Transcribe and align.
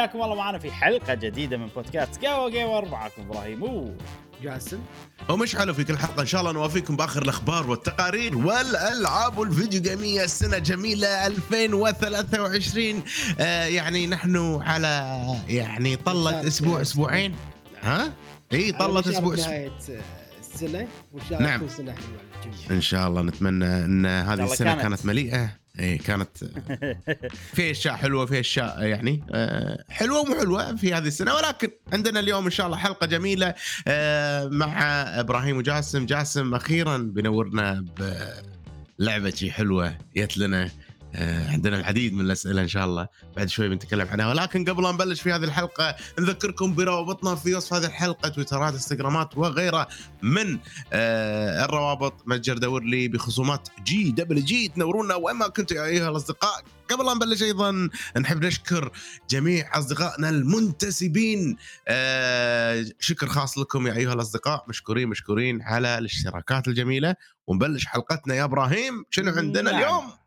حياكم 0.00 0.22
الله 0.22 0.34
معنا 0.34 0.58
في 0.58 0.70
حلقة 0.72 1.14
جديدة 1.14 1.56
من 1.56 1.66
بودكاست 1.66 2.24
قهوة 2.24 2.50
جيمر 2.50 2.88
معكم 2.88 3.22
إبراهيم 3.22 3.62
و 3.62 3.94
جاسم. 4.42 4.78
ومش 5.28 5.56
حلو 5.56 5.74
في 5.74 5.84
كل 5.84 5.98
حلقة 5.98 6.20
إن 6.20 6.26
شاء 6.26 6.40
الله 6.40 6.52
نوافيكم 6.52 6.96
بآخر 6.96 7.22
الأخبار 7.22 7.70
والتقارير 7.70 8.36
والألعاب 8.38 9.38
والفيديو 9.38 9.82
جيمية. 9.82 10.24
السنة 10.24 10.58
جميلة 10.58 11.26
2023 11.26 13.02
آه 13.40 13.64
يعني 13.64 14.06
نحن 14.06 14.60
على 14.62 15.16
يعني 15.48 15.96
طلت 15.96 16.34
أسبوع 16.46 16.80
أسبوعين. 16.80 17.34
ها؟ 17.82 18.12
إي 18.52 18.72
طلت 18.72 19.06
أسبوع 19.06 19.34
أسبوع. 19.34 19.68
السنة 20.40 20.88
وإن 21.12 21.22
شاء 21.30 21.42
نعم. 21.42 21.60
الله 21.60 21.72
سنة 21.72 21.92
حلوة. 21.92 22.20
للجميع. 22.46 22.70
إن 22.70 22.80
شاء 22.80 23.08
الله 23.08 23.22
نتمنى 23.22 23.84
إن 23.84 24.06
هذه 24.06 24.44
السنة 24.44 24.68
كانت. 24.70 24.82
كانت, 24.82 25.06
مليئة. 25.06 25.59
اي 25.78 25.98
كانت 25.98 26.44
في 27.54 27.70
أشياء 27.70 27.94
حلوة 27.94 28.26
في 28.26 28.40
أشياء 28.40 28.82
يعني 28.82 29.22
آه، 29.30 29.84
حلوة 29.88 30.20
ومو 30.20 30.34
حلوة 30.34 30.76
في 30.76 30.94
هذه 30.94 31.06
السنة 31.06 31.34
ولكن 31.34 31.68
عندنا 31.92 32.20
اليوم 32.20 32.44
إن 32.44 32.50
شاء 32.50 32.66
الله 32.66 32.76
حلقة 32.76 33.06
جميلة 33.06 33.54
آه، 33.88 34.48
مع 34.48 34.82
إبراهيم 35.20 35.56
وجاسم. 35.56 36.06
جاسم 36.06 36.54
أخيرا 36.54 36.96
بنورنا 36.98 37.84
بلعبة 38.98 39.30
شي 39.30 39.50
حلوة 39.52 39.98
جت 40.16 40.38
لنا. 40.38 40.70
عندنا 41.14 41.78
العديد 41.78 42.14
من 42.14 42.20
الأسئلة 42.20 42.62
إن 42.62 42.68
شاء 42.68 42.84
الله 42.84 43.08
بعد 43.36 43.48
شوي 43.48 43.68
بنتكلم 43.68 44.08
عنها. 44.08 44.28
ولكن 44.28 44.64
قبل 44.64 44.82
لا 44.82 44.92
نبلش 44.92 45.20
في 45.20 45.32
هذه 45.32 45.44
الحلقة 45.44 45.96
نذكركم 46.18 46.74
بروابطنا 46.74 47.34
في 47.34 47.54
وصف 47.54 47.74
هذه 47.74 47.86
الحلقة 47.86 48.28
تويترات 48.28 48.72
إنستغرامات 48.72 49.38
وغيرها 49.38 49.88
من 50.22 50.58
آه، 50.92 51.64
الروابط. 51.64 52.22
متجر 52.26 52.58
دور 52.58 52.82
لي 52.82 53.08
بخصومات 53.08 53.68
جي 53.84 54.10
دبل 54.10 54.44
جي. 54.44 54.68
تنورونا 54.68 55.14
وين 55.14 55.36
ما 55.36 55.48
كنتوا 55.48 55.76
يا 55.76 55.84
أيها 55.84 56.10
الأصدقاء. 56.10 56.62
قبل 56.90 57.06
لا 57.06 57.14
نبلش 57.14 57.42
أيضا 57.42 57.88
نحب 58.20 58.44
نشكر 58.44 58.92
جميع 59.30 59.78
أصدقائنا 59.78 60.28
المنتسبين. 60.28 61.56
آه، 61.88 62.84
شكر 63.00 63.26
خاص 63.26 63.58
لكم 63.58 63.86
يا 63.86 63.92
أيها 63.92 64.12
الأصدقاء. 64.12 64.64
مشكورين 64.68 65.08
مشكورين 65.08 65.62
على 65.62 65.98
الاشتراكات 65.98 66.68
الجميلة. 66.68 67.14
ونبلش 67.46 67.86
حلقتنا 67.86 68.34
يا 68.34 68.44
إبراهيم. 68.44 69.04
شنو 69.10 69.32
عندنا 69.32 69.70
نعم. 69.70 69.80
اليوم؟ 69.82 70.04
آه، 70.04 70.19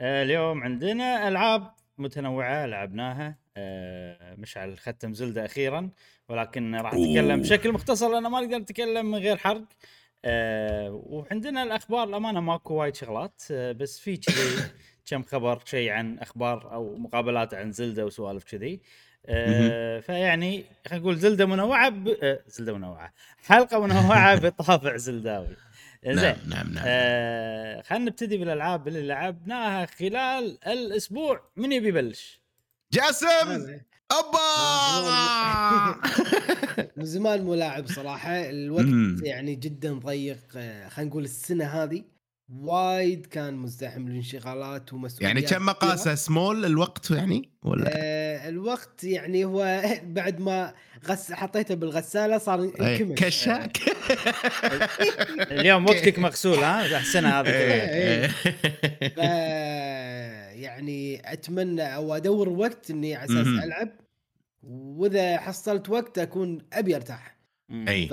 اليوم 0.00 0.62
عندنا 0.62 1.28
ألعاب 1.28 1.70
متنوعة 1.98 2.66
لعبناها. 2.66 3.36
آه، 3.56 4.34
مشعل 4.34 4.78
ختم 4.78 5.14
زلدة 5.14 5.44
أخيرا 5.44 5.90
ولكن 6.28 6.74
راح 6.74 6.94
نتكلم 6.94 7.30
أوه. 7.30 7.40
بشكل 7.40 7.72
مختصر 7.72 8.08
لأن 8.12 8.22
ما 8.26 8.40
نقدر 8.40 8.58
نتكلم 8.58 9.06
من 9.10 9.18
غير 9.18 9.36
حرق. 9.36 9.64
آه، 10.24 10.90
وعندنا 11.06 11.62
الأخبار 11.62 12.08
الامانه 12.08 12.40
ماكو 12.40 12.74
وايد 12.74 12.94
شغلات 12.94 13.42
آه، 13.50 13.72
بس 13.72 13.98
في 13.98 14.16
كذي 14.16 14.56
كم 15.10 15.22
خبر 15.22 15.62
شيء 15.64 15.90
عن 15.90 16.18
أخبار 16.18 16.72
أو 16.72 16.96
مقابلات 16.96 17.54
عن 17.54 17.72
زلدة 17.72 18.06
وسوالف 18.06 18.44
كذي. 18.44 18.80
آه، 19.26 20.00
فيعني 20.00 20.64
خلينا 20.86 21.02
نقول 21.04 21.16
زلدة 21.16 21.46
منوعة 21.46 21.88
ب... 21.88 22.08
آه، 22.22 22.40
زلدة 22.46 22.72
منوعة. 22.74 23.12
حلقة 23.46 23.80
منوعة 23.86 24.38
بطابع 24.48 24.96
زلداوي. 24.96 25.56
زين. 26.04 26.16
نعم 26.16 26.36
نعم 26.46 26.72
نعم. 26.74 26.84
آه 26.86 27.82
خلينا 27.82 28.04
نبتدي 28.04 28.36
بالألعاب 28.38 28.88
اللي 28.88 29.02
لعبناها 29.06 29.86
خلال 29.86 30.58
الأسبوع. 30.66 31.40
من 31.56 31.72
يبي 31.72 31.88
يبلش؟ 31.88 32.40
جاسم! 32.92 33.26
هذا. 33.26 33.80
أبا! 34.10 35.96
من 36.96 37.04
زمان 37.04 37.42
مو 37.44 37.54
لاعب 37.54 37.86
صراحة. 37.86 38.30
الوقت. 38.50 39.22
يعني 39.22 39.54
جدا 39.54 39.92
ضيق. 39.92 40.38
آه، 40.56 40.88
خلينا 40.88 41.10
نقول 41.10 41.24
السنة 41.24 41.64
هذه 41.64 42.04
وايد 42.48 43.26
كان 43.26 43.54
مزدحم 43.54 44.06
الانشغالات 44.06 44.92
ومسؤوليات 44.92 45.34
يعني 45.36 45.46
كم 45.46 45.66
مقاسه. 45.66 46.14
سمول 46.14 46.64
الوقت 46.64 47.10
يعني؟ 47.10 47.50
ولا؟ 47.62 47.90
آه 47.96 48.25
الوقت 48.48 49.04
يعني 49.04 49.44
هو 49.44 49.82
بعد 50.18 50.40
ما 50.40 50.74
غس 51.08 51.32
حطيته 51.32 51.74
بالغسالة 51.74 52.38
صار 52.38 52.64
ينكمش 52.64 53.18
كشاك 53.18 53.78
اليوم 55.52 55.84
وقتك 55.84 56.18
مغسول 56.18 56.58
ها 56.58 57.00
السنة 57.00 57.28
هذه 57.28 57.44
كلها. 57.44 57.94
إيه. 57.94 58.26
ف 59.08 59.18
يعني 60.66 61.32
أتمنى 61.32 61.94
أو 61.94 62.16
أدور 62.16 62.48
وقت 62.48 62.90
إني 62.90 63.14
على 63.14 63.24
أساس. 63.24 63.64
ألعب 63.64 63.88
وإذا 64.62 65.38
حصلت 65.38 65.88
وقت 65.88 66.18
أكون 66.18 66.58
أبي 66.72 66.96
أرتاح. 66.96 67.36
اي 67.70 68.08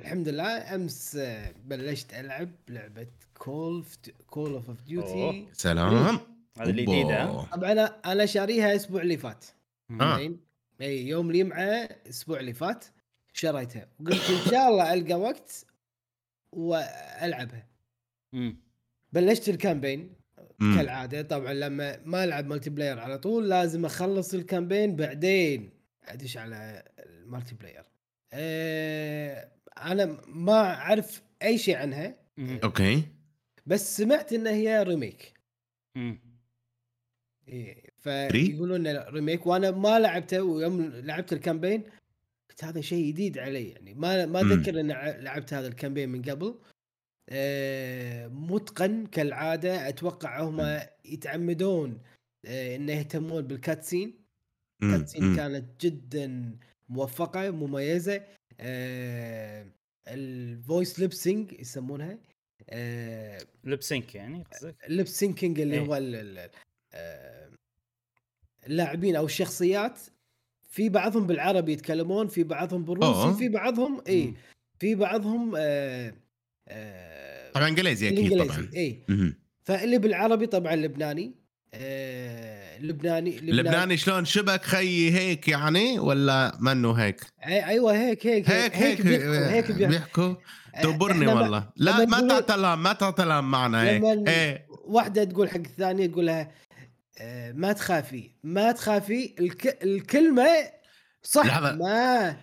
الحمد 0.00 0.28
لله 0.28 0.74
أمس 0.74 1.18
بلشت 1.64 2.14
ألعب 2.14 2.50
لعبة 2.68 3.06
Call 3.38 3.84
Call 4.26 4.52
of. 4.52 4.66
Duty 4.86 5.48
سلام 5.52 6.18
هذه 6.58 6.70
الجديده. 6.70 7.42
طبعا 7.42 7.72
أنا 7.72 7.84
أنا 8.12 8.26
شاريها 8.26 8.70
الأسبوع 8.70 9.02
اللي 9.02 9.16
فات 9.16 9.44
آه. 10.00 10.34
إي 10.80 11.06
يوم 11.08 11.30
الجمعه 11.30 11.62
الأسبوع 11.62 12.40
اللي 12.40 12.52
فات 12.52 12.84
شريتها 13.32 13.88
وقلت 14.00 14.30
إن 14.30 14.50
شاء 14.50 14.68
الله 14.68 14.92
ألقى 14.94 15.14
وقت 15.14 15.66
وألعبها 16.52 17.66
مم. 18.32 18.56
بلشت 19.12 19.48
ال 19.48 19.55
campaign 19.55 20.12
مم. 20.58 20.76
كالعادة 20.76 21.22
طبعا 21.22 21.52
لما 21.52 22.00
ما 22.04 22.24
ألعب 22.24 22.46
multiplayer 22.46 22.98
على 22.98 23.18
طول 23.18 23.48
لازم 23.48 23.84
أخلص 23.84 24.34
ال 24.34 24.41
campaign 24.41 24.96
بعدين 24.96 25.70
أدش 26.04 26.36
على 26.36 26.84
ال 26.98 27.54
multiplayer 27.54 27.84
أه 28.32 29.48
أنا 29.78 30.20
ما 30.28 30.74
أعرف 30.74 31.22
أي 31.42 31.58
شيء 31.58 31.76
عنها. 31.76 32.14
okay 32.64 33.02
بس 33.66 33.96
سمعت 33.96 34.32
إن 34.32 34.46
هي 34.46 34.82
remake 34.82 35.34
مم. 35.96 36.18
إيه 37.48 37.82
فيقولون 37.98 38.86
إنه 38.86 39.04
remake 39.08 39.46
وأنا 39.46 39.70
ما 39.70 39.98
لعبته 39.98 40.42
ويوم 40.42 40.82
لعبت 40.82 41.32
ال 41.32 41.38
campaign 41.38 41.82
قلت 42.50 42.64
هذا 42.64 42.80
شيء 42.80 43.08
جديد 43.12 43.38
علي 43.38 43.68
يعني 43.68 43.94
ما 43.94 44.26
ما. 44.26 44.40
أتذكر 44.40 44.80
إني 44.80 44.92
ع- 44.92 45.16
لعبت 45.16 45.54
هذا 45.54 45.68
ال 45.68 45.72
campaign 45.72 46.08
من 46.08 46.22
قبل 46.22 46.54
آه، 47.28 48.26
متقن 48.26 49.06
كالعادة 49.06 49.88
أتوقع 49.88 50.42
هم 50.42 50.80
يتعمدون 51.04 52.02
آه، 52.46 52.76
انه 52.76 52.92
يهتمون 52.92 53.42
بال 53.46 53.60
cutscene 53.60 54.14
مم. 54.82 54.96
كاتسين 54.96 55.24
مم. 55.24 55.36
كانت 55.36 55.84
جدا 55.84 56.56
موفقة 56.88 57.50
مميزة 57.50 58.22
ال 60.08 60.23
voice 60.23 61.00
lip 61.00 61.22
sync 61.22 61.52
يسمونها 61.60 62.18
آه، 62.70 63.38
lip 63.64 63.82
sync 63.82 64.14
يعني 64.14 64.42
قصدك؟ 64.52 64.76
ال 64.86 64.91
lip 64.91 65.06
syncing 65.06 65.60
اللي 65.60 65.74
إيه. 65.74 65.80
هو 65.80 65.94
آه، 65.94 66.50
اللاعبين 68.66 69.16
أو 69.16 69.24
الشخصيات 69.26 70.00
في 70.70 70.88
بعضهم 70.88 71.26
بالعربي 71.26 71.72
يتكلمون 71.72 72.28
في 72.28 72.44
بعضهم. 72.44 72.84
بالروسي 72.84 73.38
في 73.38 73.48
بعضهم 73.48 74.02
اي. 74.08 74.34
في 74.78 74.94
بعضهم 74.94 75.52
آه 75.56 76.14
آه 76.68 77.52
طبعا 77.52 77.68
إنجليزي 77.68 78.08
أكيد 78.08 78.44
طبعا. 78.44 78.70
اي. 78.74 79.04
فاللي 79.64 79.98
بالعربي 79.98 80.46
طبعا 80.46 80.76
لبناني 80.76 81.34
آه 81.74 82.78
لبناني 82.78 83.38
لبناني. 83.40 83.96
شلون 83.96 84.24
شبك 84.24 84.62
خيي 84.62 85.12
هيك 85.12 85.48
يعني 85.48 85.98
ولا 85.98 86.58
منو 86.60 86.92
هيك؟ 86.92 87.20
أيوه 87.46 87.92
هيك 87.92 88.26
هيك 88.26 88.50
هيك 88.50 88.76
هيك 88.76 89.02
بيحكوا 89.02 89.50
هيك 89.50 89.72
بيحكوا. 89.72 90.34
آه، 90.74 90.82
دبرني 90.82 91.26
والله. 91.26 91.70
لا 91.76 92.04
ما 92.04 92.28
تعتلهم 92.28 92.82
ما 92.82 92.92
تعتلهم 92.92 93.50
معنا 93.50 93.82
هيك 93.82 94.02
لما 94.02 94.30
إيه. 94.30 94.66
واحدة 94.84 95.24
تقول 95.24 95.50
حق 95.50 95.56
الثانية 95.56 96.06
تقول 96.06 96.26
لها 96.26 96.40
آه، 96.40 96.50
ما 97.54 97.72
تخافي 97.72 98.30
ما 98.44 98.72
تخافي 98.72 99.34
الك... 99.40 99.82
الكلمة 99.84 100.48
صح 101.22 101.46
لحظة. 101.46 101.72
ما 101.76 102.36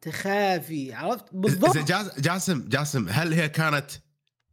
تخافي 0.00 0.92
عرفت 0.94 1.24
بالضبط 1.32 1.78
جاس- 1.78 2.20
جاسم 2.20 2.68
جاسم 2.68 3.08
هل 3.08 3.32
هي 3.32 3.48
كانت 3.48 3.90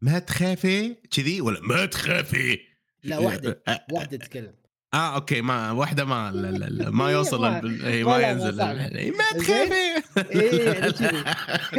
ما 0.01 0.19
تخافي 0.19 0.95
كذي 1.11 1.41
ولا 1.41 1.59
ما 1.61 1.85
تخافي 1.85 2.59
لا 3.03 3.17
واحدة 3.17 3.63
آه, 3.67 3.85
واحدة 3.91 4.17
تتكلم 4.17 4.53
آه 4.93 5.15
okay 5.15 5.41
ما 5.41 5.71
واحدة 5.71 6.05
ما 6.05 6.31
لا 6.31 6.47
لا 6.51 6.65
لا 6.65 6.89
ما 6.89 7.07
إيه، 7.07 7.13
يوصل 7.13 7.41
ما- 7.41 7.87
إيه، 7.87 8.03
ما 8.03 8.17
ما 8.17 8.27
ينزل. 8.29 8.61
إيه، 8.61 9.11
ما؟ 9.11 9.23
تخافي 9.39 10.03
إيه،. 10.41 10.93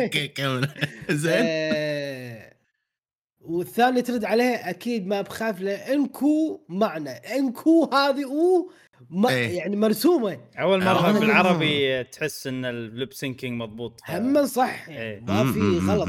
okay 0.05 0.29
كمل 0.29 0.69
زين 1.11 1.45
آه 3.45 3.51
والثانيه 3.51 4.01
ترد 4.01 4.25
عليها 4.25 4.71
أكيد 4.71 5.07
ما 5.07 5.21
بخاف 5.21 5.61
لانكو 5.61 6.61
معنا 6.69 7.37
إنكو 7.37 7.91
هذه 7.93 8.25
أو 8.25 8.71
ما 9.11 9.29
إيه. 9.29 9.57
يعني 9.57 9.77
مرسومة 9.77 10.39
أول 10.59 10.83
آه. 10.83 10.95
مره 10.95 11.19
بالعربي 11.19 12.05
تحس 12.05 12.47
إن 12.47 12.65
ال 12.65 12.77
lip 12.77 13.13
syncing 13.13 13.63
مضبوط 13.63 14.01
هم 14.09 14.47
صح 14.47 14.89
إيه. 14.89 14.95
يعني 14.95 15.25
ما 15.27 15.53
في 15.53 15.61
غلط 15.61 16.09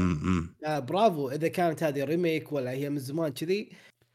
آه 0.64 0.78
برافو 0.78 1.30
إذا 1.30 1.48
كانت 1.48 1.82
هذه 1.82 2.04
remake 2.04 2.52
ولا 2.52 2.70
هي 2.70 2.90
من 2.90 2.98
زمان 2.98 3.32
كذي 3.32 3.68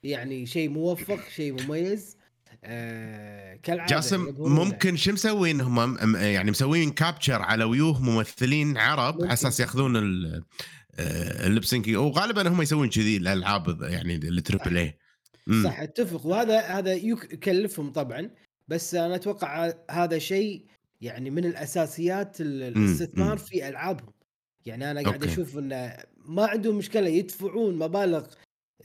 يعني 0.03 0.45
شيء 0.45 0.69
موفق 0.69 1.19
شيء 1.35 1.63
مميز 1.63 2.17
آه 2.63 3.55
كالعادة 3.63 3.95
جاسم. 3.95 4.35
ممكن 4.39 4.95
شو 4.95 5.11
مسوين 5.11 5.61
هم 5.61 6.15
يعني 6.15 6.51
مسوين 6.51 6.91
capture 6.91 7.41
على 7.41 7.63
ويوه 7.63 8.01
ممثلين 8.01 8.77
عرب. 8.77 9.23
على 9.23 9.33
أساس 9.33 9.59
يأخذون 9.59 9.97
آه، 10.99 11.47
ال 11.47 11.52
lip 11.52 11.65
syncing 11.65 11.97
وغالبا 11.97 12.47
هم 12.49 12.61
يسوون 12.61 12.89
كذي 12.89 13.17
الألعاب 13.17 13.81
يعني 13.81 14.15
ال 14.15 14.23
triple 14.23 14.69
A 14.69 14.77
اي 14.77 14.97
صح 15.63 15.79
اتفق 15.79 16.25
وهذا 16.25 16.59
هذا 16.59 16.93
يك- 16.93 17.33
يكلفهم 17.33 17.91
طبعا 17.91 18.29
بس 18.67 18.95
أنا 18.95 19.15
أتوقع 19.15 19.73
هذا 19.91 20.17
شيء 20.19 20.65
يعني 21.01 21.29
من 21.29 21.45
الأساسيات 21.45 22.41
الاستثمار. 22.41 23.37
في 23.37 23.67
ألعابهم 23.69 24.13
يعني 24.65 24.91
أنا 24.91 25.01
قاعد 25.01 25.13
أوكي. 25.23 25.33
أشوف 25.33 25.57
إنه 25.57 25.97
ما 26.25 26.45
عندهم 26.45 26.77
مشكلة 26.77 27.07
يدفعون 27.09 27.75
مبالغ 27.79 28.27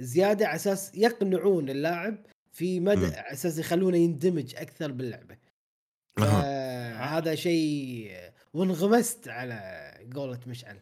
زيادة 0.01 0.47
على 0.47 0.57
أساس 0.57 0.95
يقنعون 0.95 1.71
اللاعب 1.71 2.27
في 2.53 2.81
مدى. 2.81 3.07
على 3.07 3.33
أساس 3.33 3.59
يخلونه 3.59 3.97
يندمج 3.97 4.55
أكثر 4.57 4.93
باللعبة 4.93 5.37
أها. 6.19 7.19
هذا 7.19 7.35
شيء 7.35 8.11
وانغمست 8.55 9.29
على 9.29 9.61
قولة 10.15 10.41
مشعل 10.47 10.79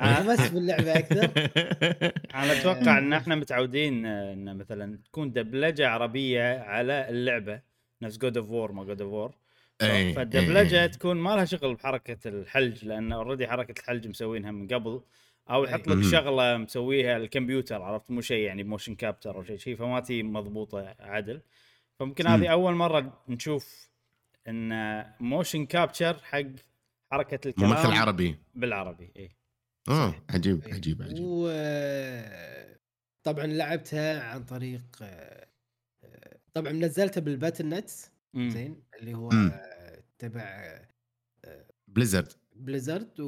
آه. 0.00 0.04
انغمست 0.04 0.52
باللعبة 0.54 0.98
أكثر 0.98 1.24
أنا 2.42 2.52
أتوقع 2.52 2.98
إن 2.98 3.12
إحنا 3.12 3.34
متعودين 3.34 4.06
إن 4.06 4.56
مثلا 4.56 4.98
تكون 5.04 5.32
دبلجة 5.32 5.88
عربية 5.88 6.58
على 6.60 7.08
اللعبة 7.08 7.60
نفس 8.02 8.18
God 8.18 8.36
of 8.36 8.50
War 8.50 8.72
ما 8.72 8.84
God 8.84 9.02
of 9.02 9.12
War 9.12 9.34
إيه، 9.82 10.14
فالدبلجة 10.14 10.80
إيه. 10.80 10.86
تكون 10.86 11.16
ما 11.16 11.30
لها 11.30 11.44
شغل 11.44 11.74
بحركة 11.74 12.28
الحلج 12.28 12.84
لأن 12.84 13.12
already 13.12 13.48
حركة 13.48 13.80
الحلج 13.80 14.08
مسوينها 14.08 14.50
من 14.50 14.68
قبل 14.68 15.00
أو 15.50 15.64
يحط 15.64 15.88
لك 15.88 15.96
مهم. 15.96 16.10
شغلة 16.10 16.56
مسويها 16.56 17.16
الكمبيوتر 17.16 17.82
عرفت 17.82 18.10
مو 18.10 18.20
شيء 18.20 18.44
يعني 18.44 18.64
motion 18.64 18.94
capture 18.94 19.36
أو 19.36 19.42
شيء 19.42 19.56
شيء 19.56 19.76
فما 19.76 20.00
تي 20.00 20.22
مضبوطة 20.22 20.94
عدل 21.00 21.40
فممكن 21.98 22.24
مم. 22.24 22.30
هذه 22.30 22.48
أول 22.48 22.74
مرة 22.74 23.22
نشوف 23.28 23.90
إن 24.48 25.04
motion 25.20 25.66
capture 25.66 26.18
حق 26.22 26.42
حركة 27.12 27.48
الكلام 27.48 27.70
ممثل 27.70 27.92
عربي 27.92 28.36
بالعربي 28.54 29.12
اي 29.16 29.39
آه 29.88 30.14
عجيب 30.30 30.64
إيه. 30.66 30.74
عجيب 30.74 31.02
عجيب. 31.02 31.24
و 31.24 31.48
طبعا 33.22 33.46
لعبتها 33.46 34.20
عن 34.22 34.44
طريق 34.44 34.84
آه، 35.02 35.46
آه، 36.04 36.38
طبعا 36.54 36.72
نزلتها 36.72 37.20
بال 37.20 37.68
Battle.net 37.68 38.10
مم. 38.34 38.50
زين 38.50 38.82
اللي 39.00 39.14
هو 39.14 39.28
مم. 39.28 39.50
آه، 39.54 40.02
تبع 40.18 40.80
Blizzard 41.88 42.32
Blizzard 42.56 43.20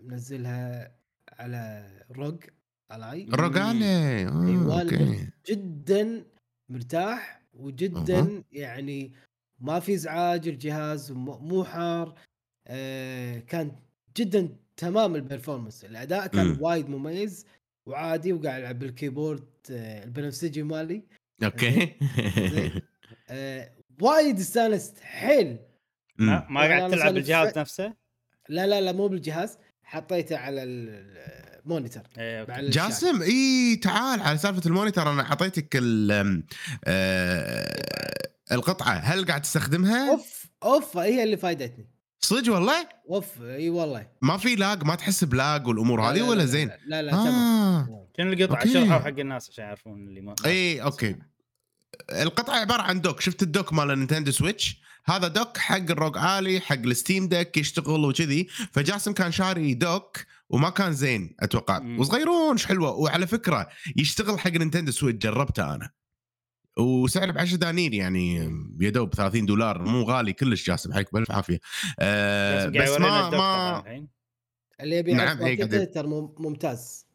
ومنزلها 0.00 0.96
على 1.32 1.88
ROG 2.10 2.44
Ally. 2.92 3.24
ال 3.24 3.32
ROG 3.32 3.55
Ally 3.55 3.86
آه 3.86 4.46
أيوة، 4.46 4.82
okay. 4.82 5.28
جدا 5.46 6.24
مرتاح 6.68 7.42
وجدا 7.54 8.42
يعني 8.52 9.12
ما 9.60 9.80
في 9.80 9.94
إزعاج 9.94 10.48
الجهاز 10.48 11.12
مو 11.12 11.38
مو 11.38 11.64
حار 11.64 12.18
آه 12.66 13.38
كان 13.38 13.72
جدا 14.16 14.56
تمام 14.80 15.14
ال 15.14 15.20
performance 15.20 15.84
الأداء 15.84 16.26
كان. 16.26 16.56
وايد 16.60 16.88
مميز 16.88 17.46
وعادي 17.86 18.32
وقاعد 18.32 18.60
ألعب 18.60 18.78
بال 18.78 18.91
keyboard 18.91 19.44
آه 19.70 20.04
البنفسجي 20.04 20.62
مالي. 20.62 21.02
okay. 21.44 21.94
زين. 22.36 22.72
آه 23.30 23.70
وايد 24.00 24.38
استانست. 24.38 25.00
حيل. 25.00 25.58
ما, 26.18 26.46
ما 26.50 26.60
قاعد 26.60 26.90
تلعب 26.90 27.14
بالجهاز 27.14 27.58
نفسه؟ 27.58 27.94
لا 28.48 28.66
لا 28.66 28.80
لا 28.80 28.92
مو 28.92 29.08
بالجهاز. 29.08 29.58
حطيته 29.84 30.36
على 30.36 30.62
ال- 30.62 31.60
monitor 31.64 32.02
إيه 32.18 32.44
مع 32.48 32.54
okay 32.56 32.66
الشاشة. 32.66 32.86
جاسم 32.88 33.22
إي 33.22 33.76
تعال 33.76 34.20
على 34.20 34.38
سالفة 34.38 34.62
ال 34.66 34.71
monitor. 34.71 35.12
أنا 35.12 35.22
اعطيتك 35.22 35.76
ال- 35.76 36.42
آه، 36.84 37.82
القطعة. 38.52 38.92
هل 38.94 39.26
قاعد 39.26 39.42
تستخدمها؟ 39.42 40.10
أوف 40.10 40.46
أوف 40.62 40.96
هي 40.96 41.22
اللي 41.22 41.36
فايدتني. 41.36 41.86
صدق 42.22 42.52
والله؟ 42.52 42.88
اوف 43.10 43.42
إي 43.42 43.70
والله. 43.70 44.06
ما 44.22 44.36
في 44.36 44.54
lag؟ 44.56 44.84
ما 44.84 44.94
تحس 44.94 45.24
ب 45.24 45.34
lag 45.34 45.66
والأمور 45.66 46.00
لا، 46.00 46.10
هذه 46.10 46.18
لا، 46.18 46.24
ولا 46.24 46.38
لا، 46.38 46.44
زين؟ 46.44 46.68
لا 46.68 46.76
لا, 46.86 47.02
لا 47.02 47.10
تمام. 47.10 48.06
شنو 48.16 48.32
القطعه؟ 48.32 48.66
شرحوا 48.66 48.98
حق 48.98 49.18
الناس 49.18 49.50
عشان 49.50 49.64
يعرفون 49.64 50.08
اللي 50.08 50.20
ما 50.20 50.34
إي 50.46 50.82
okay. 50.82 51.16
القطعه 52.10 52.54
عبارة 52.54 52.82
عن 52.82 53.00
dock. 53.00 53.20
شفت 53.20 53.42
ال 53.42 53.48
dock 53.48 53.72
مال 53.72 53.90
ال 53.90 53.94
Nintendo 53.94 54.30
Switch؟ 54.30 54.80
هذا 55.04 55.28
dock 55.28 55.56
حق 55.56 55.76
ال 55.76 55.86
ROG 55.86 56.16
Ally 56.16 56.60
حق 56.60 56.74
ال 56.74 56.83
Steam 56.83 57.28
Deck 57.28 57.56
يشتغل 57.56 58.04
وكذي. 58.04 58.46
فجاسم 58.72 59.12
كان 59.12 59.32
شاري 59.32 59.74
dock 59.74 60.18
وما 60.50 60.70
كان 60.70 60.92
زين 60.92 61.36
أتوقع. 61.40 61.82
وصغيرون 61.98 62.52
إيش 62.52 62.66
حلوة 62.66 62.90
وعلى 62.90 63.26
فكرة 63.26 63.68
يشتغل 63.96 64.38
حق 64.38 64.50
Nintendo 64.50 64.92
Switch 64.92 65.26
جربته 65.26 65.74
أنا. 65.74 65.90
وسعره 66.78 67.32
ب 67.32 67.38
10 67.38 67.56
دنانير 67.56 67.94
يعني 67.94 68.34
يا 68.80 68.90
دوب 68.90 69.14
30 69.14 69.46
دولار. 69.46 69.82
مو 69.82 70.02
غالي 70.02 70.32
كلش 70.32 70.66
جاسم. 70.66 70.92
عليك 70.92 71.12
بالف 71.12 71.30
عافية. 71.30 71.60
آه 72.00 72.66
بس 72.66 72.76
قاعد 72.76 72.76
بس 72.84 72.88
يورينا 72.88 73.30
ما 73.30 73.30
ما 73.30 73.80
الحين؟ 73.80 74.08
اللي 74.80 74.96
يبي 74.96 75.12
نعم، 75.14 75.42
إيه، 75.42 75.64
ممتاز. 76.38 77.06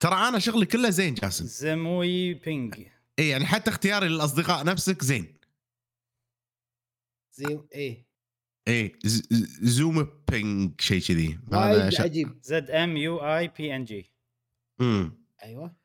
ترى 0.00 0.14
أنا 0.14 0.38
شغلي 0.38 0.66
كله 0.66 0.90
زين 0.90 1.14
جاسم. 1.14 1.44
زموي 1.46 2.34
بينج. 2.34 2.86
اي 3.18 3.28
يعني 3.28 3.46
حتى 3.46 3.70
اختياري 3.70 4.08
للأصدقاء 4.08 4.64
نفسك 4.66 5.04
زين. 5.04 5.36
زي 7.32 7.60
إيه. 7.74 8.06
إيه 8.68 8.98
زوم 9.62 10.22
بينج 10.30 10.80
شيء 10.80 11.00
كذي. 11.00 11.38
وايد 11.52 11.88
ش- 11.88 12.00
عجيب 12.00 12.38
زد 12.42 12.70
ام 12.70 12.96
يو 12.96 13.18
اي 13.18 13.48
بي 13.48 13.76
ان 13.76 13.84
جي 13.84 14.12
مم. 14.80 15.26
أيوه. 15.42 15.76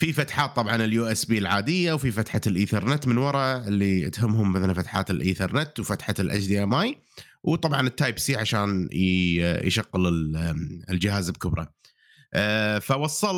في 0.00 0.12
فتحات 0.12 0.56
طبعا 0.56 0.76
ال 0.84 1.06
USB 1.06 1.38
العادية 1.38 1.92
وفي 1.92 2.10
فتحة 2.10 2.40
الايثرنت 2.46 3.06
من 3.06 3.18
ورا 3.18 3.56
اللي 3.68 4.10
تهمهم 4.10 4.52
مثلا 4.52 4.74
فتحات 4.74 5.10
الايثرنت 5.10 5.80
وفتحة 5.80 6.14
ال 6.18 6.46
HDMI 6.46 6.96
وطبعا 7.42 7.86
ال 7.86 7.92
type 7.92 8.18
C 8.18 8.36
عشان 8.36 8.88
يشغل 8.92 10.06
ال- 10.06 10.84
الجهاز 10.90 11.30
بكبره. 11.30 11.74
آه، 12.34 12.78
فوصل 12.78 13.36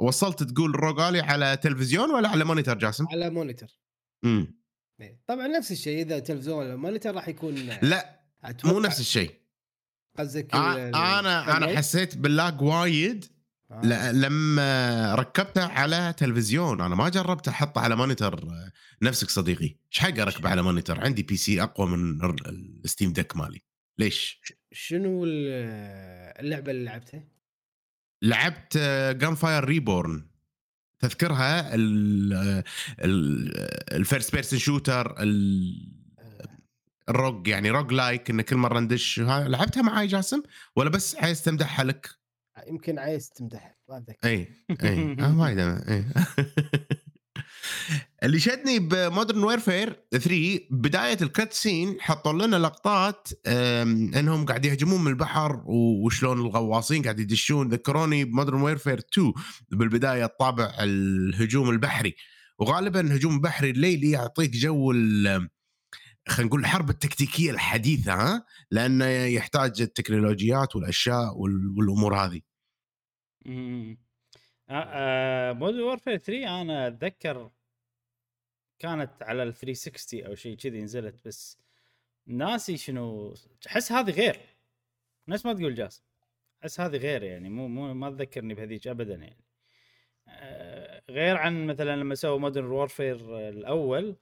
وصلت 0.00 0.42
تقول 0.42 0.70
ROG 0.76 0.95
Ally 0.95 1.20
على 1.20 1.56
تلفزيون 1.56 2.10
ولا 2.10 2.28
على 2.28 2.44
monitor 2.44 2.78
جاسم؟ 2.78 3.06
على 3.12 3.30
monitor 3.30 3.78
مم. 4.22 4.58
إيه. 5.00 5.20
طبعا 5.26 5.46
نفس 5.46 5.72
الشيء 5.72 6.02
إذا 6.02 6.18
تلفزيون 6.18 6.58
ولا 6.58 6.76
monitor 6.76 7.14
راح 7.14 7.28
يكون 7.28 7.54
لا 7.82 8.20
أتوقع 8.44 8.74
مو 8.74 8.80
نفس 8.80 9.00
الشيء. 9.00 9.30
قصدك 10.18 10.54
أنا 10.54 11.56
أنا؟ 11.56 11.76
حسيت 11.78 12.16
بال 12.16 12.34
lag 12.34 12.62
وايد 12.62 13.24
آه. 13.70 14.12
لما 14.12 15.14
ركبته 15.14 15.64
على 15.66 16.14
تلفزيون 16.16 16.80
أنا 16.80 16.94
ما 16.94 17.08
جربت 17.08 17.48
أحطه 17.48 17.80
على 17.80 17.96
monitor 17.96 18.42
آه، 18.42 18.72
نفسك 19.02 19.30
صديقي. 19.30 19.64
إيش 19.92 19.98
حق 19.98 20.18
اركبه 20.18 20.48
على 20.50 20.62
monitor 20.62 21.00
عندي 21.00 21.22
PC 21.22 21.62
أقوى 21.62 21.86
من 21.86 22.24
ال- 22.24 22.80
ال 22.84 22.89
Steam 22.89 23.12
Deck 23.12 23.36
مالي. 23.36 23.62
ليش؟ 23.98 24.40
شنو 24.72 25.24
ال- 25.24 25.48
اللعبة 26.44 26.70
اللي 26.70 26.84
لعبتها؟ 26.84 27.24
لعبت 28.22 28.78
Gunfire 29.20 29.64
Reborn 29.64 30.26
تذكرها؟ 31.00 31.70
ال 33.92 33.99
first 33.99 34.32
person 34.34 34.58
shooter 34.58 35.14
ال 37.08 37.15
rogue 37.15 37.48
يعني 37.48 37.70
roguelike 37.70 38.30
إن 38.30 38.40
كل 38.40 38.56
مرة 38.56 38.80
ندش. 38.80 39.20
ها- 39.20 39.48
لعبتها 39.48 39.82
معاي 39.82 40.06
جاسم؟ 40.06 40.42
ولا 40.76 40.90
بس 40.90 41.16
عايز 41.16 41.42
تمدحها 41.42 41.84
لك؟ 41.84 42.17
يمكن 42.68 42.98
عايز 42.98 43.30
تمدح. 43.30 43.78
ما 43.88 43.96
أتذكر. 43.98 44.28
أي 44.28 44.48
أي. 44.82 45.16
آه 45.20 45.54
أنا- 45.54 45.90
إي. 45.90 46.04
اللي 48.22 48.38
شدني 48.40 48.78
ب 48.78 48.87
Modern 48.87 49.44
Warfare 49.44 50.00
3 50.10 50.60
بداية 50.70 51.18
ال 51.22 51.52
cutscene 51.52 51.96
حطوا 52.00 52.32
لنا 52.46 52.56
لقطات 52.56 53.28
إنهم 53.46 54.44
قاعد 54.44 54.64
يهجمون 54.64 55.00
من 55.04 55.10
البحر 55.10 55.62
وشلون 55.66 56.40
الغواصين 56.40 57.02
قاعد 57.02 57.20
يدشون. 57.20 57.68
ذكروني 57.68 58.24
ب 58.24 58.29
Modern 58.29 58.60
Warfare 58.62 58.98
2 58.98 59.32
بالبداية 59.70 60.24
الطابع 60.24 60.74
الهجوم 60.80 61.70
البحري. 61.70 62.14
وغالبا 62.58 63.00
الهجوم 63.00 63.34
البحري 63.34 63.70
الليلي 63.70 64.10
يعطيك 64.10 64.50
جو 64.50 64.92
خلينا 66.28 66.48
نقول 66.48 66.60
الحرب 66.60 66.90
التكتيكية 66.90 67.50
الحديثة 67.50 68.12
ها؟ 68.14 68.44
لأنه 68.70 69.04
يحتاج 69.06 69.80
التكنولوجيات 69.82 70.76
والأشياء 70.76 71.36
وال- 71.38 71.74
والأمور 71.78 72.16
هذه. 72.16 72.40
Modern 75.52 75.80
Warfare 75.80 76.16
3 76.16 76.60
أنا 76.60 76.86
أتذكر 76.86 77.50
كانت 78.78 79.22
على 79.22 79.42
ال 79.42 79.54
360 79.54 80.24
أو 80.24 80.34
شيء 80.34 80.56
كذي 80.56 80.82
نزلت 80.82 81.26
بس 81.26 81.58
ناسي 82.26 82.76
شنو 82.76 83.34
أحس 83.66 83.92
هذه 83.92 84.10
غير. 84.10 84.40
نفس 85.28 85.46
ما 85.46 85.52
تقول 85.52 85.74
جاسم 85.74 86.02
أحس 86.62 86.80
هذه 86.80 86.96
غير 86.96 87.22
يعني 87.22 87.48
مو 87.48 87.68
مو 87.68 87.94
ما 87.94 88.10
تذكرني 88.10 88.54
بهذيك 88.54 88.88
ابدا 88.88 89.14
يعني. 89.14 89.44
آه، 90.28 91.02
غير 91.10 91.36
عن 91.36 91.66
مثلا 91.66 91.96
لما 91.96 92.14
سووا 92.14 92.38
Modern 92.38 92.66
Warfare 92.66 93.48
الأول 93.48 94.16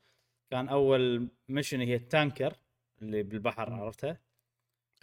كان 0.50 0.68
أول 0.68 1.28
mission 1.48 1.80
هي 1.80 1.94
التانكر 1.94 2.56
اللي 3.02 3.22
بالبحر 3.22 3.72
عرفتها؟ 3.72 4.20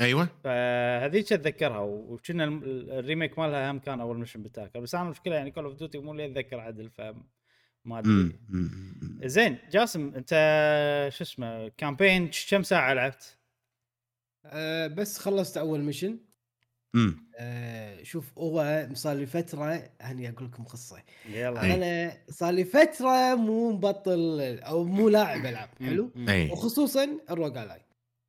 أيوه 0.02 0.30
فهذيك 0.44 1.34
أتذكرها 1.34 1.80
وكنا 1.80 2.44
ال 2.64 2.75
remake 2.75 3.40
مالها 3.40 3.72
هم 3.72 3.80
كان 3.80 4.02
أول 4.02 4.18
mission 4.18 4.44
بالتاكر 4.44 4.80
بس 4.80 4.96
أنا 4.96 5.04
المشكلة 5.04 5.36
يعني 5.36 5.52
Call 5.52 5.66
of 5.66 5.74
Duty 5.76 5.98
مو 5.98 6.12
اللي 6.12 6.26
أتذكر 6.26 6.60
عدل 6.60 6.90
فما 6.90 8.00
أدري 8.00 8.12
مم. 8.14 8.40
مم. 8.50 9.20
زين 9.24 9.58
جاسم 9.72 10.14
أنت 10.16 10.30
شو 11.14 11.24
اسمه 11.24 11.68
campaign 11.68 12.32
كم 12.50 12.64
ساعة 12.64 12.94
لعبت؟ 12.94 13.38
آه 14.46 14.88
بس 14.88 15.18
خلصت 15.20 15.58
أول 15.58 15.80
mission 15.80 16.20
امم 16.96 17.24
آه 17.38 18.04
شوف 18.04 18.38
هو 18.38 18.88
صار 18.94 19.16
لي 19.18 19.26
فترة 19.26 19.90
هني 20.02 20.30
أقول 20.30 20.46
لكم 20.48 20.64
قصة 20.64 21.04
يلا. 21.30 21.74
أنا 21.76 22.18
صار 22.30 22.52
لي 22.54 22.64
فترة 22.64 23.36
مو 23.36 23.72
مبطل 23.72 24.40
أو 24.60 24.84
مو 24.84 25.10
لاعب 25.10 25.46
ألعاب 25.46 25.70
حلو 25.80 26.12
مم. 26.16 26.30
اي 26.30 26.50
وخصوصا 26.52 27.20
ال 27.30 27.37
ROG 27.37 27.58
Ally 27.58 27.82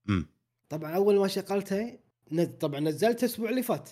امم 0.09 0.27
طبعا 0.75 0.91
أول 0.95 1.17
ما 1.17 1.29
شغلتها 1.29 1.99
نز... 2.33 2.47
طبعا 2.47 2.81
نزلتها 2.81 3.27
الأسبوع 3.27 3.51
اللي 3.51 3.63
فات. 3.63 3.91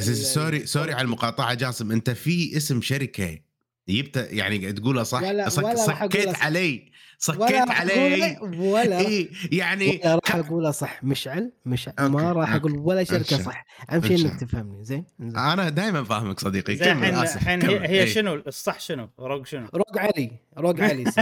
sorry 0.00 0.66
sorry 0.66 0.92
على 0.92 1.04
المقاطعة 1.04 1.54
جاسم 1.54 1.92
أنت 1.92 2.10
في 2.10 2.56
اسم 2.56 2.82
شركة 2.82 3.38
جبت 3.88 4.16
يعني 4.16 4.72
تقولها 4.72 5.04
صح 5.04 5.22
ولا- 5.22 5.48
صك 5.48 5.64
ولا 5.64 5.74
سكيت. 5.76 6.42
علي 6.42 6.92
ولا 7.28 7.48
سكيت 7.48 7.70
علي 7.70 8.38
ولا 8.42 8.98
اي 8.98 9.28
يعني 9.52 10.00
ولا 10.04 10.14
راح 10.14 10.36
اقولها 10.36 10.70
صح 10.70 11.04
مشعل 11.04 11.52
مشعل 11.66 11.94
أوكي، 11.98 12.12
ما 12.12 12.32
راح. 12.32 12.54
أقول 12.54 12.76
ولا 12.78 13.04
شركة. 13.04 13.42
صح 13.42 13.66
أهم 13.90 14.02
شيء 14.02 14.20
إنك. 14.26 14.40
تفهمني 14.40 14.84
زين. 14.84 15.04
أنا 15.20 15.68
دائما 15.68 16.04
فاهمك 16.04 16.40
صديقي 16.40 16.72
الحين 16.72 17.04
الحين. 17.04 17.62
هي, 17.62 17.88
هي 17.88 18.00
إي. 18.02 18.06
شنو 18.06 18.34
الصح 18.34 18.80
شنو؟ 18.80 19.08
روج 19.20 19.46
شنو؟ 19.46 19.66
روج 19.74 19.98
علي 19.98 20.30
روج 20.58 20.80
علي. 20.80 21.04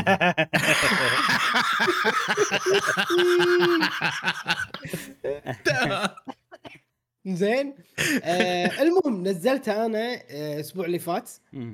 زين 7.27 7.75
آه 8.25 8.83
المهم 8.83 9.23
نزلتها 9.29 9.87
أنا 9.87 10.15
آه، 10.15 10.55
الأسبوع 10.55 10.85
اللي 10.87 10.99
فات. 10.99 11.31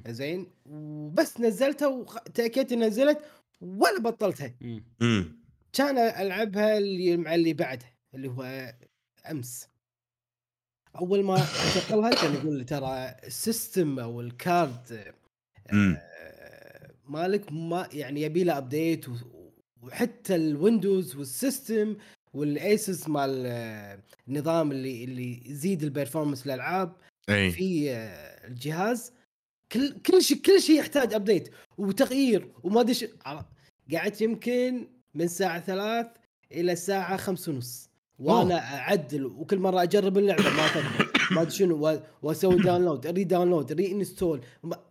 زين 0.08 0.46
وبس 0.66 1.40
نزلتها 1.40 1.88
وتأكدت 1.88 2.72
نزلت 2.72 3.18
ولا 3.60 4.00
بطلتها. 4.00 4.54
كان 5.72 5.98
ألعبها 5.98 6.78
اللي 6.78 7.16
مع 7.16 7.34
اللي 7.34 7.52
بعدها 7.52 7.92
اللي 8.14 8.28
هو 8.28 8.74
أمس 9.30 9.68
أول 10.96 11.24
ما 11.24 11.34
أشغلها 11.34 12.10
كان 12.10 12.34
يقول 12.34 12.58
لي 12.58 12.64
ترى 12.64 13.14
ال 13.26 13.37
system 13.37 13.98
أو 13.98 14.20
ال 14.20 14.36
card. 14.36 15.12
آه، 15.72 16.02
مالك 17.08 17.52
ما 17.52 17.88
يعني 17.92 18.22
يبي 18.22 18.44
له 18.44 18.58
update 18.58 19.06
وحتى 19.82 20.36
ال 20.36 20.46
Windows 20.46 21.16
وال 21.16 21.36
system 21.36 21.96
وال 22.34 22.58
ASUS 22.58 23.06
آه، 23.18 23.98
النظام 24.28 24.72
اللي 24.72 25.04
اللي 25.04 25.50
يزيد 25.50 25.82
ال 25.82 25.88
performance 25.88 26.46
للألعاب 26.46 26.92
إي. 27.28 27.50
في 27.50 27.90
آه، 27.90 28.46
الجهاز. 28.48 29.12
كل 29.72 29.92
كل 30.06 30.22
شيء 30.22 30.36
كل 30.36 30.60
شيء 30.60 30.78
يحتاج 30.78 31.14
update 31.14 31.50
وتغيير 31.78 32.48
وما 32.62 32.80
أدري 32.80 32.94
قعدت 33.92 34.20
يمكن 34.20 34.88
من 35.14 35.24
الساعة 35.24 35.60
ثلاث 35.60 36.06
إلى 36.52 36.72
الساعة 36.72 37.16
خمس 37.16 37.48
ونص. 37.48 37.90
وأنا 38.18 38.58
أعدل 38.58 39.26
وكل 39.26 39.58
مرة 39.58 39.82
أجرب 39.82 40.18
اللعبة 40.18 40.42
ما 40.50 40.68
تضبط 40.68 41.32
ما 41.32 41.42
أدري 41.42 41.50
شنو. 41.50 42.00
وأسوي 42.22 42.62
download 42.62 43.06
re-download 43.06 43.72
re-install 43.72 44.40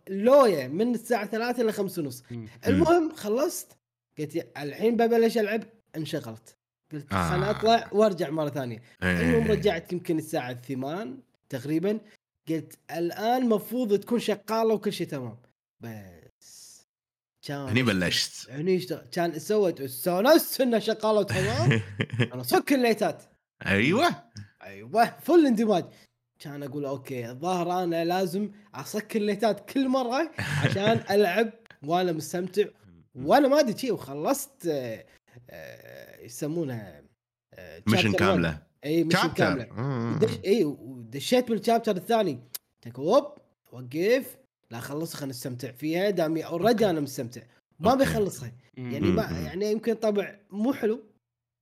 لويا 0.08 0.68
من 0.68 0.94
الساعة 0.94 1.26
ثلاثة 1.26 1.62
إلى 1.62 1.72
خمس 1.72 1.98
ونص. 1.98 2.22
مم. 2.30 2.48
المهم 2.66 3.12
خلصت. 3.12 3.76
قلت 4.18 4.46
الحين 4.56 4.96
ببلش 4.96 5.38
ألعب 5.38 5.62
انشغلت. 5.96 6.56
قلت 6.92 7.12
آه. 7.12 7.30
خلنا 7.30 7.50
أطلع 7.50 7.88
وأرجع 7.92 8.30
مرة 8.30 8.48
ثانية. 8.48 8.82
المهم 9.02 9.42
إي. 9.42 9.48
رجعت 9.50 9.92
يمكن 9.92 10.18
الساعة 10.18 10.50
الثمان 10.50 11.18
تقريبا. 11.48 12.00
قلت 12.48 12.78
الآن 12.90 13.48
مفروض 13.48 13.98
تكون 13.98 14.18
شغالة 14.18 14.74
وكل 14.74 14.92
شيء 14.92 15.06
تمام. 15.06 15.38
بس 15.80 16.86
كان 17.46 17.68
هني 17.68 17.82
بلشت. 17.82 18.50
هني 18.50 18.76
اشتغل 18.76 19.06
كان 19.12 19.38
سويت 19.38 19.80
استانست 19.80 20.60
انها 20.60 20.78
شغالة 20.78 21.18
وتمام. 21.18 21.80
أنا 22.34 22.42
صك 22.42 22.72
الليتات. 22.72 23.22
أيوه. 23.66 24.08
أيوه 24.62 25.18
full 25.20 25.46
اندماج. 25.46 25.84
كان 26.38 26.62
أقول 26.62 26.84
أوكي 26.84 27.30
الظاهر 27.30 27.82
أنا 27.82 28.04
لازم 28.04 28.50
أصك 28.74 29.16
الليتات 29.16 29.70
كل 29.70 29.88
مرة 29.88 30.30
عشان 30.64 31.00
ألعب 31.10 31.50
وأنا 31.84 32.12
مستمتع 32.12 32.64
وأنا 33.14 33.48
ما 33.48 33.60
أدري 33.60 33.78
شيء 33.78 33.92
وخلصت 33.92 34.66
آه، 34.66 35.04
يسمونها 36.22 37.02
آه، 37.54 37.82
mission 37.86 38.12
one. 38.12 38.16
كاملة. 38.16 38.62
إي 38.84 39.04
mission 39.04 39.28
كاملة. 39.28 39.64
دش 40.18 40.38
إي 40.44 40.64
ودشيت 40.64 41.48
بال 41.48 41.59
chapter 41.59 41.96
الثاني. 41.96 42.38
قلت 42.86 42.98
هوب 42.98 43.24
وقف. 43.72 44.36
لا 44.70 44.78
اخلصها 44.78 45.18
خلينا 45.18 45.30
نستمتع 45.30 45.70
فيها. 45.70 46.10
دامي 46.10 46.46
already 46.46 46.90
أنا 46.90 47.00
مستمتع. 47.00 47.42
ما. 47.78 47.94
بيخلصها. 47.94 48.52
يعني 48.76 49.06
ما. 49.06 49.22
يعني 49.22 49.72
يمكن 49.72 49.94
طبع 49.94 50.36
مو 50.50 50.72
حلو 50.72 51.02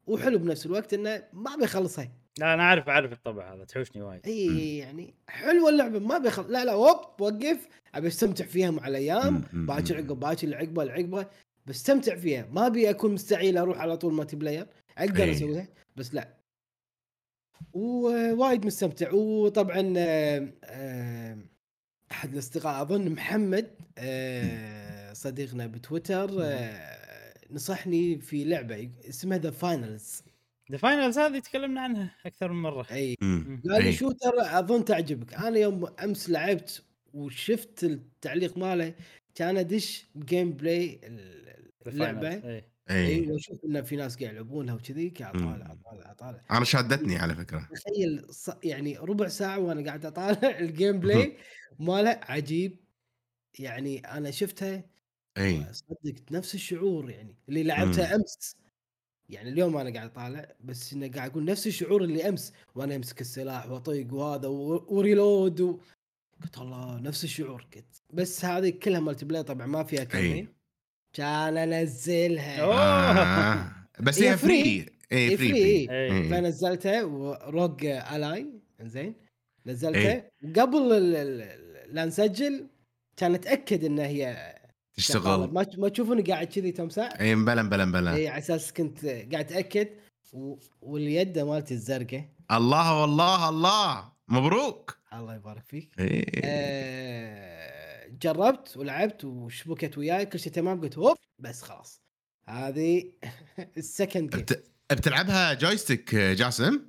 وحلو 0.07 0.39
بنفس 0.39 0.67
الوقت 0.67 0.95
إنه 0.95 1.23
ما 1.33 1.57
بيخلصها. 1.57 2.13
لا 2.39 2.55
أنا 2.55 2.63
عارف 2.63 2.89
أعرف 2.89 3.13
الطبع 3.13 3.55
هذا. 3.55 3.65
تحوشني 3.65 4.03
وايد. 4.03 4.27
إي 4.27 4.79
يعني 4.79 5.15
حلوة 5.29 5.71
اللعبة. 5.71 5.99
ما 5.99 6.19
بيخل 6.19 6.53
لا 6.53 6.65
لا 6.65 6.73
هوب 6.73 7.21
وقف. 7.21 7.69
أبي 7.95 8.09
أستمتع 8.09 8.45
فيها 8.45 8.71
مع 8.71 8.89
الأيام. 8.89 9.45
باكر 9.53 9.97
عقب 9.97 10.21
باكر 10.21 10.49
اللي 10.49 10.63
عقبه 10.63 10.83
اللي 10.83 10.99
عقبه. 10.99 11.27
بستمتع 11.69 12.17
فيها. 12.17 12.47
ما 12.53 12.67
أبي 12.67 12.91
أكون 12.91 13.13
مستعيل 13.15 13.59
أروح 13.59 13.79
على 13.79 13.97
طول 13.97 14.13
multiplayer 14.13 14.67
أقدر 14.99 15.25
إي. 15.25 15.33
أسويها 15.33 15.69
بس 15.97 16.15
لا. 16.15 16.39
ووايد 17.73 18.67
مستمتع. 18.67 19.13
وطبعا 19.13 19.95
آه، 19.97 20.49
آه، 20.65 21.39
أحد 22.13 22.33
الأصدقاء 22.33 22.83
أظن 22.83 23.11
محمد 23.11 23.71
آه، 23.99 25.13
صديقنا 25.13 25.67
بتويتر 25.67 26.31
نصحني 27.51 28.19
في 28.21 28.45
لعبة 28.45 28.91
اسمها 29.09 29.39
The 29.39 29.51
Finals 29.51 30.23
The 30.73 30.77
Finals 30.77 31.19
هذه 31.19 31.39
تكلمنا 31.39 31.81
عنها 31.81 32.15
أكثر 32.27 32.53
من 32.53 32.63
مرة. 32.63 32.87
أي. 32.93 33.17
قال 33.71 33.85
لي. 33.85 33.93
shooter 33.93 34.33
أظن 34.39 34.85
تعجبك. 34.85 35.35
أنا 35.35 35.59
يوم 35.59 35.87
أمس 36.05 36.31
لعبت 36.31 36.83
وشفت 37.15 37.85
التعليق 37.85 38.59
ماله 38.59 38.95
كان 39.35 39.57
أدش 39.57 40.07
gameplay 40.19 41.01
اللعبه. 41.89 42.29
اي 42.29 42.65
اي 42.91 43.31
وأشوف 43.31 43.65
إن 43.65 43.83
في 43.83 43.97
ناس 43.97 44.17
قاعد 44.17 44.33
يلعبونها 44.35 44.75
وكذي 44.75 45.09
قاعد. 45.09 45.37
أطالع 45.37 45.73
أطالع 45.73 46.11
أطالع. 46.11 46.45
أنا 46.51 46.65
شادتني 46.65 47.17
على 47.17 47.35
فكرة. 47.35 47.69
تخيل 47.75 48.27
ص- 48.31 48.51
يعني 48.65 48.99
ربع 48.99 49.29
ساعة 49.29 49.59
وأنا 49.59 49.85
قاعد 49.87 50.07
أطالع 50.07 50.59
ال 50.61 51.01
gameplay 51.01 51.37
ماله 51.79 52.21
عجيب. 52.23 52.77
يعني 53.59 53.99
أنا 53.99 54.31
شفتها 54.31 54.85
اي 55.39 55.65
صدق 55.73 56.15
نفس 56.33 56.55
الشعور 56.55 57.11
يعني 57.11 57.37
اللي 57.49 57.63
لعبتها 57.63 58.15
أمس. 58.15 58.57
يعني 59.29 59.49
اليوم 59.51 59.77
أنا 59.77 59.91
قاعد 59.95 60.11
أطالع 60.11 60.55
بس 60.61 60.93
إنه 60.93 61.09
قاعد 61.09 61.31
أقول 61.31 61.45
نفس 61.45 61.67
الشعور 61.67 62.05
اللي 62.05 62.29
أمس 62.29 62.53
وأنا 62.75 62.97
أمسك 62.97 63.21
السلاح 63.21 63.71
وأطيق 63.71 64.15
وهذا 64.15 64.49
و 64.49 64.65
reload 64.65 65.61
و... 65.61 65.81
قلت 66.43 66.59
الله 66.59 67.01
نفس 67.01 67.25
الشعور 67.25 67.63
قلت 67.75 68.03
بس 68.13 68.45
هذه 68.45 68.71
كلها 68.71 69.01
multiplay 69.01 69.43
طبعا 69.43 69.67
ما 69.67 69.85
فيها 69.85 70.05
campaign 70.05 70.49
كان 71.13 71.57
أنزلها 71.59 72.61
أوه. 72.63 72.75
آه. 72.81 73.73
بس 74.01 74.23
هي 74.23 74.37
free 74.37 74.87
اي 75.13 75.37
free 75.37 75.37
free. 75.37 75.49
free 75.49 75.91
إي. 75.91 76.19
إي. 76.19 76.29
فنزلتها 76.29 77.05
و 77.05 77.25
ROG 77.25 77.85
Ally 77.87 78.47
إنزين 78.81 79.05
إيه. 79.05 79.15
نزلتها 79.67 80.31
وقبل 80.45 80.93
ال- 80.93 81.17
ال- 81.17 81.95
لا 81.95 82.05
نسجل 82.05 82.67
كان 83.17 83.35
أتأكد 83.35 83.85
إن 83.85 83.99
هي. 83.99 84.55
تشتغل 84.95 85.51
ما 85.53 85.67
ما 85.79 85.89
تشوفوني 85.89 86.23
قاعد 86.23 86.47
كذي 86.47 86.89
ساعة 86.91 87.21
اي 87.21 87.35
مبلا 87.35 87.63
مبلا 87.63 87.85
مبلا 87.85 88.15
اي 88.15 88.29
على 88.29 88.39
أساس 88.39 88.73
كنت 88.73 89.05
قاعد 89.07 89.35
أتأكد 89.35 89.89
و... 90.33 90.57
واليد 90.81 91.39
مالتي 91.39 91.75
الزرقاء 91.75 92.25
الله 92.51 93.01
والله 93.01 93.49
الله 93.49 94.13
مبروك 94.29 94.99
الله 95.13 95.35
يبارك 95.35 95.65
فيك 95.67 95.91
إيه. 95.99 96.25
آه 96.45 97.58
جربت 98.23 98.77
ولعبت 98.77 99.25
وشبكت 99.25 99.99
وياي 99.99 100.27
كل 100.27 100.39
شيء 100.39 100.53
تمام 100.53 100.81
قلت 100.81 100.99
هوب 100.99 101.17
بس 101.39 101.63
خلاص. 101.63 102.03
هذه 102.49 103.13
ال 103.77 103.84
second 103.84 104.31
game 104.31 104.41
بت... 104.43 104.71
بتلعبها 104.93 105.55
joystick 105.55 106.15
جاسم؟ 106.15 106.81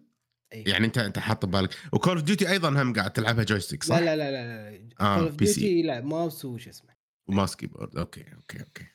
أي. 0.54 0.64
يعني 0.68 0.86
أنت 0.86 0.98
أنت 0.98 1.20
حاط 1.20 1.46
ببالك. 1.46 1.76
و 1.94 1.98
Call 1.98 2.13
of 2.13 2.24
Duty 2.24 2.50
أيضا 2.50 2.70
هم 2.70 2.94
قاعد 2.94 3.14
تلعبها 3.14 3.44
joystick 3.44 3.84
صح؟ 3.84 3.98
لا 3.98 4.06
لا 4.06 4.16
لا 4.16 4.32
لا 4.32 4.72
لا 4.72 4.90
Call 4.98 5.27
of. 5.27 5.36
Duty 5.36 5.82
لا 5.82 6.02
ماوس 6.02 6.46
وش 6.46 6.68
اسمه. 6.68 6.90
و 7.27 7.32
mouse 7.32 7.56
keyboard. 7.56 7.98
أوكي 7.98 8.26
أوكي 8.36 8.60
أوكي. 8.60 8.86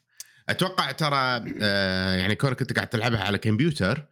أتوقع 0.49 0.91
ترى 0.93 1.45
آه 1.63 2.15
يعني 2.15 2.35
كونك 2.35 2.61
أنت 2.61 2.73
قاعد 2.73 2.89
تلعبها 2.89 3.25
على 3.25 3.39
كمبيوتر. 3.39 3.99
آه 3.99 4.09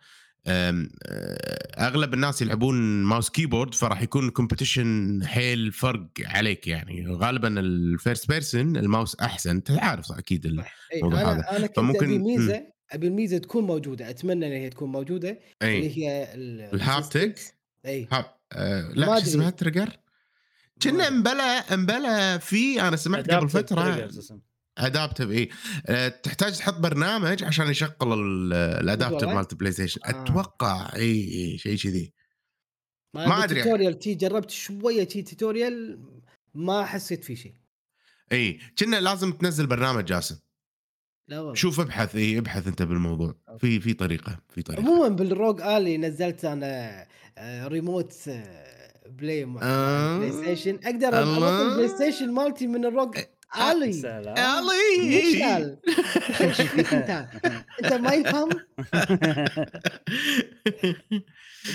أغلب 1.78 2.14
الناس 2.14 2.42
يلعبون 2.42 3.02
mouse 3.02 3.30
keyboard 3.30 3.74
فراح 3.74 4.02
يكون 4.02 4.28
ال 4.30 4.35
competition 4.35 4.86
حيل 5.26 5.72
فرق 5.72 6.06
عليك 6.24 6.66
يعني 6.66 7.06
غالبا 7.08 7.60
ال 7.60 7.72
first 7.72 8.28
person 8.28 8.76
ال 8.76 8.83
mouse 8.83 9.16
أحسن 9.20 9.50
أنت 9.50 9.70
عارف 9.70 10.12
أكيد 10.12 10.46
الموضوع 10.46 11.20
هذا. 11.32 11.56
أنا 11.56 11.66
كنت 11.66 11.76
فممكن- 11.76 12.04
أبي 12.06 12.18
ميزة 12.18 12.62
أبي 12.92 13.06
الميزة 13.06 13.38
تكون 13.38 13.64
موجودة 13.64 14.10
أتمنى 14.10 14.46
إن 14.46 14.52
هي 14.52 14.70
تكون 14.70 14.92
موجودة 14.92 15.38
إي 15.62 15.76
اللي 15.78 15.98
هي 15.98 16.34
ال- 16.34 16.60
ال 16.74 16.82
haptic؟ 16.82 17.38
إي 17.86 18.08
hap 18.12 18.24
آه 18.52 18.82
ما 18.82 18.92
لا 18.94 19.06
شو. 19.06 19.12
اسمها 19.26 19.50
trigger 19.50 19.90
كنا 20.82 21.10
مبلا 21.10 21.76
مبلا 21.76 22.38
في 22.38 22.80
أنا 22.80 22.96
سمعت 22.96 23.30
قبل 23.30 23.48
فترة. 23.48 24.10
adaptive 24.78 25.30
اي 25.30 25.48
أه 25.86 26.08
تحتاج 26.08 26.58
تحط 26.58 26.74
برنامج 26.74 27.44
عشان 27.44 27.70
يشغل 27.70 27.92
ال 28.52 28.60
adaptive؟ 28.60 29.28
مالت 29.28 29.54
PlayStation 29.54 30.00
آه. 30.04 30.10
أتوقع 30.10 30.96
إي 30.96 31.58
شيء 31.58 31.76
كذي. 31.76 32.12
ما 33.14 33.44
أدري. 33.44 33.62
توتوريال 33.62 33.98
تي 33.98 34.14
جربت 34.14 34.50
شوية 34.50 35.04
تي 35.04 35.22
توتوريال 35.22 36.00
ما 36.54 36.84
حسيت 36.84 37.24
في 37.24 37.36
شيء. 37.36 37.54
إي 38.32 38.60
كنا 38.78 39.00
لازم 39.00 39.32
تنزل 39.32 39.66
برنامج 39.66 40.04
جاسم. 40.04 40.38
لا 41.28 41.40
والله. 41.40 41.54
شوف 41.54 41.80
ابحث 41.80 42.16
إي 42.16 42.38
ابحث 42.38 42.66
أنت 42.66 42.82
بالموضوع. 42.82 43.34
في 43.58 43.80
في 43.80 43.94
طريقة 43.94 44.38
في 44.48 44.62
طريقة. 44.62 44.80
عموما 44.80 45.08
بالروج 45.08 45.60
آلي 45.60 45.98
نزلت 45.98 46.44
أنا 46.44 47.06
آه، 47.38 47.68
ريموت 47.68 48.14
آه، 48.28 49.08
بلاي 49.08 49.44
آه. 49.62 50.18
بلاي 50.18 50.32
ستيشن 50.32 50.78
أقدر 50.84 51.22
الله. 51.22 51.48
اربط 51.48 51.72
البلاي 51.72 51.88
ستيشن 51.88 52.32
مالتي 52.32 52.66
من 52.66 52.84
الروج؟ 52.84 53.18
الي 53.56 53.92
سلام 53.92 54.38
علي 54.38 55.08
مشكل 55.08 55.76
إيش 56.44 56.60
فيك 56.60 56.94
انت؟ 56.94 57.28
انت 57.84 57.92
ما 57.92 58.12
يفهم 58.14 58.48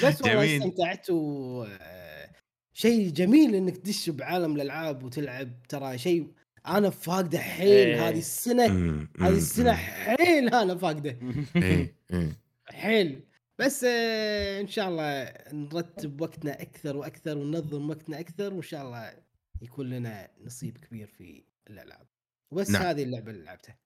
بس 0.04 0.22
والله. 0.22 0.58
استمتعت 0.58 1.10
و 1.10 1.64
آه، 1.64 2.30
شيء 2.74 3.10
جميل 3.10 3.56
إنك 3.56 3.78
تدش 3.78 4.10
بعالم 4.10 4.56
الألعاب 4.56 5.04
وتلعب. 5.04 5.64
ترى 5.70 5.98
شيء 5.98 6.32
أنا 6.68 6.90
فاقده 6.90 7.40
حيل. 7.40 7.70
إيه. 7.70 8.10
هذه 8.10 8.18
السنة 8.18 8.68
مم، 8.68 9.10
هذه 9.20 9.38
السنة. 9.38 9.74
حيل 9.74 10.50
أنا 10.50 10.76
فاقده. 10.76 11.20
اي 11.56 11.96
اي 12.14 12.34
حيل. 12.70 13.24
بس 13.60 13.86
آه، 13.90 14.62
إن 14.62 14.68
شاء 14.68 14.90
الله 14.90 15.34
نرتب 15.54 16.22
وقتنا 16.22 16.62
أكثر 16.62 16.98
وأكثر 16.98 17.38
وننظم 17.38 17.90
وقتنا 17.90 18.20
أكثر 18.20 18.54
وإن 18.54 18.62
شاء 18.62 18.82
الله 18.86 19.14
يكون 19.62 19.90
لنا 19.90 20.28
نصيب 20.46 20.78
كبير 20.78 21.08
في 21.18 21.44
الألعاب. 21.70 22.08
وبس 22.52 22.70
نعم. 22.70 22.82
هذه 22.82 23.04
اللعبة 23.04 23.32
اللي 23.32 23.44
لعبتها. 23.44 23.78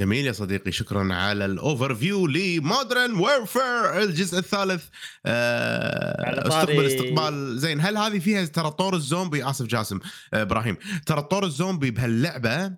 جميل 0.00 0.26
يا 0.26 0.32
صديقي 0.32 0.72
شكرا 0.72 1.14
على 1.14 1.44
ال 1.44 1.50
overview 1.50 1.94
ل 1.94 2.26
Modern 2.26 3.14
Warfare 3.14 4.02
الجزء 4.02 4.38
الثالث. 4.38 4.88
آه 5.26 6.48
استقبل 6.48 6.86
استقبال. 6.86 7.58
زين 7.58 7.80
هل 7.80 7.96
هذه 7.96 8.18
فيها 8.18 8.44
ترى 8.44 8.70
طور 8.70 8.94
الزومبي؟ 8.94 9.44
آسف 9.44 9.66
جاسم. 9.66 10.00
آه 10.34 10.42
إبراهيم. 10.42 10.76
ترى 11.06 11.22
طور 11.22 11.44
الزومبي 11.44 11.90
بهاللعبة 11.90 12.76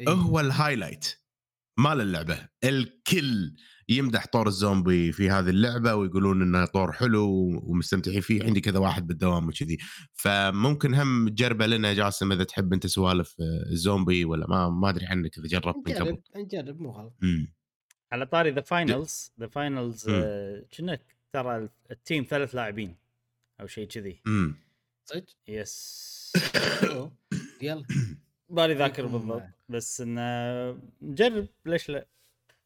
إيه. 0.00 0.08
هو 0.08 0.40
ال 0.40 0.48
highlight 0.48 1.18
مال 1.76 2.00
اللعبة 2.00 2.38
الكل. 2.64 3.54
يمدح 3.88 4.26
طور 4.26 4.46
الزومبي 4.46 5.12
في 5.12 5.30
هذه 5.30 5.48
اللعبة 5.48 5.94
ويقولون 5.94 6.42
إنه 6.42 6.64
طور 6.64 6.92
حلو 6.92 7.28
ومستمتعين 7.64 8.20
فيه 8.20 8.44
عندي 8.44 8.60
كذا 8.60 8.78
واحد 8.78 9.06
بالدوام 9.06 9.48
وكذي. 9.48 9.78
فممكن 10.12 10.94
هم 10.94 11.28
تجربة 11.28 11.66
لنا 11.66 11.94
جاسم 11.94 12.32
إذا 12.32 12.44
تحب 12.44 12.72
أنت 12.72 12.86
سوالف 12.86 13.36
آه، 13.40 13.70
الزومبي 13.70 14.24
ولا 14.24 14.46
ما 14.46 14.68
ما 14.68 14.88
أدري 14.88 15.06
عنك 15.06 15.38
إذا 15.38 15.46
جربت 15.46 15.88
من 15.88 15.94
قبل. 15.94 16.10
نجرب 16.10 16.22
نجرب 16.36 16.80
مو 16.80 16.90
غلط. 16.90 17.12
على 18.12 18.26
طاري 18.26 18.50
ذا 18.50 18.60
فاينلز 18.60 19.32
ذا 19.40 19.46
فاينلز. 19.46 20.10
كنا 20.78 20.98
ترى 21.32 21.68
ال 21.90 21.97
team 21.97 22.26
ثلاث 22.30 22.54
لاعبين 22.54 22.96
أو 23.60 23.66
شيء 23.66 23.86
كذي. 23.86 24.20
امم 24.26 24.56
صدق؟ 25.04 25.24
yes. 25.48 26.32
يلا. 27.62 27.84
بالي 28.48 28.74
ذاكر 28.74 29.06
بالضبط 29.06 29.42
بس 29.68 30.00
إنه 30.00 30.78
نجرب 31.02 31.48
ليش 31.66 31.88
لا؟ 31.90 32.06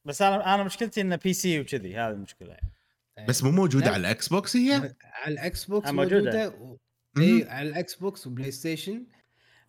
بس 0.06 0.22
أنا 0.22 0.54
أنا 0.54 0.64
مشكلتي 0.64 1.00
انه 1.00 1.16
بي 1.16 1.32
سي 1.32 1.60
وكذي 1.60 1.96
هذه 1.96 2.10
المشكلة 2.10 2.48
يعني. 2.48 3.28
بس 3.28 3.44
مو 3.44 3.50
موجودة. 3.50 3.86
على 3.86 3.96
ال 3.96 4.28
Xbox 4.28 4.56
هي 4.56 4.72
على 5.02 5.32
ال 5.34 5.64
Xbox 5.64 5.88
آه، 5.88 5.92
موجودة. 5.92 6.18
موجودة 6.18 6.48
و... 6.48 6.76
اي 7.18 7.46
على 7.48 7.68
ال 7.68 7.94
Xbox 7.94 8.26
و 8.26 8.50
PlayStation 8.50 9.06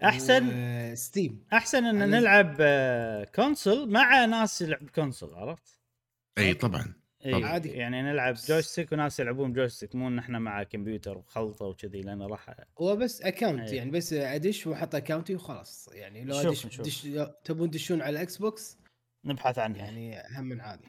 احسن 0.04 0.96
Steam 0.96 1.44
أحسن 1.54 1.86
إن 1.86 2.00
على- 2.00 2.04
نلعب 2.16 2.56
آه، 2.60 3.24
console 3.36 3.92
مع 3.92 4.26
ناس 4.26 4.62
يلعب 4.62 4.90
console 4.96 5.34
عرفت؟ 5.34 5.78
أي 6.38 6.54
طبعا 6.54 6.94
إي، 7.26 7.32
طبعاً. 7.32 7.46
عادي. 7.50 7.70
يعني 7.70 8.02
نلعب 8.02 8.34
joystick 8.48 8.92
وناس 8.92 9.20
يلعبون 9.20 9.54
joystick 9.54 9.96
مو 9.96 10.08
إن 10.08 10.20
إحنا 10.20 10.40
مع 10.40 10.64
كمبيوتر 10.64 11.18
وخلطة 11.18 11.66
وكذي 11.66 12.02
لأن 12.02 12.22
راح 12.22 12.56
هو 12.82 12.96
بس 12.96 13.22
account 13.22 13.70
أي. 13.70 13.76
يعني 13.76 13.92
بس 13.92 14.14
أدش 14.14 14.68
وأحط 14.68 14.96
account 14.96 15.31
ي 15.31 15.36
وخلاص 15.36 15.90
يعني 15.94 16.24
لو 16.24 16.36
أدش 16.36 16.68
تبون 17.44 17.72
تدشون 17.72 18.02
على 18.02 18.10
ال 18.10 18.38
Xbox 18.38 18.78
نبحث 19.28 19.60
عنها. 19.60 19.78
يعني 19.78 20.18
هم 20.38 20.44
من 20.44 20.62
عادي 20.62 20.84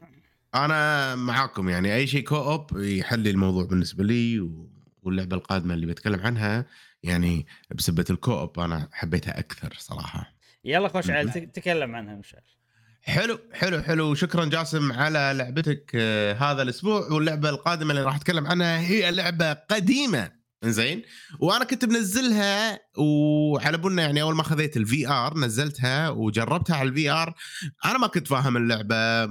أنا 0.54 1.14
معاكم 1.14 1.68
يعني 1.68 1.94
أي 1.94 2.06
شيء 2.06 2.24
co-op 2.24 2.78
يحل 2.78 3.28
الموضوع 3.28 3.64
بالنسبة 3.64 4.04
لي 4.04 4.40
و... 4.40 4.70
واللعبة 5.02 5.36
القادمة 5.36 5.74
اللي 5.74 5.86
بتكلم 5.86 6.20
عنها 6.20 6.66
يعني 7.02 7.46
بسبة 7.74 8.04
ال 8.10 8.32
co-op 8.38 8.60
أنا 8.60 8.88
حبيتها 8.92 9.38
أكثر 9.38 9.74
صراحة. 9.78 10.32
يلا 10.64 10.88
خوش. 10.88 11.06
تك- 11.06 11.50
تكلم 11.54 11.96
عنها 11.96 12.12
الله. 12.14 12.22
حلو 13.02 13.38
حلو 13.52 13.82
حلو. 13.82 14.14
شكرا 14.14 14.44
جاسم 14.44 14.92
على 14.92 15.32
لعبتك 15.36 15.92
آه، 15.94 16.32
هذا 16.34 16.62
الأسبوع. 16.62 17.06
واللعبة 17.12 17.48
القادمة 17.48 17.90
اللي 17.90 18.02
راح 18.02 18.16
أتكلم 18.16 18.46
عنها 18.46 18.80
هي 18.80 19.10
لعبة 19.10 19.52
قديمة. 19.52 20.37
زين 20.64 21.02
وأنا 21.40 21.64
كنت 21.64 21.84
منزلها 21.84 22.80
وعلى 22.96 23.78
بالنا 23.78 24.02
يعني 24.02 24.22
أول 24.22 24.34
ما 24.34 24.42
خذيت 24.42 24.76
ال 24.76 25.08
VR 25.08 25.38
نزلتها 25.38 26.08
وجربتها 26.10 26.76
على 26.76 26.88
ال 26.88 27.10
VR 27.10 27.34
أنا 27.84 27.98
ما 27.98 28.06
كنت 28.06 28.28
فاهم 28.28 28.56
اللعبة 28.56 29.26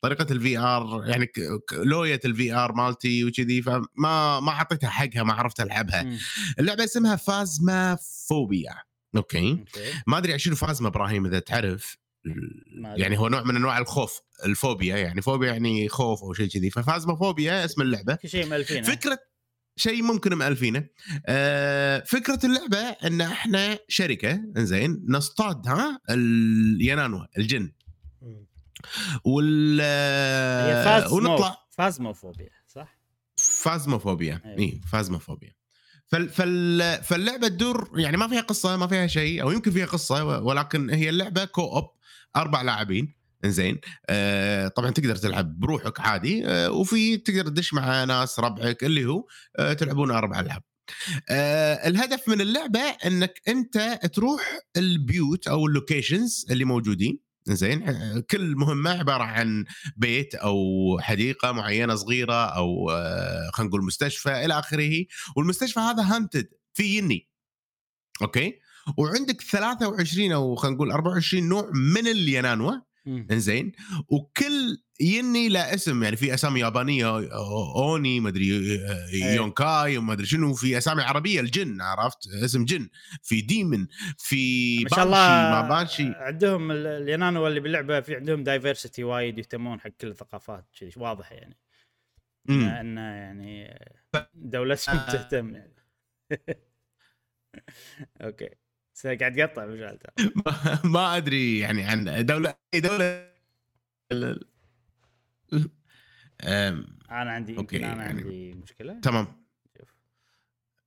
طريقة 0.00 0.26
ال 0.30 0.58
VR 0.58 1.04
يعني 1.06 1.32
لوية 1.72 2.20
ال 2.24 2.54
VR 2.54 2.72
مالتي 2.72 3.24
وكذي 3.24 3.62
فما 3.62 4.40
ما 4.40 4.50
اعطيتها 4.50 4.90
حقها 4.90 5.22
ما 5.22 5.32
عرفت 5.32 5.60
ألعبها. 5.60 6.18
اللعبة 6.58 6.84
اسمها 6.84 7.16
فازما 7.16 7.98
فوبيا 8.28 8.74
أوكي. 9.16 9.64
ما 10.06 10.18
أدري 10.18 10.38
شنو 10.38 10.56
فازما 10.56 10.88
إبراهيم 10.88 11.26
إذا 11.26 11.38
تعرف. 11.38 11.96
يعني 12.96 13.18
هو 13.18 13.28
نوع 13.28 13.42
من 13.42 13.56
أنواع 13.56 13.78
الخوف 13.78 14.20
الفوبيا 14.44 14.96
يعني 14.96 15.22
فوبيا 15.22 15.52
يعني 15.52 15.88
خوف 15.88 16.22
أو 16.22 16.32
شيء 16.32 16.48
كذي. 16.48 16.70
ففازما 16.70 17.16
فوبيا 17.16 17.64
اسم 17.64 17.82
اللعبة. 17.82 18.18
شيء 18.26 18.46
مالفينه 18.46 18.82
فكرة 18.82 19.18
شيء 19.76 20.02
ممكن 20.02 20.34
مألفينه 20.34 20.86
آه 21.26 22.04
فكرة 22.06 22.40
اللعبة 22.44 22.78
إن 22.78 23.20
إحنا 23.20 23.78
شركة 23.88 24.40
إنزين 24.56 25.04
نصطاد 25.08 25.68
ها 25.68 26.00
اليانانوا 26.10 27.26
الجن. 27.38 27.72
وال 29.24 29.80
ونطلع 31.12 31.56
فازموفوبيا 31.70 32.50
صح؟ 32.66 32.98
فازموفوبيا 33.36 34.40
أيوة. 34.44 34.58
اي 34.58 34.80
فازموفوبيا 34.92 35.52
فال 36.06 36.28
فال 36.28 37.02
فاللعبة 37.02 37.48
تدور 37.48 37.90
يعني 37.94 38.16
ما 38.16 38.28
فيها 38.28 38.40
قصة 38.40 38.76
ما 38.76 38.86
فيها 38.86 39.06
شيء 39.06 39.42
أو 39.42 39.50
يمكن 39.50 39.70
فيها 39.70 39.86
قصة 39.86 40.38
ولكن 40.38 40.90
هي 40.90 41.08
اللعبة 41.08 41.44
co-op 41.44 41.90
أربع 42.36 42.62
لاعبين 42.62 43.14
إنزين. 43.44 43.80
آه 44.08 44.68
طبعا 44.68 44.90
تقدر 44.90 45.16
تلعب 45.16 45.58
بروحك 45.60 46.00
عادي 46.00 46.46
آه 46.46 46.70
وفي 46.70 47.16
تقدر 47.16 47.48
تدش 47.48 47.74
مع 47.74 48.04
ناس 48.04 48.40
ربعك 48.40 48.84
اللي 48.84 49.04
هو 49.06 49.26
آه 49.58 49.72
تلعبون 49.72 50.10
أربع 50.10 50.40
ألعاب. 50.40 50.62
آه 51.28 51.88
الهدف 51.88 52.28
من 52.28 52.40
اللعبة 52.40 52.80
إنك 52.80 53.42
أنت 53.48 54.00
تروح 54.14 54.58
البيوت 54.76 55.48
أو 55.48 55.66
ال 55.66 55.74
locations 55.74 56.46
اللي 56.50 56.64
موجودين. 56.64 57.24
زين 57.48 57.88
آه، 57.88 58.24
كل 58.30 58.56
مهمة 58.56 58.90
عبارة 58.90 59.22
عن 59.24 59.64
بيت 59.96 60.34
أو 60.34 60.58
حديقة 61.00 61.52
معينة 61.52 61.94
صغيرة 61.94 62.44
أو 62.46 62.90
آه، 62.90 63.50
خلينا 63.52 63.68
نقول 63.68 63.84
مستشفى 63.84 64.44
إلى 64.44 64.58
آخره. 64.58 65.04
والمستشفى 65.36 65.80
هذا 65.80 66.02
haunted 66.02 66.48
في 66.74 66.98
يني. 66.98 67.28
أوكي؟ 68.22 68.58
وعندك 68.98 69.40
23 69.40 70.32
أو 70.32 70.54
خلينا 70.54 70.76
نقول 70.76 70.90
24 70.92 71.48
نوع 71.48 71.70
من 71.74 72.06
اليانانوه. 72.06 72.72
انزين 73.06 73.72
وكل 74.08 74.78
يني 75.00 75.48
له 75.48 75.74
اسم 75.74 76.02
يعني 76.02 76.16
في 76.16 76.34
أسامي 76.34 76.60
يابانية 76.60 77.32
أوني 77.76 78.20
مدري 78.20 78.48
يونكاي 79.34 79.96
وما 79.98 80.12
أدري 80.12 80.26
شنو 80.26 80.54
في 80.54 80.78
أسامي 80.78 81.02
عربية 81.02 81.40
الجن 81.40 81.80
عرفت؟ 81.80 82.28
اسم 82.44 82.64
جن. 82.64 82.88
في 83.22 83.40
demon 83.40 83.86
في 84.18 84.82
ما 84.84 84.88
شاء 84.96 85.04
الله 85.04 85.16
ما 85.18 85.68
banshee. 85.68 86.12
عندهم 86.14 86.70
ال- 86.70 86.86
اليانانوه 86.86 87.46
اللي 87.46 87.60
باللعبه 87.60 88.00
في 88.00 88.14
عندهم 88.16 88.44
diversity 88.44 89.04
وايد 89.04 89.38
يهتمون 89.38 89.80
حق 89.80 89.90
كل 90.00 90.08
الثقافات 90.08 90.64
كذي 90.80 90.92
واضح 90.96 91.32
يعني. 91.32 91.56
إنه 92.50 93.00
يعني 93.00 93.80
دولتهم 94.34 94.96
آه. 94.96 95.12
تهتم 95.12 95.54
يعني. 95.54 95.74
أوكي. 98.20 98.48
بس 98.94 99.06
قاعد 99.06 99.36
مشعل 99.66 99.98
ترى. 99.98 100.30
ما- 100.84 101.16
أدري 101.16 101.58
يعني 101.58 101.82
عن 101.84 102.26
دولة 102.26 102.54
أي 102.74 102.80
دولة 102.80 103.30
أنا 107.10 107.30
عندي 107.32 107.52
يمكن 107.54 107.84
أنا 107.84 108.02
يعني- 108.04 108.20
عندي 108.22 108.54
مشكلة 108.54 109.00
تمام 109.00 109.44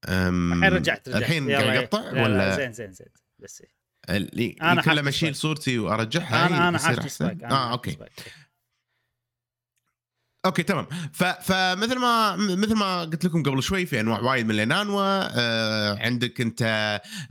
الحين 0.10 0.64
رجعت 0.64 1.10
رجعت 1.10 1.22
الحين 1.22 1.52
قاعد. 1.52 1.76
يقطع 1.84 2.00
لا، 2.00 2.12
لا، 2.12 2.24
ولا 2.24 2.56
زين 2.56 2.72
زين 2.74 2.92
زين 2.92 3.08
بس 3.40 3.62
إيه. 3.62 3.70
اللي 4.18 4.56
أنا 4.62 4.82
كل 4.82 5.00
ما 5.00 5.10
اشيل. 5.10 5.36
صورتي 5.36 5.80
وأرجعها 5.80 6.48
أنا 6.48 6.70
أنا 6.70 6.78
حاطط 6.78 7.22
آه 7.44 7.72
أوكي 7.72 7.92
سبايك. 7.92 8.12
أوكي 10.48 10.64
تمام 10.64 10.88
ف... 11.14 11.24
فمثل 11.24 11.98
ما 12.00 12.36
مثل 12.36 12.76
ما 12.76 13.02
قلت 13.02 13.26
لكم 13.26 13.44
قبل 13.44 13.64
شوي 13.64 13.86
في 13.86 14.00
أنواع 14.00 14.20
وايد 14.20 14.46
من 14.46 14.52
اليانانوا 14.52 15.02
آه 15.40 15.98
عندك 16.06 16.42
أنت 16.42 16.62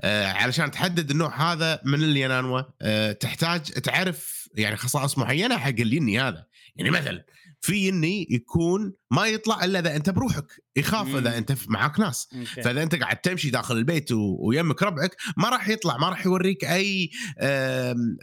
آه 0.01 0.27
علشان 0.33 0.71
تحدد 0.71 1.11
النوع 1.11 1.53
هذا 1.53 1.81
من 1.85 2.03
اليانانوا 2.03 2.63
آه 2.83 3.13
تحتاج 3.13 3.63
تعرف 3.63 4.49
يعني 4.55 4.77
خصائص 4.77 5.19
معينة 5.19 5.57
حق 5.59 5.69
اليني 5.69 6.21
هذا 6.21 6.47
يعني 6.77 6.91
مثلا 6.91 7.25
في 7.61 7.89
يني 7.89 8.27
يكون 8.31 8.95
ما 9.11 9.27
يطلع 9.27 9.65
إلا 9.65 9.79
إذا 9.79 9.97
أنت 9.97 10.11
بروحك 10.11 10.45
يخاف. 10.77 11.17
إذا 11.17 11.39
أنت 11.39 11.53
معاك 11.69 12.01
ناس. 12.01 12.29
فإذا 12.63 12.83
أنت 12.83 12.95
قاعد 12.95 13.17
تمشي 13.17 13.51
داخل 13.51 13.77
البيت 13.77 14.13
و- 14.13 14.37
ويمك 14.49 14.83
ربعك 14.83 15.17
ما 15.37 15.49
راح 15.49 15.69
يطلع 15.69 15.97
ما 15.97 16.09
راح 16.09 16.27
يوريك 16.27 16.65
أي 16.65 17.11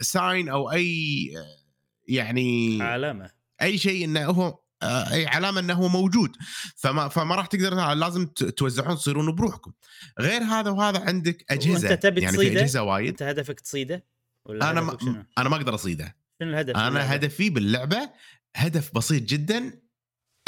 sign 0.00 0.48
أو 0.48 0.72
أي 0.72 1.30
آه، 1.36 1.64
يعني 2.08 2.82
علامة 2.82 3.30
أي 3.62 3.78
شيء 3.78 4.04
إنه 4.04 4.24
هو 4.24 4.58
أي 4.84 5.26
علامة 5.26 5.60
إنه 5.60 5.74
هو 5.74 5.88
موجود 5.88 6.36
فما 6.76 7.08
فما 7.08 7.34
راح 7.34 7.46
تقدر 7.46 7.94
لازم 7.94 8.26
توزعون 8.26 8.96
تصيرون 8.96 9.34
بروحكم 9.34 9.72
غير 10.20 10.42
هذا 10.42 10.70
وهذا 10.70 11.00
عندك 11.00 11.44
أجهزة 11.50 11.88
وأنت 11.88 12.02
تبي 12.02 12.20
يعني 12.20 12.36
في؟ 12.36 12.52
أجهزة 12.52 12.82
وايد 12.82 13.08
أنت 13.08 13.22
هدفك 13.22 13.60
تصيده 13.60 14.04
ولا 14.44 14.70
أنا 14.70 14.80
هدفك 14.80 15.00
شنو؟ 15.00 15.12
ما 15.12 15.26
أنا 15.38 15.48
ما 15.48 15.56
أقدر 15.56 15.74
أصيده 15.74 16.16
شنو 16.40 16.50
الهدف؟ 16.50 16.76
أنا 16.76 16.88
اللعبة؟ 16.88 17.06
هدفي 17.06 17.50
باللعبة 17.50 18.10
هدف 18.56 18.94
بسيط 18.94 19.22
جدا 19.22 19.80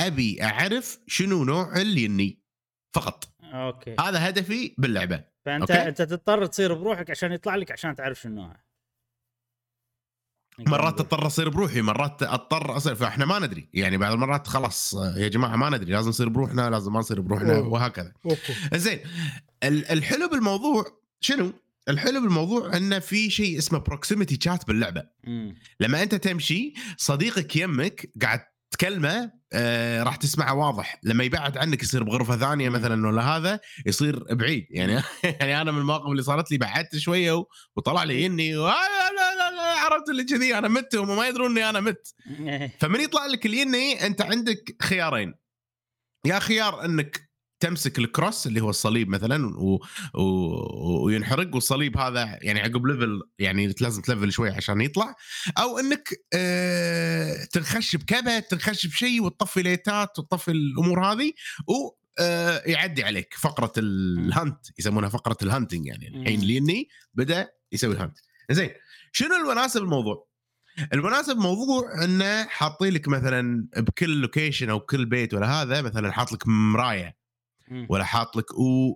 أبي 0.01 0.43
أعرف 0.43 0.99
شنو 1.07 1.45
نوع 1.45 1.77
اليني 1.77 2.43
فقط 2.93 3.29
أوكي 3.43 3.97
هذا 4.01 4.29
هدفي 4.29 4.75
باللعبة 4.79 5.25
فانت 5.45 5.71
أوكي. 5.71 5.89
أنت 5.89 6.03
تضطر 6.03 6.47
تصير 6.47 6.75
بروحك 6.75 7.11
عشان 7.11 7.33
يطلع 7.33 7.57
لك 7.57 7.73
عشان 7.73 7.97
تعرف 7.97 8.21
شنو 8.21 8.35
نوعه 8.35 8.66
مرات 10.59 11.01
اضطر 11.01 11.27
أصير 11.27 11.49
بروحي 11.49 11.81
مرات 11.81 12.23
اضطر 12.23 12.77
أصير 12.77 12.95
فإحنا 12.95 13.25
ما 13.25 13.39
ندري 13.39 13.69
يعني 13.75 13.97
بعض 13.97 14.13
المرات 14.13 14.47
خلاص 14.47 14.95
يا 15.17 15.29
جماعة 15.29 15.57
ما 15.57 15.71
ندري 15.71 15.93
لازم 15.93 16.09
نصير 16.09 16.29
بروحنا 16.29 16.71
لازم 16.71 16.93
ما 16.93 16.99
نصير 16.99 17.21
بروحنا 17.21 17.57
أوه. 17.57 17.69
وهكذا 17.69 18.13
زين 18.75 18.99
ال- 19.63 19.91
الحلو 19.91 20.29
بالموضوع 20.29 20.85
شنو؟ 21.21 21.53
الحلو 21.89 22.21
بالموضوع 22.21 22.77
انه 22.77 22.99
في 22.99 23.31
شيء 23.31 23.59
اسمه 23.59 23.79
بروكسيميتي 23.79 24.39
شات 24.45 24.67
باللعبة 24.67 25.03
مم. 25.25 25.55
لما 25.81 26.03
أنت 26.03 26.15
تمشي 26.15 26.75
صديقك 26.97 27.57
يمك 27.57 28.11
قاعد 28.23 28.41
تكلمه 28.71 29.33
آه 29.53 30.03
راح 30.03 30.17
تسمعه 30.17 30.55
واضح. 30.55 31.01
لما 31.03 31.25
يبعد 31.25 31.59
عنك 31.59 31.83
يصير 31.83 32.03
بغرفة 32.03 32.37
ثانية 32.37 32.69
مثلا 32.69 33.09
ولا 33.09 33.23
هذا 33.23 33.61
يصير 33.87 34.35
بعيد. 34.35 34.67
يعني 34.71 34.93
يعني 35.41 35.61
أنا 35.61 35.73
من 35.73 35.79
المواقف 35.79 36.07
اللي 36.11 36.23
صارت 36.23 36.51
لي 36.51 36.59
بعدت 36.59 36.97
شوية 36.97 37.45
وطلع 37.77 38.05
لي 38.05 38.27
إني 38.27 38.55
عرفت 39.77 40.09
اللي 40.11 40.25
كذي 40.25 40.59
أنا 40.59 40.69
مت 40.69 40.95
وهم 40.95 41.17
ما 41.17 41.29
يدرون 41.29 41.51
إني 41.51 41.71
أنا 41.71 41.81
مت. 41.81 42.15
فمن 42.81 43.01
يطلع 43.01 43.27
لك 43.27 43.47
اليني 43.47 44.07
أنت 44.07 44.23
عندك 44.23 44.77
خيارين. 44.83 45.35
يا 46.25 46.39
خيار 46.39 46.85
إنك 46.85 47.26
تمسك 47.67 47.99
ال 47.99 48.07
cross 48.07 48.47
اللي 48.47 48.61
هو 48.61 48.71
الصليب 48.71 49.09
مثلا 49.09 49.47
و... 49.59 49.85
و... 50.15 51.05
وينحرق 51.05 51.55
والصليب 51.55 51.99
هذا 51.99 52.39
يعني 52.43 52.61
عقب 52.61 52.87
level 52.87 53.23
يعني 53.39 53.75
لازم 53.81 54.03
ت 54.03 54.08
level 54.08 54.33
شوي 54.33 54.51
عشان 54.51 54.81
يطلع 54.81 55.15
أو 55.59 55.79
إنك 55.79 56.09
آه 56.35 57.45
تنخش 57.45 57.97
بكبت 57.97 58.47
تنخش 58.51 58.87
بشيء 58.87 59.23
وتطفي 59.23 59.63
ليتات 59.63 60.19
وتطفي 60.19 60.51
الأمور 60.51 61.05
هذه 61.05 61.33
و 61.69 61.91
آه 62.19 62.63
يعدي 62.67 63.05
عليك 63.05 63.35
فقرة 63.35 63.73
ال 63.79 63.95
hunt 63.95 64.59
يسمونها 64.79 65.09
فقرة 65.09 65.37
ال 65.43 65.48
hunting 65.48 65.87
يعني 65.87 66.09
الحين. 66.09 66.41
اليني 66.41 66.89
بدأ 67.15 67.49
يسوي 67.73 67.95
ال 67.95 68.00
hunt 68.00 68.19
زين 68.51 68.71
شنو 69.13 69.37
المناسب 69.37 69.83
الموضوع؟ 69.83 70.27
المناسب 70.93 71.37
موضوع 71.37 72.05
إنه 72.05 72.45
حاطين 72.45 72.93
لك 72.93 73.09
مثلا 73.09 73.69
بكل 73.77 74.21
location 74.21 74.71
أو 74.71 74.81
كل 74.81 75.07
بيت 75.07 75.35
ولا 75.35 75.63
هذا 75.63 75.83
مثلا 75.83 76.13
حاط 76.13 76.33
لك 76.33 76.49
مراية. 76.49 77.16
ولا 77.89 78.05
حاط 78.05 78.37
لك 78.37 78.45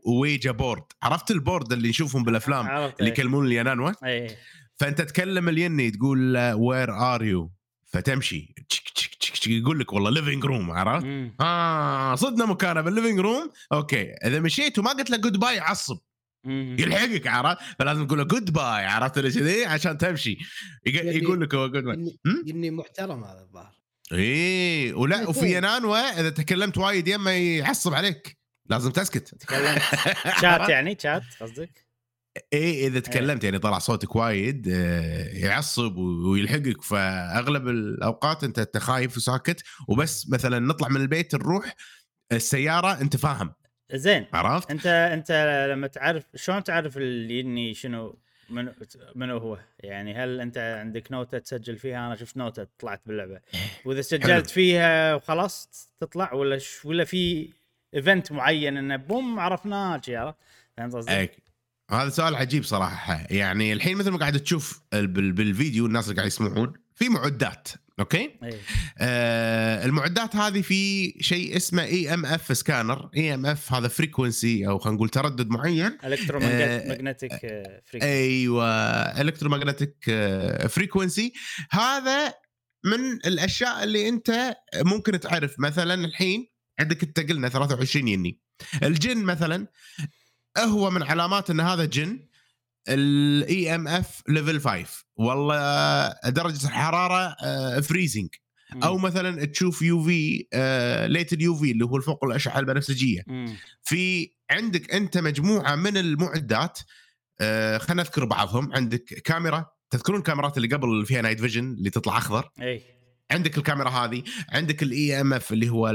Ouija 0.06 0.50
board. 0.50 0.82
عرفت 1.02 1.30
ال 1.30 1.37
board 1.37 1.72
اللي 1.72 1.88
نشوفهم 1.88 2.24
بالأفلام؟ 2.24 2.66
اللي 2.68 2.92
إيه. 3.00 3.08
يكلمون 3.08 3.46
اليانانوه 3.46 3.92
اي 4.04 4.36
فأنت 4.76 5.00
تكلم 5.00 5.48
اليني 5.48 5.90
تقول 5.90 6.36
where 6.52 6.90
are 7.14 7.24
you 7.24 7.50
فتمشي. 7.86 8.54
تشك 8.68 8.88
تشك 8.88 9.14
تشك 9.14 9.32
تشك. 9.32 9.46
يقول 9.46 9.78
لك 9.80 9.92
والله 9.92 10.10
living 10.10 10.44
room 10.44 10.70
عرفت؟ 10.70 11.06
آه 11.40 12.14
صدنا 12.14 12.46
مكانه 12.46 12.80
بال 12.80 12.90
living 12.90 13.18
room 13.20 13.50
أوكي. 13.72 14.02
إذا 14.12 14.40
مشيت 14.40 14.78
وما 14.78 14.90
قلت 14.92 15.10
له 15.10 15.16
goodbye 15.16 15.56
يعصب 15.56 15.98
مم. 16.44 16.76
يلحقك 16.78 17.26
عرفت؟ 17.26 17.58
فلازم 17.78 18.06
تقول 18.06 18.18
له 18.18 18.24
good 18.24 18.52
bye 18.52 18.84
عرفت 18.86 19.18
اللي 19.18 19.30
كذي؟ 19.30 19.64
عشان 19.66 19.98
تمشي. 19.98 20.38
يق- 20.86 20.94
يعني- 21.04 21.16
يقول 21.16 21.40
لك 21.40 21.48
good 21.54 21.70
bye؟ 21.72 22.18
يني 22.50 22.70
محترم 22.70 23.24
هذا 23.24 23.40
الظاهر. 23.40 23.80
إيه. 24.12 24.94
ولا 24.94 25.16
وفي 25.20 25.30
الاثنين. 25.30 25.56
ينانوا 25.56 26.20
إذا 26.20 26.30
تكلمت 26.30 26.78
وايد 26.78 27.08
يمه 27.08 27.30
يعصب 27.30 27.94
عليك. 27.94 28.39
لازم 28.70 28.90
تسكت. 28.90 29.34
تكلمت 29.34 29.82
شات 30.42 30.68
يعني 30.68 30.96
شات 31.00 31.22
قصدك؟ 31.40 31.90
إيه 32.52 32.86
إذا 32.86 33.00
تكلمت 33.00 33.44
يعني 33.44 33.58
طلع 33.58 33.78
صوتك 33.78 34.16
وايد 34.16 34.68
آه، 34.68 35.28
يعصب 35.28 35.96
ويلحقك. 35.96 36.82
فأغلب 36.82 37.68
الأوقات 37.68 38.44
أنت 38.44 38.58
أنت 38.58 38.78
خايف 38.78 39.16
وساكت. 39.16 39.62
وبس 39.88 40.30
مثلا 40.30 40.58
نطلع 40.58 40.88
من 40.88 41.00
البيت 41.00 41.34
نروح 41.34 41.74
السيارة 42.32 43.00
أنت 43.00 43.16
فاهم. 43.16 43.52
زين. 43.92 44.26
عرفت؟ 44.32 44.70
أنت 44.70 44.86
أنت 44.86 45.66
لما 45.70 45.86
تعرف 45.86 46.24
شلون 46.34 46.64
تعرف 46.64 46.96
اليني 46.96 47.74
شنو 47.74 48.18
منو 48.50 48.72
منو 49.14 49.38
هو؟ 49.38 49.58
يعني 49.78 50.14
هل 50.14 50.40
أنت 50.40 50.58
عندك 50.58 51.12
نوتة 51.12 51.38
تسجل 51.38 51.78
فيها؟ 51.78 52.06
أنا 52.06 52.16
شفت 52.16 52.36
نوتة 52.36 52.66
طلعت 52.78 53.00
باللعبة. 53.06 53.40
وإذا 53.84 54.00
سجلت 54.00 54.50
فيها 54.50 55.14
وخلاص 55.14 55.68
تطلع 56.00 56.32
ولا 56.32 56.58
ش... 56.58 56.84
ولا 56.84 57.04
في 57.04 57.50
إيفنت 57.94 58.32
معين 58.32 58.76
إنه 58.76 58.96
بوم 58.96 59.40
عرفناه 59.40 60.00
عرفت؟ 60.08 60.36
فهمت 60.76 60.94
قصدي؟ 60.94 61.12
أي. 61.12 61.30
هذا 61.90 62.08
سؤال 62.10 62.34
عجيب 62.34 62.64
صراحة. 62.64 63.26
يعني 63.30 63.72
الحين 63.72 63.96
مثل 63.96 64.10
ما 64.10 64.18
قاعد 64.18 64.40
تشوف 64.40 64.80
بال- 64.92 65.32
بالفيديو 65.32 65.86
الناس 65.86 66.04
اللي 66.04 66.16
قاعد 66.16 66.26
يسمعون 66.26 66.72
في 66.94 67.08
معدات 67.08 67.68
okay؟ 68.00 68.38
اي 68.44 68.58
آه 68.98 69.84
المعدات 69.84 70.36
هذه 70.36 70.60
في 70.62 71.10
شيء 71.20 71.56
اسمه 71.56 71.82
اي 71.82 72.14
ام 72.14 72.26
اف 72.26 72.56
سكانر 72.56 73.10
اي 73.16 73.34
ام 73.34 73.46
اف 73.46 73.72
هذا 73.72 73.88
frequency 73.88 74.66
أو 74.68 74.78
خلينا 74.78 74.96
نقول 74.96 75.08
تردد 75.08 75.50
معين. 75.50 75.98
electromagnetic 76.04 77.36
frequency 77.86 78.02
أيوه 78.02 78.66
electromagnetic 79.20 80.10
frequency 80.68 81.32
هذا 81.70 82.34
من 82.84 83.12
الأشياء 83.26 83.84
اللي 83.84 84.08
أنت 84.08 84.56
ممكن 84.76 85.20
تعرف. 85.20 85.54
مثلا 85.58 85.94
الحين 85.94 86.46
عندك 86.80 87.02
انت 87.02 87.20
قلنا 87.20 87.48
23 87.48 88.08
يني. 88.08 88.40
الجن 88.82 89.24
مثلا 89.24 89.66
هو 90.58 90.90
من 90.90 91.02
علامات 91.02 91.50
إن 91.50 91.60
هذا 91.60 91.84
جن 91.84 92.26
ال 92.88 93.74
EMF 93.74 94.22
level 94.28 94.60
5 94.60 95.04
والله 95.16 96.08
درجة 96.26 96.66
الحرارة 96.66 97.36
freezing 97.80 98.28
أو 98.82 98.98
مثلا 98.98 99.44
تشوف 99.44 99.82
UV 99.82 100.46
light 101.08 101.32
ال 101.32 101.54
UV 101.54 101.70
اللي 101.70 101.84
هو 101.84 101.96
الفوق 101.96 102.24
الأشعة 102.24 102.58
البنفسجية. 102.58 103.24
في 103.82 104.30
عندك 104.50 104.94
أنت 104.94 105.18
مجموعة 105.18 105.74
من 105.74 105.96
المعدات 105.96 106.78
آه 107.40 107.78
خلينا 107.78 108.02
نذكر 108.02 108.24
بعضهم. 108.24 108.72
عندك 108.72 109.04
كاميرا 109.04 109.66
تذكرون 109.90 110.18
الكاميرات 110.18 110.56
اللي 110.56 110.68
قبل 110.68 111.06
فيها 111.06 111.22
night 111.22 111.40
vision 111.40 111.72
اللي 111.72 111.90
تطلع 111.90 112.18
أخضر؟ 112.18 112.50
إي. 112.62 112.82
عندك 113.30 113.58
الكاميرا 113.58 113.90
هذه 113.90 114.22
عندك 114.48 114.82
ال 114.82 115.20
EMF 115.20 115.52
اللي 115.52 115.68
هو 115.68 115.90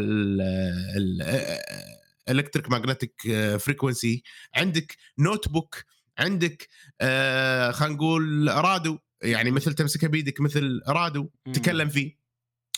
ال 2.30 2.34
electric 2.34 2.70
magnetic 2.72 3.22
frequency 3.60 4.24
عندك 4.56 4.98
notebook 5.20 5.84
عندك 6.18 6.68
آه 7.02 7.72
خلينا 7.72 7.96
نقول 7.96 8.48
رادو 8.48 8.98
يعني 9.24 9.52
مثل 9.52 9.74
تمسكها 9.74 10.08
بيدك 10.08 10.42
مثل 10.42 10.82
رادو 10.88 11.30
مم. 11.46 11.54
تتكلم 11.54 11.90
فيه. 11.90 12.18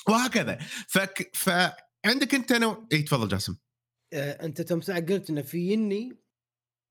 وهكذا. 0.10 0.58
فك 0.88 1.32
فعندك 1.34 2.36
انت 2.36 2.54
نوع 2.54 2.88
إي 2.94 3.02
تفضل 3.02 3.28
جاسم. 3.28 3.58
آه، 4.14 4.46
انت 4.46 4.62
تم 4.62 4.82
ساعة 4.82 5.00
قلت 5.00 5.30
إنه 5.30 5.42
في 5.42 5.58
يني 5.74 6.18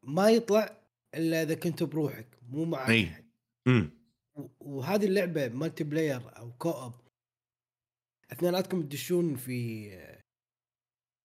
ما 0.02 0.30
يطلع 0.30 0.78
إلا 1.14 1.42
إذا 1.42 1.54
كنت 1.54 1.82
بروحك 1.82 2.38
مو 2.48 2.64
مع. 2.64 2.86
امم 3.66 3.90
و- 4.34 4.48
وهذه 4.60 5.04
اللعبة 5.06 5.48
multiplayer 5.48 6.38
أو 6.38 6.52
co-op 6.52 6.94
اثنيناتكم 8.32 8.82
تدشون 8.82 9.36
في 9.36 9.88
آه، 9.92 10.18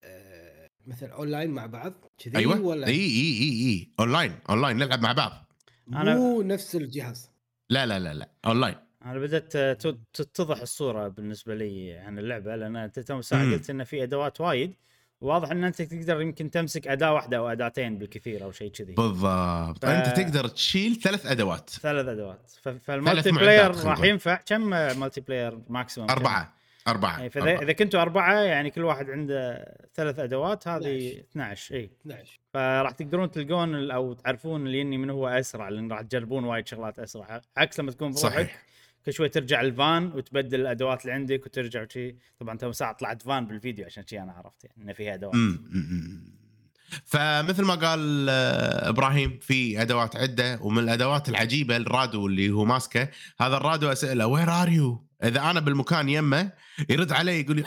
آه، 0.04 0.68
مثلا 0.88 1.14
أونلاين 1.14 1.50
مع 1.50 1.66
بعض؟ 1.66 1.94
كذي 2.18 2.38
أيوه. 2.38 2.62
ولا؟ 2.62 2.88
إي 2.88 2.94
إي 2.94 3.40
إي 3.42 3.68
إي. 3.70 3.92
online 4.00 4.40
online 4.50 4.78
نلعب 4.78 5.02
مع 5.02 5.12
بعض. 5.12 5.52
مو 5.88 6.42
نفس 6.42 6.76
الجهاز. 6.76 7.30
لا 7.70 7.86
لا 7.86 8.00
لا 8.00 8.14
لا. 8.14 8.30
أونلاين. 8.46 8.76
أنا 9.06 9.20
بدأت 9.20 9.58
ت- 9.58 10.00
تتضح 10.14 10.62
الصورة 10.62 11.08
بالنسبة 11.08 11.56
لي 11.56 11.94
عن 11.94 12.20
اللعبة 12.20 12.56
لأن 12.56 12.76
أنت 12.76 13.00
تو 13.00 13.22
ساعة. 13.22 13.52
قلت 13.52 13.70
ان 13.70 13.84
في 13.84 14.04
أدوات 14.04 14.42
وايد. 14.42 14.74
واضح 15.22 15.52
إن 15.52 15.64
أنت 15.64 15.82
تقدر 15.82 16.22
يمكن 16.22 16.52
تمسك 16.52 16.88
أداة 16.88 17.14
واحدة 17.14 17.38
أو 17.38 17.48
أداتين 17.48 17.98
بالكثير 17.98 18.44
أو 18.44 18.52
شيء 18.52 18.72
كذي. 18.72 18.94
بالضبط. 18.94 19.86
ف- 19.86 19.90
أنت 19.90 20.18
تقدر 20.20 20.48
تشيل 20.48 20.96
ثلاث 20.96 21.26
أدوات. 21.26 21.70
ثلاث 21.70 22.08
أدوات. 22.08 22.52
ف- 22.62 22.70
فال 22.70 23.32
multiplayer 23.32 23.76
راح. 23.86 24.00
ينفع 24.04 24.36
كم 24.36 24.62
multiplayer 24.70 25.60
maximum؟ 25.70 26.08
كم؟ 26.10 26.14
أربعة. 26.16 26.54
أربعة 26.88 27.18
يعني 27.18 27.30
فإذا 27.30 27.50
أربعة. 27.50 27.64
إذا 27.64 27.72
كنتوا 27.72 28.02
أربعة 28.02 28.34
يعني 28.34 28.70
كل 28.70 28.84
واحد 28.84 29.10
عنده 29.10 29.66
ثلاث 29.96 30.20
أدوات 30.20 30.68
هذه 30.68 31.08
12. 31.08 31.22
12 31.32 31.76
اي 31.76 31.90
12 32.02 32.40
فراح 32.54 32.92
تقدرون 32.92 33.32
تلقون 33.32 33.92
أو 33.92 34.14
تعرفون 34.14 34.68
اللي 34.68 34.80
يني 34.80 34.98
من 34.98 35.10
هو 35.10 35.28
أسرع 35.28 35.70
لأن 35.70 35.92
راح 35.92 36.02
تجربون 36.02 36.44
وايد 36.44 36.68
شغلات 36.68 37.00
أسرع. 37.00 37.42
عكس 37.58 37.80
لما 37.80 37.92
تكون 37.92 38.12
بروحك 38.12 38.34
صحيح. 38.34 38.64
كل 39.06 39.14
شوي 39.14 39.30
ترجع 39.30 39.62
الفان 39.62 40.06
وتبدل 40.06 40.62
الأدوات 40.62 41.02
اللي 41.02 41.14
عندك 41.14 41.46
وترجع 41.46 41.84
وشي. 41.84 42.16
طبعا 42.40 42.58
تو 42.58 42.72
ساعة 42.72 42.94
طلعت 42.94 43.22
فان 43.22 43.46
بالفيديو 43.46 43.86
عشان 43.86 44.08
شي 44.08 44.20
أنا 44.20 44.32
عرفت 44.32 44.64
يعني 44.64 44.84
إنه 44.84 44.94
فيها 44.94 45.14
أدوات. 45.14 45.36
فمثل 47.06 47.64
ما 47.64 47.76
قال 47.76 48.28
آه، 48.30 48.90
إبراهيم 48.90 49.40
في 49.42 49.82
أدوات 49.82 50.16
عدة 50.16 50.60
ومن 50.62 50.84
الأدوات 50.84 51.30
العجيبة 51.30 51.78
الرادو 51.78 52.28
اللي 52.28 52.50
هو 52.50 52.66
ماسكه 52.66 53.10
هذا 53.40 53.58
الرادو 53.58 53.92
أسأله 53.92 54.28
where 54.28 54.50
are 54.50 54.70
you 54.70 55.08
إذا 55.24 55.42
أنا 55.52 55.60
بالمكان 55.60 56.10
يمه 56.10 56.52
يرد 56.90 57.12
علي 57.12 57.40
يقول 57.42 57.56
لي 57.56 57.64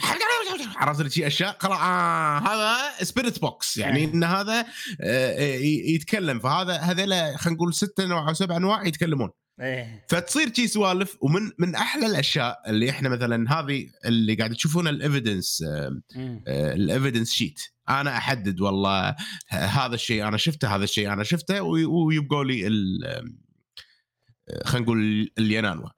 عرفت 0.75 1.01
لي 1.01 1.09
شي 1.09 1.27
أشياء؟ 1.27 1.57
خلاص 1.59 1.79
آه 1.79 2.37
هذا 2.39 3.03
spirit 3.03 3.39
box 3.41 3.77
يعني 3.77 3.99
إيه. 3.99 4.13
إن 4.13 4.23
هذا 4.23 4.65
آه، 5.01 5.39
ي- 5.57 5.93
يتكلم. 5.95 6.39
فهذا 6.39 6.73
هذول 6.77 7.13
خلينا 7.37 7.57
نقول 7.57 7.73
ست 7.73 7.99
أنواع 7.99 8.29
أو 8.29 8.33
سبع 8.33 8.57
أنواع 8.57 8.85
يتكلمون. 8.87 9.29
إيه. 9.61 10.05
فتصير 10.09 10.53
شي 10.53 10.67
سوالف 10.67 11.17
ومن 11.21 11.51
من 11.59 11.75
أحلى 11.75 12.05
الأشياء 12.05 12.57
اللي 12.67 12.89
إحنا 12.89 13.09
مثلا 13.09 13.59
هذه 13.59 13.85
اللي 14.05 14.35
قاعد 14.35 14.53
تشوفون 14.53 14.87
ال 14.87 14.95
evidence. 14.95 15.63
ال 16.47 16.56
evidence 16.56 17.31
sheet 17.31 17.59
أنا 17.89 18.17
أحدد 18.17 18.61
والله 18.61 19.15
هذا 19.49 19.95
الشيء 19.95 20.27
أنا 20.27 20.37
شفته 20.37 20.75
هذا 20.75 20.83
الشيء 20.83 21.13
أنا 21.13 21.23
شفته 21.23 21.61
وي- 21.61 21.85
ويبقوا 21.85 22.43
لي 22.43 22.67
آه، 22.67 23.23
خلينا 24.65 24.85
نقول 24.85 25.31
اليانانوا. 25.37 25.89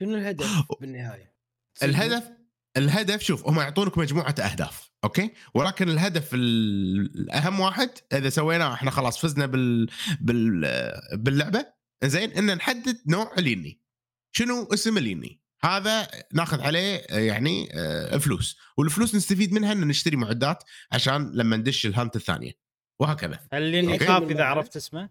شنو 0.00 0.14
الهدف 0.16 0.64
بالنهاية؟ 0.80 1.34
الهدف 1.82 2.30
الهدف 2.76 3.22
شوف 3.22 3.46
هم 3.48 3.60
يعطونك 3.60 3.98
مجموعة 3.98 4.34
أهداف 4.40 4.90
أوكي؟ 5.04 5.30
ولكن 5.54 5.88
الهدف 5.88 6.34
ال- 6.34 7.20
الأهم 7.20 7.60
واحد 7.60 7.90
إذا 8.12 8.28
سويناه 8.28 8.74
إحنا 8.74 8.90
خلاص 8.90 9.18
فزنا 9.18 9.46
بال, 9.46 9.90
بال 10.20 10.92
باللعبة 11.12 11.66
زين 12.04 12.30
إن 12.30 12.56
نحدد 12.56 12.98
نوع 13.06 13.32
اليني 13.38 13.80
شنو 14.32 14.68
اسم 14.74 14.98
اليني 14.98 15.40
هذا 15.64 16.08
ناخذ 16.32 16.60
عليه 16.60 17.00
يعني 17.10 17.68
آه، 17.74 18.16
فلوس. 18.18 18.56
والفلوس 18.78 19.14
نستفيد 19.14 19.52
منها 19.52 19.72
إن 19.72 19.88
نشتري 19.88 20.16
معدات 20.16 20.64
عشان 20.92 21.30
لما 21.34 21.56
ندش 21.56 21.86
الهانت 21.86 22.16
الثانية. 22.16 22.52
وهكذا. 23.00 23.40
هل. 23.52 23.74
يخاف 23.74 24.22
إذا 24.30 24.44
عرفت 24.44 24.76
اسمه؟ 24.76 25.10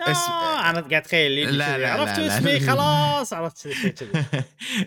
اسم- 0.00 0.32
أنا 0.32 0.80
قاعد 0.80 0.92
أتخيل 0.94 1.58
لا،. 1.58 1.78
لا، 1.78 1.92
عرفت 1.92 2.18
لا، 2.18 2.26
لا. 2.26 2.38
اسمي 2.38 2.60
خلاص 2.70 3.32
عرفت 3.32 3.68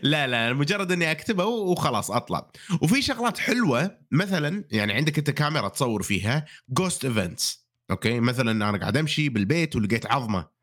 لا 0.04 0.28
لا 0.28 0.54
مجرد 0.54 0.92
إني 0.92 1.12
أكتبه 1.12 1.46
وخلاص 1.46 2.12
أطلع 2.12 2.52
وفي 2.82 3.02
شغلات 3.02 3.38
حلوة 3.38 3.98
مثلا 4.12 4.64
يعني 4.72 4.94
عندك 4.94 5.18
أنت 5.18 5.30
كاميرا 5.30 5.68
تصور 5.70 6.04
فيها 6.04 6.46
ghost 6.70 7.06
events 7.06 7.66
okay 7.92 8.20
مثلا 8.20 8.52
أنا 8.70 8.78
قاعد 8.78 8.98
أمشي 8.98 9.30
بالبيت 9.30 9.76
ولقيت 9.76 10.06
عظمة. 10.06 10.56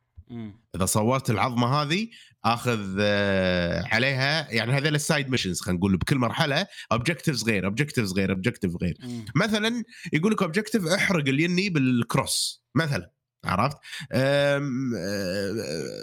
إذا 0.76 0.84
صورت 0.86 1.30
العظمة 1.30 1.66
هذه 1.82 2.08
آخذ 2.44 2.96
آه، 3.00 3.84
عليها 3.92 4.50
يعني 4.50 4.72
هذول 4.72 4.94
ال 4.94 5.01
side 5.01 5.30
missions 5.30 5.60
خلينا 5.60 5.78
نقول 5.78 5.96
بكل 5.96 6.18
مرحلة 6.18 6.66
objectives 6.92 7.44
غير 7.44 7.64
objectives 7.66 8.12
غير 8.12 8.30
objective 8.30 8.72
غير. 8.82 8.96
مثلا 9.34 9.84
يقول 10.12 10.32
لك 10.32 10.42
objective 10.42 10.86
احرق 10.86 11.28
اليني 11.28 11.68
بال 11.70 11.97
cross 11.97 12.64
مثلا 12.74 13.10
عرفت؟ 13.44 13.76
أه، 14.12 14.58
أه، 14.96 16.02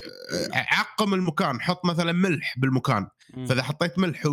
عقم 0.53 1.13
المكان 1.13 1.61
حط 1.61 1.85
مثلا 1.85 2.11
ملح 2.11 2.55
بالمكان. 2.57 3.07
فإذا 3.49 3.63
حطيت 3.63 3.99
ملح 3.99 4.23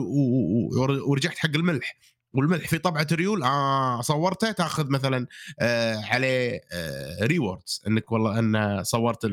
ورجعت 1.06 1.38
حق 1.38 1.50
الملح 1.54 1.96
والملح 2.32 2.68
في 2.68 2.78
طبعة 2.78 3.06
ريول 3.12 3.42
آه 3.42 4.00
صورته 4.00 4.52
تأخذ 4.52 4.90
مثلا 4.90 5.26
آه 5.60 5.96
عليه 6.04 6.60
آه 6.72 7.24
rewards 7.26 7.82
إنك 7.86 8.12
والله 8.12 8.38
أن 8.38 8.84
صورت 8.84 9.24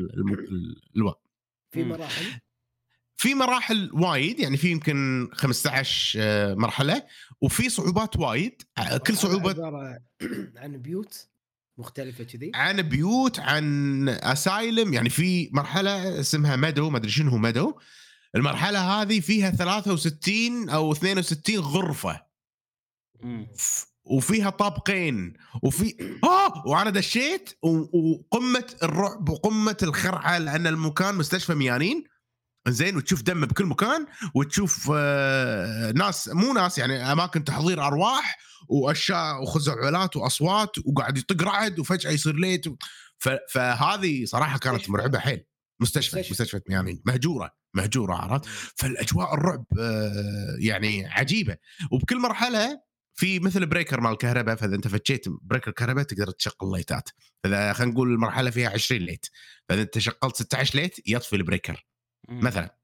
الوقت. 0.96 1.20
في. 1.70 1.84
مراحل؟ 1.84 2.24
في 3.16 3.34
مراحل 3.34 3.90
وايد 3.92 4.40
يعني 4.40 4.56
في 4.56 4.70
يمكن 4.70 5.28
15 5.32 6.18
آه، 6.22 6.54
مرحلة 6.54 7.02
وفي 7.40 7.68
صعوبات 7.68 8.16
وايد 8.16 8.62
كل 9.06 9.16
صعوبة 9.16 9.50
عبارة 9.50 9.98
عن 10.56 10.76
بيوت. 10.76 11.28
مختلفة 11.78 12.24
كذي؟ 12.24 12.52
عن 12.54 12.82
بيوت 12.82 13.40
عن 13.40 14.08
اسايلم 14.08 14.92
يعني 14.92 15.10
في 15.10 15.50
مرحلة 15.52 16.20
اسمها 16.20 16.56
مدو 16.56 16.90
ما 16.90 16.98
أدري 16.98 17.10
شنو 17.10 17.30
هو 17.30 17.38
مدو 17.38 17.74
المرحلة 18.36 18.78
هذه 19.02 19.20
فيها 19.20 19.50
63 19.50 20.68
أو 20.68 20.92
62 20.92 21.58
غرفة. 21.58 22.20
مم. 23.22 23.46
وفيها 24.04 24.50
طابقين. 24.50 25.32
وفي 25.62 25.94
آه! 26.24 26.66
وأنا 26.66 26.90
دشيت 26.90 27.50
وقمة 27.62 28.74
الرعب 28.82 29.28
وقمة 29.28 29.76
الخرعة 29.82 30.38
لأن 30.38 30.66
المكان 30.66 31.14
مستشفى 31.14 31.54
ميانين. 31.54 32.04
زين 32.68 32.96
وتشوف 32.96 33.22
دم 33.22 33.46
بكل 33.46 33.66
مكان 33.66 34.06
وتشوف 34.34 34.90
آه 34.94 35.92
ناس 35.92 36.28
مو 36.28 36.52
ناس 36.52 36.78
يعني 36.78 37.12
أماكن 37.12 37.44
تحضير 37.44 37.86
أرواح. 37.86 38.38
وأشياء 38.68 39.42
وخزعبلات 39.42 40.16
وأصوات 40.16 40.70
وقاعد 40.84 41.18
يطق 41.18 41.42
رعد 41.42 41.78
وفجأة 41.78 42.10
يصير 42.10 42.36
ليت. 42.36 42.64
فهذه 43.48 44.24
صراحة 44.24 44.58
كانت. 44.58 44.90
مرعبة 44.90 45.18
حيل. 45.18 45.44
مستشفى 45.80 46.16
مستشفى. 46.16 46.32
مستشفى 46.32 46.60
ميانين 46.68 47.02
مهجورة 47.06 47.50
مهجورة 47.74 48.14
عرفت؟ 48.14 48.44
فالأجواء 48.76 49.34
الرعب 49.34 49.64
آه، 49.78 50.56
يعني 50.58 51.06
عجيبة. 51.06 51.56
وبكل 51.90 52.18
مرحلة 52.18 52.80
في 53.14 53.40
مثل 53.40 53.66
breaker 53.66 54.00
مال 54.00 54.12
الكهرباء 54.12 54.56
فإذا 54.56 54.74
أنت 54.74 54.88
فتشيت 54.88 55.24
breaker 55.28 55.70
الكهرباء 55.70 56.04
تقدر 56.04 56.30
تشغل 56.30 56.72
لايتات 56.72 57.08
فإذا 57.44 57.72
خلينا 57.72 57.92
نقول 57.92 58.12
المرحلة 58.12 58.50
فيها 58.50 58.70
20 58.70 59.00
ليت. 59.00 59.26
فإذا 59.68 59.82
أنت 59.82 59.98
شغلت 59.98 60.36
16 60.36 60.76
ليت 60.76 61.08
يطفي 61.08 61.36
ال 61.36 61.42
breaker. 61.42 61.86
مثلا. 62.28 62.78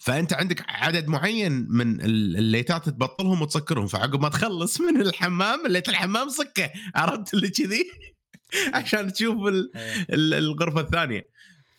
فأنت 0.00 0.32
عندك 0.32 0.64
عدد 0.68 1.08
معين 1.08 1.66
من 1.68 2.00
ال- 2.00 2.36
الليتات 2.36 2.88
تبطلهم 2.88 3.42
وتسكرهم 3.42 3.86
فعقب 3.86 4.20
ما 4.20 4.28
تخلص 4.28 4.80
من 4.80 5.00
الحمام 5.00 5.66
الليت 5.66 5.88
الحمام 5.88 6.28
سكه 6.28 6.70
عرفت 6.94 7.34
اللي 7.34 7.48
كذي؟ 7.50 7.90
عشان 8.74 9.12
تشوف 9.12 9.46
ال- 9.46 9.70
إيه. 9.76 10.06
ال- 10.10 10.34
الغرفة 10.34 10.80
الثانية. 10.80 11.28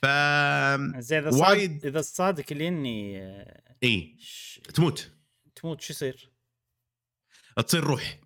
ف 0.02 0.06
إذا 0.06 1.30
وايد 1.34 1.86
إذا 1.86 2.02
صادك 2.02 2.46
اليني 2.52 3.22
آه، 3.24 3.63
اي 3.84 4.15
ش- 4.20 4.60
تموت. 4.74 5.12
تموت 5.56 5.82
شو 5.82 5.94
يصير؟ 5.94 6.32
تصير 7.67 7.84
روح. 7.84 8.20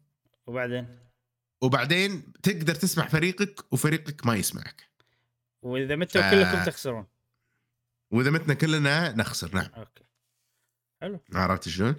وبعدين؟ 0.47 0.87
وبعدين 1.61 2.33
تقدر 2.43 2.75
تسمع 2.75 3.07
فريقك 3.07 3.73
وفريقك 3.73 4.25
ما 4.25 4.35
يسمعك. 4.35 4.89
وإذا 5.61 5.95
متوا 5.95 6.21
ف- 6.21 6.31
كلكم 6.31 6.63
تخسرون؟ 6.63 7.05
وإذا 8.11 8.29
متنا 8.29 8.53
كلنا 8.53 9.11
نخسر. 9.11 9.55
نعم. 9.55 9.69
okay. 9.77 10.03
حلو. 11.01 11.19
عرفت 11.33 11.69
شلون؟ 11.69 11.95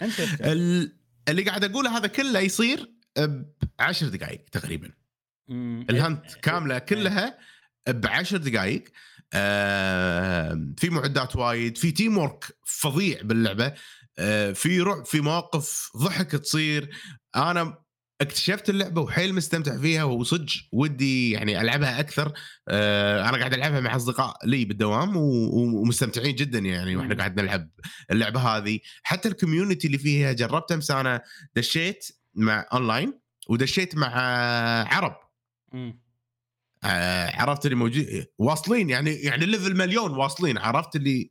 اللي 1.29 1.43
قاعد 1.43 1.65
أقوله 1.65 1.97
هذا 1.99 2.07
كله 2.07 2.41
يصير 2.41 2.93
بعشر 3.79 4.09
دقائق 4.09 4.45
تقريبا. 4.53 4.93
ال 5.91 6.00
hunt 6.00 6.35
كاملة 6.35 6.79
كلها 6.79 7.39
بعشر 7.89 8.37
دقائق 8.37 8.85
آه 9.33 10.73
في 10.79 10.91
معدات 10.91 11.37
وايد 11.37 11.79
في 11.79 11.93
teamwork 11.93 12.57
فظيع 12.65 13.23
باللعبة. 13.23 13.75
آه 14.19 14.53
في 14.53 14.81
رعب 14.81 15.05
في 15.05 15.21
مواقف 15.21 15.91
ضحك 15.97 16.31
تصير. 16.31 16.91
أنا 17.37 17.85
اكتشفت 18.21 18.71
اللعبة 18.71 19.01
وحيل 19.01 19.35
مستمتع 19.35 19.79
فيها 19.79 20.05
وصدق 20.05 20.53
ودي 20.73 21.31
يعني 21.31 21.61
ألعبها 21.61 22.01
أكثر. 22.01 22.33
آه 22.69 23.29
أنا 23.29 23.39
قاعد 23.39 23.55
ألعبها 23.55 23.81
مع 23.81 23.97
أصدقاء 23.97 24.47
لي 24.47 24.65
بالدوام 24.65 25.17
ومستمتعين 25.17 26.35
جدا 26.35 26.59
يعني 26.59 26.97
وإحنا. 26.97 27.15
قاعد 27.15 27.41
نلعب 27.41 27.71
اللعبة 28.11 28.41
هذه. 28.41 28.81
حتى 29.03 29.29
ال 29.29 29.35
community 29.35 29.87
اللي 29.87 29.99
فيها 29.99 30.33
جربت 30.33 30.73
أمس 30.73 30.91
أنا 30.91 31.23
دشيت 31.57 32.07
مع 32.35 32.67
أونلاين 32.73 33.21
ودشيت 33.49 33.97
مع 33.97 34.09
عرب. 34.95 35.17
آه، 36.85 37.37
عرفت 37.37 37.65
اللي 37.67 37.77
موجود 37.77 38.27
واصلين 38.39 38.91
يعني 38.91 39.11
يعني 39.11 39.47
level 39.47 39.77
مليون 39.77 40.11
واصلين. 40.11 40.59
عرفت 40.59 40.97
اللي 40.97 41.31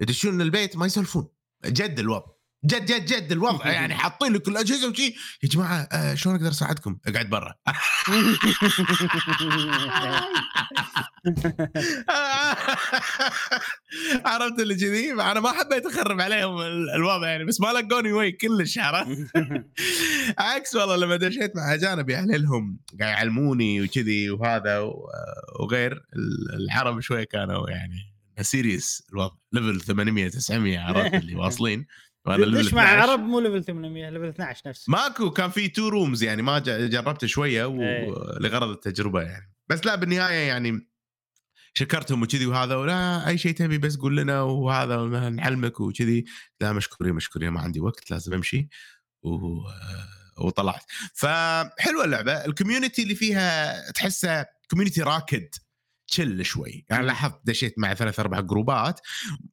يدشون 0.00 0.40
البيت 0.40 0.76
ما 0.76 0.86
يسولفون. 0.86 1.28
جد 1.66 1.98
الوضع. 1.98 2.35
جد 2.66 2.84
جد 2.86 3.04
جد 3.06 3.32
الوضع. 3.32 3.66
يعني 3.78 3.94
حاطين 3.94 4.32
لك 4.32 4.48
الاجهزه 4.48 4.90
وشي 4.90 5.14
يا 5.42 5.48
جماعة 5.48 5.88
آه 5.92 6.14
شلون 6.14 6.34
أقدر 6.36 6.48
أساعدكم؟ 6.50 6.98
أقعد 7.06 7.30
برا. 7.30 7.54
عرفت 14.26 14.60
اللي 14.60 14.74
كذي 14.74 15.12
أنا 15.12 15.40
ما 15.40 15.52
حبيت 15.52 15.86
أخرب 15.86 16.20
عليهم 16.20 16.60
ال- 16.60 16.90
الوضع 16.90 17.28
يعني 17.28 17.44
بس 17.44 17.60
ما 17.60 17.66
لقوني 17.72 18.12
وي 18.12 18.32
كلش 18.32 18.78
عرفت؟ 18.78 19.26
عكس 20.38 20.74
والله 20.74 20.96
لما 20.96 21.16
دشيت 21.16 21.56
مع 21.56 21.74
اجانب 21.74 22.10
يا 22.10 22.18
اهلهم 22.18 22.78
قاعد 23.00 23.12
يعلموني 23.16 23.80
وكذي 23.82 24.30
وهذا 24.30 24.78
وغير 25.60 25.92
ال- 25.92 26.54
العرب 26.54 27.00
شوي 27.00 27.24
كانوا 27.26 27.70
يعني 27.70 28.12
serious 28.40 29.02
الوضع. 29.12 29.34
level 29.52 29.80
800 29.80 30.28
900 30.28 30.78
عرفت 30.78 31.14
اللي 31.14 31.34
واصلين. 31.34 31.86
ليش 32.28 32.74
مع 32.74 32.82
12. 32.82 33.10
عرب 33.10 33.20
مو 33.20 33.40
level 33.40 33.64
800 33.64 34.10
level 34.10 34.28
12 34.28 34.68
نفسه 34.68 34.92
ماكو 34.92 35.30
كان 35.30 35.50
في 35.50 35.68
two 35.68 35.88
rooms 35.88 36.22
يعني 36.22 36.42
ما 36.42 36.58
جربته 36.58 37.26
شوية 37.26 37.66
إيه. 37.66 38.08
ولغرض 38.08 38.68
التجربة 38.68 39.22
يعني. 39.22 39.52
بس 39.68 39.86
لا 39.86 39.94
بالنهاية 39.94 40.48
يعني 40.48 40.90
شكرتهم 41.74 42.22
وكذي 42.22 42.46
وهذا 42.46 42.76
ولا 42.76 43.28
أي 43.28 43.38
شيء 43.38 43.52
تبي 43.52 43.78
بس 43.78 43.96
قول 43.96 44.16
لنا 44.16 44.42
وهذا 44.42 45.28
نعلمك 45.28 45.80
وكذي. 45.80 46.24
لا 46.60 46.72
مشكورين 46.72 47.14
مشكورين 47.14 47.48
ما 47.48 47.60
عندي 47.60 47.80
وقت 47.80 48.10
لازم 48.10 48.34
أمشي. 48.34 48.68
و... 49.22 49.60
وطلعت. 50.38 50.82
فحلوة 51.14 52.04
اللعبة. 52.04 52.32
ال 52.32 52.39
community 52.39 53.02
اللي 53.02 53.14
فيها 53.14 53.90
تحسها 53.90 54.46
community 54.70 55.02
راكد 55.02 55.48
chill 56.08 56.44
شوي. 56.44 56.86
يعني. 56.90 57.06
لاحظت 57.06 57.40
دشيت 57.44 57.78
مع 57.78 57.94
ثلاث 57.94 58.20
أربع 58.20 58.40
جروبات. 58.40 59.00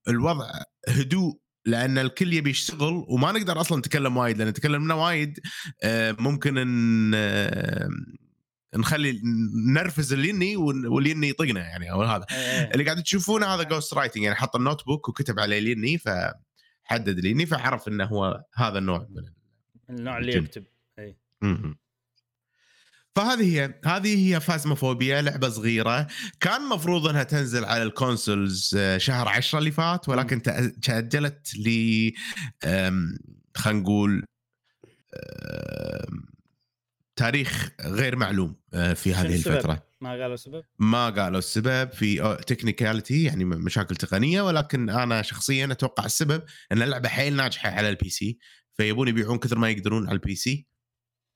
الوضع 0.07 0.51
هدوء 0.87 1.42
لأن 1.65 1.97
الكل 1.97 2.33
يبي 2.33 2.49
يشتغل 2.49 3.05
وما 3.07 3.31
نقدر 3.31 3.61
أصلا 3.61 3.77
نتكلم 3.77 4.17
وايد 4.17 4.37
لأن 4.37 4.53
تكلمنا 4.53 4.93
وايد 4.93 5.39
آه، 5.83 6.15
ممكن 6.19 6.57
إن 6.57 7.11
آه، 7.15 7.89
نخلي 8.75 9.21
نرفز 9.67 10.13
اليني 10.13 10.55
واليني 10.55 11.29
يطقنا 11.29 11.59
يعني 11.59 11.91
أو 11.91 12.03
هذا 12.03 12.25
إيه. 12.31 12.71
اللي 12.71 12.83
قاعد 12.83 13.03
تشوفونه 13.03 13.45
هذا 13.45 13.63
ghost 13.63 13.93
writing 13.93 14.23
يعني 14.23 14.35
حط 14.35 14.55
ال 14.55 14.85
notebook 14.85 15.09
وكتب 15.09 15.39
عليه 15.39 15.59
اليني 15.59 15.97
فحدد 15.97 17.17
اليني 17.17 17.45
فعرف 17.45 17.87
إنه 17.87 18.05
هو 18.05 18.43
هذا 18.53 18.77
النوع 18.77 19.07
من 19.09 19.23
النوع 19.89 20.17
اللي. 20.17 20.35
يكتب 20.35 20.65
اي 20.99 21.17
مهم. 21.41 21.77
فهذه 23.15 23.55
هي 23.61 23.73
هذه 23.85 24.27
هي 24.35 24.39
Phasmophobia 24.39 25.21
لعبة 25.21 25.49
صغيرة. 25.49 26.07
كان 26.39 26.61
مفروض 26.69 27.07
إنها 27.07 27.23
تنزل 27.23 27.65
على 27.65 27.83
ال 27.83 27.93
consoles 27.93 28.75
آه، 28.77 28.97
شهر 28.97 29.27
10 29.27 29.59
اللي 29.59 29.71
فات 29.71 30.09
ولكن 30.09 30.41
تأجلت 30.81 31.55
ل 31.55 32.11
خلينا 33.55 33.79
نقول 33.81 34.25
تاريخ 37.15 37.69
غير 37.81 38.15
معلوم 38.15 38.55
آه، 38.73 38.93
في 38.93 39.13
هذه 39.13 39.35
السبب؟ 39.35 39.53
الفترة. 39.55 39.83
ما 40.01 40.09
قالوا 40.09 40.35
سبب؟ 40.35 40.63
ما 40.79 41.09
قالوا 41.09 41.39
السبب. 41.39 41.91
في 41.91 42.37
technicality 42.47 43.23
يعني 43.23 43.45
م- 43.45 43.49
مشاكل 43.49 43.95
تقنية 43.95 44.41
ولكن 44.41 44.89
أنا 44.89 45.21
شخصيا 45.21 45.65
أتوقع 45.71 46.05
السبب 46.05 46.43
إن 46.71 46.81
اللعبة 46.81 47.09
حيل 47.09 47.35
ناجحة 47.35 47.69
على 47.69 47.89
ال 47.89 48.09
PC 48.09 48.37
فيبون 48.77 49.07
يبيعون 49.07 49.37
كثر 49.37 49.57
ما 49.57 49.69
يقدرون 49.69 50.05
على 50.07 50.13
ال 50.13 50.35
PC 50.35 50.67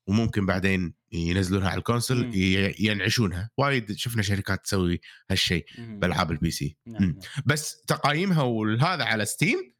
وممكن 0.07 0.45
بعدين 0.45 0.93
ينزلونها 1.11 1.69
على 1.69 1.77
ال 1.77 1.83
console 1.83 2.25
مم. 2.25 2.31
ينعشونها 2.79 3.49
وايد 3.57 3.91
شفنا 3.91 4.21
شركات 4.21 4.63
تسوي 4.63 5.01
هالشيء. 5.31 5.65
بالعاب 5.77 6.31
ال 6.31 6.51
PC 6.51 6.77
نعم، 6.85 7.03
مم. 7.03 7.09
نعم. 7.09 7.43
بس 7.45 7.81
تقييمها 7.81 8.41
وهذا 8.43 9.03
على 9.03 9.25
Steam 9.25 9.73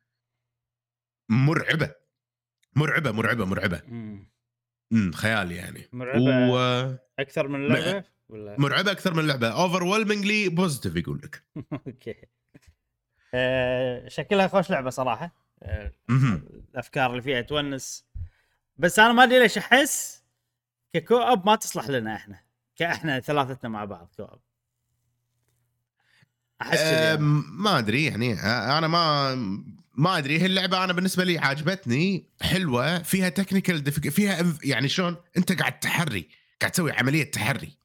مرعبة 1.30 1.96
مرعبة 2.76 3.12
مرعبة 3.12 3.46
مرعبة 3.46 3.82
مم. 3.88 4.32
مم. 4.92 5.12
خيال 5.12 5.52
يعني 5.52 5.90
مرعبة 5.94 6.22
ومرعبه 6.22 7.00
أكثر 7.20 7.48
من 7.48 7.66
اللعبه 7.66 8.04
ولا 8.30 8.58
أكثر 8.92 9.14
من 9.14 9.20
اللعبه 9.20 9.48
over 9.48 9.84
positive 10.50 10.96
يقول 10.96 11.22
لك 11.24 11.44
okay 11.88 12.16
آه، 13.34 14.08
شكلها 14.08 14.48
خوش 14.48 14.70
لعبة 14.70 14.90
صراحة 14.90 15.36
آه،. 15.64 15.92
الأفكار 16.10 17.12
اللي 17.12 17.22
فيها 17.22 17.42
تونس 17.42 18.06
بس 18.78 19.00
أنا 19.00 19.14
ما 19.14 19.24
أدري 19.24 19.40
ليش 19.40 19.58
أحس 19.58 20.17
ك 20.94 21.18
co-op 21.18 21.46
ما 21.46 21.56
تصلح 21.56 21.90
لنا 21.90 22.16
إحنا. 22.16 22.40
كاحنا 22.76 23.20
ثلاثتنا 23.20 23.70
مع 23.70 23.86
بعض 23.86 24.12
co-op 24.18 24.40
احس. 26.62 26.80
أم، 26.80 27.46
ما 27.64 27.80
أدري 27.80 28.06
يعني 28.06 28.34
أنا 28.78 28.88
ما 28.88 29.36
ما 29.94 30.18
أدري 30.18 30.42
هي 30.42 30.46
اللعبة 30.46 30.84
أنا 30.84 30.94
بالنسبة 30.94 31.24
لي 31.24 31.38
عجبتني 31.38 32.30
حلوة 32.42 33.04
فيها 33.04 33.30
technical 33.30 33.92
فيها 33.92 34.40
انف- 34.42 34.66
يعني 34.66 34.90
شلون 34.90 35.16
أنت 35.38 35.60
قاعد 35.60 35.80
تحري 35.80 36.30
قاعد 36.62 36.72
تسوي 36.72 36.92
عملية 36.92 37.32
تحري. 37.32 37.78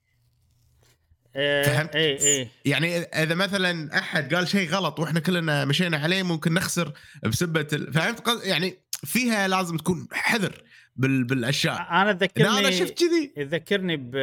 آه، 1.37 1.62
فهمت؟ 1.62 1.97
اي 1.97 2.41
اي 2.41 2.49
يعني 2.65 2.99
إذا 2.99 3.35
مثلا 3.35 3.99
أحد 3.99 4.35
قال 4.35 4.49
شيء 4.49 4.69
غلط 4.69 5.01
وإحنا 5.01 5.21
كلنا 5.21 5.65
مشينا 5.65 5.99
عليه 5.99 6.23
ممكن 6.23 6.55
نخسر 6.55 6.93
بسبة 7.23 7.67
ال... 7.73 7.93
فهمت 7.93 8.41
يعني 8.45 8.79
فيها 9.05 9.49
لازم 9.49 9.77
تكون 9.77 10.09
حذر. 10.12 10.62
بال... 10.96 11.24
بالأشياء. 11.24 11.88
أنا 11.90 12.05
لا 12.05 12.12
تذكرني 12.12 12.59
أنا 12.59 12.70
شفت 12.70 12.98
كذي. 12.98 13.33
يذكرني 13.37 13.96
ب 13.96 14.16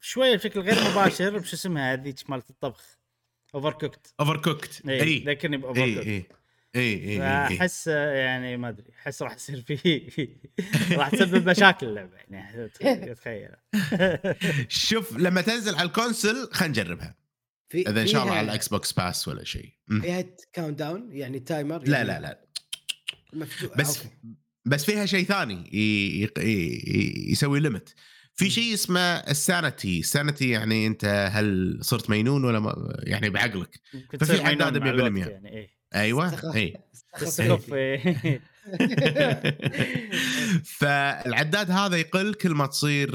شوية 0.00 0.36
بشكل 0.36 0.60
غير 0.60 0.90
مباشر 0.90 1.38
بشو 1.38 1.56
اسمها 1.56 1.92
هذيك 1.92 2.30
مالت 2.30 2.50
الطبخ؟ 2.50 2.98
Overcooked 3.54 4.14
Overcooked 4.20 4.88
إي. 4.88 5.24
ذكرني 5.26 5.56
ب 5.56 5.94
Overcooked 5.94 6.06
إي. 6.06 6.26
إي 6.76 7.10
إي 7.10 7.18
فأحس 7.18 7.86
يعني 7.86 8.56
ما 8.56 8.68
أدري 8.68 8.92
أحس 8.98 9.22
راح 9.22 9.34
يصير 9.34 9.60
فيه 9.60 10.08
راح 10.98 11.10
تسبب 11.10 11.48
مشاكل 11.48 11.86
اللعبة 11.86 12.16
يعني 12.30 12.68
تخيل 12.68 13.14
تخيل. 13.14 13.50
شوف 14.88 15.16
لما 15.16 15.40
تنزل 15.40 15.74
على 15.74 15.86
ال 15.88 15.95
console 15.95 16.48
خلينا 16.52 16.82
نجربها. 16.82 17.14
في 17.68 17.88
إذا 17.88 18.02
إن 18.02 18.06
شاء 18.06 18.22
الله 18.22 18.34
على 18.34 18.44
ال 18.44 18.56
X 18.56 18.68
box 18.68 18.92
Pass 18.92 19.28
ولا 19.28 19.44
شيء. 19.44 19.72
فيها 20.00 20.24
count 20.52 20.78
down 20.78 21.12
يعني 21.12 21.40
timer 21.40 21.82
لا 21.82 21.96
يعني 21.96 22.08
لا 22.08 22.20
لا. 22.20 22.44
مفتوح 23.32 23.78
بس 23.78 23.98
okay. 23.98 24.10
بس 24.64 24.84
فيها 24.84 25.06
شيء 25.06 25.24
ثاني 25.24 25.70
يسوي 27.30 27.60
limit 27.60 27.94
في 28.34 28.50
شيء 28.50 28.74
اسمه 28.74 29.00
ال 29.00 29.14
sanity 29.14 29.98
ال 29.98 30.05
sanity 30.05 30.48
يعني 30.48 30.86
أنت 30.86 31.28
هل 31.32 31.78
صرت 31.82 32.10
مينون 32.10 32.44
ولا 32.44 32.60
ما 32.60 32.94
يعني 32.98 33.30
بعقلك. 33.30 33.80
ففي 34.20 34.42
مع 34.42 34.70
100%. 34.70 34.86
الوقت 34.86 35.16
يعني 35.30 35.48
إيه. 35.52 35.68
أيوه 35.94 36.54
اي. 36.54 36.76
إيه. 37.72 38.40
فالعداد 40.78 41.70
هذا 41.70 41.96
يقل 41.96 42.34
كل 42.34 42.50
ما 42.50 42.66
تصير 42.66 43.10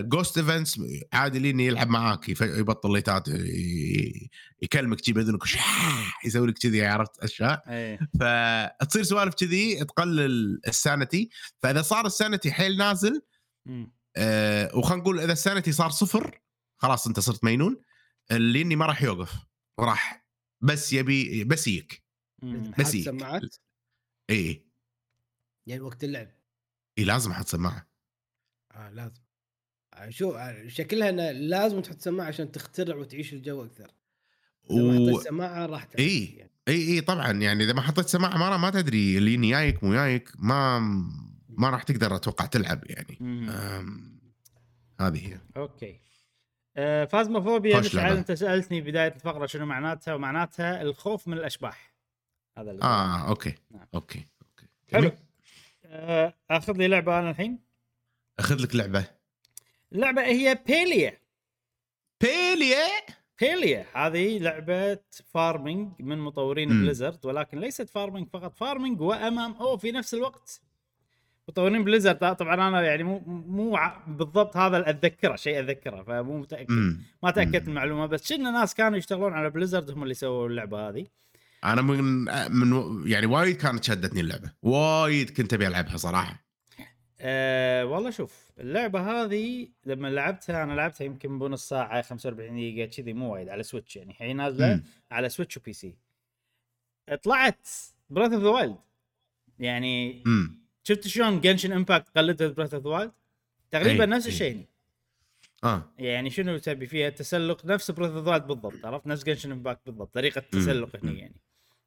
ghost 0.00 0.38
events 0.38 0.80
عادي 1.12 1.38
لين 1.38 1.60
يلعب 1.60 1.88
معاك 1.88 2.28
يبطل 2.40 2.92
ليتات 2.92 3.28
يكلمك 4.62 5.00
تجيب 5.00 5.18
اذنك 5.18 5.42
وشاح، 5.42 6.26
يسوي 6.26 6.46
لك 6.46 6.58
كذي 6.58 6.86
عرفت 6.86 7.18
أشياء 7.18 7.62
إيه 7.68 7.98
فتصير 8.20 9.02
سوالف 9.02 9.34
كذي 9.34 9.84
تقلل 9.84 10.60
ال 10.68 10.77
sanity 10.77 11.30
فإذا 11.62 11.82
صار 11.82 12.06
ال 12.06 12.13
sanity 12.13 12.52
حيل 12.52 12.76
نازل. 12.76 13.22
آه 14.16 14.76
وخلينا 14.76 15.02
نقول 15.02 15.20
إذا 15.20 15.32
ال 15.32 15.38
sanity 15.38 15.72
صار 15.72 15.90
صفر 15.90 16.40
خلاص 16.76 17.06
أنت 17.06 17.20
صرت 17.20 17.44
مينون 17.44 17.76
اللي 18.30 18.64
ما 18.64 18.86
راح 18.86 19.02
يوقف 19.02 19.32
راح 19.80 20.26
بس 20.60 20.92
يبي 20.92 21.44
بس 21.44 21.68
يك 21.68 22.03
يك. 22.78 23.04
سماعات. 23.04 23.56
اي 24.30 24.66
يعني 25.66 25.80
وقت 25.80 26.04
اللعب. 26.04 26.28
اي 26.98 27.04
لازم 27.04 27.30
أحط 27.30 27.46
سماعة. 27.46 27.88
آه 28.72 28.90
لازم. 28.90 29.22
آه، 29.94 30.10
شو 30.10 30.30
آه، 30.30 30.68
شكلها 30.68 31.10
إنه 31.10 31.30
لازم 31.30 31.80
تحط 31.80 32.00
سماعة 32.00 32.26
عشان 32.26 32.52
تخترع 32.52 32.96
وتعيش 32.96 33.32
الجو 33.32 33.64
أكثر. 33.64 33.90
و... 34.70 34.92
حطيت 34.92 35.28
سماعة 35.28 35.66
راح 35.66 35.88
إي. 35.98 36.24
يعني. 36.24 36.50
اي 36.68 36.94
اي 36.94 37.00
طبعا. 37.00 37.32
يعني 37.32 37.64
إذا 37.64 37.72
ما 37.72 37.80
حطيت 37.80 38.06
سماعة 38.06 38.36
ما 38.36 38.56
ما 38.56 38.70
تدري 38.70 39.18
اللي 39.18 39.50
جايك 39.50 39.84
مو 39.84 39.92
جايك 39.92 40.32
ما 40.38 40.78
ما 41.48 41.70
راح 41.70 41.82
تقدر 41.82 42.16
أتوقع 42.16 42.46
تلعب 42.46 42.84
يعني. 42.86 43.18
أم... 43.20 44.20
هذه 45.00 45.28
هي. 45.28 45.40
okay. 45.56 46.00
آه، 46.76 47.04
Phasmophobia 47.04 47.80
لعبة. 47.80 48.18
أنت 48.18 48.32
سألتني 48.32 48.80
بداية 48.80 49.14
الفقرة 49.14 49.46
شنو 49.46 49.66
معناتها 49.66 50.14
ومعناتها 50.14 50.82
الخوف 50.82 51.28
من 51.28 51.36
الأشباح. 51.36 51.93
هذا 52.58 52.70
اللي 52.70 52.82
آه 52.82 53.28
okay 53.28 53.54
نعم. 53.70 53.86
okay 53.94 54.26
okay. 54.42 54.66
حلو. 54.92 55.10
آه، 55.84 56.34
أخذ 56.50 56.76
لي 56.76 56.88
لعبة 56.88 57.18
أنا 57.18 57.30
الحين؟ 57.30 57.58
أخذ 58.38 58.62
لك 58.62 58.76
لعبة. 58.76 59.04
اللعبة 59.92 60.22
هي 60.22 60.58
Palia 60.66 61.18
Palia 62.20 62.86
Palia 63.40 63.86
هذه 63.94 64.38
لعبة 64.38 64.98
farming 65.24 65.92
من 66.00 66.18
مطورين. 66.18 66.68
Blizzard 66.68 67.26
ولكن 67.26 67.58
ليست 67.58 67.88
farming 67.88 68.28
فقط. 68.28 68.56
farming 68.56 69.00
و 69.00 69.52
MMO 69.52 69.76
في 69.76 69.92
نفس 69.92 70.14
الوقت. 70.14 70.60
مطورين 71.48 71.84
Blizzard 71.84 72.36
طبعا 72.36 72.68
أنا 72.68 72.82
يعني 72.82 73.02
مو 73.02 73.18
مو 73.26 73.78
بالضبط 74.06 74.56
هذا 74.56 74.76
اللي 74.76 74.90
أتذكره 74.90 75.36
شيء 75.36 75.60
أتذكره 75.60 76.02
فمو 76.02 76.38
متأكد. 76.38 76.98
ما 77.22 77.30
تأكدت. 77.30 77.62
من 77.62 77.68
المعلومة 77.68 78.06
بس 78.06 78.28
شفنا 78.28 78.50
ناس 78.50 78.74
كانوا 78.74 78.98
يشتغلون 78.98 79.32
على 79.32 79.50
Blizzard 79.50 79.90
هم 79.90 80.02
اللي 80.02 80.14
سووا 80.14 80.48
اللعبة 80.48 80.88
هذه. 80.88 81.06
أنا 81.64 81.82
من 81.82 82.24
من 82.52 83.02
يعني 83.10 83.26
وايد 83.26 83.56
كانت 83.56 83.84
شدتني 83.84 84.20
اللعبة. 84.20 84.52
وايد 84.62 85.30
كنت 85.30 85.54
أبي 85.54 85.66
ألعبها 85.66 85.96
صراحة. 85.96 86.44
أه 87.20 87.84
والله 87.84 88.10
شوف 88.10 88.50
اللعبة 88.60 89.00
هذه 89.00 89.68
لما 89.86 90.08
لعبتها 90.08 90.62
أنا 90.62 90.72
لعبتها 90.72 91.04
يمكن 91.04 91.38
بنص 91.38 91.68
ساعة 91.68 92.02
45 92.02 92.56
دقيقة 92.56 92.86
كذي 92.86 93.12
مو 93.12 93.32
وايد 93.34 93.48
على 93.48 93.62
Switch 93.62 93.96
يعني. 93.96 94.14
هي 94.18 94.32
نازلة 94.32 94.74
مم. 94.74 94.82
على 95.10 95.28
Switch 95.28 95.56
و 95.56 95.72
PC 95.72 95.96
طلعت 97.22 97.68
Breath 98.10 98.32
of 98.32 98.42
the 98.42 98.48
Wild 98.48 98.76
يعني 99.58 100.22
امم 100.26 100.58
شفت 100.82 101.06
شلون 101.06 101.40
Genshin 101.40 101.72
Impact 101.72 102.18
قلدت 102.18 102.56
Breath 102.56 102.74
of 102.74 102.84
the 102.84 102.90
Wild 102.90 103.12
تقريبا 103.70 104.04
أي، 104.04 104.10
نفس 104.10 104.26
أي. 104.26 104.32
الشيء. 104.32 104.64
آه. 105.64 105.92
يعني 105.98 106.30
شنو 106.30 106.58
تبي 106.58 106.86
فيها؟ 106.86 107.08
تسلق 107.10 107.66
نفس 107.66 107.90
Breath 107.90 108.10
of 108.10 108.28
بالضبط 108.28 108.84
عرفت؟ 108.84 109.06
نفس 109.06 109.24
Genshin 109.24 109.52
Impact 109.52 109.80
بالضبط 109.86 110.14
طريقة 110.14 110.38
التسلق 110.38 110.96
هنا 111.02 111.12
يعني. 111.12 111.34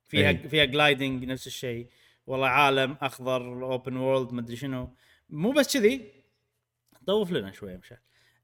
فيها 0.08 0.30
إيه. 0.30 0.48
فيها 0.48 0.66
gliding 0.66 1.26
نفس 1.26 1.48
الشيء 1.48 1.88
والله 2.28 2.48
عالم 2.48 2.98
أخضر 3.02 3.64
open 3.64 3.98
world 3.98 4.34
مدري 4.34 4.56
شنو 4.56 4.94
مو 5.30 5.52
بس 5.52 5.78
كذي 5.78 6.12
طوف 7.08 7.32
لنا 7.32 7.52
شوية 7.52 7.78
مشان 7.78 7.98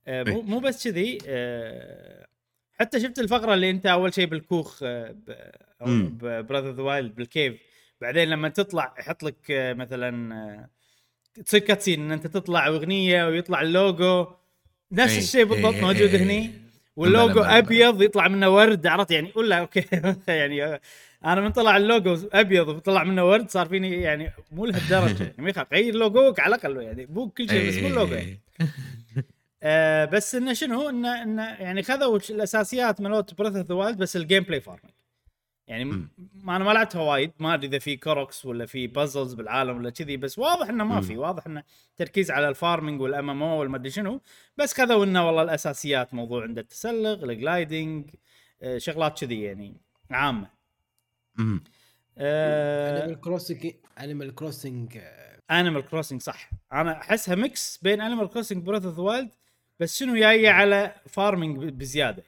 آه 0.07 0.24
مو 0.24 0.38
إيه. 0.38 0.41
مو 0.43 0.59
بس 0.59 0.88
كذي 0.88 1.18
آه 1.28 2.28
حتى 2.74 2.99
شفت 2.99 3.20
الفقرة 3.20 3.53
اللي 3.53 3.70
أنت 3.70 3.86
أول 3.86 4.14
شيء 4.14 4.26
بالكوخ 4.26 4.80
آه. 4.84 5.16
Breath 6.20 6.59
of 6.59 6.72
the 6.72 6.84
Wild 6.84 7.16
بال 7.16 7.31
cave 7.31 7.62
بعدين 8.01 8.30
لما 8.30 8.49
تطلع 8.49 8.95
يحط 8.99 9.24
لك 9.24 9.51
آه 9.51 9.74
مثلا 9.74 10.36
آه 10.36 10.70
تصير 11.41 11.59
cutscene 11.60 12.02
إن 12.01 12.11
أنت 12.11 12.28
تطلع 12.28 12.68
أغنية 12.68 13.28
ويطلع 13.28 13.61
اللوجو 13.61 14.28
نفس 14.91 15.14
إيه. 15.14 15.20
الشيء 15.20 15.45
بالضبط 15.45 15.74
إيه. 15.74 15.82
موجود. 15.82 16.16
هني 16.16 16.62
واللوجو 16.96 17.41
أبيض 17.41 18.02
يطلع 18.02 18.28
منه 18.28 18.50
ورد 18.50 18.88
عرفت؟ 18.88 19.12
يعني 19.12 19.32
ولا 19.36 19.60
okay. 19.60 19.86
يعني 20.28 20.80
أنا 21.26 21.41
من 21.41 21.52
طلع 21.52 21.78
اللوجو 21.78 22.18
أبيض 22.34 22.68
وطلع 22.68 23.04
منه 23.04 23.30
ورد 23.30 23.50
صار 23.50 23.68
فيني 23.68 24.02
يعني 24.02 24.32
مو 24.52 24.66
لهالدرجة. 24.66 25.24
يعني 25.24 25.36
ما 25.38 25.50
يخاف 25.50 25.74
غير 25.74 25.96
لوجوك 25.96 26.39
على 26.39 26.56
الأقل 26.56 26.82
يعني 26.82 27.06
مو 27.06 27.30
كل 27.30 27.50
شيء 27.50 27.70
بس 27.70 27.78
مو 27.78 27.88
اللوجو 27.88 28.14
يعني. 28.14 28.39
آه 29.66 30.06
بس 30.06 30.36
إنه 30.36 30.54
شنو 30.54 30.89
إنه 30.89 31.24
إنه 31.24 31.44
يعني 31.44 31.84
خذوا 31.84 32.20
الأساسيات 32.30 33.02
مالوت 33.02 33.34
Breath 33.34 33.56
of 33.56 33.68
the 33.68 33.76
Wild 33.76 33.98
بس 33.98 34.16
ال 34.16 34.44
gameplay 34.44 34.62
farming 34.62 34.94
يعني 35.68 35.86
م-. 35.86 36.09
ما 36.34 36.55
أنا 36.55 36.64
ما 36.64 36.72
لعبتها 36.72 37.01
وايد 37.01 37.32
ما 37.39 37.53
أدري 37.53 37.68
إذا 37.68 37.80
في 37.80 37.97
Koroks 37.98 38.46
ولا 38.45 38.66
في 38.66 38.88
puzzles 38.88 39.34
بالعالم 39.34 39.78
ولا 39.78 39.89
كذي 39.89 40.18
بس 40.18 40.39
واضح 40.39 40.70
إنه 40.70 40.84
ما. 40.84 41.01
في 41.01 41.18
واضح 41.18 41.45
إنه 41.45 41.64
تركيز 41.97 42.32
على 42.32 42.49
ال 42.50 42.56
farming 42.56 43.02
وال 43.02 43.30
MMO 43.30 43.60
والمدري 43.59 43.89
شنو 43.89 44.22
بس 44.57 44.74
خذوا 44.74 45.05
انه 45.05 45.26
والله 45.28 45.41
الأساسيات 45.41 46.14
موضوع 46.14 46.43
عنده 46.43 46.61
التسلق 46.61 47.24
ال 47.24 47.34
gliding 47.34 48.10
آه 48.61 48.78
شغلات 48.78 49.20
كذي 49.20 49.41
يعني 49.41 49.82
عامة 50.11 50.49
مم. 51.36 51.64
آه 52.18 53.03
Animal 53.04 53.22
Crossing 53.22 53.72
Animal 54.00 54.36
Crossing 54.36 54.98
Animal 55.52 55.86
Crossing 55.86 56.22
صح 56.22 56.49
أنا 56.74 57.01
أحسها 57.01 57.36
mix 57.36 57.80
بين 57.82 58.01
Animal 58.02 58.30
Crossing 58.30 58.64
Breath 58.64 58.86
of 58.86 58.96
the 58.96 59.02
Wild 59.02 59.30
بس 59.80 59.99
شنو 59.99 60.16
جاية 60.16 60.49
على 60.49 60.95
farming 61.08 61.64
بزيادة 61.64 62.24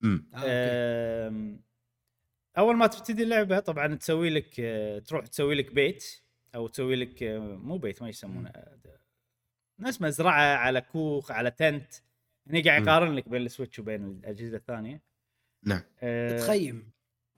مم. 0.00 0.26
آه، 0.34 1.56
أول 2.58 2.76
ما 2.76 2.86
تبتدي 2.86 3.22
اللعبة 3.22 3.58
طبعا 3.58 3.94
تسوي 3.94 4.30
لك 4.30 4.56
تروح 5.08 5.26
تسوي 5.26 5.54
لك 5.54 5.74
بيت 5.74 6.04
أو 6.54 6.68
تسوي 6.68 6.96
لك 6.96 7.22
مو 7.62 7.78
بيت 7.78 8.02
ما 8.02 8.08
يسمونه. 8.08 8.52
ناس 9.78 10.02
مزرعه 10.02 10.56
على 10.56 10.80
كوخ 10.80 11.30
على 11.30 11.50
tent. 11.50 11.92
هني 12.46 12.62
قاعد. 12.62 12.82
يقارن 12.82 13.14
لك 13.14 13.28
بين 13.28 13.42
ال 13.42 13.47
Switch 13.47 13.78
وبين 13.78 14.06
الأجهزة 14.06 14.56
الثانية. 14.56 15.02
نعم. 15.64 15.82
أه، 16.02 16.38
تخيم 16.38 16.90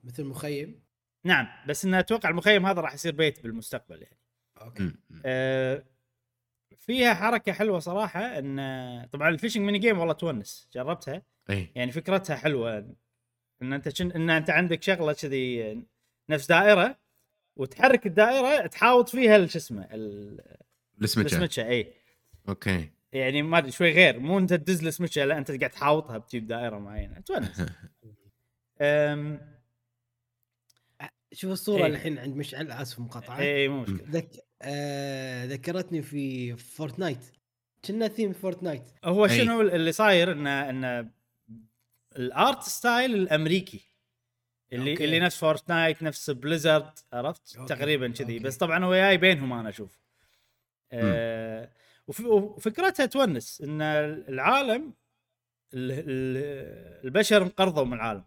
مثل 0.03 0.23
مخيم. 0.23 0.83
نعم 1.23 1.47
بس 1.67 1.85
إنه 1.85 1.99
أتوقع 1.99 2.29
المخيم 2.29 2.65
هذا 2.65 2.81
راح 2.81 2.93
يصير 2.93 3.15
بيت 3.15 3.43
بالمستقبل 3.43 4.01
يعني. 4.01 4.17
okay. 4.61 4.93
أه، 5.25 5.83
فيها 6.77 7.13
حركة 7.13 7.51
حلوة 7.51 7.79
صراحة 7.79 8.39
إن 8.39 9.07
طبعا 9.11 9.29
ال 9.29 9.34
fishing 9.34 9.65
mini 9.65 9.79
game 9.79 9.99
والله 9.99 10.13
تونس. 10.13 10.69
جربتها؟ 10.73 11.21
اي 11.49 11.69
يعني 11.75 11.91
فكرتها 11.91 12.35
حلوة. 12.35 12.95
إن 13.63 13.73
أنت 13.73 13.89
شن... 13.89 14.11
إن 14.11 14.29
أنت 14.29 14.49
عندك 14.49 14.83
شغلة 14.83 15.13
كذي 15.13 15.77
نفس 16.29 16.47
دائرة 16.47 16.97
وتحرك 17.55 18.05
الدائرة 18.05 18.67
تحاوط 18.67 19.09
فيها 19.09 19.45
شو 19.45 19.57
اسمه 19.57 19.87
ال- 19.91 20.57
السمكة. 21.01 21.25
السمكة 21.25 21.69
إي. 21.69 21.93
okay. 22.49 22.89
يعني 23.13 23.41
ما 23.41 23.57
أدري 23.57 23.71
شوي 23.71 23.91
غير. 23.91 24.19
مو 24.19 24.37
أنت 24.39 24.53
تدز 24.53 24.85
السمكة 24.85 25.25
لا 25.25 25.37
أنت 25.37 25.51
قاعد 25.51 25.69
تحاوطها 25.69 26.17
بتجيب 26.17 26.47
دائرة 26.47 26.79
معينة. 26.79 27.19
تونس. 27.19 27.61
أم... 28.81 29.39
شوف 31.33 31.51
الصورة. 31.51 31.85
الحين 31.85 32.17
عند 32.17 32.35
مشعل 32.35 32.71
آسف 32.71 32.99
مقاطعة. 32.99 33.39
إي 33.39 33.67
مو 33.67 33.81
مشكلة. 33.81 34.09
ذك... 34.09 34.29
آه... 34.61 35.45
ذكرتني 35.45 36.01
في 36.01 36.55
Fortnite. 36.55 37.25
كنه 37.85 38.07
theme 38.07 38.33
Fortnite. 38.33 38.83
هو. 39.03 39.27
شنو 39.27 39.61
اللي 39.61 39.91
صاير؟ 39.91 40.31
انه 40.31 40.69
إنه 40.69 41.09
ال 42.17 42.28
art 42.28 42.63
style 42.63 43.15
الأمريكي. 43.15 43.81
اللي 44.73 44.91
okay. 44.91 45.05
اللي 45.05 45.19
نفس 45.19 45.37
Fortnite 45.37 46.03
نفس 46.03 46.29
Blizzard 46.29 46.99
عرفت؟ 47.13 47.55
okay. 47.57 47.75
تقريبا 47.75 48.07
كذي. 48.07 48.39
بس 48.39 48.57
طبعا 48.57 48.85
هو 48.85 48.93
جاي 48.95 49.17
بينهم 49.17 49.53
أنا 49.53 49.69
أشوف. 49.69 49.99
آه 50.91 51.69
وف- 52.07 52.25
وفكرتها 52.25 53.05
تونس 53.05 53.61
إن 53.61 53.81
العالم 53.81 54.93
ال- 55.73 55.91
ال- 55.91 57.03
البشر 57.05 57.43
انقرضوا 57.43 57.83
من 57.85 57.93
العالم. 57.93 58.23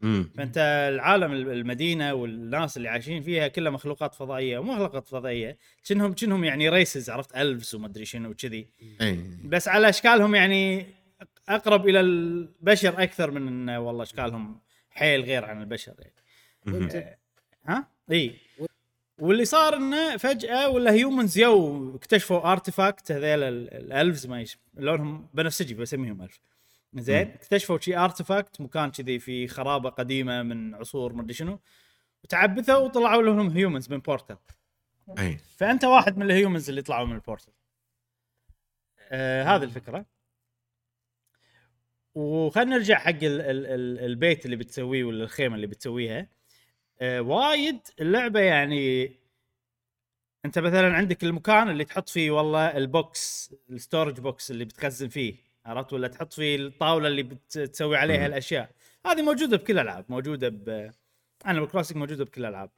مم. 0.00 0.30
فأنت 0.36 0.58
العالم 0.94 1.32
المدينة 1.32 2.14
والناس 2.14 2.76
اللي 2.76 2.88
عايشين 2.88 3.22
فيها 3.22 3.48
كلها 3.48 3.70
مخلوقات 3.72 4.14
فضائية 4.14 4.58
ومو 4.58 4.72
مخلوقات 4.72 5.08
فضائية 5.08 5.58
كأنهم 5.88 6.12
كأنهم 6.12 6.44
يعني 6.44 6.68
races 6.68 7.10
عرفت؟ 7.10 7.36
elves 7.36 7.74
ومدري 7.74 8.04
شنو 8.04 8.30
وكذي. 8.30 8.68
اي 9.00 9.20
بس 9.44 9.68
على 9.68 9.88
أشكالهم 9.88 10.34
يعني 10.34 10.86
أقرب 11.48 11.88
إلى 11.88 12.00
البشر 12.00 13.02
أكثر 13.02 13.30
من 13.30 13.48
انه 13.48 13.78
والله 13.80 14.02
إشكالهم 14.02 14.60
حيل 14.90 15.22
غير 15.22 15.44
عن 15.44 15.60
البشر 15.60 15.94
يعني. 15.98 16.14
وانت 16.66 17.16
ها؟ 17.66 17.88
إي. 18.12 18.36
واللي 19.18 19.44
صار 19.44 19.76
إنه 19.76 20.16
فجأة 20.16 20.68
ولا 20.68 20.92
humans 20.92 21.38
يو 21.38 21.96
اكتشفوا 21.96 22.52
artifact 22.52 23.12
هذيل 23.12 23.42
ال- 23.42 23.74
ال 23.74 23.83
elves 23.83 24.26
ما 24.26 24.40
يش... 24.40 24.58
لونهم 24.74 25.28
بنفسجي 25.34 25.74
بسميهم 25.74 26.22
elf. 26.22 26.40
زين؟ 26.94 27.28
اكتشفوا 27.30 27.78
شي 27.78 27.96
artifact 27.96 28.60
مكان 28.60 28.90
كذي 28.90 29.18
في 29.18 29.48
خرابة 29.48 29.90
قديمة 29.90 30.42
من 30.42 30.74
عصور 30.74 31.12
مدري 31.12 31.34
شنو. 31.34 31.60
وتعبثوا 32.24 32.74
وطلعوا 32.76 33.22
لهم 33.22 33.50
humans 33.50 33.90
من 33.92 33.98
portal 33.98 34.36
أي. 35.18 35.38
فأنت 35.56 35.84
واحد 35.84 36.18
من 36.18 36.22
ال 36.22 36.29
humans 36.29 36.68
اللي 36.68 36.82
طلعوا 36.82 37.06
من 37.06 37.14
ال 37.14 37.19
portal 37.19 37.52
آه 39.10 39.42
هذه 39.42 39.62
الفكرة. 39.62 40.06
وخلينا 42.14 42.76
نرجع 42.76 42.98
حق 42.98 43.08
ال 43.10 43.22
ال 43.22 43.66
ال 43.66 43.98
البيت 44.04 44.44
اللي 44.44 44.56
بتسويه 44.56 45.04
ولا 45.04 45.24
الخيمة 45.24 45.54
اللي 45.56 45.66
بتسويها. 45.66 46.26
آه 47.00 47.20
وايد 47.20 47.78
اللعبة 48.00 48.40
يعني 48.40 49.12
انت 50.44 50.58
مثلا 50.58 50.94
عندك 50.96 51.24
المكان 51.24 51.68
اللي 51.70 51.84
تحط 51.84 52.08
فيه 52.08 52.30
والله 52.30 52.66
ال 52.76 52.95
box 52.95 53.54
ال 53.70 53.76
storage 53.76 54.20
box 54.20 54.50
اللي 54.50 54.64
بتخزن 54.64 55.08
فيه 55.08 55.34
عرفت؟ 55.66 55.92
ولا 55.92 56.08
تحط 56.08 56.32
فيه 56.32 56.56
الطاولة 56.56 57.08
اللي 57.08 57.22
بتسوي 57.22 57.96
عليها 57.96 58.18
مم. 58.18 58.26
الأشياء. 58.26 58.70
هذه 59.06 59.22
موجودة 59.22 59.56
بكل 59.56 59.72
الالعاب 59.72 60.04
موجودة 60.08 60.48
ب 60.48 60.90
أنا 61.46 61.60
بالكلاسيك 61.60 61.96
موجودة 61.96 62.24
بكل 62.24 62.40
الالعاب 62.40 62.70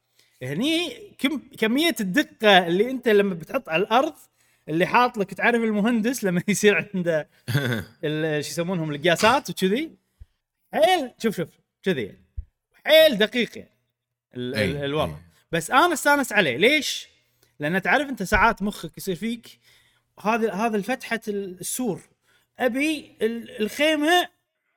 هني 0.42 0.90
كم 1.18 1.42
كمية 1.58 1.94
الدقة 2.00 2.66
اللي 2.66 2.90
أنت 2.90 3.08
لما 3.08 3.34
بتحط 3.34 3.68
على 3.68 3.82
الأرض 3.82 4.14
اللي 4.68 4.86
حاط 4.86 5.18
لك 5.18 5.34
تعرف 5.34 5.62
المهندس 5.62 6.24
لما 6.24 6.42
يصير 6.48 6.88
عنده 6.94 7.28
ال- 8.04 8.44
شو 8.44 8.50
يسمونهم 8.50 8.90
القياسات 8.90 9.50
وكذي؟ 9.50 9.96
حيل 10.74 11.10
شوف 11.22 11.36
شوف 11.36 11.48
كذي. 11.82 12.02
يعني. 12.02 12.24
حيل 12.84 13.18
دقيق 13.18 13.58
يعني 13.58 13.70
ال- 14.34 14.54
أي، 14.54 14.64
ال- 14.70 14.76
الوضع. 14.84 15.16
بس 15.52 15.70
أنا 15.70 15.92
استانس 15.92 16.32
عليه. 16.32 16.56
ليش؟ 16.56 17.08
لأن 17.58 17.82
تعرف 17.82 18.08
أنت 18.08 18.22
ساعات 18.22 18.62
مخك 18.62 18.98
يصير 18.98 19.14
فيك 19.16 19.58
هذا 20.20 20.52
هذا 20.52 20.76
الفتحة 20.76 21.20
السور. 21.28 22.00
أبي 22.58 23.16
ال- 23.22 23.62
الخيمة 23.62 24.28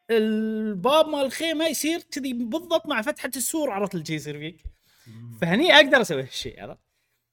الباب 0.10 1.08
مال 1.08 1.26
الخيمة 1.26 1.68
يصير 1.68 2.00
كذي 2.12 2.34
بالضبط 2.34 2.86
مع 2.88 3.02
فتحة 3.02 3.32
السور 3.36 3.70
عرفت 3.72 3.96
اللي 3.96 4.16
يصير 4.16 4.40
فيك؟ 4.40 4.64
فهني 5.42 5.76
أقدر 5.76 6.02
أسوي 6.02 6.22
هالشيء 6.22 6.62
عرفت؟ 6.62 6.80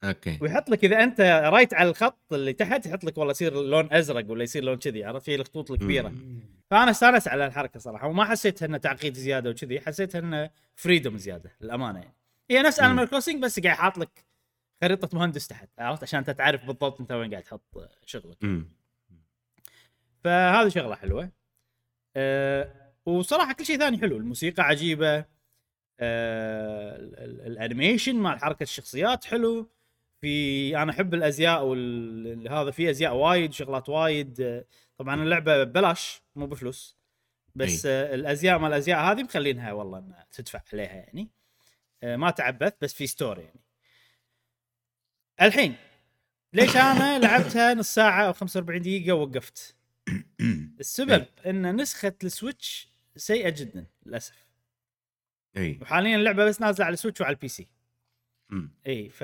okay. 0.05 0.39
ويحط 0.41 0.71
لك 0.71 0.85
إذا 0.85 1.03
أنت 1.03 1.21
right 1.21 1.75
على 1.75 1.91
الخط 1.91 2.33
اللي 2.33 2.53
تحت 2.53 2.87
يحط 2.87 3.05
لك 3.05 3.19
والله 3.19 3.31
يصير 3.31 3.63
لون 3.63 3.93
أزرق 3.93 4.31
ولا 4.31 4.45
يصير 4.45 4.65
لون 4.65 4.77
كذي 4.77 5.05
عرفت؟ 5.05 5.25
في 5.25 5.35
الخطوط 5.35 5.71
الكبيرة. 5.71 6.13
فأنا 6.71 6.91
استانس 6.91 7.29
على 7.29 7.47
الحركة 7.47 7.81
صراحة 7.81 8.09
وما 8.09 8.25
حسيت 8.25 8.63
إنه 8.63 8.79
تعقيد 8.79 9.15
زيادة 9.15 9.51
وكذي 9.51 9.81
حسيت 9.81 10.17
إنه 10.17 10.51
freedom 10.75 11.17
زيادة 11.17 11.53
للأمانة 11.61 11.99
يعني. 11.99 12.15
هي 12.51 12.63
نفس. 12.63 12.81
Animal 12.81 13.09
Crossing 13.09 13.43
بس 13.43 13.61
قاعد 13.61 13.77
حاط 13.77 13.99
لك 13.99 14.25
خريطة 14.83 15.19
مهندس 15.19 15.49
تحت 15.49 15.69
عرفت؟ 15.79 16.03
عشان 16.03 16.19
أنت 16.19 16.31
تعرف 16.31 16.65
بالضبط 16.65 17.01
أنت 17.01 17.13
وين 17.13 17.31
قاعد 17.31 17.43
تحط 17.43 17.91
شغلك. 18.07 18.37
فهذه 20.25 20.69
شغلة 20.69 20.95
حلوة. 20.95 21.31
أه 22.17 22.93
وصراحة 23.07 23.53
كل 23.53 23.67
شيء 23.67 23.79
ثاني 23.79 23.99
حلو 23.99 24.17
الموسيقى 24.17 24.63
عجيبة 24.63 25.19
ال- 25.19 25.27
الـ 27.47 27.54
animation 27.54 28.17
مال 28.17 28.39
حركة 28.39 28.63
الشخصيات 28.63 29.25
حلو. 29.25 29.71
في 30.27 30.77
أنا 30.83 30.93
أحب 30.93 31.15
الأزياء 31.15 31.65
وهذا 31.65 32.71
في 32.71 32.91
أزياء 32.91 33.15
وايد 33.15 33.53
شغلات 33.53 33.89
وايد. 33.89 34.65
طبعا 34.99 35.23
اللعبة 35.23 35.65
ببلاش 35.65 36.23
مو 36.37 36.47
بفلوس. 36.47 36.97
بس 37.55 37.87
آه، 37.87 38.15
الأزياء 38.15 38.59
مال 38.59 38.69
الأزياء 38.69 38.99
هذه 38.99 39.23
مخلينها 39.23 39.73
والله 39.73 39.99
إنها 39.99 40.27
تدفع 40.33 40.63
عليها 40.73 40.93
يعني. 40.93 41.31
ما 42.03 42.31
تعبث 42.31 42.73
بس 42.81 42.95
في 42.95 43.07
story 43.07 43.43
يعني. 43.43 43.61
الحين 45.43 45.77
ليش 46.53 46.77
أنا 46.77 47.19
لعبتها 47.23 47.75
نص 47.75 47.95
ساعة 47.95 48.27
أو 48.27 48.33
45 48.33 48.83
دقيقة 48.83 49.13
ووقفت؟ 49.13 49.77
السبب 50.81 51.27
إن 51.47 51.77
نسخة 51.77 52.15
ال 52.25 52.34
Switch 52.34 52.89
سيئة 53.17 53.49
جدا 53.49 53.87
للأسف. 54.07 54.47
إي. 55.57 55.79
وحاليا 55.83 56.17
اللعبة 56.17 56.45
بس 56.45 56.61
نازلة 56.61 56.87
على 56.87 56.93
ال 56.93 56.97
Switch 56.97 57.21
وعلى 57.21 57.35
ال 57.35 57.49
PC. 57.49 57.76
إي 58.87 59.09
ف 59.09 59.23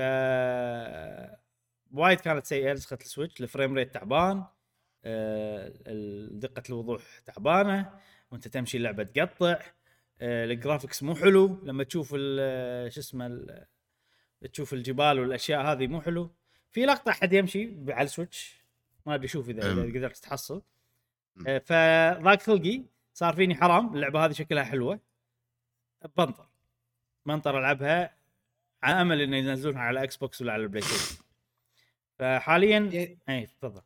وايد 1.92 2.20
كانت 2.20 2.46
سيئة 2.46 2.72
نسخة 2.72 2.98
ال 3.00 3.06
Switch 3.06 3.40
ال 3.42 3.47
frame 3.47 3.74
rate 3.74 3.94
تعبان 3.94 4.44
آه، 5.04 5.72
دقه 6.30 6.62
الوضوح 6.68 7.18
تعبانة 7.18 7.98
وأنت 8.30 8.48
تمشي 8.48 8.76
اللعبة 8.76 9.02
تقطع 9.02 9.60
آه، 10.20 10.44
ال 10.44 10.51
graphics 10.51 11.02
مو 11.02 11.14
حلو 11.14 11.60
لما 11.62 11.84
تشوف 11.84 12.12
ال- 12.16 12.92
شو 12.92 13.00
اسمه 13.00 13.46
تشوف 14.52 14.72
الجبال 14.72 15.18
والأشياء 15.20 15.60
هذه 15.72 15.86
مو 15.86 16.00
حلو. 16.00 16.30
في 16.70 16.84
لقطة 16.86 17.10
أحد 17.10 17.32
يمشي 17.32 17.74
على 17.88 18.04
ال 18.04 18.12
Switch 18.12 18.62
ما 19.06 19.14
أدري 19.14 19.28
شوف 19.28 19.48
اذا. 19.48 19.82
قدرت 19.82 20.16
تحصل. 20.16 20.62
آه، 21.46 21.58
فضاق 21.58 22.42
خلقي 22.42 22.82
صار 23.14 23.34
فيني 23.34 23.54
حرام 23.54 23.94
اللعبة 23.94 24.24
هذه 24.24 24.32
شكلها 24.32 24.64
حلوة. 24.64 25.00
بنطر. 26.16 26.46
بنطر 27.26 27.58
ألعبها 27.58 28.16
على 28.82 29.00
أمل 29.02 29.20
إنه 29.20 29.36
ينزلونها 29.36 29.80
على 29.82 30.02
Xbox 30.02 30.42
ولا 30.42 30.52
على 30.52 30.62
ال 30.62 30.82
PlayStation 30.82 31.22
فحاليا 32.18 32.90
هي- 32.92 33.16
اي 33.28 33.46
تفضل 33.46 33.82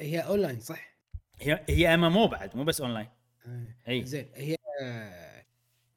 هي 0.00 0.20
أونلاين 0.20 0.60
صح؟ 0.60 0.96
هي 1.40 1.64
هي 1.68 1.94
MMO 1.94 2.28
بعد 2.28 2.56
مو 2.56 2.64
بس 2.64 2.80
أونلاين 2.80 3.08
آه. 3.46 3.66
اي 3.88 4.04
زين 4.04 4.28
هي 4.34 4.56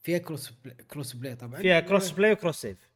فيها 0.01 0.17
cross 0.17 0.49
play 0.49 0.75
cross 0.75 1.13
play 1.13 1.35
طبعا 1.35 1.61
فيها 1.61 1.79
cross 1.79 2.11
play 2.11 2.31
و 2.31 2.36
cross 2.36 2.61
save 2.61 2.89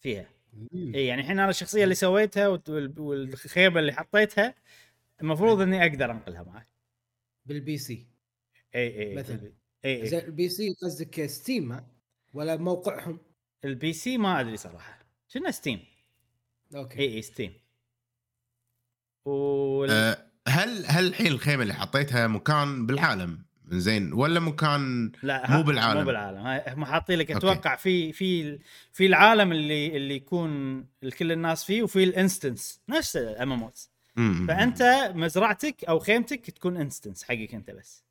فيها. 0.00 0.26
اي 0.74 1.06
يعني 1.06 1.20
الحين 1.20 1.38
أنا 1.38 1.50
الشخصية 1.50 1.84
اللي 1.84 1.94
سويتها 1.94 2.48
والخيمة 2.48 3.80
اللي 3.80 3.92
حطيتها 3.92 4.54
المفروض 5.20 5.60
إني 5.60 5.82
أقدر 5.82 6.10
أنقلها 6.10 6.42
معي 6.42 6.66
بال 7.46 7.78
PC 7.78 8.06
اي 8.74 9.00
اي 9.08 9.14
مثلاً. 9.14 9.52
اي 9.84 10.06
زين 10.06 10.20
اي 10.20 10.26
ال 10.26 10.48
PC 10.48 10.74
قصدك 10.82 11.26
Steam؟ 11.26 11.80
ولا 12.34 12.56
موقعهم؟ 12.56 13.18
ال 13.64 13.92
PC 13.92 14.18
ما 14.18 14.40
أدري 14.40 14.56
صراحة. 14.56 14.98
شنو 15.28 15.50
Steam؟ 15.50 15.80
okay. 16.74 16.98
اي 16.98 17.14
اي 17.14 17.22
Steam. 17.22 17.52
وال... 19.24 19.90
آه، 19.90 20.26
هل 20.48 20.86
هل 20.86 21.06
الحين 21.06 21.26
الخيمة 21.26 21.62
اللي 21.62 21.74
حطيتها 21.74 22.26
مكان 22.26 22.86
بالعالم 22.86 23.42
زين 23.68 24.12
ولا 24.12 24.40
مكان 24.40 25.12
لا 25.22 25.50
مو 25.50 25.62
بالعالم. 25.62 26.00
مو 26.00 26.06
بالعالم. 26.06 26.62
هم 26.68 26.84
حاطين 26.84 27.18
لك 27.18 27.32
okay. 27.32 27.46
أتوقع 27.46 27.76
في 27.76 28.12
في 28.12 28.58
في 28.92 29.06
العالم 29.06 29.52
اللي 29.52 29.96
اللي 29.96 30.14
يكون 30.14 30.82
كل 31.18 31.32
الناس 31.32 31.64
فيه 31.64 31.82
وفي 31.82 32.04
ال 32.04 32.12
instance 32.12 32.80
نفس 32.88 33.16
MMO. 33.16 34.46
فأنت 34.46 35.12
مزرعتك 35.14 35.84
أو 35.84 35.98
خيمتك 35.98 36.50
تكون 36.50 36.76
instance 36.76 37.24
حقك 37.24 37.54
أنت 37.54 37.70
بس. 37.70 38.04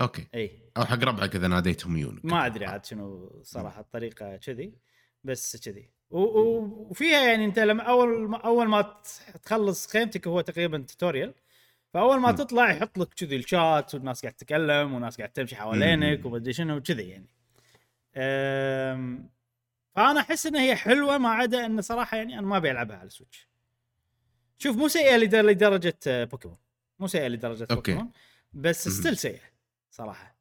okay. 0.00 0.26
إي. 0.34 0.60
أو 0.76 0.84
حق 0.84 1.04
ربعك 1.04 1.36
إذا 1.36 1.48
ناديتهم 1.48 1.96
يجونك 1.96 2.24
ما 2.24 2.46
أدري 2.46 2.66
عاد 2.66 2.84
شنو 2.84 3.40
صراحة 3.42 3.80
الطريقة 3.80 4.36
كذي 4.36 4.72
بس 5.24 5.56
كذي. 5.56 5.90
وفيها 6.10 7.20
يعني 7.28 7.44
أنت 7.44 7.58
لما 7.58 7.82
أول 7.82 8.28
ما 8.28 8.36
أول 8.38 8.68
ما 8.68 8.94
تخلص 9.42 9.86
خيمتك 9.86 10.26
هو 10.26 10.40
تقريبا 10.40 10.78
tutorial 10.78 11.34
فأول 11.94 12.20
ما 12.20 12.30
مم. 12.30 12.36
تطلع 12.36 12.70
يحط 12.70 12.98
لك 12.98 13.14
كذي 13.14 13.36
الشات 13.36 13.94
والناس 13.94 14.22
قاعد 14.22 14.34
تتكلم 14.34 14.94
وناس 14.94 15.16
قاعد 15.16 15.28
تمشي 15.32 15.56
حوالينك. 15.56 16.24
ومدري 16.26 16.52
شنو 16.52 16.80
كذي 16.82 17.08
يعني. 17.08 17.28
أم، 18.16 19.30
فأنا 19.96 20.20
أحس 20.20 20.46
إن 20.46 20.56
هي 20.56 20.76
حلوة 20.76 21.18
ما 21.18 21.28
عدا 21.28 21.66
إن 21.66 21.80
صراحة 21.82 22.16
يعني 22.16 22.38
أنا 22.38 22.46
ما 22.46 22.56
أبي 22.56 22.70
ألعبها 22.70 22.96
على 22.96 23.06
السويتش 23.06 23.48
شوف 24.58 24.76
مو 24.76 24.88
سيئة 24.88 25.16
لدر- 25.16 25.42
لدرجة 25.46 25.98
بوكيمون 26.24 26.58
مو 26.98 27.06
سيئة 27.06 27.28
لدرجة 27.28 27.62
okay. 27.62 27.74
بوكيمون 27.74 28.10
بس. 28.52 28.88
still 28.88 29.16
سيئة. 29.16 29.49
صراحة 30.04 30.40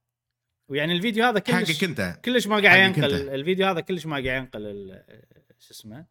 ويعني 0.69 0.93
الفيديو 0.93 1.25
هذا 1.25 1.39
كلش 1.39 1.71
حقك 1.71 1.83
انت 1.83 2.19
كلش 2.25 2.47
ما 2.47 2.55
قاعد 2.61 2.79
ينقل. 2.97 3.13
الفيديو 3.29 3.67
هذا 3.67 3.79
كلش 3.81 4.05
ما 4.05 4.11
قاعد 4.15 4.25
ينقل 4.43 5.01
شو 5.59 5.71
اسمه 5.73 6.05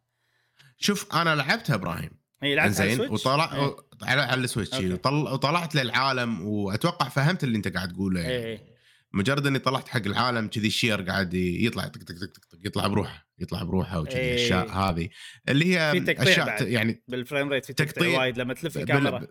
شوف 0.77 1.15
أنا 1.15 1.35
لعبتها 1.35 1.75
إبراهيم 1.75 2.09
إي 2.43 2.55
لعبت 2.55 2.79
على 2.79 2.89
زين 2.89 3.01
السويتش 3.01 3.25
وطلع 3.25 3.55
إيه. 3.55 3.75
على 4.03 4.21
على 4.21 4.41
السويتش 4.41 4.73
okay. 4.73 4.93
وطل... 4.93 5.13
وطلعت 5.13 5.75
للعالم 5.75 6.41
وأتوقع 6.41 7.09
فهمت 7.09 7.43
اللي 7.43 7.57
أنت 7.57 7.67
قاعد 7.75 7.93
تقوله 7.93 8.21
يعني. 8.21 8.33
إي 8.33 8.51
إي 8.51 8.59
مجرد 9.13 9.47
إني 9.47 9.59
طلعت 9.59 9.87
حق 9.87 10.01
العالم 10.05 10.47
كذي 10.47 10.67
الشير 10.67 11.01
قاعد 11.01 11.33
يطلع 11.33 11.87
تك 11.87 12.03
تك 12.03 12.17
تك 12.17 12.31
تك 12.35 12.45
تك 12.45 12.65
يطلع 12.65 12.87
بروحه 12.87 13.27
يطلع 13.39 13.63
بروحه 13.63 13.99
وكذي. 13.99 14.29
الأشياء 14.31 14.69
هذه 14.69 15.09
اللي 15.49 15.77
هي 15.77 15.91
في 15.91 15.99
تقطيع 16.13 16.23
أشياء 16.33 16.67
يعني 16.67 17.03
بال 17.07 17.19
frame 17.19 17.49
rate 17.49 17.65
في 17.65 17.73
تقطيع. 17.73 18.19
وايد 18.19 18.37
لما 18.37 18.53
تلف 18.53 18.73
بال- 18.73 18.83
الكاميرا 18.83 19.27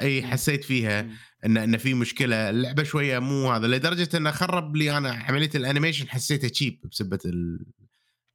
أي 0.00 0.22
حسيت 0.22 0.64
فيها 0.64 1.02
مم. 1.02 1.16
إن 1.46 1.56
إن 1.56 1.76
في 1.76 1.94
مشكلة 1.94 2.50
اللعبة 2.50 2.82
شوية 2.82 3.18
مو 3.18 3.52
هذا 3.52 3.66
لدرجة 3.66 4.16
إنه 4.16 4.30
خرب 4.30 4.76
لي 4.76 4.98
أنا 4.98 5.10
عمليه 5.10 5.50
ال 5.54 5.59
animation 5.59 6.08
حسيته 6.08 6.48
cheap 6.48 6.80
بسبه 6.90 7.18
ال 7.24 7.66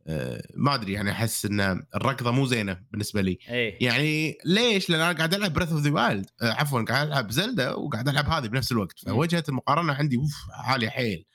آه، 0.08 0.44
ما 0.56 0.76
أدري 0.76 0.94
يعني 0.94 1.12
أحس 1.12 1.46
إن 1.46 1.84
الركضة 1.96 2.32
مو 2.32 2.46
زينة 2.46 2.82
بالنسبة 2.92 3.22
لي. 3.22 3.40
اي 3.50 3.78
يعني 3.82 4.38
ليش؟ 4.46 4.90
لأن 4.90 5.02
أنا 5.02 5.12
قاعد 5.12 5.34
ألعب 5.34 5.54
Breath 5.54 5.72
of 5.72 5.82
the 5.82 5.92
Wild 5.92 6.26
عفوا 6.42 6.82
قاعد 6.82 7.08
ألعب 7.08 7.32
زلدا 7.32 7.74
وقاعد 7.74 8.10
ألعب 8.10 8.30
هذه 8.30 8.48
بنفس 8.48 8.72
الوقت. 8.72 9.08
مم. 9.08 9.14
فوجهة 9.14 9.44
المقارنة 9.50 9.94
عندي 9.94 10.18
أوف 10.18 10.36
عالية 10.52 10.90
حيل. 10.90 11.26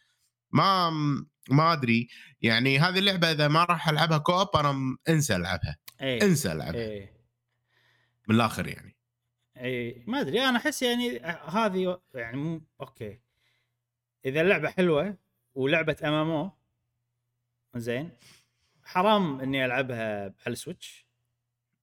ما 0.52 0.90
ما 1.50 1.72
أدري 1.72 2.08
يعني 2.42 2.78
هذه 2.78 2.98
اللعبة 2.98 3.32
إذا 3.32 3.48
ما 3.48 3.64
راح 3.64 3.88
ألعبها 3.88 4.18
co-op 4.18 4.56
أنا 4.56 4.96
انسى 5.08 5.36
ألعبها. 5.36 5.76
اي 6.02 6.22
انسى 6.22 6.52
ألعبها. 6.52 6.80
اي 6.80 7.10
من 8.28 8.34
الآخر 8.34 8.66
يعني. 8.66 8.97
إي 9.60 10.02
ما 10.06 10.20
أدري 10.20 10.40
أنا 10.40 10.58
أحس 10.58 10.82
يعني 10.82 11.18
هذه 11.48 12.00
يعني 12.14 12.36
مو 12.36 12.60
okay. 12.80 13.18
إذا 14.24 14.40
اللعبة 14.40 14.70
حلوة 14.70 15.14
ولعبة 15.54 15.96
MMO 16.04 16.50
زين. 17.76 18.10
حرام 18.84 19.40
إني 19.40 19.64
ألعبها 19.64 20.22
على 20.22 20.52
السويتش. 20.52 21.06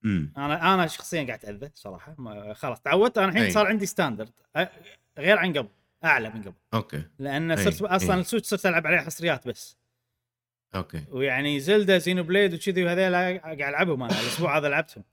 أنا 0.04 0.74
أنا 0.74 0.86
شخصيا 0.86 1.24
قاعد 1.24 1.38
أتأذى 1.38 1.70
صراحة 1.74 2.14
خلاص 2.52 2.80
تعودت. 2.80 3.18
أنا 3.18 3.28
الحين. 3.28 3.50
صار 3.50 3.66
عندي 3.66 3.86
standard 3.86 4.32
غير 5.18 5.38
عن 5.38 5.52
قبل 5.52 5.68
أعلى 6.04 6.30
من 6.30 6.42
قبل. 6.42 6.54
okay. 6.74 7.02
لأن 7.18 7.50
أي، 7.50 7.64
صرت 7.64 7.82
أصلا. 7.82 8.20
السويتش 8.20 8.46
صرت 8.48 8.66
ألعب 8.66 8.86
عليه 8.86 8.98
حصريات 8.98 9.48
بس. 9.48 9.78
okay. 10.74 11.04
ويعني 11.10 11.60
زلدا 11.60 11.98
Xenoblade 11.98 12.54
وكذي 12.54 12.84
وهذيلا 12.84 13.38
قاعد 13.38 13.62
ألعبهم 13.62 14.02
أنا 14.02 14.12
الأسبوع 14.12 14.58
هذا 14.58 14.68
لعبتهم. 14.68 15.04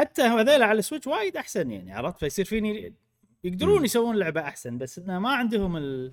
حتى 0.00 0.22
هذيلا 0.22 0.66
على 0.66 0.78
السويتش 0.78 1.06
وايد 1.06 1.36
أحسن 1.36 1.70
يعني 1.70 1.92
عرفت 1.92 2.18
فيصير 2.18 2.44
فيني 2.44 2.94
يقدرون. 3.44 3.84
يسوون 3.84 4.16
لعبة 4.16 4.40
أحسن 4.40 4.78
بس 4.78 4.98
إنه 4.98 5.18
ما 5.18 5.30
عندهم 5.30 5.76
ال... 5.76 6.12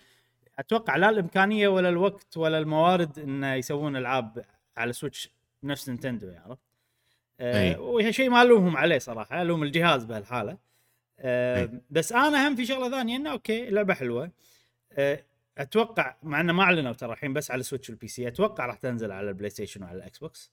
أتوقع 0.59 0.95
لا 0.95 1.09
الإمكانية 1.09 1.67
ولا 1.67 1.89
الوقت 1.89 2.37
ولا 2.37 2.57
الموارد 2.59 3.19
إنه 3.19 3.53
يسوون 3.53 3.95
ألعاب 3.95 4.45
على 4.77 4.93
سويتش 4.93 5.29
نفس 5.63 5.89
نينتندو 5.89 6.27
يعني 6.27 6.45
عرفت؟ 6.45 6.61
آه 7.39 7.79
وهي 7.79 8.13
شيء 8.13 8.29
ما 8.29 8.41
الومهم 8.41 8.77
عليه 8.77 8.97
صراحة 8.97 9.41
الوم 9.41 9.63
الجهاز 9.63 10.05
بهالحالة 10.05 10.57
آه 11.19 11.61
أي. 11.61 11.81
بس 11.89 12.11
أنا 12.11 12.47
هم 12.47 12.55
في 12.55 12.65
شغلة 12.65 12.89
ثانية 12.89 13.15
إنه 13.15 13.31
okay 13.31 13.69
لعبة 13.69 13.93
حلوة 13.93 14.31
آه 14.91 15.23
أتوقع 15.57 16.15
مع 16.23 16.41
إنه 16.41 16.53
ما 16.53 16.63
أعلنوا 16.63 16.93
ترى 16.93 17.13
الحين 17.13 17.33
بس 17.33 17.51
على 17.51 17.59
السويتش 17.59 17.89
وال 17.89 18.07
PC 18.07 18.27
أتوقع 18.27 18.65
راح 18.65 18.77
تنزل 18.77 19.11
على 19.11 19.29
البلاي 19.29 19.49
ستيشن 19.49 19.83
وعلى 19.83 19.97
الإكس 19.97 20.19
بوكس 20.19 20.51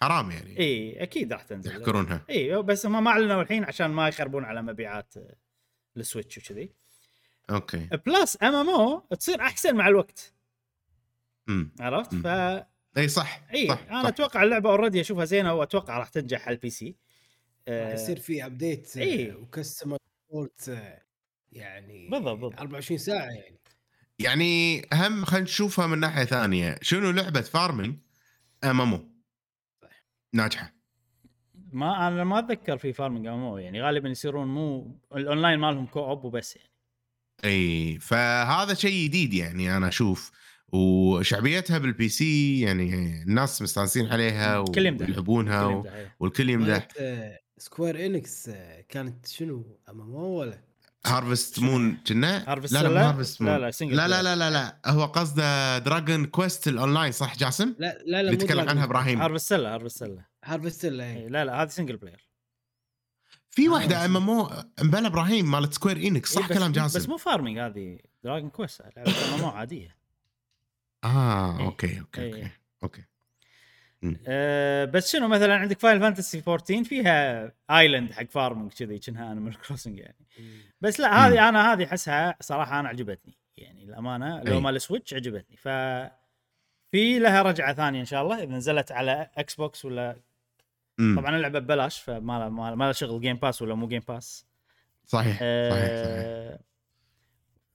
حرام 0.00 0.30
يعني. 0.30 0.58
إي 0.58 1.02
أكيد 1.02 1.32
راح 1.32 1.42
تنزل. 1.42 1.70
يحكرونها. 1.70 2.24
إي 2.30 2.62
بس 2.62 2.86
هم 2.86 3.04
ما 3.04 3.10
أعلنوا 3.10 3.42
الحين 3.42 3.64
عشان 3.64 3.86
ما 3.86 4.08
يخربون 4.08 4.44
على 4.44 4.62
مبيعات 4.62 5.16
آه، 5.16 5.34
السويتش 5.96 6.38
وكذي. 6.38 6.70
okay. 7.50 7.88
plus 8.06 8.38
MMO 8.42 8.98
تصير 8.98 9.40
أحسن 9.40 9.76
مع 9.76 9.88
الوقت. 9.88 10.32
امم 11.48 11.72
عرفت؟ 11.80 12.14
مم. 12.14 12.22
ف 12.22 12.26
إي 12.98 13.08
صح 13.08 13.40
إي 13.54 13.68
صح 13.68 13.82
أنا 13.90 14.02
صح. 14.02 14.08
أتوقع 14.08 14.42
اللعبة 14.42 14.70
already 14.70 15.00
أشوفها 15.00 15.24
زينة 15.24 15.54
وأتوقع 15.54 15.98
راح 15.98 16.08
تنجح 16.08 16.46
على 16.46 16.54
ال 16.54 16.70
PC 16.70 16.96
راح 17.68 17.76
آه، 17.88 17.94
يصير 17.94 18.18
في 18.20 18.46
update 18.46 18.96
إيه. 18.96 19.34
و 19.34 19.41
customer 19.41 19.98
support 20.28 20.78
يعني 21.52 22.08
بالضبط، 22.08 22.38
بالضبط. 22.38 22.60
24 22.60 22.98
ساعة 22.98 23.24
يعني. 23.24 23.60
يعني 24.18 24.82
هم 24.92 25.24
خلينا 25.24 25.44
نشوفها 25.44 25.86
من 25.86 25.98
ناحية 26.00 26.24
ثانية. 26.24 26.78
شنو 26.82 27.10
لعبة 27.10 27.40
farming 27.40 27.96
MMO 28.64 29.13
ناجحة 30.34 30.74
ما 31.72 32.08
أنا 32.08 32.24
ما 32.24 32.38
أتذكر 32.38 32.78
في 32.78 32.92
farming 32.92 33.26
MMO 33.26 33.58
يعني 33.58 33.82
غالبا 33.82 34.08
يصيرون 34.08 34.48
مو 34.48 34.98
الأونلاين 35.16 35.58
مالهم 35.58 35.86
co-op 35.86 36.24
وبس 36.24 36.56
يعني 36.56 36.70
إي 37.44 37.98
فهذا 38.00 38.74
شيء 38.74 39.04
جديد 39.08 39.34
يعني 39.34 39.76
أنا 39.76 39.88
أشوف 39.88 40.30
وشعبيتها 40.72 41.78
بال 41.78 42.08
PC 42.08 42.60
يعني 42.60 43.22
الناس 43.22 43.62
مستانسين 43.62 44.06
عليها 44.06 44.60
الكل 44.60 44.86
يمدح. 44.86 45.08
ويلعبونها 45.08 45.66
كل 45.68 45.74
و... 45.74 45.78
يمدح، 45.78 45.92
إيه. 45.92 46.16
والكل 46.20 46.50
يمدح 46.50 46.88
Square 47.58 48.06
Enix 48.06 48.50
كانت 48.88 49.26
شنو 49.26 49.78
MMO 49.88 50.24
ولا 50.24 50.73
Harvest 51.06 51.58
Moon 51.60 51.96
كنا؟ 52.06 52.50
Harvest 52.52 52.72
لا 52.72 52.88
لا؟ 52.88 53.08
Harvest 53.08 53.40
لا، 53.40 53.46
Moon. 53.46 53.60
لا، 53.94 54.08
لا 54.08 54.08
لا. 54.08 54.22
لا 54.22 54.36
لا 54.36 54.50
لا 54.50 54.80
هو 54.92 55.04
قصده 55.04 55.78
Dragon 55.78 56.24
Quest 56.26 56.68
ال 56.68 56.74
online 56.74 57.12
صح 57.12 57.36
جاسم؟ 57.36 57.74
لا 57.78 57.86
لا 57.86 58.02
لا 58.06 58.20
اللي 58.20 58.36
تكلم 58.36 58.68
عنها 58.68 58.84
إبراهيم. 58.84 59.20
Harvestella 59.22 59.74
Harvestella 59.74 60.24
Harvest 60.44 60.84
إيه، 60.84 61.28
لا 61.28 61.44
لا 61.44 61.62
هذه 61.62 61.68
single 61.68 61.96
player 61.96 62.28
في 63.50 63.68
واحدة 63.68 63.96
بس- 63.98 64.04
MMO 64.04 64.50
مبلا 64.82 65.06
إبراهيم 65.06 65.50
مالت 65.50 65.74
Square 65.74 65.96
Enix 65.96 66.32
صح 66.32 66.42
إيه، 66.42 66.48
بس 66.48 66.54
كلام 66.58 66.72
بس 66.72 66.76
جاسم؟ 66.78 67.10
مو 67.10 67.16
farming 67.16 67.58
هذه 67.58 67.98
Dragon 68.24 68.50
Quest 68.50 68.82
لعبه 68.96 69.36
مو 69.40 69.48
عادية. 69.48 69.96
آه 71.04 71.58
إيه. 71.58 71.64
okay 71.66 72.00
okay 72.00 72.20
إيه. 72.22 72.32
okay 72.34 72.50
okay. 72.82 73.04
أه 74.26 74.84
بس 74.84 75.12
شنو 75.12 75.28
مثلا 75.28 75.56
عندك 75.56 75.78
Final 75.78 76.00
Fantasy 76.00 76.42
14 76.48 76.84
فيها 76.84 77.52
island 77.70 78.12
حق 78.12 78.24
farming 78.30 78.72
كذي 78.72 78.98
كأنها 78.98 79.32
Animal 79.32 79.60
Crossing 79.60 79.98
يعني. 79.98 80.16
بس 80.80 81.00
لا. 81.00 81.26
هذه 81.26 81.48
أنا 81.48 81.72
هذه 81.72 81.84
أحسها 81.84 82.36
صراحة 82.40 82.80
أنا 82.80 82.88
عجبتني 82.88 83.38
يعني 83.56 83.84
الامانه 83.84 84.42
لو. 84.42 84.60
مال 84.60 84.80
سويتش 84.80 85.14
عجبتني. 85.14 85.56
ف 85.56 85.68
في 86.90 87.18
لها 87.18 87.42
رجعة 87.42 87.74
ثانية 87.74 88.00
إن 88.00 88.04
شاء 88.04 88.22
الله 88.22 88.42
إذا 88.42 88.52
نزلت 88.52 88.92
على 88.92 89.30
إكس 89.36 89.54
بوكس 89.54 89.84
ولا 89.84 90.16
مم. 90.98 91.20
طبعا 91.20 91.36
اللعبة 91.36 91.58
ببلاش 91.58 92.00
فما 92.00 92.38
لها 92.38 92.48
ما 92.48 92.74
ما 92.74 92.84
لها 92.84 92.92
شغل 92.92 93.20
Game 93.20 93.36
Pass 93.36 93.62
ولا 93.62 93.74
مو 93.74 93.88
Game 93.88 94.02
Pass 94.08 94.46
صحيح 95.06 95.36
صحيح 95.36 95.40
صحيح. 95.72 96.14
أه 96.16 96.58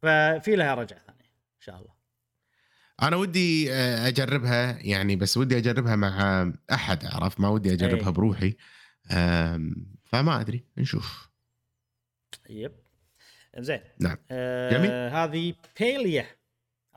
ففي 0.02 0.56
لها 0.56 0.76
رجعة 0.76 1.00
ثانية 1.00 1.20
إن 1.56 1.62
شاء 1.62 1.76
الله. 1.76 1.99
أنا 3.02 3.16
ودي 3.16 3.74
آه، 3.74 4.08
أجربها 4.08 4.80
يعني 4.80 5.16
بس 5.16 5.38
ودي 5.38 5.58
أجربها 5.58 5.96
مع 5.96 6.52
أحد 6.72 7.06
عرف 7.06 7.40
ما 7.40 7.50
ودي 7.50 7.74
أجربها 7.74 8.08
أي. 8.08 8.12
بروحي. 8.14 8.56
فما 10.06 10.42
أدري 10.42 10.64
نشوف. 10.78 11.30
yep. 12.50 12.72
زين 13.58 13.80
نعم. 14.00 14.18
آه 14.32 14.72
جميل. 14.72 14.92
هذه 14.92 15.54
بيليا 15.80 16.26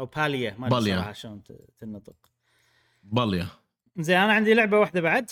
أو 0.00 0.06
باليا 0.06 0.54
ما 0.58 0.66
أدري 0.66 0.80
باليا. 0.80 0.96
صراحة 0.96 1.12
شلون 1.12 1.42
تنطق. 1.78 2.16
باليا 3.02 3.46
زين 3.96 4.16
أنا 4.16 4.32
عندي 4.32 4.54
لعبة 4.54 4.78
واحدة 4.78 5.00
بعد. 5.00 5.30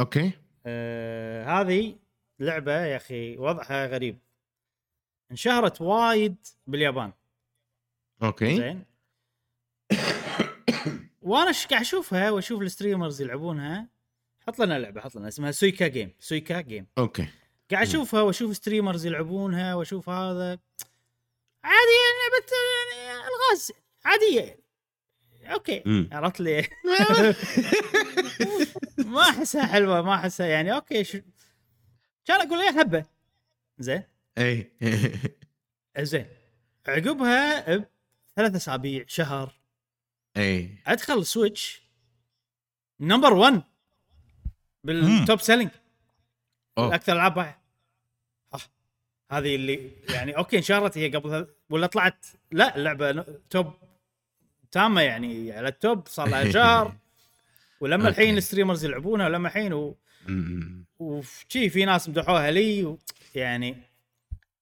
okay. 0.00 0.32
آه 0.66 1.60
هذه 1.60 1.96
لعبة 2.40 2.72
يا 2.72 2.96
أخي 2.96 3.36
وضعها 3.36 3.86
غريب. 3.86 4.18
انشهرت 5.30 5.80
وايد 5.80 6.36
باليابان. 6.66 7.12
okay. 8.22 8.56
زين 8.56 8.84
وأنا 11.22 11.52
قاعد 11.70 11.80
اشوفها 11.82 12.30
واشوف 12.30 12.62
ال 12.62 12.68
streamers 12.68 13.20
يلعبونها 13.22 13.88
حط 14.46 14.58
لنا 14.58 14.78
لعبة 14.78 15.00
حط 15.00 15.16
لنا 15.16 15.28
اسمها 15.28 15.50
Suika 15.50 15.86
Game 15.88 16.14
Suika 16.18 16.60
Game. 16.60 16.86
okay. 16.98 17.28
قاعد. 17.70 17.86
اشوفها 17.86 18.22
واشوف 18.22 18.56
streamers 18.56 19.06
يلعبونها 19.06 19.74
واشوف 19.74 20.08
هذا. 20.08 20.58
عادي 21.64 21.92
يعني 22.00 22.16
لعبه 22.20 22.46
يعني 22.96 23.26
الغاز 23.28 23.72
عادية. 24.04 24.60
يعني 25.40 25.54
okay. 25.54 25.82
مم. 25.86 26.08
عرفت 26.12 26.40
لي 26.40 26.68
ما 29.12 29.20
أحسها 29.22 29.66
حلوة 29.66 30.02
ما 30.02 30.14
أحسها 30.14 30.46
يعني. 30.46 30.74
okay 30.74 31.04
شو؟ 31.04 31.18
كان 32.24 32.40
أقول 32.40 32.58
يا 32.60 32.72
حبة. 32.80 33.04
زين. 33.78 34.02
اي 34.38 34.72
زين. 35.98 36.26
عقبها 36.88 37.76
بثلاث 38.36 38.54
أسابيع 38.54 39.04
شهر. 39.06 39.59
اي 40.36 40.78
أدخل 40.86 41.18
السويتش 41.18 41.82
number 43.00 43.32
1 43.32 43.62
بال 44.84 45.06
top 45.06 45.40
selling. 45.40 45.70
أكثر 46.78 47.12
ألعاب 47.12 47.60
هذه 49.32 49.54
اللي 49.54 49.90
يعني 50.08 50.36
okay 50.36 50.58
انشهرت 50.58 50.98
هي 50.98 51.08
قبل 51.08 51.46
ولا 51.70 51.86
طلعت؟ 51.86 52.26
لا 52.50 52.76
اللعبة 52.76 53.24
top 53.50 53.72
تامة 54.72 55.00
يعني 55.00 55.52
على 55.52 55.68
ال 55.68 55.78
top 55.78 56.08
صار 56.08 56.28
لها 56.28 56.50
شهر 56.52 56.96
ولما. 57.80 58.08
الحين 58.08 58.36
ال 58.36 58.41
streamers 58.41 58.84
يلعبونها 58.84 59.26
ولما 59.26 59.48
الحين 59.48 59.72
و... 59.72 59.96
وشي 60.98 61.70
في 61.70 61.84
ناس 61.84 62.08
مدحوها 62.08 62.50
لي 62.50 62.84
و... 62.84 62.98
يعني 63.34 63.76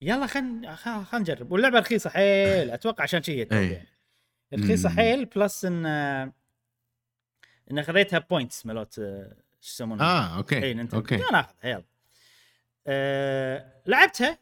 يلا 0.03 0.27
خل 0.27 0.69
خل 0.77 1.05
خل 1.05 1.19
نجرب. 1.19 1.53
واللعبة 1.53 1.79
رخيصة 1.79 2.11
حيل. 2.11 2.71
أتوقع 2.71 3.03
عشان 3.03 3.23
شي 3.23 3.33
هي 3.33 3.49
إيه. 3.53 3.73
يعني. 3.73 3.89
رخيصه. 4.55 4.89
حيل 4.89 5.25
plus 5.25 5.65
إن 5.65 5.87
إن 7.71 7.83
خذيتها 7.83 8.19
points 8.19 8.67
مالوت 8.67 8.99
آه، 8.99 9.37
شو 9.61 9.71
يسمونها؟ 9.73 10.05
آه 10.07 10.37
okay 10.37 10.63
اي 10.63 10.75
Nintendo. 10.75 10.97
Okay. 10.97 11.15
أنا 11.15 11.41
اخذها 11.41 11.71
يلا 11.71 11.85
أه... 12.87 13.73
لعبتها. 13.87 14.39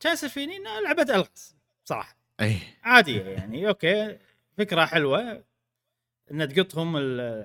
كان 0.00 0.16
فيني 0.16 0.58
لعبة 0.84 1.02
ألغاز 1.02 1.56
صراحة. 1.84 2.16
اي 2.40 2.58
عادية 2.82 3.22
يعني 3.22 3.68
okay. 3.68 4.18
فكرة 4.58 4.84
حلوة. 4.84 5.44
إن 6.30 6.48
تقطهم 6.48 6.96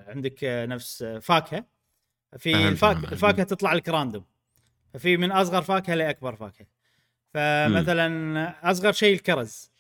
عندك 0.08 0.38
نفس 0.44 1.04
فاكهة. 1.04 1.66
في 2.38 2.54
فهمت، 2.54 2.72
الفاك... 2.72 2.98
فهمت. 2.98 3.14
الفاكهة 3.14 3.44
تطلع 3.44 3.74
لك 3.74 3.90
random 3.90 4.26
ففي 4.94 5.18
من 5.18 5.32
أصغر 5.32 5.62
فاكهة 5.62 5.96
لأكبر 5.96 6.36
فاكهة. 6.36 6.68
فمثلا 7.34 8.72
أصغر 8.72 8.92
شيء 8.92 9.16
الكرز. 9.16 9.72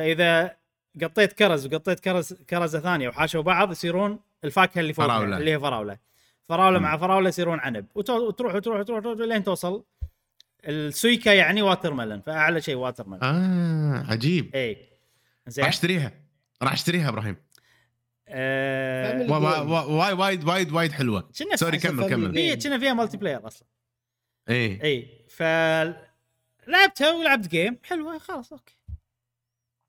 فإذا 0.00 0.56
قطيت 1.02 1.32
كرز 1.32 1.66
وقطيت 1.66 2.00
كرز 2.00 2.32
كرزة 2.32 2.80
ثانية 2.80 3.08
وحاشوا 3.08 3.42
بعض 3.42 3.70
يصيرون 3.72 4.20
الفاكهة 4.44 4.80
اللي 4.80 4.92
فوق 4.92 5.06
فراولة. 5.06 5.36
اللي 5.38 5.50
هي 5.52 5.60
فراولة. 5.60 5.98
فراولة 6.42 6.78
مم. 6.78 6.84
مع 6.84 6.96
فراولة 6.96 7.28
يصيرون 7.28 7.60
عنب. 7.60 7.86
وتو- 7.98 8.10
وتروح 8.10 8.54
وتروح 8.54 8.80
وتروح, 8.80 8.98
وتروح 9.06 9.28
لين 9.28 9.44
توصل 9.44 9.84
ال 10.64 10.75
Suika 10.75 11.30
يعني 11.30 11.62
watermelon 11.62 12.20
فأعلى 12.20 12.60
شيء 12.60 12.74
watermelon 12.74 13.20
آه 13.24 14.04
عجيب. 14.12 14.56
اي 14.56 14.88
زين. 15.46 15.64
راح 15.64 15.72
أشتريها. 15.72 16.12
راح 16.62 16.72
أشتريها 16.72 17.08
إبراهيم. 17.08 17.36
آه، 18.28 19.26
وايد 19.30 20.18
وايد 20.20 20.44
وايد 20.44 20.72
وايد 20.72 20.92
حلوة. 20.92 21.28
sorry 21.54 21.78
كمل 21.78 22.08
كمل. 22.10 22.54
كنا 22.62 22.78
فيها 22.78 22.92
multiplayer 22.94 23.46
أصلا. 23.46 23.68
اي 24.48 24.82
اي 24.82 25.24
ف 25.28 25.42
لعبتها 26.68 27.12
ولعبت 27.12 27.48
game 27.48 27.78
حلوة 27.84 28.18
خلاص 28.18 28.52
okay. 28.52 28.76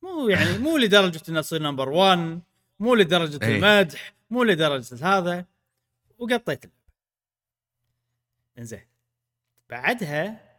مو 0.01 0.29
يعني 0.29 0.57
مو 0.57 0.77
لدرجة 0.77 1.21
إنها 1.29 1.41
تصير 1.41 1.61
number 1.61 1.89
1 1.89 2.41
مو 2.79 2.95
لدرجة 2.95 3.45
إيه. 3.45 3.55
المدح 3.55 4.13
مو 4.29 4.43
لدرجة 4.43 5.17
هذا 5.17 5.45
وقطيت. 6.17 6.65
إنزين 8.57 8.85
بعدها 9.69 10.51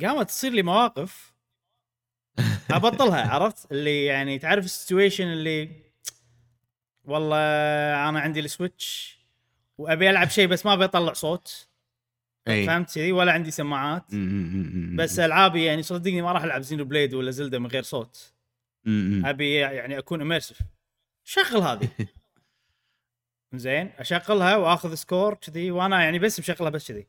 قامت 0.00 0.28
تصير 0.28 0.52
لي 0.52 0.62
مواقف 0.62 1.34
أبطلها 2.70 3.28
عرفت 3.28 3.72
اللي 3.72 4.04
يعني 4.04 4.38
تعرف 4.38 4.64
ال 4.64 4.70
situation 4.70 5.24
اللي 5.24 5.70
والله 7.04 7.36
أنا 8.08 8.20
عندي 8.20 8.40
ال 8.40 8.51
Switch 8.51 9.18
وأبي 9.78 10.10
ألعب 10.10 10.28
شيء 10.28 10.46
بس 10.46 10.66
ما 10.66 10.72
أبي 10.72 10.84
أطلع 10.84 11.12
صوت 11.12 11.67
اي 12.48 12.66
فهمت 12.66 12.94
كذي؟ 12.94 13.12
ولا 13.12 13.32
عندي 13.32 13.50
سماعات. 13.50 14.14
بس 14.94 15.18
ألعابي 15.18 15.64
يعني 15.64 15.82
صدقني 15.82 16.22
ما 16.22 16.32
راح 16.32 16.42
ألعب 16.42 16.62
Xenoblade 16.62 17.14
ولا 17.14 17.30
Zelda 17.30 17.58
من 17.58 17.66
غير 17.66 17.82
صوت. 17.82 18.32
أبي 19.24 19.54
يعني 19.54 19.98
أكون 19.98 20.20
immersive 20.20 20.58
شغل 21.24 21.62
هذه. 21.62 21.88
زين 23.54 23.90
أشغلها 23.98 24.56
وأخذ 24.56 24.94
score 24.94 25.34
كذي 25.34 25.70
وأنا 25.70 26.02
يعني 26.02 26.18
بس 26.18 26.40
مشغلها 26.40 26.70
بس 26.70 26.92
كذي. 26.92 27.06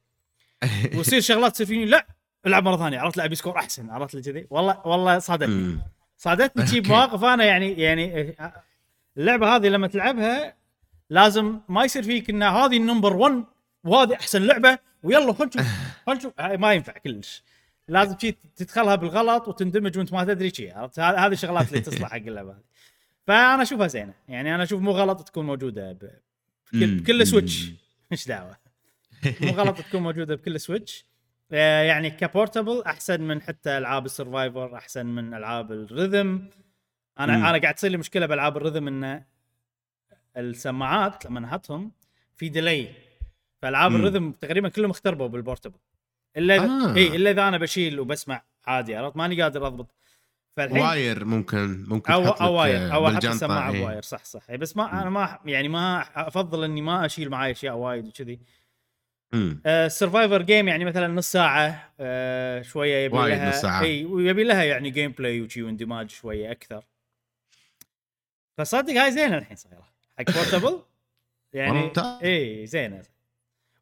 ويصير 0.96 1.22
شغلات 1.22 1.54
تصير 1.54 1.68
فيني 1.68 1.86
لا 1.86 2.08
ألعب 2.46 2.64
مرة 2.64 2.78
ثانية. 2.78 3.00
عرفت 3.00 3.18
لا 3.18 3.26
أبي 3.26 3.36
score 3.36 3.58
أحسن 3.58 3.90
عرفت 3.90 4.16
لي 4.16 4.22
كذي؟ 4.22 4.48
والله 4.50 4.88
والله 4.88 5.20
صادتني. 5.20 5.80
صادتني 6.18 6.68
شي. 6.68 6.82
مواقف 6.82 7.24
أنا 7.24 7.46
يعني 7.46 7.72
يعني 7.72 8.36
اللعبة 9.18 9.56
هذه 9.56 9.68
لما 9.68 9.88
تلعبها 9.88 10.56
لازم 11.10 11.60
ما 11.70 11.84
يصير 11.84 12.04
فيك 12.04 12.30
إن 12.30 12.44
هذه 12.44 12.78
ال 12.78 12.83
number 12.83 13.16
1 13.16 13.44
وهذه 13.84 14.14
أحسن 14.14 14.42
لعبة 14.42 14.80
ويلا 15.04 15.34
خل 15.34 15.46
نشوف 15.46 15.62
خل 16.08 16.14
نشوف. 16.14 16.34
هاي 16.40 16.58
ما 16.58 16.74
ينفع 16.74 16.94
كلش. 16.94 17.44
لازم 17.88 18.18
شي 18.20 18.32
تدخلها 18.32 18.96
بالغلط 18.96 19.48
وتندمج 19.48 19.98
وانت 19.98 20.14
ما 20.14 20.24
تدري 20.24 20.50
شي 20.50 20.72
عرفت؟ 20.72 21.00
هذه 21.00 21.32
الشغلات 21.32 21.70
اللي 21.70 21.82
تصلح 21.82 22.10
حق 22.10 22.16
اللعبة 22.16 22.52
هذه. 22.52 22.64
فأنا 23.28 23.62
أشوفها 23.62 23.88
زينة. 23.88 24.14
يعني 24.28 24.56
أنا 24.56 24.64
أشوف 24.64 24.82
مو 24.82 24.92
غلط 24.92 25.28
تكون 25.28 25.46
موجودة. 25.46 25.98
بكل, 26.74 27.28
Switch 27.28 27.72
إيش 28.12 28.28
دعوة. 28.28 28.58
مو 29.42 29.50
غلط 29.50 29.82
تكون 29.82 30.02
موجودة 30.02 30.36
بكل 30.36 30.60
Switch 30.60 31.06
آه، 31.52 31.82
يعني 31.82 32.10
ك 32.10 32.18
portable 32.18 32.84
أحسن 32.84 33.22
من 33.22 33.42
حتى 33.42 33.78
ألعاب 33.78 34.06
ال 34.06 34.13
survivor 34.13 34.76
أحسن 34.76 35.06
من 35.06 35.34
ألعاب 35.34 35.88
ال 35.88 35.97
rhythm 35.97 36.56
أنا 37.20 37.38
مم. 37.38 37.46
أنا 37.46 37.58
قاعد 37.58 37.76
تصير 37.76 37.92
لي 37.92 37.98
مشكلة 37.98 38.26
بألعاب 38.26 38.60
ال 38.60 38.64
rhythm 38.64 38.88
إن 38.88 39.24
السماعات 40.38 41.26
لما 41.26 41.40
نحطهم 41.40 41.92
في 42.38 42.50
delay 42.50 42.90
فألعاب. 43.62 43.92
ال 43.92 43.98
rhythm 43.98 44.38
تقريبا 44.40 44.70
كلهم 44.70 44.90
اختربوا 44.90 45.28
بال 45.28 45.38
portable 45.38 45.80
إلا 46.38 46.56
آه. 46.66 46.96
إي 46.96 47.16
إلا 47.16 47.32
إذا 47.32 47.48
أنا 47.48 47.58
بشيل 47.58 48.00
وبسمع 48.00 48.42
عادي 48.66 48.96
عرفت 48.96 49.18
ماني 49.18 49.42
قادر 49.42 49.68
أضبط 49.68 49.96
فالحين 50.58 50.82
wire 50.82 51.26
ممكن 51.26 51.86
ممكن 51.88 52.14
أو 52.14 52.28
أو 52.28 52.54
wire 52.54 52.92
آه، 52.92 52.94
أو 52.96 53.08
أحط 53.08 53.26
السماعه. 53.26 53.72
ب 53.72 53.78
wire 53.78 54.02
صح 54.02 54.24
صح 54.26 54.56
بس 54.56 54.78
ما 54.78 55.02
أنا 55.02 55.10
ما 55.10 55.40
يعني 55.46 55.68
ما 55.68 56.06
أفضل 56.28 56.64
إني 56.64 56.82
ما 56.82 57.06
أشيل 57.06 57.30
معي 57.30 57.52
أشياء 57.52 57.76
وايد 57.76 58.08
وكذي. 58.08 58.40
ال 59.66 59.74
survivor 59.74 60.42
game 60.42 60.68
يعني 60.68 60.86
مثلا 60.86 61.08
نص 61.08 61.32
ساعة 61.32 61.94
آه 62.00 62.62
شوية 62.62 63.06
يبي 63.06 63.18
لها 63.18 63.50
نص 63.50 63.56
ساعة. 63.56 63.82
إي 63.82 64.06
ويبي 64.06 64.44
لها 64.44 64.64
يعني 64.64 64.90
gameplay 64.90 65.42
وشي 65.42 65.64
واندماج 65.64 66.10
شوية 66.10 66.52
أكثر 66.52 66.84
فصدق 68.58 68.94
هاي 68.94 69.12
زينة 69.12 69.38
الحين 69.38 69.58
صايرة 69.58 69.88
حق 70.20 70.26
بورتبل 70.36 70.82
يعني. 71.54 71.92
إي 72.24 72.66
زينة 72.68 73.04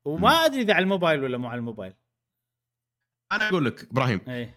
وما 0.07 0.29
أدري 0.45 0.61
إذا 0.61 0.73
على 0.73 0.83
الموبايل 0.83 1.23
ولا 1.23 1.37
مو 1.37 1.47
على 1.47 1.57
الموبايل. 1.59 1.93
أنا 3.31 3.49
أقول 3.49 3.65
لك 3.65 3.87
إبراهيم. 3.91 4.21
اي 4.27 4.53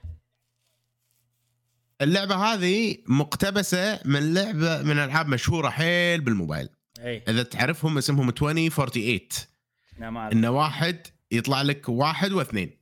اللعبة 2.00 2.34
هذه 2.34 2.96
مقتبسة 3.06 4.00
من 4.04 4.34
لعبة 4.34 4.82
من 4.82 4.98
ألعاب 4.98 5.28
مشهورة 5.28 5.68
حيل 5.68 6.20
بالموبايل. 6.20 6.68
اي 7.00 7.22
إذا 7.28 7.42
تعرفهم 7.42 7.98
اسمهم 7.98 8.28
2048 8.28 9.28
لا 9.98 10.10
ما 10.10 10.20
أعرف. 10.20 10.44
واحد 10.44 11.06
يطلع 11.30 11.62
لك 11.62 11.88
واحد 11.88 12.32
واثنين. 12.32 12.80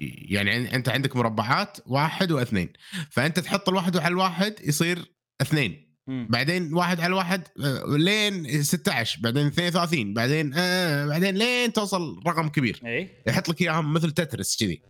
يعني 0.00 0.50
عن- 0.50 0.66
أنت 0.66 0.88
عندك 0.88 1.16
مربعات 1.16 1.78
واحد 1.86 2.32
واثنين. 2.32 2.72
فأنت 3.10 3.38
تحط 3.40 3.68
الواحد 3.68 3.96
على 3.96 4.08
الواحد 4.08 4.54
يصير 4.60 5.04
اثنين. 5.40 5.93
مم. 6.06 6.26
بعدين 6.30 6.74
واحد 6.74 7.00
على 7.00 7.14
واحد 7.14 7.42
آه، 7.64 7.84
لين 7.96 8.62
16 8.62 9.18
بعدين 9.22 9.46
32 9.46 10.14
بعدين 10.14 10.52
آه 10.56 11.06
بعدين 11.06 11.34
لين 11.34 11.72
توصل 11.72 12.20
رقم 12.26 12.48
كبير. 12.48 12.80
اي 12.86 13.08
يحط 13.26 13.48
لك 13.48 13.60
إياهم 13.62 13.92
مثل 13.92 14.10
Tetris 14.10 14.56
كذي. 14.60 14.82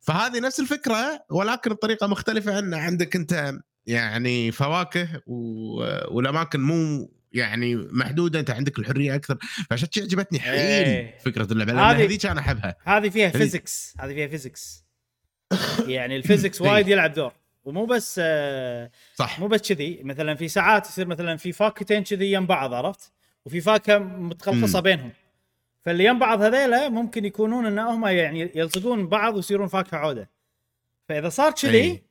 فهذه 0.00 0.40
نفس 0.40 0.60
الفكرة 0.60 1.24
ولكن 1.30 1.70
الطريقة 1.70 2.06
مختلفة 2.06 2.58
ان 2.58 2.74
عندك 2.74 3.16
أنت 3.16 3.54
يعني 3.86 4.52
فواكه 4.52 5.08
و... 5.26 5.34
والأماكن 6.16 6.60
مو 6.60 7.10
يعني 7.32 7.76
محدودة 7.76 8.40
أنت 8.40 8.50
عندك 8.50 8.78
الحرية 8.78 9.14
أكثر. 9.14 9.38
فعشان 9.70 9.88
شي 9.92 10.00
عجبتني 10.02 10.40
حيل 10.40 10.52
إيه. 10.54 11.18
فكرة 11.18 11.52
اللعبة 11.52 11.72
هذه- 11.72 12.04
هذيك 12.04 12.26
أنا 12.26 12.40
أحبها. 12.40 12.76
هذه 12.84 13.08
فيها 13.08 13.28
physics 13.28 13.94
هذه 14.00 14.14
فيها 14.14 14.26
physics 14.28 14.84
يعني 15.86 16.16
ال 16.16 16.22
physics 16.22 16.60
وايد 16.62 16.88
يلعب 16.88 17.12
دور. 17.12 17.32
ومو 17.64 17.86
بس 17.86 18.20
آه، 18.24 18.90
صح. 19.14 19.40
مو 19.40 19.46
بس 19.46 19.72
كذي. 19.72 20.00
مثلا 20.02 20.34
في 20.34 20.48
ساعات 20.48 20.86
يصير 20.86 21.06
مثلا 21.06 21.36
في 21.36 21.52
فاكهتين 21.52 22.02
كذي 22.04 22.32
يم 22.32 22.46
بعض 22.46 22.74
عرفت؟ 22.74 23.12
وفي 23.46 23.60
فاكهة 23.60 23.98
متقلقصه 23.98 24.78
مم. 24.78 24.82
بينهم. 24.82 25.12
فاللي 25.84 26.04
يم 26.04 26.18
بعض 26.18 26.40
هذيلا 26.42 26.88
ممكن 26.88 27.24
يكونون 27.24 27.66
إن 27.66 27.78
هم 27.78 28.06
يعني 28.06 28.50
يلصقون 28.54 29.06
ببعض 29.06 29.36
ويصيرون 29.36 29.68
فاكهة 29.68 29.98
عودة. 29.98 30.30
فإذا 31.08 31.28
صار 31.28 31.52
كذي. 31.52 32.02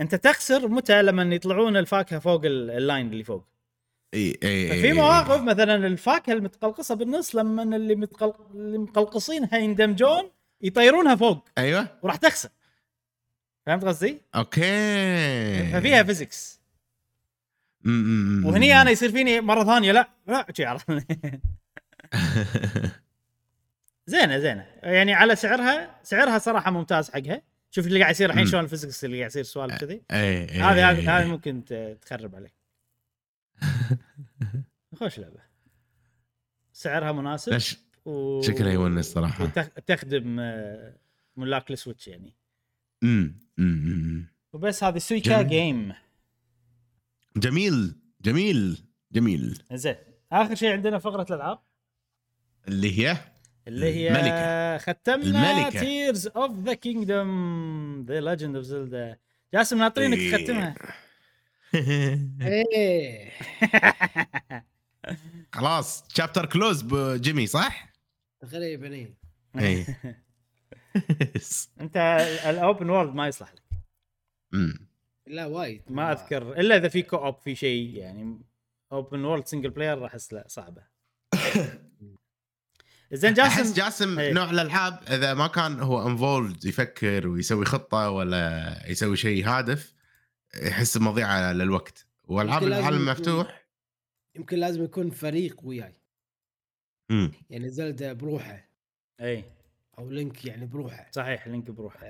أنت 0.00 0.14
تخسر 0.14 0.68
متى 0.68 1.02
لما 1.02 1.34
يطلعون 1.34 1.76
الفاكهة 1.76 2.18
فوق 2.18 2.44
ال- 2.44 2.70
ال 2.70 2.77
line 2.77 3.06
اللي 3.12 3.24
فوق؟ 3.24 3.44
أي 4.14 4.38
أي 4.42 4.68
ففي 4.68 4.92
مواقف 4.92 5.42
مثلا 5.42 5.86
الفاكهة 5.86 6.32
المتقلقصة 6.32 6.94
بالنص 6.94 7.36
لما 7.36 7.62
اللي 7.62 7.94
متقلق... 7.94 8.36
اللي 8.54 8.78
مقلقصينها 8.78 9.58
يندمجون 9.58 10.30
يطيرونها 10.62 11.14
فوق. 11.14 11.44
أيوه. 11.58 11.88
وراح 12.02 12.16
تخسر. 12.16 12.48
فهمت 13.66 13.84
قصدي؟ 13.84 14.20
Okay. 14.34 14.60
ففيها 15.72 16.02
physics 16.02 16.62
وهني 18.44 18.82
أنا 18.82 18.90
يصير 18.90 19.12
فيني 19.12 19.40
مرة 19.40 19.64
ثانية 19.64 19.92
لا 19.92 20.08
لا 20.26 20.46
شي 20.56 20.64
عرفت 20.64 20.90
زينة 24.06 24.38
زينة. 24.38 24.66
يعني 24.82 25.14
على 25.14 25.36
سعرها 25.36 26.00
سعرها 26.02 26.38
صراحة 26.38 26.70
ممتاز 26.70 27.10
حقها. 27.10 27.42
شوف 27.70 27.86
اللي 27.86 28.00
قاعد 28.00 28.14
يصير 28.14 28.30
الحين. 28.30 28.46
شلون 28.46 28.64
ال 28.64 28.69
physics 28.69 29.04
اللي 29.04 29.18
قاعد 29.18 29.30
يصير 29.30 29.42
سوالف 29.42 29.74
كذي. 29.80 30.02
هذه 30.10 30.90
هذه. 30.90 31.24
ممكن 31.26 31.64
تخرب 32.02 32.34
عليك. 32.34 32.54
خوش 34.98 35.18
لعبة. 35.18 35.40
سعرها 36.72 37.12
مناسب 37.12 37.78
و... 38.04 38.42
شكلها 38.42 38.72
يونس 38.72 39.12
صراحة. 39.12 39.44
وتخدم 39.76 40.40
آه، 40.40 40.96
ملاك 41.36 41.70
ال 41.70 41.75
Switch 41.75 42.08
يعني. 42.08 42.34
أمم، 43.02 43.40
أمم، 43.58 43.92
أمم. 43.92 44.28
وبس 44.52 44.84
هذه 44.84 44.98
سويتشا 44.98 45.42
جميل. 45.42 45.48
game 45.48 45.92
جميل. 47.36 47.94
جميل. 48.22 48.84
جميل. 49.12 49.62
زين. 49.72 49.94
آخر 50.32 50.54
شيء 50.54 50.72
عندنا 50.72 50.98
فقرة 50.98 51.26
الألعاب. 51.30 51.58
اللي 52.68 52.98
هي 52.98 53.16
اللي 53.68 53.86
هي 53.94 54.08
الملكة. 54.08 54.92
ختمنا 54.92 55.60
الملكة. 55.60 55.80
Tears 55.80 56.26
of 56.26 56.58
the 56.58 56.74
Kingdom 56.74 58.04
The 58.08 58.20
Legend 58.20 58.56
of 58.56 58.64
Zelda 58.64 59.16
جاسم 59.54 59.78
ناطرينك 59.78 60.18
إيه. 60.18 60.36
تختمها. 60.36 60.74
إيه. 62.42 63.30
خلاص. 65.52 66.04
chapter 66.08 66.46
closed 66.46 66.82
بجيمي 66.82 67.46
صح؟ 67.46 67.92
تقريبا 68.40 68.92
إيه. 68.94 69.14
اي 69.58 69.86
انت 71.80 71.96
ال 72.46 72.55
open 72.55 72.90
world 72.90 73.14
ما 73.14 73.28
يصلح 73.28 73.54
لك. 73.54 73.62
أمم. 74.54 74.88
لا 75.26 75.46
وايد 75.46 75.82
ما 75.88 76.12
أذكر 76.12 76.52
إلا 76.60 76.76
إذا 76.76 76.88
في 76.88 77.02
co-op 77.02 77.36
في 77.38 77.54
شيء 77.54 77.96
يعني 77.96 78.40
open 78.92 79.24
world 79.24 79.46
single 79.46 79.70
player 79.70 80.06
أحس 80.06 80.32
لا 80.32 80.44
صعبة. 80.48 80.82
زين 83.12 83.40
أحس 83.40 83.58
جاسم 83.58 83.74
جاسم 83.74 84.18
إيه. 84.18 84.32
نوع 84.32 84.50
الألعاب 84.50 85.02
إذا 85.08 85.34
ما 85.34 85.46
كان 85.46 85.80
هو 85.80 86.08
involved 86.08 86.64
يفكر 86.64 87.28
ويسوي 87.28 87.64
خطة 87.64 88.10
ولا 88.10 88.76
يسوي 88.90 89.16
شيء 89.16 89.44
هادف 89.44 89.94
يحس 90.62 90.98
بمضيعه 90.98 91.52
للوقت. 91.52 92.06
والعاب 92.24 92.62
العالم 92.62 93.06
مفتوح. 93.06 93.66
يمكن 94.34 94.56
لازم 94.56 94.84
يكون 94.84 95.10
فريق 95.10 95.60
وياي. 95.62 95.94
أمم. 97.10 97.32
يعني 97.50 97.68
Zelda 97.68 98.12
بروحه. 98.12 98.68
اي 99.20 99.44
أو 100.02 100.10
Link 100.10 100.44
يعني 100.44 100.66
بروحه. 100.66 101.06
صحيح 101.10 101.48
Link 101.48 101.70
بروح 101.70 102.04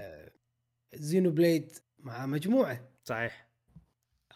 Xenoblade 0.94 1.72
مع 1.98 2.26
مجموعة. 2.26 2.88
صحيح. 3.04 3.48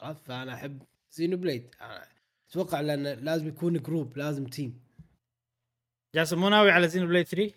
عرفت؟ 0.01 0.27
فأنا 0.27 0.55
أحب 0.55 0.83
Xenoblade. 1.11 1.75
أتوقع 2.51 2.81
لأن 2.81 3.03
لازم 3.03 3.49
يكون 3.49 3.83
group 3.83 4.17
لازم 4.19 4.47
team 4.47 4.81
جاسم 6.15 6.39
مو 6.39 6.49
ناوي 6.49 6.71
على 6.71 6.89
Xenoblade 6.89 7.25
3 7.25 7.55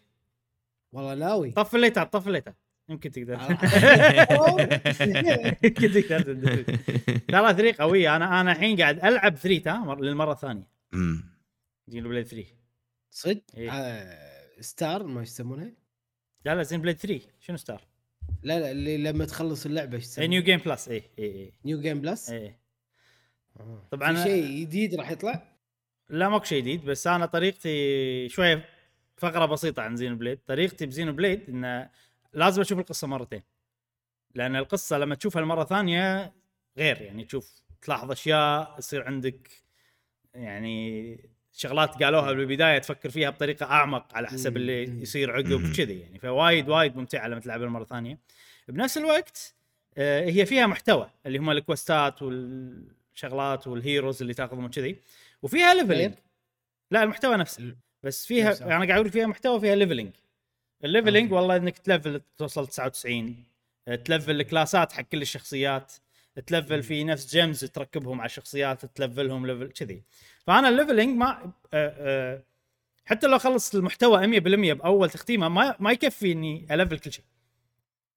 والله 0.91 1.15
ناوي. 1.15 1.51
طف 1.51 1.75
الليتات 1.75 2.13
طف 2.13 2.27
الليتات 2.27 2.55
يمكن 2.89 3.11
تقدر. 3.11 3.35
آه. 3.35 3.49
يمكن 5.63 5.91
تقدر. 5.91 6.33
ترى 7.27 7.53
3 7.53 7.83
قوية. 7.83 8.15
أنا 8.15 8.41
أنا 8.41 8.51
الحين 8.51 8.77
قاعد 8.81 9.05
ألعب 9.05 9.35
3 9.35 9.71
ها 9.71 9.77
مر- 9.77 10.01
للمرة 10.01 10.31
الثانية. 10.31 10.67
Xenoblade 11.87 12.23
3 12.23 12.45
صدق؟ 13.11 13.41
إيه. 13.57 13.71
آه 13.71 14.61
star 14.61 15.03
ما 15.03 15.21
يسمونها؟ 15.21 15.71
لا 16.45 16.55
لا 16.55 16.63
Xenoblade 16.63 16.93
3 16.93 17.27
شنو 17.39 17.57
star؟ 17.57 17.87
لا 18.43 18.59
لا 18.59 18.71
اللي 18.71 18.97
لما 18.97 19.25
تخلص 19.25 19.65
اللعبة 19.65 19.95
إيش 19.95 20.03
اي 20.03 20.09
يسمونها؟ 20.09 20.29
New 20.29 20.43
Game 20.43 20.59
Plus 20.59 20.87
اي 20.89 21.03
اي 21.19 21.53
New 21.65 21.81
Game 21.81 22.01
Plus 22.01 22.29
اي. 22.29 22.59
طبعاً 23.91 24.13
في 24.13 24.23
شيء 24.23 24.61
جديد 24.61 24.95
راح 24.95 25.11
يطلع؟ 25.11 25.57
لا 26.09 26.29
ماكو 26.29 26.45
شيء 26.45 26.61
جديد 26.61 26.85
بس 26.85 27.07
أنا 27.07 27.25
طريقتي 27.25 28.29
شوية 28.29 28.65
فقرة 29.17 29.45
بسيطة 29.45 29.81
عن 29.81 29.95
Xenoblade 29.95 30.39
طريقتي 30.47 30.85
ب 30.85 31.13
Xenoblade 31.13 31.49
انه 31.49 31.89
لازم 32.33 32.61
أشوف 32.61 32.79
القصة 32.79 33.07
مرتين. 33.07 33.43
لأن 34.35 34.55
القصة 34.55 34.97
لما 34.97 35.15
تشوفها 35.15 35.41
المرة 35.41 35.63
ثانية 35.63 36.33
غير 36.77 37.01
يعني 37.01 37.25
تشوف 37.25 37.63
تلاحظ 37.81 38.11
أشياء 38.11 38.75
يصير 38.79 39.03
عندك 39.03 39.49
يعني 40.33 41.29
شغلات 41.59 42.03
قالوها 42.03 42.31
بالبداية 42.31 42.77
تفكر 42.77 43.09
فيها 43.09 43.29
بطريقة 43.29 43.65
أعمق 43.65 44.15
على 44.15 44.27
حسب 44.27 44.57
اللي. 44.57 45.01
يصير 45.01 45.31
عقب 45.31 45.73
كذي 45.77 45.99
يعني. 45.99 46.19
فوايد 46.19 46.69
وايد 46.69 46.97
ممتعة 46.97 47.27
لما 47.27 47.39
تلعبها 47.39 47.65
المرة 47.65 47.83
ثانية. 47.83 48.17
بنفس 48.67 48.97
الوقت 48.97 49.53
آه، 49.97 50.25
هي 50.25 50.45
فيها 50.45 50.67
محتوى 50.67 51.09
اللي 51.25 51.37
هم 51.37 51.49
الكوستات 51.49 52.21
والشغلات 52.21 53.67
وال 53.67 53.81
heroes 53.81 54.21
اللي 54.21 54.33
تاخذهم 54.33 54.65
وكذي. 54.65 54.95
وفيها 55.41 55.73
leveling 55.73 56.13
لا 56.91 57.03
المحتوى 57.03 57.37
نفسه. 57.37 57.75
بس 58.03 58.25
فيها. 58.25 58.61
أنا 58.61 58.75
قاعد 58.75 58.91
أقول 58.91 59.09
فيها 59.09 59.27
محتوى 59.27 59.59
فيها 59.59 59.75
leveling 59.75 60.11
ال 60.83 60.88
leveling. 60.88 61.33
والله 61.33 61.55
إنك 61.55 61.77
تلفل 61.77 62.21
توصل 62.37 62.67
99 62.67 63.43
آه، 63.87 63.95
تلفل 63.95 64.41
الكلاسات 64.41 64.91
حق 64.91 65.01
كل 65.01 65.21
الشخصيات 65.21 65.93
تلفل 66.47 66.83
في 66.83 67.03
نفس 67.03 67.31
gems 67.35 67.65
تركبهم 67.65 68.19
على 68.19 68.25
الشخصيات 68.25 68.85
تلفلهم 68.85 69.47
level 69.47 69.71
كذي. 69.71 70.03
فأنا 70.49 70.69
ال 70.69 70.75
leveling 70.75 71.17
ما 71.17 71.53
آه، 71.73 71.95
آه، 71.97 72.43
حتى 73.05 73.27
لو 73.27 73.35
اخلص 73.35 73.75
المحتوى 73.75 74.27
100% 74.27 74.73
بأول 74.73 75.09
تختيمة 75.09 75.49
ما 75.49 75.75
ما 75.79 75.91
يكفي 75.91 76.31
إني 76.31 76.67
ألفل 76.71 76.99
كل 76.99 77.11
شيء. 77.11 77.25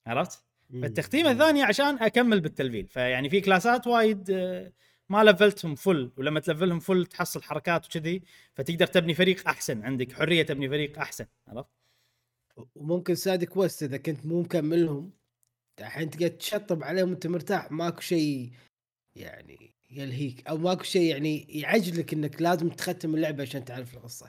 عرفت؟ 0.07 0.45
فالتختيمة 0.83 1.31
الثانية 1.31 1.65
عشان 1.65 1.99
أكمل 1.99 2.41
بالتلفيل. 2.41 2.87
فيعني 2.87 3.31
في 3.31 3.41
كلاسات 3.41 3.87
وايد 3.87 4.31
آه، 4.31 4.73
ما 5.09 5.25
لفلتهم 5.25 5.75
full 5.75 6.13
ولما 6.17 6.41
تلفلهم 6.41 6.81
full 6.81 7.07
تحصل 7.07 7.43
حركات 7.43 7.87
وكذي 7.87 8.23
فتقدر 8.55 8.87
تبني 8.87 9.15
فريق 9.15 9.49
أحسن 9.49 9.83
عندك 9.83 10.13
حرية 10.13 10.43
تبني 10.43 10.69
فريق 10.69 10.99
أحسن. 10.99 11.27
عرفت؟ 11.49 11.71
وممكن 12.75 13.15
side 13.15 13.45
quest 13.45 13.83
إذا 13.83 13.97
كنت 13.97 14.27
مو 14.27 14.43
مكملهم 14.43 15.13
الحين 15.81 16.11
تقعد 16.11 16.31
تشطب 16.31 16.85
عليهم 16.85 17.09
وأنت 17.09 17.27
مرتاح 17.27 17.73
ماكو 17.73 18.01
شيء 18.01 18.51
يعني 19.17 19.72
يلهيك. 19.93 20.47
أو 20.49 20.59
ماكو 20.59 20.83
شيء 20.83 21.03
يعني 21.03 21.47
يعجلك 21.49 22.13
إنك 22.13 22.43
لازم 22.43 22.69
تختم 22.69 23.15
اللعبة 23.15 23.43
عشان 23.43 23.65
تعرف 23.65 23.95
القصة. 23.95 24.27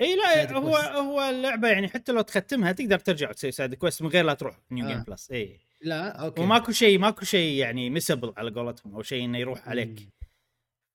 إي 0.00 0.16
لا 0.16 0.52
هو 0.52 0.72
quest. 0.72 0.88
هو 0.88 1.20
اللعبة 1.20 1.68
يعني 1.68 1.88
حتى 1.88 2.12
لو 2.12 2.20
تختمها 2.20 2.72
تقدر 2.72 2.98
ترجع 2.98 3.28
وتسوي 3.28 3.50
side 3.50 3.74
quest 3.74 4.02
من 4.02 4.08
غير 4.08 4.24
لا 4.24 4.34
تروح 4.34 4.58
New 4.70 4.86
آه. 4.86 4.88
Game 4.88 5.02
Plus 5.02 5.30
إي. 5.30 5.60
لا 5.80 6.08
أوكي. 6.08 6.42
وماكو 6.42 6.72
شيء 6.72 6.98
ماكو 6.98 7.24
شيء 7.24 7.58
يعني 7.58 7.90
missable 7.90 8.32
على 8.36 8.50
قولتهم 8.50 8.94
أو 8.94 9.02
شيء 9.02 9.24
إنه 9.24 9.38
يروح 9.38 9.68
عليك. 9.68 10.00
مم. 10.00 10.10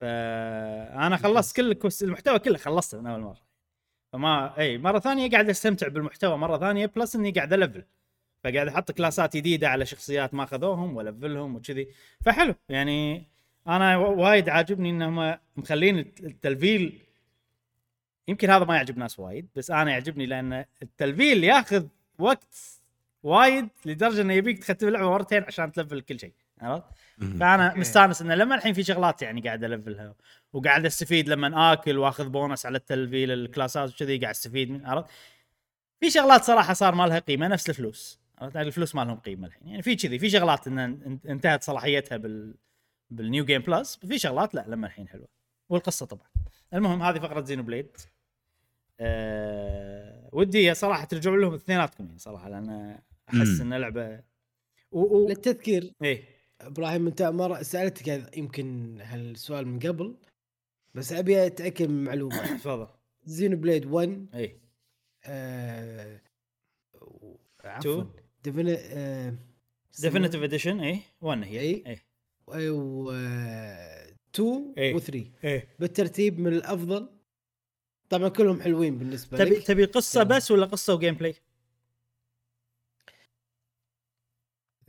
فانا 0.00 1.16
خلصت 1.16 1.56
كل 1.56 1.70
ال 1.70 1.75
quest 1.75 2.02
المحتوى 2.02 2.38
كله 2.38 2.58
خلصته 2.58 3.00
من 3.00 3.06
أول 3.06 3.20
مرة. 3.20 3.40
فما 4.12 4.58
إي 4.58 4.78
مرة 4.78 4.98
ثانية 4.98 5.30
قاعد 5.30 5.48
أستمتع 5.48 5.88
بالمحتوى 5.88 6.36
مرة 6.36 6.58
ثانية 6.58 6.86
plus 6.86 7.16
إني 7.16 7.30
قاعد 7.30 7.52
ألفل. 7.52 7.84
فقاعد 8.44 8.68
أحط 8.68 8.90
كلاسات 8.90 9.36
جديدة 9.36 9.68
على 9.68 9.86
شخصيات 9.86 10.34
ما 10.34 10.44
أخذوهم 10.44 10.96
وألفلهم 10.96 11.56
وكذي. 11.56 11.88
فحلو 12.24 12.54
يعني 12.68 13.26
أنا 13.68 13.96
وايد 13.96 14.48
عاجبني 14.48 14.90
انهم 14.90 15.36
مخلين 15.56 15.98
التلفيل 15.98 17.02
يمكن 18.28 18.50
هذا 18.50 18.64
ما 18.64 18.76
يعجب 18.76 18.98
ناس 18.98 19.18
وايد 19.20 19.48
بس 19.56 19.70
أنا 19.70 19.90
يعجبني 19.90 20.26
لأن 20.26 20.64
التلفيل 20.82 21.44
ياخذ 21.44 21.86
وقت 22.18 22.54
وايد 23.22 23.68
لدرجة 23.84 24.20
إنه 24.20 24.34
يبيك 24.34 24.58
تختم 24.58 24.88
اللعبة 24.88 25.10
مرتين 25.10 25.42
عشان 25.42 25.72
تلفل 25.72 26.00
كل 26.00 26.20
شيء 26.20 26.32
عرفت؟ 26.60 26.84
فأنا. 27.38 27.74
مستأنس 27.74 28.22
إنه 28.22 28.34
لما 28.34 28.54
الحين 28.54 28.72
في 28.72 28.82
شغلات 28.82 29.22
يعني 29.22 29.40
قاعد 29.40 29.64
ألفلها 29.64 30.14
وقاعد 30.52 30.86
أستفيد 30.86 31.28
لما 31.28 31.72
آكل 31.72 31.98
وأخذ 31.98 32.28
بونص 32.28 32.66
على 32.66 32.78
التلفيل 32.78 33.30
الكلاسات 33.30 33.94
وكذي 33.94 34.18
قاعد 34.18 34.34
أستفيد 34.34 34.70
من 34.70 34.86
عرفت؟ 34.86 35.10
في 36.00 36.10
شغلات 36.10 36.44
صراحة 36.44 36.72
صار 36.74 36.94
ما 36.94 37.06
لها 37.06 37.18
قيمة 37.18 37.48
نفس 37.48 37.70
الفلوس 37.70 38.20
عرفت؟ 38.38 38.54
يعني 38.54 38.68
الفلوس 38.68 38.94
ما 38.94 39.04
لهم 39.04 39.16
قيمة 39.16 39.46
الحين 39.46 39.68
يعني 39.68 39.82
في 39.82 39.96
كذي 39.96 40.18
في 40.18 40.30
شغلات 40.30 40.68
إن- 40.68 40.70
انتهت 41.28 41.62
صلاحيتها 41.62 42.16
بال 42.16 42.54
بال 43.10 43.24
New 43.24 43.44
Game 43.44 43.62
Plus 43.62 43.96
في 43.96 44.18
شغلات 44.18 44.54
لا 44.54 44.64
لما 44.68 44.86
الحين 44.86 45.08
حلوة. 45.08 45.28
والقصة 45.68 46.06
طبعا. 46.06 46.26
المهم 46.74 47.02
هذه 47.02 47.18
فقرة 47.18 47.44
Xenoblade. 47.44 47.96
أه 49.00 50.28
ودي 50.32 50.74
صراحة 50.74 51.04
ترجعوا 51.04 51.36
لهم 51.36 51.54
اثنيناتكم 51.54 52.04
يعني 52.06 52.18
صراحة 52.18 52.48
لأن 52.48 52.98
أحس. 53.28 53.60
إن 53.60 53.74
لعبه 53.74 54.20
و... 54.92 55.00
و... 55.00 55.28
للتذكير 55.28 55.92
إيه. 56.02 56.24
إبراهيم 56.60 57.06
أنت 57.06 57.22
مرة 57.22 57.62
سألتك 57.62 58.08
هذا- 58.08 58.30
يمكن 58.38 58.98
هالسؤال 59.00 59.66
من 59.68 59.78
قبل 59.78 60.16
بس 60.94 61.12
أبي 61.12 61.46
أتأكد 61.46 61.88
من 61.88 62.04
معلومه 62.04 62.46
تفضل. 62.56 62.88
Xenoblade 63.24 63.86
1 63.86 64.26
إيه. 64.34 64.60
آه. 65.24 66.20
عفوا. 67.64 68.04
defini- 68.44 68.78
Definitive 70.00 70.42
Edition 70.42 70.80
إيه. 70.80 71.00
1 71.20 71.42
هي. 71.44 71.60
إيه. 71.60 72.09
إيه 72.54 72.70
و 72.70 73.10
2 74.34 74.74
إيه. 74.78 74.94
و 74.94 74.98
3 74.98 75.30
إيه 75.44 75.68
بالترتيب 75.78 76.40
من 76.40 76.52
الأفضل 76.52 77.08
طبعا 78.08 78.28
كلهم 78.28 78.60
حلوين 78.60 78.98
بالنسبة 78.98 79.38
تبي 79.38 79.50
لك 79.50 79.66
تبي 79.66 79.84
قصة 79.84 80.22
تمام. 80.24 80.36
بس 80.36 80.50
ولا 80.50 80.66
قصة 80.66 80.94
و 80.94 81.14
gameplay؟ 81.14 81.34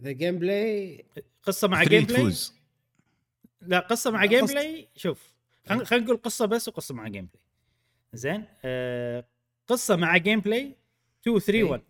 the 0.02 0.12
gameplay 0.12 1.06
قصة 1.44 1.68
مع 1.68 1.84
gameplay 1.84 2.18
تفوز 2.22 2.54
لا 3.62 3.80
قصة 3.80 4.12
مع 4.12 4.26
game. 4.26 4.46
play 4.46 4.88
شوف 4.96 5.34
خلينا 5.68 5.84
خلينا 5.86 6.06
نقول 6.06 6.18
قصة 6.18 6.46
بس 6.46 6.68
وقصة 6.68 6.96
مع 6.96 7.08
gameplay 7.08 7.44
زين 8.14 8.46
آه 8.66 9.26
قصة 9.68 9.96
مع 9.96 10.18
gameplay 10.18 10.76
2 11.22 11.40
3 11.40 11.54
إيه. 11.54 11.64
1 11.64 11.82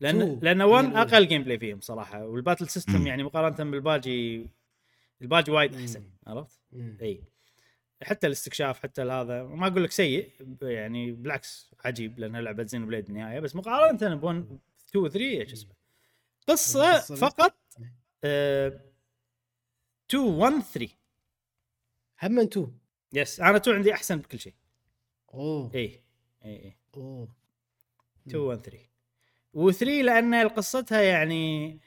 لأن 0.00 0.38
لأن 0.42 0.60
هي 0.60 0.66
1 0.66 0.84
الأولى. 0.84 1.02
أقل 1.02 1.26
gameplay 1.28 1.58
فيهم 1.58 1.80
صراحة. 1.80 2.26
وال 2.26 2.36
battle 2.36 2.68
system 2.68 2.96
مم. 3.00 3.06
يعني 3.06 3.22
مقارنة 3.22 3.70
بالباجي 3.70 4.46
الباجي 5.22 5.50
وايد 5.50 5.74
أحسن. 5.74 6.10
عرفت؟ 6.26 6.60
إي. 7.02 7.24
حتى 8.02 8.26
الاستكشاف 8.26 8.82
حتى 8.82 9.02
هذا. 9.02 9.42
ما 9.42 9.66
أقول 9.66 9.84
لك 9.84 9.90
سيء 9.90 10.30
يعني 10.62 11.12
بالعكس 11.12 11.74
عجيب 11.84 12.18
لانها 12.18 12.40
لعبه 12.40 12.64
Xenoblade 12.64 13.04
بالنهايه 13.04 13.40
بس 13.40 13.56
مقارنة 13.56 14.14
ب 14.14 14.24
1 14.24 14.58
2 14.88 15.04
و 15.04 15.08
3 15.08 15.20
إيش 15.40 15.52
اسمه؟ 15.52 15.72
قصة. 16.48 17.00
فقط 17.00 17.56
آه 18.24 18.80
2 20.10 20.24
1 20.24 20.62
3 20.62 20.92
هم 22.22 22.32
من 22.32 22.42
2 22.42 22.78
yes 23.12 23.40
أنا 23.40 23.56
2 23.56 23.76
عندي 23.76 23.92
أحسن 23.94 24.16
بكل 24.16 24.38
شيء. 24.38 24.54
أوه. 25.34 25.70
إي 25.74 26.00
إي 26.44 26.64
إي. 26.64 26.76
أوه. 26.96 27.28
2 28.26 28.42
1 28.42 28.60
3 28.60 28.78
و3 29.56 29.82
لأن 29.82 30.34
قصتها 30.34 31.00
يعني 31.00 31.78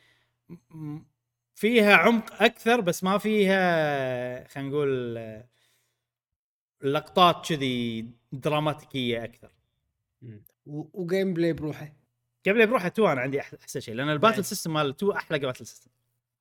فيها 1.55 1.95
عمق 1.95 2.43
أكثر 2.43 2.81
بس 2.81 3.03
ما 3.03 3.17
فيها 3.17 4.47
خلينا 4.47 4.69
نقول 4.69 5.15
لقطات 6.81 7.49
كذي 7.49 8.05
دراماتيكية 8.31 9.23
أكثر 9.23 9.51
و 10.65 11.33
gameplay 11.33 11.53
بروحه 11.53 11.93
قبل 12.47 12.67
بروحه 12.67 12.87
2 12.87 13.09
أنا 13.09 13.21
عندي 13.21 13.41
أحسن 13.41 13.79
شيء 13.79 13.93
لأن 13.93 14.09
ال 14.09 14.14
battle. 14.14 14.45
system 14.45 14.73
مال 14.73 14.89
2 14.89 15.11
أحلى 15.11 15.39
battle 15.39 15.65
system 15.65 15.91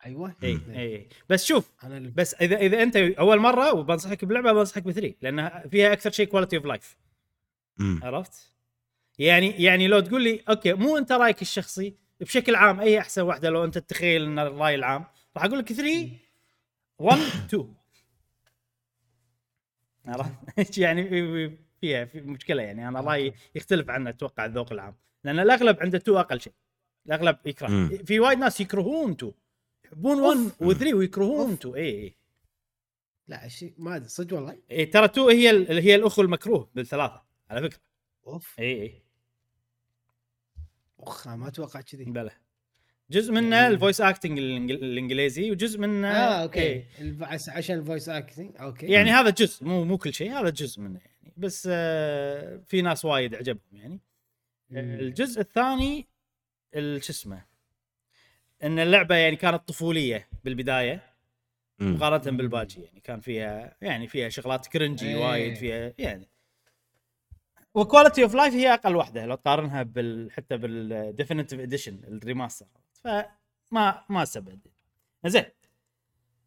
أيوه 0.07 0.35
إي. 0.43 0.61
إي 0.69 1.09
بس 1.29 1.45
شوف 1.45 1.73
اللي 1.85 2.11
بس 2.11 2.35
إذا 2.35 2.57
إذا 2.57 2.83
أنت 2.83 2.97
أول 2.97 3.39
مرة 3.39 3.75
وبنصحك 3.75 4.25
بلعبة 4.25 4.53
بنصحك 4.53 4.83
ب 4.83 4.91
3 4.91 5.15
لأنها 5.23 5.69
فيها 5.69 5.93
أكثر 5.93 6.11
شيء 6.11 6.27
quality 6.27 6.57
of 6.57 6.67
life. 6.67 6.97
عرفت؟ 7.81 8.53
يعني 9.19 9.63
يعني 9.63 9.89
لو 9.89 10.01
تقول 10.01 10.23
لي 10.23 10.43
أوكي 10.49 10.73
مو 10.73 10.97
أنت 10.99 11.13
رأيك 11.13 11.43
الشخصي 11.43 11.95
بشكل 12.21 12.55
عام 12.55 12.81
أي 12.81 12.99
أحسن 12.99 13.23
واحدة 13.23 13.51
لو 13.51 13.65
أنت 13.65 13.79
تتخيل 13.79 14.23
إن 14.23 14.39
الرأي 14.39 14.75
العام؟ 14.75 15.05
راح 15.37 15.45
أقول 15.45 15.59
لك 15.59 15.73
3 15.73 16.11
1 16.99 17.19
2 17.21 17.75
عرفت؟ 20.07 20.79
يعني؟ 20.79 21.05
فيها 21.81 22.05
في 22.05 22.21
مشكلة 22.21 22.63
يعني 22.63 22.89
أنا 22.89 23.01
رأيي 23.01 23.35
يختلف 23.55 23.91
عن 23.91 24.07
أتوقع 24.07 24.45
الذوق 24.45 24.73
العام. 24.73 24.97
لأن 25.25 25.39
الأغلب 25.39 25.81
عنده 25.81 25.99
2 25.99 26.19
أقل 26.19 26.41
شيء. 26.41 26.53
الأغلب 27.07 27.37
يكره. 27.47 27.69
مم. 27.69 27.89
في 27.89 28.21
وايد 28.21 28.39
ناس 28.39 28.61
يكرهون 28.61 29.11
2 29.13 29.33
يحبون 29.85 30.21
1 30.21 30.39
أوف. 30.63 30.79
و3 30.79 30.95
ويكرهون 30.95 31.51
أوف. 31.51 31.59
2 31.59 31.75
اي 31.75 31.91
اي 31.91 32.17
لا 33.29 33.49
شيء 33.49 33.75
ما 33.79 33.97
أدري 33.97 34.09
صدق 34.09 34.37
والله. 34.37 34.59
إي 34.71 34.87
ترى 34.87 35.05
2 35.05 35.29
هي 35.29 35.81
هي 35.83 35.95
الأخو 35.95 36.23
المكروه 36.23 36.71
بالثلاثة 36.75 37.23
على 37.51 37.69
فكرة. 37.71 37.81
أوف. 38.27 38.61
اي 38.61 38.83
اي 38.83 39.03
أخ 41.01 41.29
ما 41.29 41.49
أتوقع 41.49 41.81
كذي 41.81 42.05
بلى 42.05 42.31
جزء 43.11 43.33
منه 43.33 43.57
يعني- 43.57 43.75
ال 43.75 43.79
voice 43.79 44.01
acting 44.01 44.39
الإنجليزي 44.39 45.51
وجزء 45.51 45.79
منه 45.81 46.09
آه 46.09 46.43
أوكي 46.43 46.61
إيه. 46.61 46.87
عشان 47.49 47.79
ال 47.79 47.84
voice 47.84 48.09
acting 48.09 48.57
أوكي 48.61 48.87
يعني 48.87 49.11
هذا 49.11 49.31
جزء 49.31 49.65
مو 49.67 49.85
مو 49.85 49.99
كل 49.99 50.15
شيء 50.15 50.33
هذا 50.33 50.51
جزء 50.51 50.81
منه 50.81 51.01
يعني 51.05 51.33
بس 51.37 51.69
آه 51.73 52.57
في 52.67 52.83
ناس 52.83 53.05
وايد 53.05 53.35
عجبهم 53.35 53.61
يعني 53.73 54.01
مم. 54.71 54.79
الجزء 54.79 55.41
الثاني 55.41 56.07
ال- 56.75 57.05
شو 57.05 57.13
اسمه 57.13 57.45
إن 58.63 58.79
اللعبة 58.79 59.15
يعني 59.15 59.37
كانت 59.37 59.69
طفولية 59.69 60.29
بالبداية. 60.45 61.09
مقارنة 61.81 62.37
بالباجي 62.37 62.81
يعني 62.83 63.01
كان 63.01 63.21
فيها 63.21 63.77
يعني 63.83 64.07
فيها 64.09 64.29
شغلات 64.29 64.67
cringy 64.67 65.09
إيه. 65.09 65.17
وايد 65.17 65.55
فيها 65.55 65.93
يعني 65.99 66.29
و 67.79 67.84
quality 67.84 68.23
of 68.23 68.35
life 68.35 68.55
هي 68.55 68.75
أقل 68.75 68.97
واحدة 68.97 69.27
لو 69.27 69.35
تقارنها 69.35 69.83
بال 69.83 70.33
حتى 70.33 70.57
بال 70.57 70.74
definitive 70.74 71.61
edition 71.61 72.01
ال 72.09 72.14
remaster. 72.14 72.67
فما 73.05 74.03
ما 74.09 74.23
استبعد 74.23 74.59
زين. 75.27 75.45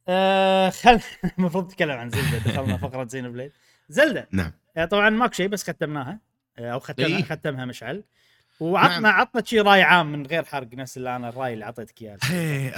آه 0.07 0.69
خل 0.69 0.99
المفروض 1.37 1.65
نتكلم 1.65 1.91
عن 1.91 2.09
زلدة 2.09 2.37
دخلنا 2.37 2.77
فقرة 2.87 3.07
زينو 3.07 3.31
بليد. 3.31 3.51
زلدة. 3.89 4.27
نعم. 4.31 4.51
آه 4.77 4.85
طبعا 4.85 5.09
ماكو 5.09 5.33
شيء 5.33 5.47
بس 5.47 5.63
ختمناها. 5.69 6.19
آه 6.59 6.69
أو 6.73 6.79
ختمها 6.79 7.07
إيه. 7.07 7.23
ختمها 7.23 7.65
مشعل. 7.65 8.03
وعطنا 8.59 8.99
نعم. 8.99 9.19
عطنا 9.19 9.43
شي 9.45 9.59
رأي 9.59 9.81
عام 9.81 10.11
من 10.11 10.25
غير 10.25 10.43
حرق 10.45 10.67
نفس 10.73 10.97
اللي 10.97 11.15
أنا 11.15 11.29
الرأي 11.29 11.53
اللي 11.53 11.65
اعطيتك 11.65 12.01
إياه. 12.01 12.17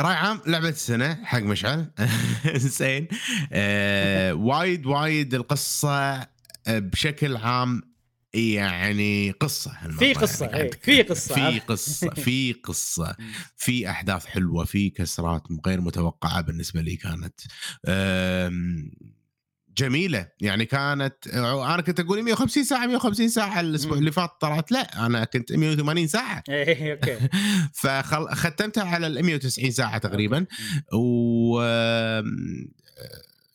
رأي 0.01 0.15
عام 0.15 0.41
لعبة 0.47 0.69
السنة 0.69 1.25
حق 1.25 1.39
مشعل. 1.39 1.85
زين. 2.55 3.07
آه 3.53 4.33
وايد 4.33 4.85
وايد 4.85 5.33
القصة 5.33 6.13
آه، 6.67 6.79
بشكل 6.79 7.37
عام 7.37 7.92
يعني 8.33 9.31
قصة 9.31 9.71
هالمرة 9.79 9.99
في 9.99 10.13
قصة، 10.13 10.45
يعني 10.45 10.63
إيه، 10.63 10.71
في 10.81 11.01
قصة. 11.01 11.35
في 11.35 11.59
قصة 11.59 12.09
في 12.09 12.53
قصة. 12.53 13.15
في 13.57 13.89
أحداث 13.89 14.25
حلوة 14.25 14.65
في 14.65 14.89
كسرات 14.89 15.43
غير 15.67 15.81
متوقعة 15.81 16.41
بالنسبة 16.41 16.81
لي 16.81 16.95
كانت. 16.95 17.39
جميلة 19.77 20.27
يعني 20.41 20.65
كانت 20.65 21.27
أنا 21.27 21.81
كنت 21.81 21.99
أقول 21.99 22.23
150 22.23 22.63
ساعة 22.63 22.85
150 22.87 23.29
ساعة 23.29 23.59
الأسبوع. 23.59 23.97
اللي 23.97 24.11
فات 24.11 24.29
طلعت. 24.41 24.71
لا 24.71 25.05
أنا 25.05 25.23
كنت 25.23 25.51
180 25.51 26.07
ساعة. 26.07 26.43
إيه 26.49 26.93
أوكي. 26.93 27.17
فختمتها 27.81 28.83
على 28.83 29.07
ال 29.07 29.25
190 29.25 29.71
ساعة 29.71 29.97
تقريبا. 29.97 30.45
و 30.93 31.61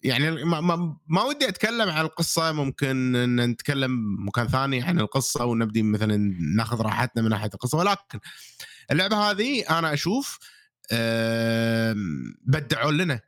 يعني 0.03 0.45
ما, 0.45 0.61
ما, 0.61 0.97
ما 1.09 1.23
ودي 1.23 1.49
أتكلم 1.49 1.89
عن 1.89 2.05
القصة 2.05 2.53
ممكن 2.53 3.17
إن 3.17 3.51
نتكلم 3.51 4.17
مكان 4.27 4.49
ثاني 4.49 4.83
عن 4.83 5.01
القصة 5.01 5.45
ونبدي 5.45 5.83
مثلا 5.83 6.17
ناخذ 6.57 6.81
راحتنا 6.81 7.23
من 7.23 7.29
ناحية 7.29 7.51
القصة 7.55 7.79
ولكن 7.79 8.19
اللعبة 8.91 9.17
هذه 9.17 9.79
أنا 9.79 9.93
أشوف 9.93 10.39
آم، 10.93 12.35
بدعوا 12.45 12.93
لنا. 12.93 13.21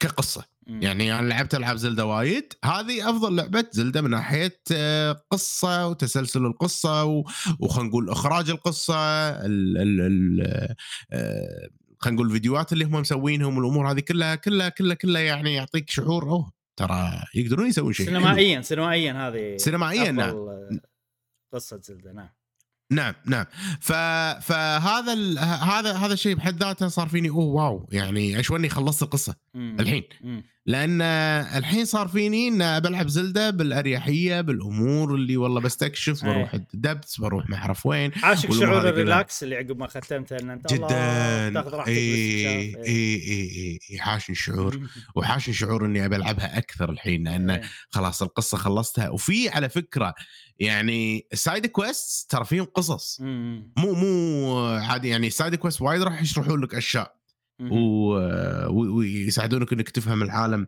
كقصة 0.00 0.44
مم. 0.66 0.82
يعني 0.82 1.18
أنا 1.18 1.28
لعبت 1.28 1.54
ألعاب 1.54 1.76
زلدة 1.76 2.06
وايد 2.06 2.52
هذه 2.64 3.10
أفضل 3.10 3.36
لعبة 3.36 3.64
زلدة 3.72 4.00
من 4.02 4.10
ناحية 4.10 4.60
آه، 4.72 5.24
قصة 5.30 5.86
وتسلسل 5.86 6.46
القصة 6.46 7.04
وخلينا 7.58 7.88
نقول 7.88 8.10
إخراج 8.10 8.50
القصة 8.50 8.94
ال 9.30 9.78
ال 9.78 10.00
ال 10.00 10.74
آه، 11.12 11.68
خلينا 12.02 12.16
نقول 12.16 12.26
الفيديوهات 12.26 12.72
اللي 12.72 12.84
هم 12.84 12.92
مسوينهم 12.92 13.56
والأمور 13.56 13.90
هذه 13.90 14.00
كلها 14.00 14.34
كلها 14.34 14.68
كلها 14.68 14.94
كلها 14.94 15.22
يعني 15.22 15.54
يعطيك 15.54 15.90
شعور 15.90 16.30
أوه 16.30 16.52
ترى 16.76 17.22
يقدرون 17.34 17.66
يسوون 17.66 17.92
شيء. 17.92 18.06
سينمائيا 18.06 18.60
سينمائيا 18.60 19.12
هذه 19.12 19.56
سينمائيا 19.56 20.10
نعم 20.10 20.48
قصة 21.52 21.80
زلدة 21.82 22.12
نعم 22.12 22.28
نعم 22.92 23.14
نعم 23.26 23.44
ف... 23.80 23.92
فهذا 24.42 25.12
ال... 25.12 25.38
هذا 25.38 25.92
هذا 25.92 26.12
الشيء 26.12 26.34
بحد 26.34 26.62
ذاته 26.62 26.88
صار 26.88 27.08
فيني 27.08 27.30
أوه 27.30 27.44
واو 27.44 27.88
يعني 27.92 28.40
اشوه 28.40 28.59
إني 28.59 28.68
خلصت 28.68 29.02
القصة 29.02 29.34
مم. 29.54 29.76
الحين 29.80 30.02
مم. 30.20 30.42
لأن 30.66 31.02
الحين 31.56 31.84
صار 31.84 32.08
فيني 32.08 32.48
إن 32.48 32.80
بلعب 32.80 33.08
زلدة 33.08 33.50
بالأريحية 33.50 34.40
بالأمور 34.40 35.14
اللي 35.14 35.36
والله 35.36 35.60
بستكشف 35.60 36.24
أي. 36.24 36.30
بروح 36.30 36.54
ال 36.54 36.63
depths 36.63 37.20
بروح 37.20 37.50
ما 37.50 37.56
اعرف 37.56 37.86
وين 37.86 38.12
عاشق 38.22 38.52
شعور. 38.52 38.88
ال 38.88 38.97
relax 38.97 39.42
اللي 39.42 39.56
عقب 39.56 39.78
ما 39.78 39.86
ختمته 39.86 40.36
إن 40.36 40.50
أنت 40.50 40.74
جدا 40.74 41.50
تاخذ 41.50 41.74
راحتك 41.74 41.88
اي. 41.88 42.46
اي 42.46 42.74
اي 42.86 43.78
اي 43.90 43.98
حاشني 43.98 44.32
الشعور 44.32 44.78
مم. 44.78 44.88
وحاشني 45.14 45.54
شعور 45.54 45.86
إني 45.86 46.04
أبي 46.04 46.16
ألعبها 46.16 46.58
أكثر 46.58 46.90
الحين 46.90 47.24
لأن 47.24 47.50
إيه. 47.50 47.62
خلاص 47.90 48.22
القصة 48.22 48.58
خلصتها 48.58 49.08
وفي 49.08 49.48
على 49.48 49.68
فكرة 49.68 50.14
يعني 50.62 51.26
ال 51.32 51.39
side 51.39 51.66
quest 51.66 52.30
ترى 52.30 52.44
فيهم 52.44 52.64
قصص 52.64 53.20
مم. 53.20 53.72
مو 53.78 53.92
مو 53.94 54.58
عادي 54.66 55.08
يعني 55.08 55.26
ال 55.26 55.32
side 55.32 55.54
quest 55.54 55.82
وايد 55.82 56.02
راح 56.02 56.22
يشرحون 56.22 56.60
لك 56.60 56.74
أشياء 56.74 57.16
ويساعدونك 58.70 59.72
إنك 59.72 59.90
تفهم 59.90 60.22
العالم 60.22 60.60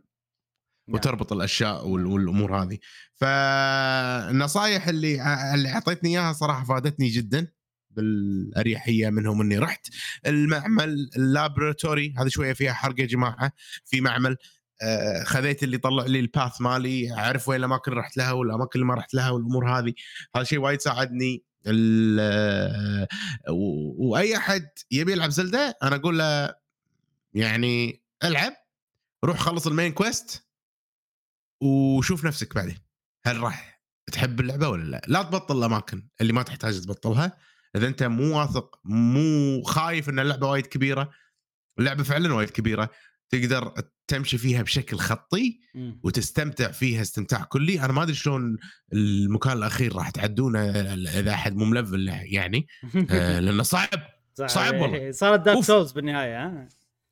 نعم. 0.89 0.95
وتربط 0.95 1.33
الأشياء 1.33 1.89
وال- 1.89 2.07
والأمور 2.07 2.63
هذه 2.63 2.79
فالنصائح 3.15 4.89
اللي 4.89 5.15
اللي 5.55 5.69
أعطيتني 5.69 6.11
إياها 6.11 6.33
صراحة 6.33 6.65
فادتني 6.65 7.09
جدا 7.09 7.49
بالأريحية 7.91 9.11
منهم 9.11 9.41
إني 9.41 9.59
رحت 9.59 9.87
المعمل 10.27 11.11
ال 11.17 11.26
laboratory 11.26 12.15
هذا 12.19 12.29
شوية 12.29 12.53
فيها 12.53 12.73
حرق 12.73 13.01
يا 13.01 13.07
جماعة 13.07 13.53
في 13.85 14.01
معمل 14.01 14.37
خذيت 15.25 15.63
اللي 15.63 15.79
طلع 15.79 16.05
لي 16.05 16.21
ال 16.21 16.29
path 16.29 16.61
مالي 16.61 17.13
أعرف 17.13 17.49
وين 17.49 17.59
الأماكن 17.59 17.91
اللي 17.91 18.01
رحت 18.01 18.17
لها 18.17 18.33
والأماكن 18.33 18.71
اللي 18.75 18.87
ما 18.87 18.95
رحت 18.95 19.15
لها 19.15 19.31
والأمور 19.31 19.79
هذه. 19.79 19.95
هذا 20.37 20.45
شيء 20.45 20.59
وايد 20.59 20.81
ساعدني. 20.81 21.45
آه، 21.67 23.09
وأي 23.99 24.37
أحد 24.37 24.69
يبي 24.91 25.13
يلعب 25.13 25.31
زلدة 25.31 25.79
أنا 25.83 25.97
أقول 25.97 26.19
له 26.19 26.55
يعني 27.35 28.03
ألعب 28.25 28.53
روح 29.25 29.39
خلص 29.39 29.67
ال 29.67 29.72
main 29.72 29.93
quest 29.93 30.47
وشوف 31.61 32.25
نفسك 32.25 32.55
بعدين. 32.55 32.79
هل 33.27 33.41
راح 33.41 33.83
تحب 34.13 34.41
اللعبة 34.41 34.69
ولا 34.69 34.85
لا؟ 34.85 35.03
لا 35.07 35.23
تبطل 35.23 35.59
الأماكن 35.59 36.09
اللي 36.21 36.33
ما 36.33 36.43
تحتاج 36.43 36.81
تبطلها. 36.81 37.39
إذا 37.77 37.87
أنت 37.87 38.03
مو 38.03 38.39
واثق 38.39 38.81
مو 38.85 39.63
خايف 39.63 40.09
إن 40.09 40.19
اللعبة 40.19 40.49
وايد 40.49 40.67
كبيرة 40.67 41.11
اللعبة 41.79 42.03
فعلا 42.03 42.35
وايد 42.35 42.51
كبيرة 42.51 42.91
تقدر 43.31 43.75
تمشي 44.07 44.39
فيها 44.39 44.63
بشكل 44.63 44.97
خطي. 44.97 45.61
وتستمتع 46.03 46.71
فيها 46.71 47.03
استمتاع 47.03 47.43
كلي 47.45 47.81
أنا 47.81 47.93
ما 47.93 48.03
أدري 48.03 48.15
شلون 48.15 48.57
المكان 48.93 49.53
الأخير 49.53 49.97
راح 49.97 50.11
تعدونه 50.11 50.61
إذا 51.21 51.31
أحد 51.31 51.57
مو 51.57 51.65
ملفل 51.65 52.09
يعني 52.09 52.67
آه، 53.11 53.41
لأنه 53.41 53.63
صعب 53.63 53.89
صعب 54.47 54.75
والله. 54.75 54.97
إيه. 54.99 55.11
صارت 55.11 55.41
دارك. 55.41 55.65
سولز 55.65 55.93
بالنهاية 55.93 56.47
ها 56.47 56.69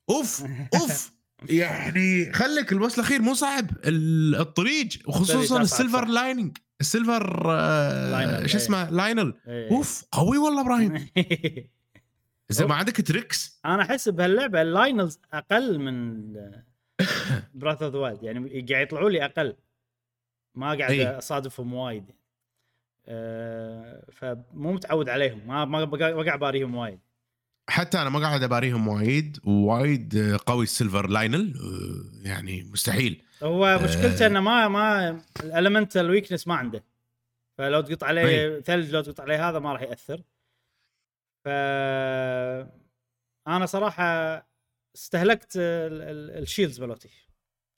أوف 0.09 0.43
أوف 0.81 1.11
يعني 1.49 2.33
خليك 2.33 2.71
ال 2.71 2.77
boss 2.77 2.99
الأخير 2.99 3.21
مو 3.21 3.33
صعب 3.33 3.69
ال- 3.85 4.35
الطريق 4.35 4.89
وخصوصا 5.07 5.61
ال 5.61 5.66
silver. 5.66 6.05
لاينل 6.05 6.57
ال 6.81 6.90
silver 6.90 7.43
آه، 7.51 8.45
شو 8.45 8.57
إيه. 8.57 8.63
اسمه 8.63 8.89
لاينل 8.89 9.33
إيه. 9.47 9.71
أوف 9.71 10.03
قوي 10.11 10.37
والله 10.37 10.61
إبراهيم 10.61 10.93
إذا. 12.51 12.65
ما 12.65 12.75
عندك 12.75 13.01
tricks 13.07 13.59
أنا 13.65 13.81
أحس 13.83 14.09
بهاللعبة 14.09 14.61
اللاينلز 14.61 15.19
أقل 15.33 15.79
من 15.79 16.13
Breath 17.53 17.83
of 17.83 17.93
the 17.93 17.99
Wild 17.99 18.23
يعني 18.23 18.61
قاعد 18.69 18.87
يطلعوا 18.87 19.09
لي 19.09 19.25
أقل. 19.25 19.55
ما 20.55 20.67
قاعد 20.67 20.91
أي. 20.91 21.07
أصادفهم 21.07 21.73
وايد. 21.73 22.11
أه 23.05 24.05
فمو 24.11 24.73
متعود 24.73 25.09
عليهم. 25.09 25.47
ما 25.47 25.65
ما 25.65 26.23
قاعد 26.23 26.39
أفاريهم 26.39 26.75
وايد. 26.75 26.99
حتى 27.69 28.01
أنا 28.01 28.09
ما 28.09 28.19
قاعد 28.19 28.43
أباريهم 28.43 28.87
وايد 28.87 29.39
وايد 29.45 30.15
آه، 30.15 30.39
قوي 30.45 30.63
ال 30.63 30.69
silver 30.69 31.07
لاينل 31.07 31.53
آه، 31.55 32.27
يعني 32.27 32.63
مستحيل. 32.63 33.23
هو 33.43 33.79
مشكلته 33.83 34.25
إنه 34.25 34.39
ما 34.39 34.67
ما 34.67 35.21
ال 35.43 35.50
elemental 35.50 36.09
weakness 36.09 36.47
ما 36.47 36.55
عنده. 36.55 36.83
فلو 37.57 37.81
تقط 37.81 38.03
عليه 38.03 38.59
ثلج 38.59 38.91
لو 38.91 39.01
تقط 39.01 39.21
عليه 39.21 39.49
هذا 39.49 39.59
ما 39.59 39.73
راح 39.73 39.81
يأثر. 39.81 40.21
ف 41.45 41.47
أنا 43.47 43.65
صراحة 43.65 44.37
استهلكت 44.95 45.55
ال- 45.55 46.01
ال- 46.01 46.41
ال 46.43 46.48
shields 46.48 46.81
مالوتي 46.81 47.09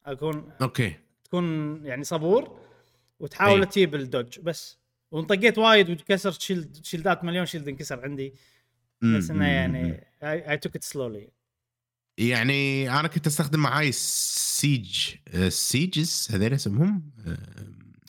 أكون 0.06 0.52
okay. 0.62 0.94
تكون 1.24 1.46
يعني 1.86 2.04
صبور 2.04 2.60
وتحاول 3.20 3.60
أي. 3.60 3.66
تجيب 3.66 3.96
ال 3.96 4.03
dodge 4.03 4.40
بس. 4.40 4.78
وانطقيت 5.12 5.58
وايد 5.58 5.90
وكسرت 5.90 6.42
shield 6.42 6.86
شيلدات 6.86 7.24
مليون 7.24 7.46
shield 7.46 7.68
انكسر 7.68 8.02
عندي. 8.02 8.34
بس 9.02 9.30
إنه. 9.30 9.48
يعني 9.48 10.08
I 10.24 10.58
took 10.58 10.76
it 10.76 10.84
slowly 10.84 11.30
يعني 12.18 12.90
أنا 13.00 13.08
كنت 13.08 13.28
أستخدم 13.28 13.60
معاي 13.60 13.92
سيج 13.92 15.16
آه، 15.28 15.50
سيجز 15.50 16.28
هذول 16.32 16.54
اسمهم؟ 16.54 17.12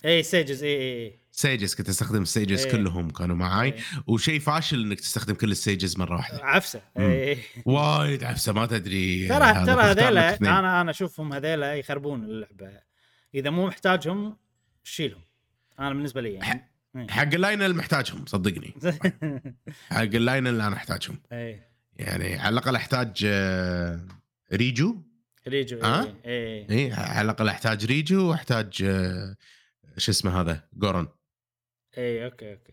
اي 0.05 0.23
سيجز 0.23 0.63
اي 0.63 0.77
اي 1.05 1.19
سيجز 1.37 1.75
كنت 1.75 1.89
أستخدم 1.89 2.23
السيجز 2.23 2.65
إيه. 2.65 2.73
كلهم 2.73 3.11
كانوا 3.11 3.37
معاي 3.37 3.73
إيه. 3.73 3.81
وشيء 4.07 4.41
فاشل 4.41 4.81
إنك 4.81 5.01
تستخدم 5.01 5.35
كل 5.35 5.51
السيجز 5.51 5.99
مرة 5.99 6.17
واحدة. 6.17 6.45
عفسة. 6.45 6.81
مم. 6.97 7.11
اي 7.11 7.39
وايد 7.65 8.25
عفسة 8.25 8.53
ما 8.53 8.67
تدري 8.67 9.29
ترى 9.29 9.67
ترى 9.67 9.83
هذيلا. 9.83 10.37
أنا 10.37 10.81
أنا 10.81 10.91
أشوفهم 10.91 11.33
هذيلا 11.33 11.75
يخربون 11.75 12.25
اللعبة. 12.25 12.81
إذا 13.35 13.51
مو 13.51 13.67
محتاجهم 13.67 14.37
شيلهم. 14.85 15.21
أنا 15.81 15.89
بالنسبة 15.89 16.21
لي 16.21 16.33
يعني. 16.33 16.71
حق 17.11 17.35
اللاينل 17.35 17.75
محتاجهم 17.75 18.27
صدقني. 18.27 18.75
حق 19.91 20.01
اللاينل 20.01 20.61
أنا 20.61 20.77
أحتاجهم. 20.77 21.19
اي 21.33 21.63
يعني 21.97 22.39
على 22.39 22.53
الأقل 22.53 22.77
أحتاج 22.77 23.23
آه، 23.27 24.01
ريجو. 24.53 24.97
ريجو 25.49 25.79
ها؟ 25.79 26.03
اي 26.03 26.13
اي 26.25 26.67
اي 26.71 26.93
على 26.93 27.25
الأقل 27.25 27.49
أحتاج 27.49 27.87
ريجو 27.87 28.31
وأحتاج 28.31 28.83
آه، 28.85 29.37
شو 29.99 30.11
اسمه 30.11 30.41
هذا 30.41 30.65
جورن. 30.73 31.07
اي 31.99 32.25
okay 32.25 32.53
okay. 32.53 32.73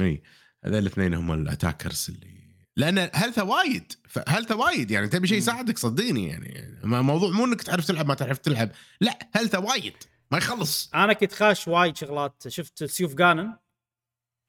إي 0.00 0.22
هذول 0.64 0.78
الاثنين 0.78 1.14
هم 1.14 1.32
ال 1.32 1.40
attackers 1.40 2.10
اللي 2.10 2.34
لأن 2.76 3.10
health 3.14 3.40
ه 3.40 3.44
وايد. 3.44 3.92
health 4.28 4.52
ه 4.52 4.56
وايد 4.56 4.90
يعني 4.90 5.08
تبي 5.08 5.26
شيء. 5.26 5.38
يساعدك 5.38 5.78
صدقني 5.78 6.28
يعني. 6.28 6.80
موضوع 6.84 7.30
مو 7.30 7.44
إنك 7.44 7.62
تعرف 7.62 7.86
تلعب 7.86 8.06
ما 8.06 8.14
تعرف 8.14 8.38
تلعب. 8.38 8.70
لا 9.00 9.18
health 9.34 9.56
ه 9.56 9.60
وايد 9.60 9.94
ما 10.30 10.38
يخلص. 10.38 10.90
أنا 10.94 11.12
كنت 11.12 11.32
خاش 11.32 11.68
وايد 11.68 11.96
شغلات. 11.96 12.48
شفت 12.48 12.84
سيوف 12.84 13.14
جانن 13.14 13.56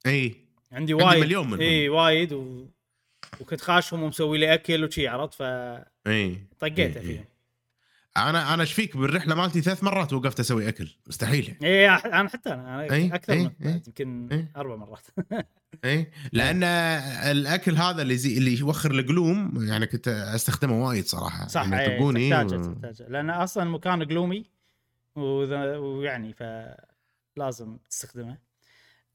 إي. 0.06 0.22
عندي 0.22 0.46
عندي 0.72 0.94
وايد. 0.94 1.24
مليون 1.24 1.48
منهم. 1.48 1.62
إي 1.62 1.90
وايد 1.90 2.34
و... 2.34 2.68
وكنت 3.40 3.62
خاشهم 3.62 4.04
ومسوي 4.04 4.38
لي 4.38 4.54
أكل 4.54 4.84
وشي 4.84 5.08
عرفت؟ 5.08 5.36
فطقيته 5.36 6.02
إي. 6.08 6.48
إي. 6.60 7.02
فيهم 7.02 7.26
أنا 8.18 8.54
أنا 8.54 8.62
إيش 8.62 8.74
فيك 8.74 8.98
بالرحلة 8.98 9.36
مالتي 9.36 9.62
ثلاث 9.62 9.84
مرات 9.84 10.14
وقفت 10.14 10.40
أسوي 10.40 10.70
أكل؟ 10.70 10.90
مستحيل 11.08 11.48
يعني. 11.48 11.66
اي 11.68 11.90
أنا 11.90 12.30
حتى 12.30 12.54
أنا, 12.54 12.76
أنا 12.86 12.94
إي، 12.94 13.16
أكثر 13.16 13.34
إي، 13.34 13.44
من 13.44 13.52
إي. 13.68 13.82
يمكن 13.88 14.30
إي. 14.32 14.48
أربع 14.56 14.76
مرات. 14.76 15.08
اي 15.86 16.12
لأن 16.34 16.64
الأكل 17.32 17.76
هذا 17.76 18.02
اللي 18.02 18.18
زي 18.18 18.38
اللي 18.38 18.60
يوخر 18.60 18.92
ال 18.92 19.04
gloom 19.04 19.66
يعني 19.68 19.86
كنت 19.88 20.08
أستخدمه 20.08 20.86
وايد 20.88 21.06
صراحة. 21.06 21.48
صح 21.48 21.62
يعني 21.64 21.80
إي، 21.80 21.96
يطقوني 21.96 22.30
تحتاجه 22.30 22.56
و- 22.60 22.74
تحتاجه 22.74 23.08
لأن 23.10 23.30
أصلا 23.30 23.64
المكان 23.64 24.08
gloomy 24.08 24.46
وذا- 25.16 25.78
ويعني 25.78 26.34
فلازم 26.34 27.78
تستخدمه. 27.90 28.38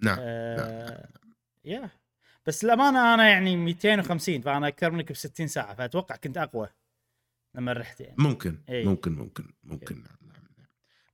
نعم. 0.01 0.17
آه 0.21 1.09
يا. 1.65 1.91
بس 2.47 2.65
الامانه 2.65 3.15
أنا 3.15 3.29
يعني 3.29 3.57
250 3.57 4.41
فأنا 4.41 4.69
أكثر 4.69 4.91
منك 4.91 5.13
ب 5.13 5.17
60 5.17 5.47
ساعة 5.47 5.75
فأتوقع 5.75 6.17
كنت 6.17 6.39
أقوى. 6.39 6.69
لما 7.55 7.73
رحت 7.73 8.01
يعني 8.01 8.15
ممكن 8.19 8.59
إي. 8.69 8.85
ممكن 8.85 9.13
ممكن 9.13 9.53
ممكن. 9.65 9.95
نعم 9.95 10.05
نعم 10.23 10.43
نعم. 10.59 10.67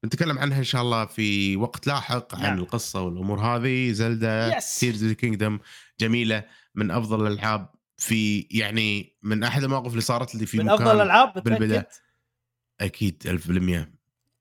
بنتكلم 0.02 0.38
عنها 0.38 0.58
إن 0.58 0.64
شاء 0.64 0.82
الله 0.82 1.06
في 1.06 1.56
وقت 1.56 1.86
لاحق 1.86 2.34
عن 2.34 2.42
نعم. 2.42 2.58
القصة 2.58 3.00
والأمور 3.00 3.40
هذه. 3.40 3.92
زلدا 3.92 4.54
of 4.54 5.12
Kingdom 5.12 5.58
جميلة 6.00 6.44
من 6.74 6.90
أفضل 6.90 7.26
الألعاب 7.26 7.70
في 7.96 8.40
يعني 8.50 9.16
من 9.22 9.44
أحد 9.44 9.62
المواقف 9.62 9.90
اللي 9.90 10.00
صارت 10.00 10.34
لي 10.34 10.46
في 10.46 10.58
من 10.58 10.64
مكان 10.64 10.74
افضل 10.86 10.96
الالعاب 10.96 11.34
بالبداية. 11.34 11.78
متاكد 11.78 11.92
أكيد 12.80 13.22
1000% 13.26 13.88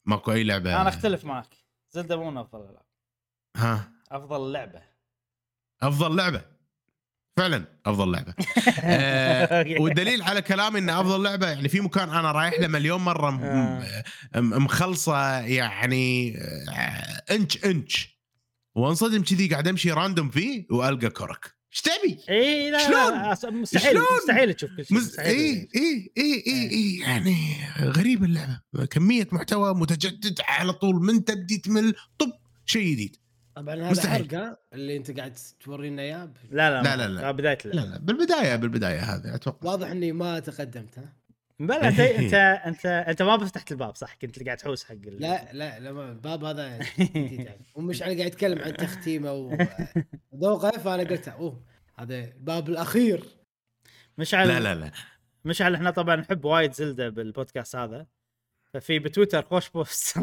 ماكو 0.06 0.32
أي 0.32 0.44
لعبة. 0.44 0.82
أنا 0.82 0.90
أختلف 0.90 1.26
معك. 1.26 1.56
زلدا 1.92 2.16
مو 2.16 2.32
من 2.32 2.38
أفضل 2.38 2.60
الألعاب. 2.60 2.86
ها؟ 3.56 3.92
أفضل 4.12 4.52
لعبة. 4.52 4.82
أفضل 5.82 6.16
لعبة. 6.16 6.55
فعلا 7.38 7.66
أفضل 7.86 8.12
لعبة 8.12 8.34
آه 8.84 9.66
والدليل 9.82 10.22
على 10.22 10.42
كلامي 10.42 10.80
ان 10.80 10.90
أفضل 10.90 11.24
لعبة 11.24 11.48
يعني 11.48 11.70
في 11.70 11.80
مكان 11.80 12.10
أنا 12.10 12.32
رايح 12.32 12.60
له 12.60 12.68
مليون 12.68 13.02
مرة 13.02 13.30
م- 13.32 13.44
آه. 13.44 14.04
م- 14.36 14.64
مخلصة 14.64 15.40
يعني 15.40 16.38
آه، 16.38 17.24
إنش 17.36 17.66
إنش 17.66 18.16
وأنصدم 18.76 19.24
كذي 19.24 19.48
قاعد 19.48 19.68
أمشي 19.68 19.92
random 19.92 20.30
فيه 20.30 20.66
وألقى 20.72 21.10
كورك 21.10 21.56
إيش 21.74 21.82
تبي؟ 21.82 22.20
إي 22.30 22.72
لا 22.72 22.88
شلون؟ 22.88 23.62
مستحيل 23.62 23.92
شلون؟ 23.92 24.04
مستحيل 24.22 24.54
تشوف 24.54 24.70
مز... 24.92 25.20
إي 25.20 25.70
إي 25.76 26.12
إي 26.18 26.44
إي 26.48 26.70
إي 26.72 26.98
يعني 26.98 27.56
غريبة 27.80 28.26
اللعبة 28.26 28.60
كمية 28.90 29.28
محتوى 29.32 29.74
متجدد 29.76 30.40
على 30.48 30.74
طول 30.74 30.96
من 30.96 31.26
تبدي 31.26 31.58
تمل 31.58 31.96
طب 32.20 32.32
شيء 32.66 32.92
جديد 32.92 33.16
طبعا 33.56 33.76
هذا 33.76 33.90
مستحيل. 33.90 34.30
حرق 34.32 34.58
اللي 34.74 34.98
أنت 34.98 35.18
قاعد 35.20 35.38
تورينا 35.64 36.02
إياه 36.02 36.30
لا 36.52 36.70
لا 36.70 36.84
لا، 36.84 36.96
لا، 36.98 37.08
لا. 37.08 37.28
آه، 37.30 37.32
بداية 37.32 37.58
لا. 37.66 37.72
اللعبه 37.72 37.90
لا 37.90 37.98
بالبداية 38.00 38.56
بالبداية 38.56 39.00
هذا 39.00 39.36
أتوقع. 39.36 39.70
واضح 39.70 39.88
إني 39.92 40.12
ما 40.12 40.40
تقدمت 40.40 41.00
ها؟ 41.00 41.14
بلا 41.60 41.88
أنت 41.88 42.00
أنت 42.22 42.34
أنت 42.66 42.86
أنت 42.86 43.22
ما 43.22 43.38
فتحت 43.46 43.72
الباب 43.72 43.96
صح؟ 43.96 44.16
كنت 44.22 44.44
قاعد 44.46 44.58
تحوس 44.58 44.84
حق 44.84 44.92
ال- 44.92 45.22
لا 45.22 45.54
لا 45.54 45.80
لا 45.80 45.92
ما- 45.92 46.12
الباب 46.12 46.44
هذا 46.44 46.80
جديد 47.00 47.32
يعني 47.40 47.62
ومشعل 47.76 48.08
قاعد 48.18 48.28
يتكلم 48.28 48.60
عن 48.60 48.74
تختيمة 48.78 49.32
وذوقه 50.34 50.70
فأنا 50.72 51.04
قلت 51.10 51.28
أوه 51.28 51.62
هذا 52.00 52.20
الباب 52.20 52.70
الأخير. 52.70 53.24
مشعل 54.18 54.48
لا 54.48 54.60
لا 54.60 54.76
لا. 54.76 54.92
مشعل 55.46 55.76
إحنا 55.76 55.92
طبعا 55.92 56.16
نحب 56.16 56.46
وايد 56.46 56.74
زلدة 56.74 57.10
بالبودكاست 57.10 57.76
هذا. 57.76 58.08
ففي 58.76 59.00
بتويتر 59.00 59.42
خوش 59.42 59.70
post. 59.70 60.18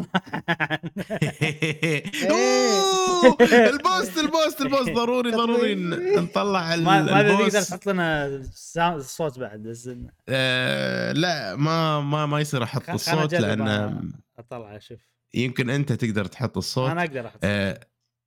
أوه، 2.31 3.37
ال 3.51 3.64
post 3.64 4.17
ال 4.17 4.26
post 4.26 4.61
ال 4.61 4.66
post. 4.66 4.89
ضروري 4.99 5.31
ضروري 5.31 5.75
نطلع 6.15 6.73
ال- 6.73 6.83
ما 6.83 7.05
تقدر 7.05 7.19
ال 7.39 7.44
post. 7.44 7.69
تحط 7.71 7.85
لنا 7.87 8.41
سا- 8.53 8.99
صوت 8.99 9.39
بعد 9.39 9.63
بس 9.63 9.89
آه، 10.29 11.11
لا 11.11 11.55
ما 11.55 12.01
ما 12.01 12.25
ما 12.25 12.39
يصير 12.39 12.63
أحط 12.63 12.89
الصوت 12.89 13.33
لأن 13.33 14.11
اطلع 14.37 14.75
أشوف. 14.77 14.99
يمكن 15.33 15.69
أنت 15.69 15.93
تقدر 15.93 16.25
تحط 16.25 16.57
الصوت. 16.57 16.89
أنا 16.91 17.01
أقدر 17.03 17.27
أحط 17.27 17.39
آه، 17.43 17.79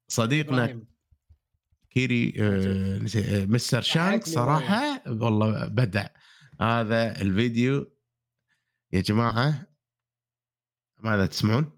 صديقنا. 0.08 0.80
كيري 1.90 2.34
آه، 2.40 3.46
مستر 3.46 3.80
شانك 3.82 4.24
صراحة 4.26 5.02
والله 5.06 5.64
بدع. 5.66 6.06
هذا 6.60 7.20
الفيديو 7.20 7.92
يا 8.92 9.00
جماعة 9.00 9.66
ماذا 10.98 11.26
تسمعون؟ 11.26 11.70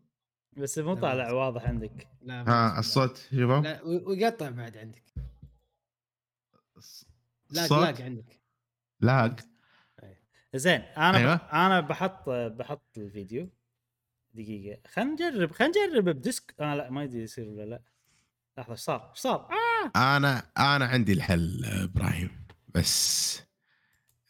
بس 0.56 0.78
مو 0.78 0.94
طالع 0.94 1.32
واضح 1.32 1.64
عندك. 1.64 2.08
لا 2.22 2.48
ها. 2.48 2.78
الصوت 2.78 3.16
شوفوا 3.16 3.60
لا 3.60 3.82
ويقطع 3.82 4.50
بعد 4.50 4.76
عندك. 4.76 5.02
لاق 7.50 7.64
الصوت 7.64 7.78
لاق 7.78 8.00
عندك. 8.00 8.40
لاق؟ 9.00 9.36
زين 10.54 10.80
أنا 10.80 11.18
أيوة. 11.18 11.34
أنا 11.34 11.80
بحط 11.80 12.28
بحط 12.30 12.98
الفيديو. 12.98 13.48
دقيقة. 14.34 14.80
خلينا 14.88 15.12
نجرب 15.12 15.52
خلينا 15.52 15.72
نجرب 15.86 16.04
بديسك. 16.04 16.54
آه 16.60 16.74
لا 16.74 16.90
ما 16.90 17.04
يدري 17.04 17.22
يصير 17.22 17.48
ولا 17.48 17.64
لا. 17.64 17.82
لحظة 18.58 18.72
إيش 18.72 18.80
صار؟ 18.80 19.10
إيش 19.10 19.18
صار؟ 19.18 19.48
آه. 19.94 20.16
أنا 20.16 20.42
أنا 20.58 20.84
عندي 20.86 21.12
الحل 21.12 21.64
إبراهيم. 21.64 22.46
بس 22.68 23.42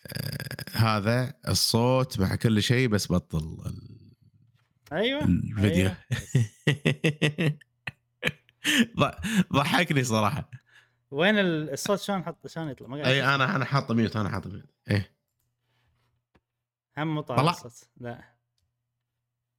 آه 0.07 0.65
هذا 0.73 1.35
الصوت 1.49 2.21
مع 2.21 2.35
كل 2.35 2.63
شيء 2.63 2.89
بس 2.89 3.13
بطل 3.13 3.39
ال- 3.67 3.98
أيوه 4.93 5.25
الفيديو. 5.25 5.91
أيوة. 5.91 5.97
ض- 9.01 9.15
ضحكني 9.53 10.05
صراحة. 10.05 10.51
وين 11.11 11.39
ال- 11.39 11.73
الصوت 11.73 12.01
شلون 12.01 12.25
حط 12.25 12.47
شلون 12.47 12.69
يطلع؟ 12.69 12.89
ما 12.89 13.07
أي 13.07 13.25
أنا 13.35 13.57
أنا 13.57 13.65
حاطه 13.65 13.95
mute 13.95 14.17
أنا 14.17 14.29
حاطه 14.29 14.51
mute 14.51 14.65
إيه. 14.91 15.11
هم 16.99 17.15
مو 17.15 17.21
طالع 17.21 17.41
طلع. 17.43 17.51
الصوت. 17.51 17.89
لا. 18.01 18.25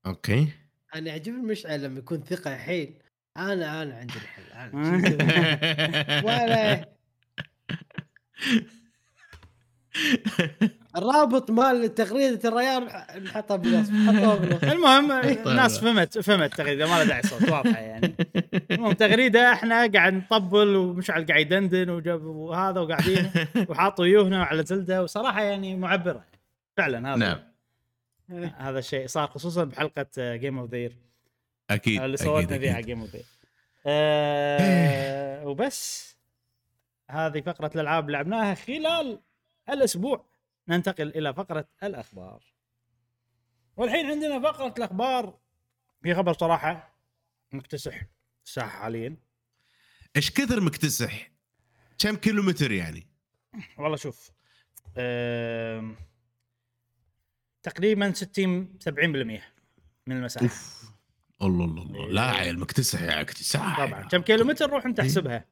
okay. 0.05 0.53
أنا 0.95 1.09
يعجبني 1.09 1.41
مشعل 1.41 1.84
لما 1.84 1.99
يكون 1.99 2.23
ثقة 2.23 2.57
حيل 2.57 3.01
أنا 3.38 3.82
أنا 3.84 3.97
عندي 3.97 4.13
الحل 4.13 4.43
أنا. 4.51 4.71
ولا. 6.25 6.89
الرابط 10.97 11.51
مال 11.51 11.95
تغريدة 11.95 12.49
الريال 12.49 12.89
نحطه 13.23 13.55
بالوصف 13.55 13.91
المهم 14.73 15.11
الناس 15.11 15.79
فهمت 15.79 16.19
فهمت 16.19 16.53
تغريدة 16.53 16.87
ما 16.87 16.97
له 16.97 17.03
داعي 17.03 17.21
صوت 17.21 17.49
واضحة 17.49 17.79
يعني. 17.79 18.15
المهم 18.71 18.91
تغريدة 18.91 19.53
إحنا 19.53 19.87
قاعد 19.87 20.13
نطبل 20.13 20.75
ومشعل 20.75 21.25
قاعد 21.25 21.41
يدندن 21.41 21.89
وجاب 21.89 22.23
وهذا 22.25 22.79
وقاعدين 22.79 23.31
وحاطوا 23.69 24.05
ويوهنا 24.05 24.43
على 24.43 24.63
Zelda 24.63 25.03
وصراحة 25.03 25.41
يعني 25.41 25.75
معبرة. 25.75 26.25
فعلا 26.77 27.09
هذا. 27.09 27.17
نعم. 27.17 27.39
هذا 28.57 28.79
الشيء 28.79 29.07
صار 29.07 29.27
خصوصا 29.27 29.63
بحلقة 29.63 30.07
Game 30.17 30.59
of 30.59 30.72
the 30.72 30.82
Year 30.82 30.95
أكيد 31.69 32.01
اللي 32.01 32.17
صورتنا 32.17 32.59
فيها. 32.59 32.79
Game 32.82 33.01
of 33.01 33.09
the 33.09 33.16
Year 33.16 33.26
وبس. 35.47 36.09
هذه 37.09 37.41
فقرة 37.41 37.71
الألعاب 37.75 38.05
اللي 38.05 38.17
لعبناها 38.17 38.53
خلال 38.53 39.19
الأسبوع 39.74 40.26
ننتقل 40.67 41.07
إلى 41.07 41.34
فقرة 41.34 41.67
الأخبار. 41.84 42.43
والحين 43.78 44.05
عندنا 44.05 44.39
فقرة 44.39 44.74
الأخبار. 44.78 45.39
في 46.03 46.15
خبر 46.15 46.34
صراحة 46.34 46.99
مكتسح 47.51 48.01
الساحة 48.45 48.80
حاليا. 48.80 49.17
إيش 50.15 50.32
كثر 50.32 50.61
مكتسح؟ 50.61 51.32
كم 51.97 52.15
كيلومتر 52.15 52.72
يعني؟ 52.72 53.07
والله 53.78 53.97
شوف 53.97 54.32
آم، 54.97 55.95
تقريبا 57.63 58.13
60 58.13 58.80
70% 58.80 59.41
من 60.07 60.17
المساحة. 60.17 60.45
أوف 60.45 60.91
الله 61.41 61.65
الله 61.65 61.84
الله. 61.84 62.07
لا 62.07 62.22
عيل 62.22 62.59
مكتسح 62.59 63.01
يا 63.01 63.22
اكتساح 63.22 63.78
طبعا. 63.86 64.01
كم 64.07 64.22
كيلومتر 64.22 64.70
روح 64.70 64.86
أنت 64.86 64.99
أحسبها. 64.99 65.45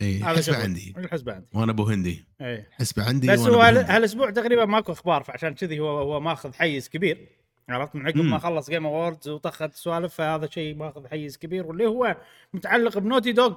اي 0.00 0.22
هذا 0.22 0.36
حسبة. 0.36 0.56
عندي. 0.56 0.94
الحسبه 0.98 1.32
عندي. 1.32 1.46
وأنا 1.54 1.72
أبو 1.72 1.84
هندي. 1.84 2.24
إيه. 2.40 2.68
حسبة 2.72 3.04
عندي 3.04 3.26
بس 3.26 3.38
هو. 3.38 3.60
هالأسبوع 3.60 4.30
تقريبا 4.30 4.64
ماكو 4.64 4.92
أخبار 4.92 5.22
فعشان 5.22 5.54
كذي 5.54 5.80
هو 5.80 5.98
هو 5.98 6.20
ماخذ 6.20 6.52
حيز 6.52 6.88
كبير. 6.88 7.28
عرفت؟ 7.68 7.96
من 7.96 8.06
عقب. 8.06 8.16
ما 8.16 8.38
خلص 8.38 8.70
Game 8.70 8.86
Awards 8.86 9.28
وطخت 9.28 9.74
سوالف 9.74 10.14
فهذا 10.14 10.46
شيء 10.46 10.76
ماخذ 10.76 11.06
حيز 11.06 11.36
كبير. 11.36 11.66
واللي 11.66 11.86
هو 11.86 12.16
متعلق 12.52 12.98
بنوتي 12.98 13.32
دوغ 13.32 13.54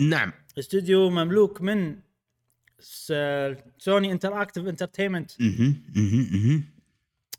نعم. 0.00 0.32
استوديو 0.58 1.10
مملوك 1.10 1.62
من 1.62 1.98
Sony 3.78 4.12
Interactive 4.12 4.66
Entertainment. 4.66 5.30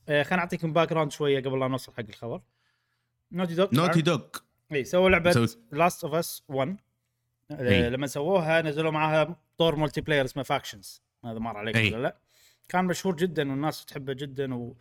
خليني 0.07 0.31
أعطيكم 0.31 0.73
background 0.73 1.11
شوية 1.11 1.43
قبل 1.43 1.59
لا 1.59 1.67
نوصل 1.67 1.93
حق 1.93 2.05
الخبر. 2.09 2.41
Naughty 3.31 3.55
Dog 3.55 3.67
نوتي 3.73 4.01
دوغ 4.01 4.21
اي 4.71 4.83
سووا 4.83 5.09
لعبة 5.09 5.49
Last 5.71 6.03
of 6.03 6.13
Us 6.13 6.43
1 6.47 6.77
إي. 7.51 7.85
آه، 7.85 7.89
لما 7.89 8.07
سووها 8.07 8.61
نزلوا 8.61 8.91
معاها 8.91 9.35
طور 9.57 9.75
multiplayer 9.75 10.25
اسمه 10.25 10.43
Factions 10.43 11.01
هذا 11.25 11.39
مر 11.39 11.57
عليك 11.57 11.75
إي. 11.75 11.93
ولا 11.93 12.01
لا 12.03 12.17
كان 12.69 12.85
مشهور 12.85 13.15
جدا 13.15 13.51
والناس 13.51 13.85
تحبه 13.85 14.13
جدا 14.13 14.55
و... 14.55 14.75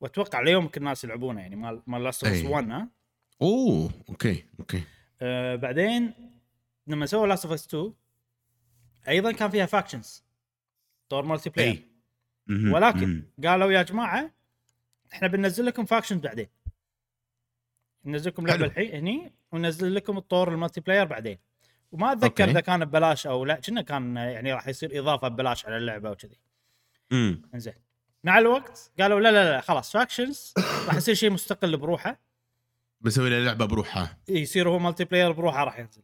وأتوقع 0.00 0.40
اليوم 0.40 0.64
يمكن 0.64 0.80
الناس 0.80 1.04
يلعبونه 1.04 1.40
يعني 1.40 1.56
مال 1.56 1.82
مال 1.86 2.04
Last 2.04 2.24
of 2.24 2.32
Us 2.32 2.40
إي. 2.40 2.46
1 2.46 2.70
ها 2.70 2.88
أوه 3.42 3.90
okay 4.08 4.44
okay 4.60 4.82
آه 5.22 5.56
بعدين 5.56 6.12
لما 6.86 7.06
سووا 7.06 7.26
Last 7.26 7.44
of 7.44 7.54
Us 7.54 7.66
2 7.66 7.92
أيضا 9.08 9.32
كان 9.32 9.50
فيها 9.50 9.66
Factions 9.66 10.24
طور 11.08 11.24
multiplayer 11.24 11.82
ولكن. 12.48 13.22
قالوا 13.44 13.72
يا 13.72 13.82
جماعة 13.82 14.30
إحنا 15.12 15.28
بننزل 15.28 15.66
لكم 15.66 15.84
Factions 15.84 16.20
بعدين 16.20 16.46
ننزل 18.04 18.30
لكم 18.30 18.46
لعبة. 18.46 18.66
الحين 18.66 18.94
هني 18.94 19.32
وننزل 19.52 19.94
لكم 19.94 20.18
الطور 20.18 20.52
ال 20.52 20.80
multiplayer 20.80 21.04
بعدين 21.04 21.38
وما 21.92 22.12
أتذكر. 22.12 22.44
إذا 22.44 22.60
كان 22.60 22.84
ببلاش 22.84 23.26
أو 23.26 23.44
لا 23.44 23.54
كنا 23.54 23.82
كان 23.82 24.16
يعني 24.16 24.52
راح 24.52 24.68
يصير 24.68 25.00
إضافة 25.00 25.28
ببلاش 25.28 25.66
على 25.66 25.76
اللعبة 25.76 26.10
وكذي 26.10 26.38
مم. 27.10 27.42
إنزين. 27.54 27.74
مع 28.24 28.38
الوقت 28.38 28.90
قالوا 29.00 29.20
لا 29.20 29.32
لا 29.32 29.50
لا 29.50 29.60
خلاص 29.60 29.92
Factions 29.92 30.54
راح 30.86 30.94
يصير 30.94 31.14
شيء 31.14 31.30
مستقل 31.30 31.76
بروحه. 31.76 32.20
بسوي 33.00 33.30
له 33.30 33.44
لعبة 33.44 33.64
بروحها 33.64 34.18
يصير 34.28 34.68
هو 34.68 34.78
multiplayer 34.78 35.32
بروحه 35.32 35.64
راح 35.64 35.78
ينزل. 35.78 36.02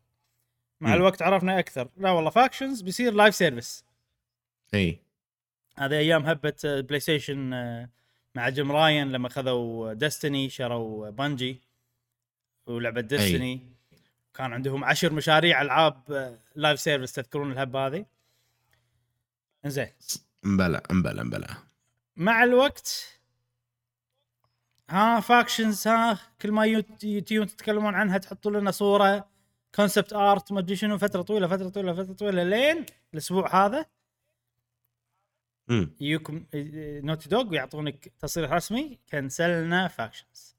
مع 0.80 0.88
مم. 0.88 0.94
الوقت 0.94 1.22
عرفنا 1.22 1.58
أكثر. 1.58 1.88
لا 1.96 2.10
والله 2.10 2.30
Factions 2.30 2.80
بيصير 2.80 3.12
live 3.14 3.34
service 3.34 3.84
إي. 4.74 5.00
هذه 5.78 5.94
أيام 5.94 6.26
هبه 6.26 6.54
PlayStation 6.64 7.50
مع 8.34 8.48
Jim 8.48 8.72
Ryan 8.72 9.12
لما 9.12 9.28
خذوا 9.28 9.92
Destiny 9.92 10.48
شروا 10.48 11.10
Bungie 11.10 11.60
ولعبة 12.66 13.00
Destiny 13.00 13.75
كان 14.36 14.52
عندهم 14.52 14.84
عشر 14.84 15.12
مشاريع 15.12 15.62
ألعاب 15.62 16.12
آه، 16.12 16.38
live 16.54 16.80
service 16.80 17.12
تذكرون 17.12 17.52
الهبه 17.52 17.86
هذه. 17.86 18.06
زين 19.66 19.92
مبلا 20.42 20.82
مبلا 20.90 21.22
مبلا. 21.22 21.54
مع 22.16 22.44
الوقت 22.44 23.18
ها 24.90 25.20
Factions 25.20 25.88
ها 25.88 26.18
كل 26.42 26.52
ما 26.52 26.64
يوت- 26.66 27.04
يتيون 27.04 27.46
تتكلمون 27.46 27.94
عنها 27.94 28.18
تحطوا 28.18 28.50
لنا 28.50 28.70
صورة 28.70 29.28
concept 29.74 30.12
art 30.12 30.52
ما 30.52 30.58
أدري 30.60 30.76
شنو 30.76 30.98
فترة 30.98 31.22
طويلة 31.22 31.48
فترة 31.48 31.68
طويلة 31.68 31.92
فترة 31.92 32.12
طويلة 32.12 32.42
لين 32.42 32.86
الأسبوع 33.14 33.66
هذا. 33.66 33.86
يجيكم 35.70 36.46
Naughty 37.04 37.28
Dog 37.28 37.48
ويعطونك 37.48 38.08
تصريح 38.20 38.52
رسمي 38.52 38.98
كنسلنا 39.10 39.88
Factions 39.88 40.56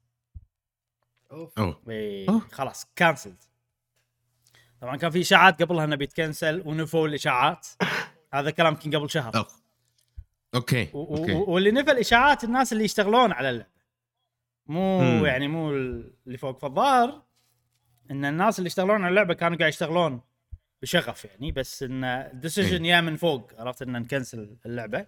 أوف. 1.30 1.58
أوه. 1.58 1.82
إيه، 1.88 2.28
أوه. 2.28 2.40
خلاص 2.52 2.86
cancelled 2.96 3.44
طبعا 4.80 4.96
كان 4.96 5.10
في 5.10 5.20
إشاعات 5.20 5.62
قبلها 5.62 5.84
إنه 5.84 5.96
بيتكنسل 5.96 6.62
ونفوا 6.66 7.08
الإشاعات. 7.08 7.66
هذا 8.34 8.50
كلام 8.50 8.72
يمكن 8.72 8.96
قبل 8.96 9.10
شهر. 9.10 9.36
أوه. 9.36 9.46
okay 10.54 10.90
okay. 10.94 11.32
واللي 11.32 11.70
نفى 11.70 11.90
الإشاعات 11.90 12.44
الناس 12.44 12.72
اللي 12.72 12.84
يشتغلون 12.84 13.32
على 13.32 13.50
اللعبة. 13.50 13.78
مو 14.66 15.00
مم. 15.00 15.26
يعني 15.26 15.48
مو 15.48 15.70
اللي 15.70 16.38
فوق 16.38 16.58
فالظاهر 16.58 17.22
إن 18.10 18.24
الناس 18.24 18.58
اللي 18.58 18.66
يشتغلون 18.66 19.02
على 19.02 19.08
اللعبة 19.08 19.34
كانوا 19.34 19.58
قاعد 19.58 19.68
يشتغلون 19.72 20.20
بشغف 20.82 21.24
يعني 21.24 21.52
بس 21.52 21.82
إن 21.82 22.04
ال 22.04 22.13
decision 22.13 22.84
ياي 22.84 23.00
من 23.00 23.16
فوق 23.16 23.52
عرفت؟ 23.58 23.82
إن 23.82 23.92
نكنسل 23.92 24.56
اللعبة. 24.66 25.06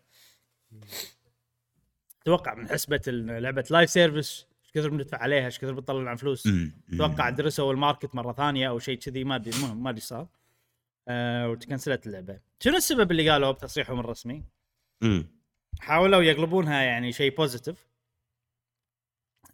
أتوقع 2.22 2.54
من 2.54 2.68
حسبة 2.68 3.02
لعبة 3.06 3.64
live 3.70 3.90
service 3.90 4.46
إيش 4.70 4.84
كثر 4.84 4.88
بندفع 4.90 5.18
عليها 5.18 5.46
إيش 5.46 5.58
كثر 5.58 5.72
بتطلع 5.72 6.10
عن 6.10 6.16
فلوس. 6.16 6.48
أتوقع 6.92 7.30
درسوا 7.30 7.72
ال 7.72 7.78
market 7.78 8.14
مرة 8.14 8.32
ثانية 8.32 8.68
أو 8.68 8.78
شيء 8.78 8.98
كذي 8.98 9.24
ما 9.24 9.36
أدري 9.36 9.56
المهم 9.56 9.82
ما 9.82 9.90
أدري 9.90 10.00
صار. 10.00 10.28
أه 11.08 11.48
وتكنسلت 11.48 12.06
اللعبة. 12.06 12.40
شنو 12.60 12.76
السبب 12.76 13.10
اللي 13.10 13.30
قالوا 13.30 13.52
بتصريحهم 13.52 14.00
الرسمي. 14.00 14.44
حاولوا 15.80 16.22
يقلبونها 16.22 16.82
يعني 16.82 17.12
شيء 17.12 17.36
positive 17.36 17.88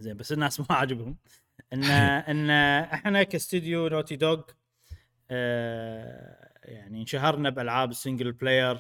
زين 0.01 0.17
بس 0.17 0.33
الناس 0.33 0.61
ما 0.61 0.67
عاجبهم 0.71 1.17
إن 1.73 1.85
إن 2.31 2.51
إحنا 2.81 3.23
كاستوديو 3.23 3.89
Naughty 3.89 4.17
Dog 4.17 4.43
يعني 6.65 7.01
انشهرنا 7.01 7.51
بألعاب 7.51 7.91
ال 7.91 7.97
single 7.97 8.33
player 8.33 8.79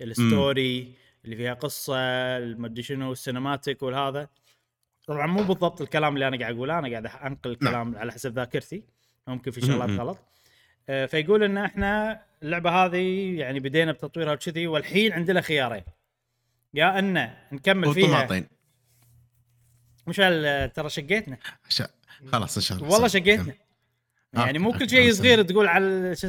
ال 0.00 0.16
story 0.16 0.94
اللي 1.24 1.36
فيها 1.36 1.54
قصة 1.54 1.96
المدري 2.36 2.82
شنو 2.82 3.12
ال 3.12 3.19
cinematic 3.19 3.82
والهذا. 3.82 4.28
طبعا 5.06 5.26
مو 5.26 5.42
بالضبط 5.42 5.80
الكلام 5.80 6.14
اللي 6.14 6.28
أنا 6.28 6.38
قاعد 6.38 6.54
أقوله 6.54 6.78
أنا 6.78 6.88
قاعد 6.90 7.06
أنقل 7.06 7.50
الكلام 7.50 7.96
على 7.96 8.12
حسب 8.12 8.34
ذاكرتي 8.38 8.82
ممكن 9.26 9.50
في 9.50 9.60
شغلات. 9.60 9.90
غلط. 10.00 10.18
آه، 10.88 11.06
فيقول 11.06 11.42
إن 11.42 11.58
إحنا 11.58 12.22
اللعبة 12.42 12.70
هذه 12.70 13.34
يعني 13.38 13.60
بدينا 13.60 13.92
بتطويرها 13.92 14.32
وكذي 14.32 14.66
والحين 14.66 15.12
عندنا 15.12 15.40
خيارين. 15.40 15.82
يا 16.74 16.98
ان 16.98 17.30
نكمل 17.52 17.94
فيها. 17.94 18.04
وطماطين 18.06 18.46
مشعل 20.06 20.70
ترى 20.74 20.88
شقيتنا. 20.88 21.38
عشان- 21.68 21.86
خلاص 22.32 22.56
إن 22.56 22.62
شاء 22.62 22.78
الله. 22.78 22.90
والله. 22.90 23.08
شقيتنا. 23.08 23.54
يعني 24.32 24.58
مو 24.58 24.74
آه، 24.74 24.78
كل 24.78 24.90
شيء 24.90 25.12
صغير 25.12 25.42
تقول 25.42 25.68
على 25.68 26.16
شو 26.16 26.28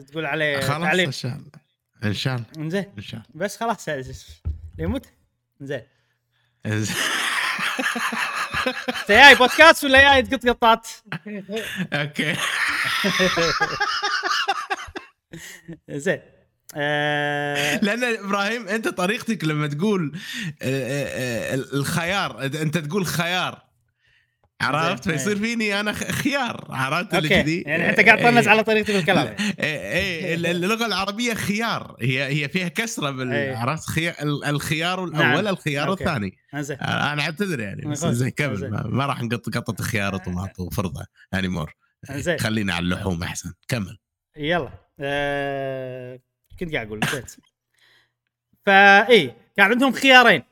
تقول 0.00 0.26
عليه 0.26 0.60
خلاص 0.60 0.82
تعليق. 0.82 1.06
ان 1.06 1.12
شاء 1.12 1.32
الله. 1.32 1.50
إن 2.04 2.12
شاء 2.14 2.36
الله. 2.36 2.68
زين 2.68 2.84
إن 2.98 3.02
شاء 3.02 3.22
بس 3.34 3.56
خلاص 3.56 3.88
يموت 4.78 5.06
زين 5.60 5.82
الله 6.66 6.86
انت 8.88 9.08
جاي 9.08 9.34
بودكاست 9.34 9.84
ولا 9.84 10.00
جاي 10.00 10.22
تقط 10.22 10.46
قطات؟ 10.48 10.88
أوكي 11.92 12.36
زين 15.90 16.20
لأن 17.82 18.04
إبراهيم 18.04 18.68
أنت 18.68 18.88
طريقتك 18.88 19.44
لما 19.44 19.66
تقول 19.66 20.12
آه، 20.62 20.64
آه، 20.64 21.52
آه، 21.52 21.54
الخيار 21.54 22.44
أنت 22.44 22.78
تقول 22.78 23.06
خيار 23.06 23.69
عرفت 24.60 25.04
زين. 25.04 25.16
فيصير 25.18 25.36
فيني 25.38 25.80
أنا 25.80 25.92
خيار 25.92 26.66
عرفت 26.70 27.14
اللي 27.14 27.28
كذي 27.28 27.60
يعني 27.60 27.90
أنت 27.90 28.00
قاعد 28.00 28.18
تطنز 28.18 28.44
إيه. 28.46 28.50
على 28.50 28.64
طريقتي 28.64 28.92
بالكلام 28.92 29.26
يعني. 29.26 29.54
ال- 30.34 30.46
اللغة 30.64 30.86
العربية 30.86 31.34
خيار 31.34 31.96
هي 32.00 32.24
هي 32.44 32.48
فيها 32.48 32.68
كسرة 32.68 33.10
بال 33.10 33.32
إيه. 33.32 33.56
عرفت 33.56 33.84
خيار 33.90 34.14
الخيار 34.22 35.04
الأول 35.04 35.44
نعم. 35.44 35.48
الخيار 35.48 35.88
أوكي. 35.88 36.04
الثاني 36.04 36.38
زين 36.54 36.76
أنا 36.78 37.22
أعتذر 37.22 37.60
يعني 37.60 37.82
بس 37.86 37.98
زين. 37.98 38.12
زين 38.14 38.28
كمل 38.30 38.56
زين. 38.56 38.70
ما, 38.70 39.06
راح 39.06 39.22
نقط 39.22 39.48
قطه 39.56 39.84
خيار 39.84 40.14
وطماط 40.14 40.60
وفرضه 40.60 41.04
اني 41.34 41.48
مور 41.48 41.74
زين. 42.10 42.38
خلينا 42.38 42.74
على 42.74 42.82
اللحوم 42.84 43.22
أحسن 43.22 43.52
كمل 43.68 43.98
يلا 44.36 44.70
آه 45.00 46.20
كنت 46.60 46.72
قاعد 46.74 46.86
أقول 46.86 47.00
نسيت 47.04 47.36
فاي 48.66 49.34
كان 49.56 49.70
عندهم 49.70 49.92
خيارين 49.92 50.42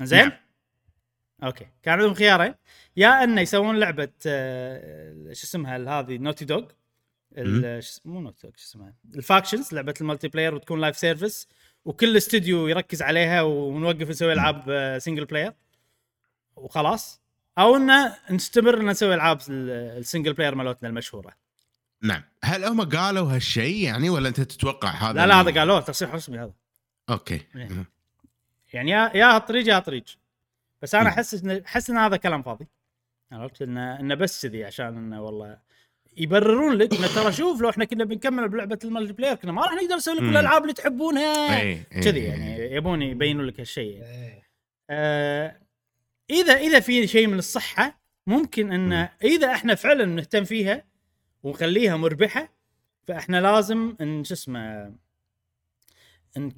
زين 0.00 0.18
نعم. 0.18 0.32
أوكي 1.44 1.66
كان 1.82 1.94
عندهم 1.94 2.14
خيارين 2.14 2.54
يا 2.96 3.24
إنه 3.24 3.40
يسوون 3.40 3.76
لعبة 3.76 4.12
آه 4.26 5.32
شو 5.32 5.44
اسمها 5.44 6.00
هذه 6.00 6.16
نوتي 6.18 6.44
دوغ. 6.44 6.64
مو 8.04 8.20
Naughty 8.20 8.42
Dog 8.42 8.52
شو 8.56 8.64
اسمها؟ 8.64 8.94
ال 9.14 9.21
Factions 9.21 9.74
لعبة 9.74 9.94
ال 10.00 10.28
multiplayer 10.28 10.54
وتكون 10.54 10.80
live 10.80 10.96
service 10.98 11.48
وكل 11.84 12.16
استوديو 12.16 12.68
يركز 12.68 13.02
عليها 13.02 13.42
ونوقف 13.42 14.08
نسوي 14.08 14.32
ألعاب 14.32 14.64
آه 14.68 14.98
single 14.98 15.24
player 15.24 15.52
وخلاص. 16.56 17.20
أو 17.58 17.76
انه 17.76 18.16
نستمر 18.30 18.80
إن 18.80 18.86
نسوي 18.86 19.14
ألعاب 19.14 19.38
ال- 19.48 19.98
ال 19.98 20.03
single 20.03 20.32
player 20.32 20.54
مالتنا 20.54 20.88
المشهورة. 20.88 21.32
نعم. 22.02 22.22
هل 22.44 22.64
هم 22.64 22.80
قالوا 22.90 23.34
هالشيء 23.34 23.84
يعني 23.84 24.10
ولا 24.10 24.28
أنت 24.28 24.40
تتوقع 24.40 24.90
هذا 24.90 25.12
لا 25.12 25.26
لا 25.26 25.40
هذا 25.40 25.60
قالوه 25.60 25.80
تصريح 25.80 26.14
رسمي 26.14 26.38
هذا. 26.38 26.52
okay. 27.10 27.40
إيه. 27.56 27.84
يعني 28.72 28.90
يا 28.90 29.10
يا 29.14 29.36
هالطريق 29.36 29.68
يا 29.68 29.76
هالطريق. 29.76 30.04
بس 30.82 30.94
أنا. 30.94 31.08
أحس 31.08 31.44
أحس 31.44 31.90
إن 31.90 31.96
هذا 31.96 32.16
كلام 32.16 32.42
فاضي. 32.42 32.66
عرفت 33.34 33.62
انه 33.62 34.00
إنه 34.00 34.14
بس 34.14 34.46
كذي 34.46 34.64
عشان 34.64 34.86
إنه 34.86 35.22
والله 35.22 35.58
يبررون 36.16 36.74
لك 36.74 36.94
إنه 36.94 37.14
ترى 37.14 37.32
شوف 37.32 37.60
لو 37.60 37.70
إحنا 37.70 37.84
كنا 37.84 38.04
بنكمل 38.04 38.48
بلعبة 38.48 38.78
ال 38.84 39.12
multiplayer 39.12 39.34
كنا 39.34 39.52
ما 39.52 39.62
راح 39.62 39.72
نقدر 39.72 39.96
نسوي 39.96 40.14
لكم. 40.14 40.28
الألعاب 40.28 40.62
اللي 40.62 40.72
تحبونها 40.72 41.58
كذي. 42.02 42.24
يعني 42.24 42.74
يبون 42.74 43.02
يبينوا 43.02 43.44
لك 43.44 43.60
هالشيء 43.60 43.96
يعني. 43.96 44.42
آه 44.90 45.60
اذا 46.30 46.52
إذا 46.52 46.80
في 46.80 47.06
شيء 47.06 47.26
من 47.26 47.38
الصحة 47.38 48.00
ممكن 48.26 48.72
إن. 48.72 49.08
إذا 49.24 49.52
إحنا 49.52 49.74
فعلا 49.74 50.04
نهتم 50.04 50.44
فيها 50.44 50.84
ونخليها 51.42 51.96
مربحة 51.96 52.54
فإحنا 53.06 53.40
لازم 53.40 53.96
إن 54.00 54.24
شو 54.24 54.34
اسمه 54.34 54.94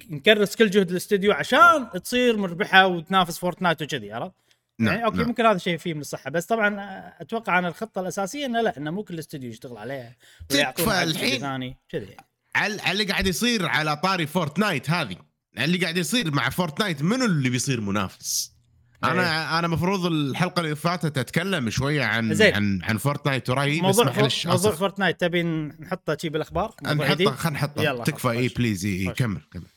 نكرس 0.09 0.55
كل 0.55 0.69
جهد 0.69 0.89
الاستوديو 0.89 1.31
عشان 1.31 1.89
تصير 2.03 2.37
مربحة 2.37 2.87
وتنافس 2.87 3.39
Fortnite 3.39 3.81
وكذي 3.81 4.11
عرفت؟ 4.11 4.33
نعم 4.79 4.93
يعني 4.93 5.05
okay 5.05 5.17
نعم. 5.17 5.27
ممكن 5.27 5.45
هذا 5.45 5.57
شيء 5.57 5.77
فيه 5.77 5.93
من 5.93 6.01
الصحة 6.01 6.29
بس 6.29 6.45
طبعا 6.45 6.79
أتوقع 7.21 7.53
عن 7.53 7.65
الخطة 7.65 8.01
الأساسية 8.01 8.45
إنه 8.45 8.61
لا 8.61 8.77
إنه 8.77 8.91
مو 8.91 9.03
كل 9.03 9.19
استوديو 9.19 9.49
يشتغل 9.49 9.77
عليها 9.77 10.15
تكفى 10.49 11.03
الحين. 11.03 11.39
ثاني 11.39 11.77
كذي 11.89 12.05
يعني. 12.05 12.27
على 12.55 12.91
اللي 12.91 13.03
قاعد 13.03 13.27
يصير 13.27 13.65
على 13.65 13.95
طاري 13.97 14.27
فورتنايت 14.27 14.89
هذه 14.89 15.15
اللي 15.57 15.77
قاعد 15.77 15.97
يصير 15.97 16.31
مع 16.31 16.49
فورتنايت 16.49 17.01
منو 17.01 17.25
اللي 17.25 17.49
بيصير 17.49 17.81
منافس؟ 17.81 18.57
أنا 19.03 19.59
أنا 19.59 19.67
مفروض 19.67 20.05
الحلقة 20.05 20.59
اللي 20.59 20.75
فاتت 20.75 21.17
أتكلم 21.17 21.69
شوية 21.69 22.03
عن 22.03 22.33
زين. 22.33 22.53
عن 22.53 22.79
عن 22.83 22.97
فورتنايت 22.97 23.49
ورايي 23.49 23.81
بس 23.81 23.85
موضوع 23.85 24.05
معلش. 24.05 24.47
موضوع. 24.47 24.71
فورتنايت 24.71 25.21
تبي 25.21 25.43
نحطه 25.43 26.17
شي 26.21 26.29
بالأخبار؟ 26.29 26.75
نحطه؟ 26.83 27.31
خلينا 27.31 27.57
نحطه 27.57 28.03
تكفى 28.03 28.29
اي. 28.29 28.47
please 28.47 28.85
اي. 28.85 29.13
كمل 29.13 29.41
كمل 29.51 29.67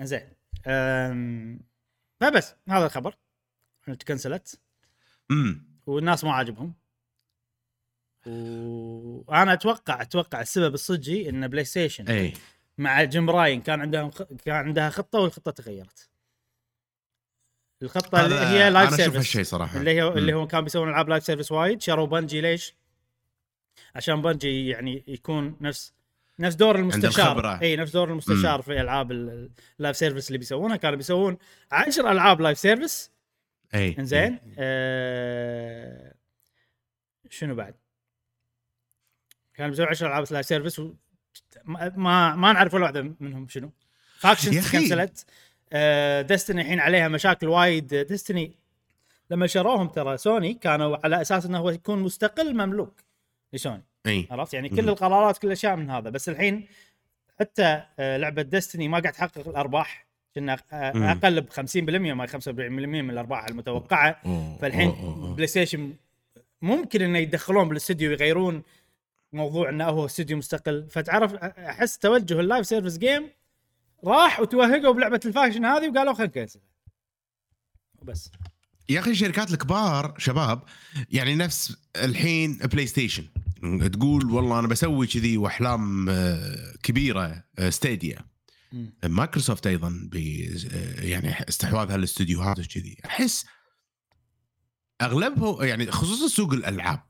زين. 0.00 0.28
فبس 2.20 2.54
هذا 2.68 2.86
الخبر 2.86 3.14
تcancelت. 3.94 4.60
امم 5.30 5.68
والناس 5.86 6.24
ما 6.24 6.32
عاجبهم. 6.32 6.74
وأنا 8.26 9.52
أتوقع 9.52 10.02
أتوقع 10.02 10.40
السبب 10.40 10.74
الصجي 10.74 11.28
إن 11.28 11.48
بلاي 11.48 11.64
ستيشن 11.64 12.08
اي 12.08 12.32
مع 12.78 13.04
جيم 13.04 13.30
راين 13.30 13.60
كان 13.62 13.80
عندهم 13.80 14.10
خ... 14.10 14.22
كان 14.22 14.54
عندها 14.54 14.90
خطة 14.90 15.18
والخطة 15.18 15.50
تغيرت. 15.50 16.08
الخطة 17.82 18.24
اللي 18.26 18.34
هي 18.36 18.70
live 18.70 18.88
أنا 18.88 18.96
أشوف 18.96 18.96
سيرفيس 18.96 19.16
هالشيء 19.16 19.42
صراحة. 19.42 19.78
اللي 19.78 20.02
هو 20.02 20.12
اللي 20.12 20.32
مم. 20.32 20.38
هو 20.38 20.46
كان 20.46 20.64
بيسوون 20.64 20.88
العاب 20.88 21.08
live 21.08 21.24
service 21.24 21.52
وايد. 21.52 21.82
شروا 21.82 22.06
بنجي 22.06 22.40
ليش؟ 22.40 22.74
عشان 23.94 24.22
بنجي 24.22 24.68
يعني 24.68 25.04
يكون 25.08 25.56
نفس 25.60 25.92
نفس 26.38 26.56
دور 26.56 26.76
المستشار. 26.76 27.60
اي 27.62 27.76
نفس 27.76 27.92
دور 27.92 28.10
المستشار 28.10 28.62
في 28.62 28.80
ألعاب 28.80 29.12
ال- 29.12 29.50
ال 29.78 29.82
live 29.82 29.96
service 29.96 30.28
اللي 30.28 30.38
بيسوونها 30.38 30.76
كانوا 30.76 30.96
بيسوون 30.96 31.38
10 31.72 32.12
ألعاب 32.12 32.40
live 32.40 32.58
service 32.58 33.10
أي 33.74 33.96
إنزين 33.98 34.38
آه 34.58 36.14
شنو 37.30 37.54
بعد؟ 37.54 37.74
كانوا 39.54 39.70
بيسوون 39.70 39.88
10 39.88 40.06
ألعاب 40.06 40.24
live 40.30 40.46
service 40.46 40.78
و... 40.78 40.94
ما 41.64 42.36
ما, 42.36 42.52
نعرف 42.52 42.74
ولا 42.74 42.82
واحدة 42.82 43.14
منهم 43.20 43.48
شنو. 43.48 43.70
فاكشنز. 44.18 44.72
cancelت 44.72 45.26
آه 45.72 46.22
ديستني 46.22 46.60
الحين 46.60 46.80
عليها 46.80 47.08
مشاكل 47.08 47.48
وايد. 47.48 47.94
ديستني 47.94 48.54
لما 49.30 49.46
شروهم 49.46 49.88
ترى 49.88 50.16
سوني 50.16 50.54
كانوا 50.54 50.96
على 51.04 51.20
أساس 51.20 51.46
إنه 51.46 51.58
هو 51.58 51.70
يكون 51.70 51.98
مستقل 51.98 52.54
مملوك 52.54 53.00
لسوني. 53.52 53.84
أي. 54.06 54.28
عرفت؟ 54.30 54.54
يعني. 54.54 54.68
كل 54.68 54.88
القرارات 54.88 55.38
كل 55.38 55.46
الأشياء 55.48 55.76
من 55.76 55.90
هذا. 55.90 56.10
بس 56.10 56.28
الحين 56.28 56.68
حتى 57.40 57.82
آه، 57.98 58.16
لعبة 58.16 58.42
ديستني 58.42 58.88
ما 58.88 58.98
قاعد 58.98 59.12
تحقق 59.12 59.48
الأرباح. 59.48 60.07
كنا 60.34 60.58
آه،. 60.72 61.12
أقل 61.12 61.40
ب 61.40 61.50
50% 61.50 61.76
ما 61.76 62.26
75% 62.26 62.48
من 62.48 63.10
الارباح 63.10 63.44
المتوقعة. 63.44 64.20
فالحين. 64.60 64.94
بلاي 65.34 65.46
ستيشن 65.46 65.92
ممكن 66.62 67.02
إنه 67.02 67.18
يدخلون 67.18 67.68
بالاستديو 67.68 68.10
يغيرون 68.10 68.62
موضوع 69.32 69.68
إنه 69.68 69.84
هو 69.84 70.06
استديو 70.06 70.36
مستقل. 70.36 70.86
فتعرف 70.90 71.34
أحس 71.34 71.98
توجه 71.98 72.40
ال 72.40 72.45
live 72.45 72.66
service 72.66 72.98
جيم 72.98 73.28
راح 74.04 74.40
وتوهقوا 74.40 74.94
بلعبة 74.94 75.20
الفاكشن 75.26 75.64
هذه 75.64 75.88
وقالوا 75.88 76.12
خلينا 76.12 76.30
نcancel 76.30 76.60
بس 78.02 78.30
يا 78.88 79.00
أخي 79.00 79.10
الشركات 79.10 79.50
الكبار 79.50 80.14
شباب 80.18 80.62
يعني 81.10 81.34
نفس 81.34 81.76
الحين 81.96 82.58
بلاي 82.58 82.86
ستيشن 82.86 83.24
تقول 83.92 84.30
والله 84.30 84.58
أنا 84.58 84.68
بسوي 84.68 85.06
كذي 85.06 85.36
وأحلام 85.36 86.08
آه، 86.08 86.74
كبيرة 86.82 87.44
آه، 87.58 87.70
ستيديا 87.70 88.18
مم. 88.18 88.37
مايكروسوفت 89.04 89.66
أيضا 89.66 90.08
ب 90.12 90.14
يعني 91.02 91.48
استحواذها 91.48 91.96
الاستديوهات 91.96 92.58
وكذي 92.58 92.96
أحس 93.04 93.46
أغلبه 95.02 95.64
يعني 95.64 95.90
خصوصا 95.90 96.28
سوق 96.28 96.52
الألعاب 96.52 97.02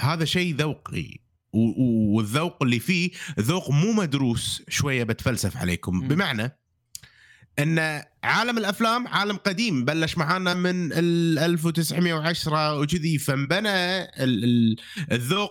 هذا 0.00 0.24
شيء 0.24 0.56
ذوقي. 0.56 1.18
والذوق 1.52 2.62
اللي 2.62 2.78
فيه 2.80 3.10
ذوق 3.40 3.70
مو 3.70 3.92
مدروس 3.92 4.62
شوية 4.68 5.04
بتفلسف 5.04 5.56
عليكم. 5.56 5.96
مم. 5.96 6.08
بمعنى 6.08 6.58
أن 7.58 8.02
عالم 8.24 8.58
الأفلام 8.58 9.08
عالم 9.08 9.36
قديم 9.36 9.84
بلش 9.84 10.18
معانا 10.18 10.54
من 10.54 10.92
ال 10.92 11.38
1910 11.38 12.80
وكذي 12.80 13.18
فانبنى 13.18 13.68
ال- 14.02 14.44
ال- 14.44 14.76
الذوق 15.12 15.50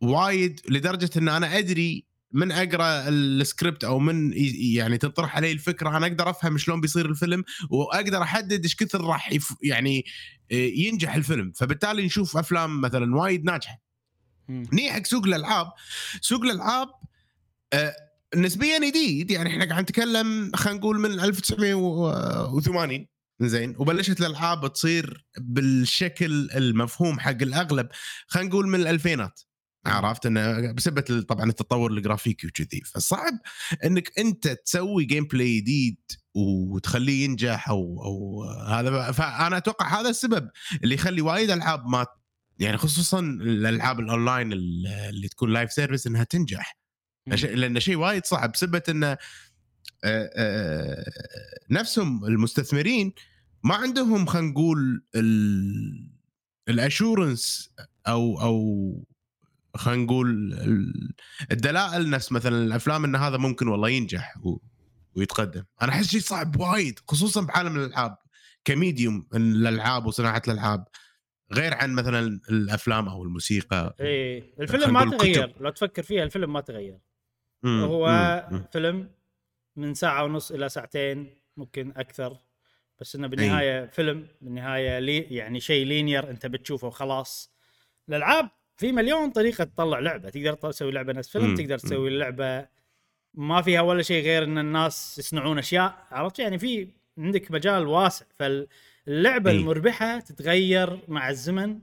وايد 0.00 0.60
لدرجة 0.68 1.10
أن 1.16 1.28
أنا 1.28 1.58
أدري 1.58 2.07
من 2.32 2.52
أقرأ 2.52 3.08
السكريبت 3.08 3.84
أو 3.84 3.98
من 3.98 4.32
يعني 4.74 4.98
تنطرح 4.98 5.36
علي 5.36 5.52
الفكرة 5.52 5.96
أنا 5.96 6.06
أقدر 6.06 6.30
أفهم 6.30 6.58
شلون 6.58 6.80
بيصير 6.80 7.06
الفيلم 7.06 7.44
وأقدر 7.70 8.22
أحدد 8.22 8.62
إيش 8.62 8.76
كثر 8.76 9.00
راح 9.04 9.32
يف 9.32 9.54
يعني 9.62 10.04
إيه، 10.50 10.86
ينجح 10.88 11.14
الفيلم. 11.14 11.52
فبالتالي 11.56 12.06
نشوف 12.06 12.36
أفلام 12.36 12.80
مثلا 12.80 13.16
وايد 13.16 13.44
ناجحة. 13.44 13.80
نيجي 14.48 14.92
حق 14.92 15.06
سوق 15.06 15.26
الألعاب. 15.26 15.72
سوق 16.20 16.42
الألعاب 16.42 16.88
آه، 17.72 17.94
نسبيا 18.36 18.78
جديد 18.88 19.30
يعني 19.30 19.48
إحنا 19.50 19.64
قاعد 19.64 19.82
نتكلم 19.82 20.50
خلينا 20.54 20.78
نقول 20.78 21.00
من 21.00 21.20
1980 21.20 23.06
زين. 23.40 23.74
وبلشت 23.78 24.20
الألعاب 24.20 24.72
تصير 24.72 25.26
بالشكل 25.38 26.50
المفهوم 26.54 27.20
حق 27.20 27.42
الأغلب. 27.42 27.88
خلينا 28.26 28.48
نقول 28.48 28.68
من 28.68 28.80
الألفينات. 28.80 29.40
عرفت 29.88 30.26
إنه 30.26 30.72
بسبب 30.72 31.22
طبعا 31.22 31.48
التطور 31.48 31.90
الجرافيكي 31.90 32.46
وكذي 32.46 32.80
فصعب 32.80 33.38
إنك 33.84 34.18
أنت 34.18 34.48
تسوي 34.48 35.04
gameplay 35.04 35.60
جديد 35.60 35.96
وتخليه 36.34 37.24
ينجح 37.24 37.68
أو 37.68 38.02
أو 38.04 38.44
هذا 38.68 39.12
فأنا 39.12 39.56
أتوقع 39.56 40.00
هذا 40.00 40.08
السبب 40.08 40.50
اللي 40.84 40.94
يخلي 40.94 41.20
وايد 41.22 41.50
ألعاب 41.50 41.86
ما 41.86 42.06
يعني 42.58 42.76
خصوصا 42.76 43.20
الألعاب 43.20 44.00
الأونلاين 44.00 44.52
اللي 44.52 45.28
تكون 45.28 45.52
live 45.52 45.72
service 45.72 46.06
إنها 46.06 46.24
تنجح. 46.24 46.78
لأن 47.26 47.80
شيء 47.80 47.96
وايد 47.96 48.26
صعب 48.26 48.52
بسبه 48.52 48.82
انه 48.88 49.16
آه، 50.04 50.30
آه، 50.36 51.04
نفسهم 51.70 52.24
المستثمرين 52.24 53.12
ما 53.64 53.74
عندهم 53.74 54.26
خلينا 54.26 54.48
نقول 54.48 55.04
الاشورنس 56.68 57.70
أو 58.06 58.40
أو 58.40 59.04
خلينا 59.74 60.04
نقول 60.04 60.52
ال- 60.52 61.14
الدلائل 61.52 62.10
نفس 62.10 62.32
مثلا 62.32 62.56
الأفلام 62.64 63.04
إن 63.04 63.16
هذا 63.16 63.36
ممكن 63.36 63.68
والله 63.68 63.88
ينجح 63.88 64.34
و- 64.42 64.58
ويتقدم. 65.14 65.64
أنا 65.82 65.92
أحس 65.92 66.08
شيء 66.10 66.20
صعب 66.20 66.60
وايد 66.60 66.98
خصوصا 67.08 67.40
بعالم 67.42 67.76
الألعاب. 67.76 68.16
كميديوم 68.64 69.26
الألعاب 69.34 70.06
وصناعة 70.06 70.42
الألعاب 70.48 70.84
غير 71.52 71.74
عن 71.74 71.94
مثلا 71.94 72.40
الأفلام 72.50 73.08
أو 73.08 73.22
الموسيقى. 73.22 73.94
إيه 74.00 74.52
الفيلم 74.60 74.82
خلينا 74.82 74.92
ما 74.92 75.04
نقول 75.04 75.18
تغير. 75.18 75.54
لو 75.60 75.70
تفكر 75.70 76.02
فيها 76.02 76.22
الفيلم 76.24 76.52
ما 76.52 76.60
تغير. 76.60 76.98
مم، 77.62 77.80
هو 77.84 78.06
مم،. 78.50 78.64
فيلم 78.72 79.10
من 79.76 79.94
ساعة 79.94 80.24
ونص 80.24 80.52
إلى 80.52 80.68
ساعتين 80.68 81.38
ممكن 81.56 81.92
أكثر. 81.96 82.36
بس 83.00 83.16
إنه 83.16 83.26
بالنهاية 83.26 83.86
فيلم 83.86 84.28
بالنهاية 84.40 84.98
لي 84.98 85.18
يعني 85.18 85.60
شيء 85.60 85.86
لينير 85.86 86.30
أنت 86.30 86.46
بتشوفه 86.46 86.86
وخلاص 86.86 87.52
الألعاب 88.08 88.50
في 88.78 88.92
مليون 88.92 89.30
طريقة 89.30 89.64
تطلع 89.64 89.98
لعبة. 89.98 90.30
تقدر 90.30 90.54
تسوي 90.54 90.92
لعبة 90.92 91.12
نفس 91.12 91.28
فيلم 91.28 91.54
تقدر. 91.54 91.78
تسوي 91.78 92.18
لعبة 92.18 92.66
ما 93.34 93.62
فيها 93.62 93.80
ولا 93.80 94.02
شيء 94.02 94.24
غير 94.24 94.44
إن 94.44 94.58
الناس 94.58 95.18
يصنعون 95.18 95.58
أشياء. 95.58 96.06
عرفت؟ 96.10 96.38
يعني 96.38 96.58
في 96.58 96.88
عندك 97.18 97.50
مجال 97.50 97.86
واسع. 97.86 98.26
فاللعبة 98.38 99.50
إي. 99.50 99.56
المربحة 99.56 100.20
تتغير 100.20 101.00
مع 101.08 101.30
الزمن 101.30 101.78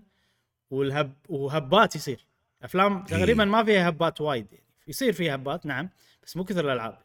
والهب 0.69 1.13
وهبات 1.29 1.95
يصير. 1.95 2.25
أفلام 2.63 3.03
تقريبا 3.03 3.45
ما 3.45 3.63
فيها 3.63 3.89
هبات 3.89 4.21
وايد. 4.21 4.47
يعني 4.51 4.65
يصير 4.87 5.13
فيها 5.13 5.35
هبات 5.35 5.65
نعم 5.65 5.89
بس 6.25 6.37
مو 6.37 6.43
كثر 6.43 6.65
الألعاب. 6.65 6.97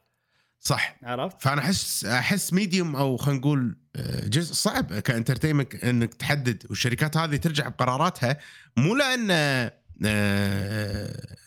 صح. 0.61 0.97
عرفت؟ 1.03 1.43
فأنا 1.43 1.61
احس 1.61 2.05
أحس 2.05 2.53
medium 2.53 2.97
أو 2.97 3.17
خلينا 3.17 3.41
نقول 3.41 3.77
آه، 3.97 4.29
جزء 4.29 4.55
صعب 4.55 4.99
ك 4.99 5.04
entertainment 5.04 5.75
إنك 5.75 6.15
تحدد. 6.15 6.67
والشركات 6.71 7.17
هذه 7.17 7.37
ترجع 7.37 7.69
بقراراتها 7.69 8.39
مو 8.77 8.95
لأن 8.95 9.31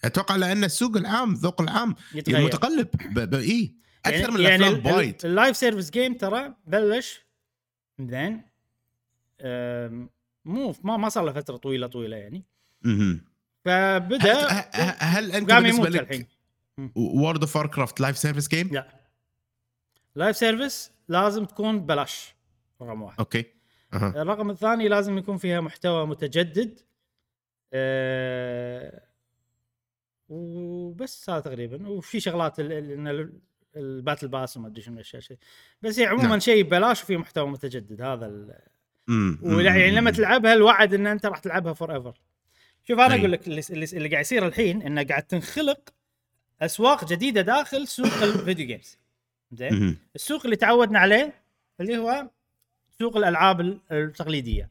أتوقع 0.05 0.35
لأن 0.35 0.63
السوق 0.63 0.97
العام 0.97 1.31
الذوق 1.31 1.61
العام 1.61 1.95
يتغير. 2.13 2.45
متقلب 2.45 2.87
ب- 3.13 3.19
ب- 3.29 3.33
اي 3.33 3.75
أكثر 4.05 4.19
يعني 4.19 4.31
من 4.33 4.39
الأفلام 4.39 4.71
ال- 4.73 4.75
ال- 4.77 4.81
بوايد 4.81 5.15
ال 5.25 5.32
live 5.32 5.57
service 5.57 5.89
game 5.89 6.13
ترى 6.13 6.53
بلش 6.67 7.21
زين 7.99 8.41
مو 10.45 10.75
ما 10.83 10.97
ما 10.97 11.09
صار 11.09 11.25
له 11.25 11.31
فترة 11.31 11.57
طويلة 11.57 11.87
طويلة 11.87 12.17
يعني. 12.17 12.43
مهم. 12.83 13.25
فبدأ 13.65 14.33
هل, 14.43 14.95
هل- 14.99 15.31
أنت 15.31 15.51
بالنسبة 15.53 15.89
لك 15.89 15.99
الحين. 16.01 16.27
وورد 16.95 17.41
اوف 17.41 17.57
كرافت 17.57 17.99
live 17.99 18.17
service 18.17 18.47
game؟ 18.47 18.69
لا. 18.73 18.99
live 20.15 20.37
service 20.37 20.91
لازم 21.07 21.45
تكون 21.45 21.79
ببلاش 21.79 22.35
رقم 22.81 23.01
واحد. 23.01 23.19
okay. 23.19 23.45
أها. 23.93 24.21
الرقم 24.21 24.49
الثاني 24.49 24.87
لازم 24.87 25.17
يكون 25.17 25.37
فيها 25.37 25.61
محتوى 25.61 26.07
متجدد. 26.07 26.79
أه 27.73 29.01
وبس 30.29 31.29
هذا 31.29 31.39
تقريبا 31.39 31.87
وفي 31.89 32.19
شغلات 32.19 32.55
ال 33.75 33.83
battle 33.83 34.27
pass 34.27 34.57
وما 34.57 34.67
أدري 34.67 34.81
شنو 34.81 34.95
الأشياء 34.95 35.21
شيء 35.21 35.37
بس 35.81 35.99
هي 35.99 36.05
عموما 36.05 36.27
نعم. 36.27 36.39
شيء 36.39 36.63
ببلاش 36.63 37.03
وفي 37.03 37.17
محتوى 37.17 37.49
متجدد 37.49 38.01
هذا 38.01 38.25
ال... 38.25 38.55
يعني 39.65 39.91
لما. 39.91 40.11
تلعبها 40.11 40.53
الوعد 40.53 40.93
إن 40.93 41.07
أنت 41.07 41.25
راح 41.25 41.39
تلعبها 41.39 41.73
forever 41.73 42.13
شوف 42.83 42.99
أنا 42.99 43.13
أي. 43.13 43.19
أقول 43.19 43.31
لك 43.31 43.47
اللي, 43.47 43.61
اللي, 43.69 43.85
اللي 43.93 44.09
قاعد 44.09 44.21
يصير 44.21 44.47
الحين 44.47 44.81
إنه 44.81 45.03
قاعد 45.03 45.23
تنخلق 45.23 45.89
أسواق 46.61 47.05
جديدة 47.05 47.41
داخل 47.41 47.87
سوق 47.87 48.13
ال 48.23 48.31
video 48.31 48.67
games 48.67 48.97
زين. 49.51 49.97
السوق 50.15 50.41
اللي 50.45 50.55
تعودنا 50.55 50.99
عليه 50.99 51.33
اللي 51.79 51.97
هو 51.97 52.29
سوق 52.99 53.17
الألعاب 53.17 53.61
ال- 53.61 53.79
التقليدية 53.91 54.69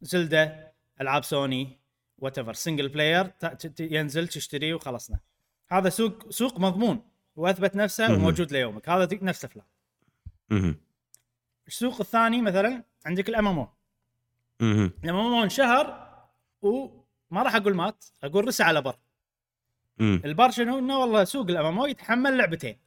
زيلدا 0.00 0.72
ألعاب 1.00 1.24
سوني 1.24 1.78
whatever 2.18 2.52
single 2.52 2.88
player 2.88 3.32
ينزل 3.80 4.28
تشتريه 4.28 4.74
وخلصنا. 4.74 5.20
هذا 5.70 5.88
سوق 5.88 6.30
سوق 6.30 6.60
مضمون. 6.60 7.02
وأثبت 7.36 7.76
نفسه. 7.76 8.14
وموجود 8.14 8.52
ليومك. 8.52 8.88
هذا 8.88 9.08
نفس 9.22 9.44
افلام. 9.44 9.66
السوق 11.66 12.00
الثاني 12.00 12.42
مثلا 12.42 12.84
عندك 13.06 13.28
ال 13.28 13.48
MMO. 13.48 13.58
ال 13.58 15.16
MMO 15.16 15.42
انشهر 15.42 16.06
وما 16.62 17.42
راح 17.42 17.54
أقول 17.54 17.74
مات 17.74 18.04
أقول 18.24 18.48
رسى 18.48 18.62
على 18.62 18.82
بر. 18.82 18.96
مم. 19.98 20.22
البار 20.24 20.50
شنو؟ 20.50 20.78
إنه 20.78 20.98
والله 20.98 21.24
سوق 21.24 21.50
ال 21.50 21.66
MMO 21.66 21.86
يتحمل 21.86 22.38
لعبتين. 22.38 22.78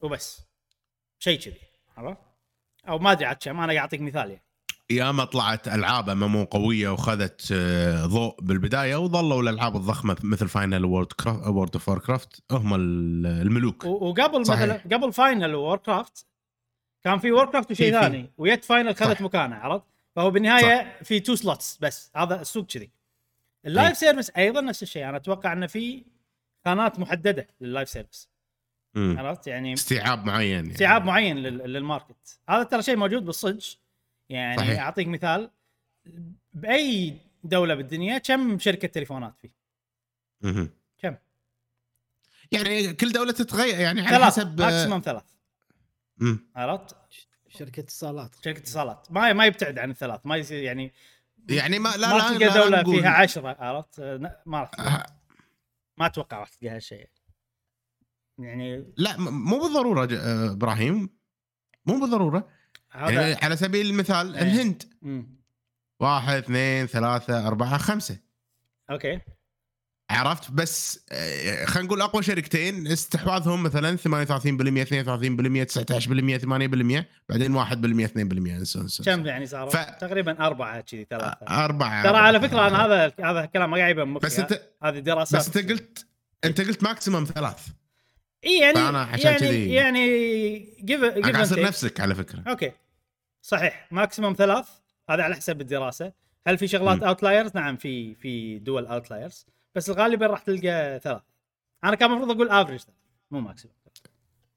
وبس. 0.00 0.46
شيء 1.18 1.38
كذي. 1.38 1.60
عرفت؟ 1.96 2.20
أو 2.88 2.98
ما 2.98 3.12
أدري 3.12 3.24
عاد 3.24 3.36
كم 3.36 3.50
أنا 3.50 3.66
قاعد 3.66 3.76
أعطيك 3.76 4.00
مثال 4.00 4.30
يعني. 4.30 4.42
ياما 4.96 5.24
طلعت 5.24 5.68
ألعاب 5.68 6.08
MMO 6.10 6.44
قوية 6.44 6.88
واخذت 6.88 7.48
آه، 7.52 8.06
ضوء 8.06 8.40
بالبداية 8.40 8.96
وظلوا 8.96 9.42
الألعاب 9.42 9.76
الضخمة 9.76 10.16
مثل 10.22 10.48
فاينل 10.48 10.84
وورد 10.84 11.06
كرافت 11.12 11.46
وورلد 11.46 11.70
اوف 11.74 11.90
ووركرافت 11.90 12.42
هم 12.50 12.74
ال- 12.74 13.26
الملوك 13.26 13.84
وقبل 13.84 14.46
صحيح. 14.46 14.62
مثلا 14.62 14.96
قبل 14.96 15.12
فاينل 15.12 15.54
ووركرافت 15.54 16.26
كان 17.04 17.18
في 17.18 17.32
ووركرافت 17.32 17.70
وشيء. 17.70 17.92
ثاني 18.00 18.30
ويت 18.38 18.64
فاينل 18.64 18.94
خذت 18.96 19.16
صح. 19.18 19.22
مكانه 19.22 19.56
عرفت 19.56 19.84
فهو 20.16 20.30
بالنهاية 20.30 20.98
في 21.02 21.20
two 21.20 21.34
slots 21.34 21.78
بس 21.80 22.10
هذا 22.16 22.40
السوق 22.40 22.66
كذي 22.66 22.90
ال 23.66 23.72
live 23.72 23.96
service 23.96 24.30
أيضا 24.30 24.60
نفس 24.60 24.82
الشيء 24.82 25.08
أنا 25.08 25.16
أتوقع 25.16 25.52
إنه 25.52 25.66
في 25.66 26.04
خانات 26.64 26.98
محددة 26.98 27.46
لل 27.60 27.69
live 27.69 27.88
service. 27.88 28.28
عرفت 28.96 29.46
يعني 29.46 29.72
استيعاب 29.72 30.24
معين 30.24 30.50
يعني. 30.50 30.70
استيعاب 30.72 31.04
معين 31.04 31.36
لل- 31.38 31.72
لل 31.72 31.89
market 31.89 32.40
هذا 32.48 32.62
ترى 32.62 32.82
شيء 32.82 32.96
موجود 32.96 33.24
بالصدق 33.24 33.62
يعني 34.32 34.56
صحيح. 34.58 34.80
أعطيك 34.80 35.08
مثال. 35.08 35.50
بأي 36.52 37.20
دولة 37.44 37.74
بالدنيا 37.74 38.18
كم 38.18 38.58
شركة 38.58 38.88
تليفونات 38.88 39.34
فيه. 39.38 39.52
كم؟ 40.98 41.16
يعني 42.52 42.92
كل 42.92 43.12
دولة 43.12 43.32
تتغير 43.32 43.80
يعني 43.80 44.00
على 44.00 44.08
ثلاث 44.10 44.22
حسب 44.24 44.60
ماكسيموم 44.60 45.00
ثلاث. 45.00 45.24
عرفت؟ 46.56 46.96
شركة 47.48 47.80
اتصالات. 47.80 48.34
شركة 48.44 48.58
اتصالات. 48.58 49.06
ما 49.10 49.32
ما 49.32 49.46
يبتعد 49.46 49.78
عن 49.78 49.90
الثلاث 49.90 50.20
ما 50.24 50.36
يصير 50.36 50.62
يعني 50.62 50.92
يعني 51.48 51.78
ما 51.78 51.88
لا 51.88 52.08
ما 52.12 52.18
لا 52.18 52.28
تلقى 52.28 52.44
لا 52.46 52.54
دولة 52.64 52.80
نقول- 52.80 52.96
فيها 53.00 53.10
عشرة 53.10 53.56
عرفت؟ 53.60 54.00
ما 54.46 54.60
راح. 54.60 54.70
آه، 54.80 55.06
ما 55.96 56.06
أتوقع 56.06 56.38
راح 56.38 56.48
تلقى 56.48 56.68
هالشيء. 56.76 57.08
يعني 58.38 58.92
لا 58.96 59.16
مو 59.18 59.58
بالضرورة 59.60 60.08
آه، 60.12 60.52
إبراهيم. 60.52 61.10
مو 61.86 62.00
بالضرورة. 62.00 62.48
يعني 62.94 63.34
على 63.34 63.56
سبيل 63.56 63.86
المثال 63.86 64.34
إيه. 64.36 64.42
الهند. 64.42 64.82
مم. 65.02 65.42
واحد 66.00 66.36
اثنين 66.36 66.86
ثلاثة 66.86 67.46
أربعة 67.46 67.78
خمسة. 67.78 68.16
okay. 68.90 69.20
عرفت؟ 70.10 70.50
بس 70.50 71.04
آه، 71.12 71.64
خلينا 71.64 71.86
نقول 71.86 72.02
أقوى 72.02 72.22
شركتين 72.22 72.86
استحواذهم 72.86 73.62
مثلا 73.62 73.96
38% 73.96 74.00
32% 74.84 75.64
19% 75.64 76.38
8% 76.38 77.04
بعدين 77.28 77.54
1% 77.54 78.06
2% 78.06 78.16
انسى 78.52 78.78
انسى 78.80 79.02
كم 79.02 79.26
يعني 79.26 79.46
صاروا؟ 79.46 79.70
ف- 79.70 79.90
تقريبا 80.00 80.46
أربعة 80.46 80.80
كذي 80.80 81.06
ثلاثة. 81.10 81.46
أربعة 81.48 82.02
ترى 82.02 82.16
على 82.16 82.40
فكرة 82.40 82.68
أنا 82.68 82.86
هذا 82.86 83.12
هذا 83.24 83.44
كلام 83.46 83.70
ما 83.70 83.76
قاعد 83.76 83.90
يبين 83.90 84.14
بس 84.14 84.38
انت 84.38 84.62
هذه 84.82 84.98
دراسات. 84.98 85.40
بس 85.40 85.56
أنت 85.56 85.70
قلت 85.70 86.06
أنت 86.44 86.60
قلت 86.60 86.82
maximum 86.82 87.24
ثلاث. 87.24 87.66
اي 88.44 88.58
يعني 88.60 88.74
فأنا 88.74 89.02
عشان 89.02 89.26
يعني 89.26 89.38
كذي- 89.38 89.72
يعني 89.72 90.06
جيف 90.84 91.00
أصير 91.04 91.62
نفسك 91.66 92.00
على 92.00 92.14
فكرة. 92.14 92.42
okay. 92.48 92.72
صحيح 93.42 93.88
maximum 93.92 94.32
ثلاث 94.34 94.68
هذا 95.10 95.22
على 95.22 95.34
حسب 95.34 95.60
الدراسة. 95.60 96.12
هل 96.46 96.58
في 96.58 96.68
شغلات. 96.68 97.02
outliers 97.02 97.50
نعم 97.54 97.76
في 97.76 98.14
في 98.14 98.58
دول 98.58 98.86
outliers 98.86 99.46
بس 99.74 99.90
غالبا 99.90 100.26
راح 100.26 100.42
تلقى 100.42 101.00
ثلاث. 101.02 101.22
أنا 101.84 101.94
كان 101.96 102.10
المفروض 102.10 102.30
أقول 102.36 102.48
average 102.50 102.80
مو 103.30 103.40
maximum 103.40 103.76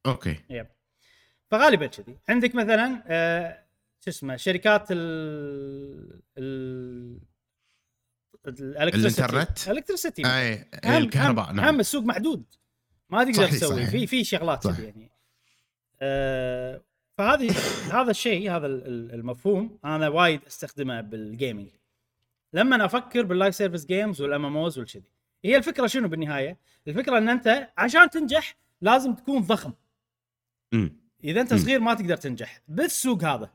okay. 0.06 0.40
yep. 0.50 0.68
فغالبا 1.52 1.88
كذي. 1.88 2.18
عندك 2.30 2.56
مثلا 2.56 3.04
آه 3.08 3.66
شو 4.00 4.10
اسمه 4.10 4.36
شركات 4.36 4.88
ال 4.92 6.22
ال 6.38 7.20
الإنترنت؟ 8.48 9.68
ال 9.68 9.72
electricity 9.72 10.26
أي 10.26 10.66
هم- 10.86 10.92
الكهرباء 10.98 11.52
نعم. 11.52 11.68
هم 11.68 11.80
السوق 11.80 12.04
محدود. 12.04 12.44
ما 13.10 13.24
تقدر 13.24 13.48
تسوي. 13.48 13.86
في 13.86 14.08
في 14.08 14.24
شغلات. 14.24 14.68
كذي 14.68 14.84
يعني. 14.84 15.12
آه 16.02 16.82
فهذه 17.18 17.52
هذا 17.92 18.12
الشيء 18.12 18.52
هذا 18.52 18.66
ال- 18.68 18.88
ال- 18.88 19.14
المفهوم 19.14 19.80
أنا 19.86 20.08
وايد 20.10 20.42
أستخدمه 20.48 21.02
بال 21.02 21.18
gaming 21.18 21.68
لما 22.54 22.86
أفكر 22.86 23.24
بال 23.26 23.56
live 23.56 23.86
service 23.86 24.22
games 24.22 24.46
وال 24.46 24.58
MMOs 24.58 24.80
والكذي. 24.80 25.04
هي 25.46 25.58
الفكرة 25.58 25.88
شنو 25.88 26.08
بالنهاية؟ 26.08 26.58
الفكرة 26.88 27.18
إن 27.18 27.30
أنت 27.30 27.70
عشان 27.78 28.10
تنجح 28.10 28.56
لازم 28.82 29.14
تكون 29.14 29.42
ضخم. 29.42 29.74
مم. 30.72 30.96
إذا 31.24 31.42
أنت. 31.42 31.54
صغير 31.54 31.80
ما 31.80 31.94
تقدر 31.94 32.16
تنجح. 32.18 32.62
بالسوق 32.68 33.24
هذا. 33.24 33.50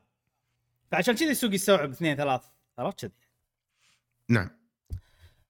فعشان 0.91 1.15
كذي 1.15 1.31
السوق 1.31 1.53
يستوعب 1.53 1.89
اثنين 1.89 2.15
ثلاث. 2.17 2.41
عرفت 2.77 2.99
كذي؟ 3.01 3.11
نعم. 4.29 4.49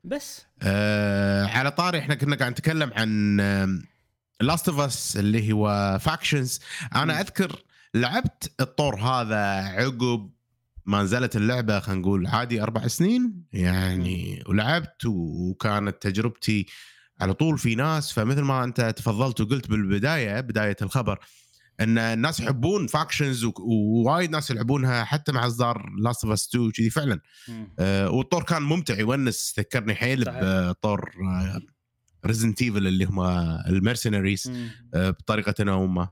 بس. 0.03 0.45
آه 0.61 1.45
على 1.45 1.71
طاري 1.71 1.99
إحنا 1.99 2.15
كنا 2.15 2.35
قاعد 2.35 2.51
نتكلم 2.51 2.91
عن 2.95 3.37
Last 4.41 4.69
of 4.69 4.79
Us 4.79 5.17
اللي 5.17 5.51
هو 5.53 5.97
Factions 6.01 6.59
مم. 6.81 7.01
أنا 7.01 7.19
أذكر 7.21 7.63
لعبت 7.95 8.51
الطور 8.61 8.95
هذا 8.95 9.37
عقب 9.61 10.31
ما 10.85 11.03
نزلت 11.03 11.35
اللعبة 11.35 11.79
خلينا 11.79 12.01
نقول 12.01 12.27
عادي 12.27 12.63
أربع 12.63 12.87
سنين 12.87 13.43
يعني 13.53 14.43
ولعبت 14.47 15.05
وكانت 15.05 16.01
تجربتي 16.01 16.65
على 17.21 17.33
طول 17.33 17.57
في 17.57 17.75
ناس 17.75 18.11
فمثل 18.11 18.41
ما 18.41 18.63
أنت 18.63 18.81
تفضلت 18.81 19.41
وقلت 19.41 19.69
بالبداية 19.69 20.39
بداية 20.39 20.75
الخبر 20.81 21.19
إن 21.79 21.97
الناس 21.97 22.39
يحبون 22.39 22.87
Factions 22.87 23.45
ووايد 23.59 24.31
ناس 24.31 24.51
يلعبونها 24.51 25.03
حتى 25.03 25.31
مع 25.31 25.47
أصدار 25.47 25.89
Last 25.99 26.23
of 26.23 26.33
Us 26.33 26.47
2 26.47 26.71
كذي 26.71 26.89
فعلا. 26.89 27.19
آه، 27.79 28.09
والطور 28.09 28.43
كان 28.43 28.61
ممتع 28.61 28.99
يونس 28.99 29.53
ذكرني 29.59 29.95
حيل. 29.95 30.25
بطور 30.27 31.11
Resident 32.25 32.61
Evil 32.61 32.87
اللي 32.87 33.05
هم 33.05 33.19
ال 33.67 33.74
Mercenaries 33.74 34.49
مم. 34.49 34.69
بطريقة 34.93 35.71
أو 35.71 35.87
ما 35.87 36.09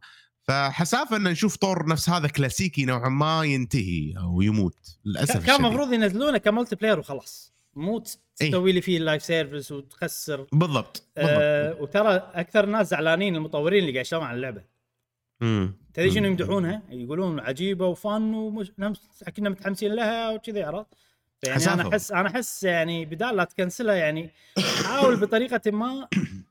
فحسافة 0.49 1.15
إن 1.15 1.23
نشوف 1.23 1.55
طور 1.55 1.88
نفس 1.88 2.09
هذا 2.09 2.27
كلاسيكي 2.27 2.85
نوعا 2.85 3.09
ما 3.09 3.43
ينتهي 3.43 4.13
أو 4.17 4.41
يموت 4.41 4.97
للأسف 5.05 5.45
كان. 5.45 5.55
المفروض 5.65 5.93
ينزلونه 5.93 6.38
ك 6.38 6.76
multiplayer 6.76 6.99
وخلاص 6.99 7.53
مو 7.76 8.03
إيه. 8.41 8.49
تسوي 8.49 8.71
لي 8.71 8.81
فيه 8.81 8.97
ال 8.97 9.03
live 9.03 9.23
service 9.23 9.71
وتخسر 9.71 10.38
بالضبط 10.41 10.51
بالضبط 10.55 11.03
آه 11.17 11.81
وترى 11.81 12.31
أكثر 12.34 12.63
الناس 12.63 12.89
زعلانين 12.89 13.35
المطورين 13.35 13.80
اللي 13.80 13.91
قاعد 13.91 14.05
يشتغلون 14.05 14.27
على 14.27 14.35
اللعبة 14.35 14.61
مم. 15.41 15.73
تدري 15.93 16.11
شنو. 16.11 16.26
يمدحونها 16.26 16.81
يقولون 16.89 17.39
عجيبة 17.39 17.88
وفن 17.88 18.34
ومش 18.34 18.71
كنا 19.38 19.49
متحمسين 19.49 19.93
لها 19.93 20.30
وكذي 20.30 20.63
عرفت 20.63 20.88
يعني 21.43 21.65
أنا. 21.67 21.89
احس 21.89 22.11
أنا 22.11 22.30
أحس 22.30 22.63
يعني 22.63 23.05
بدال 23.05 23.35
لا 23.35 23.43
ت 23.43 23.50
cancel 23.50 23.89
ها 23.89 23.95
يعني 23.95 24.30
حاول 24.85 25.15
بطريقة 25.19 25.71
ما 25.71 26.07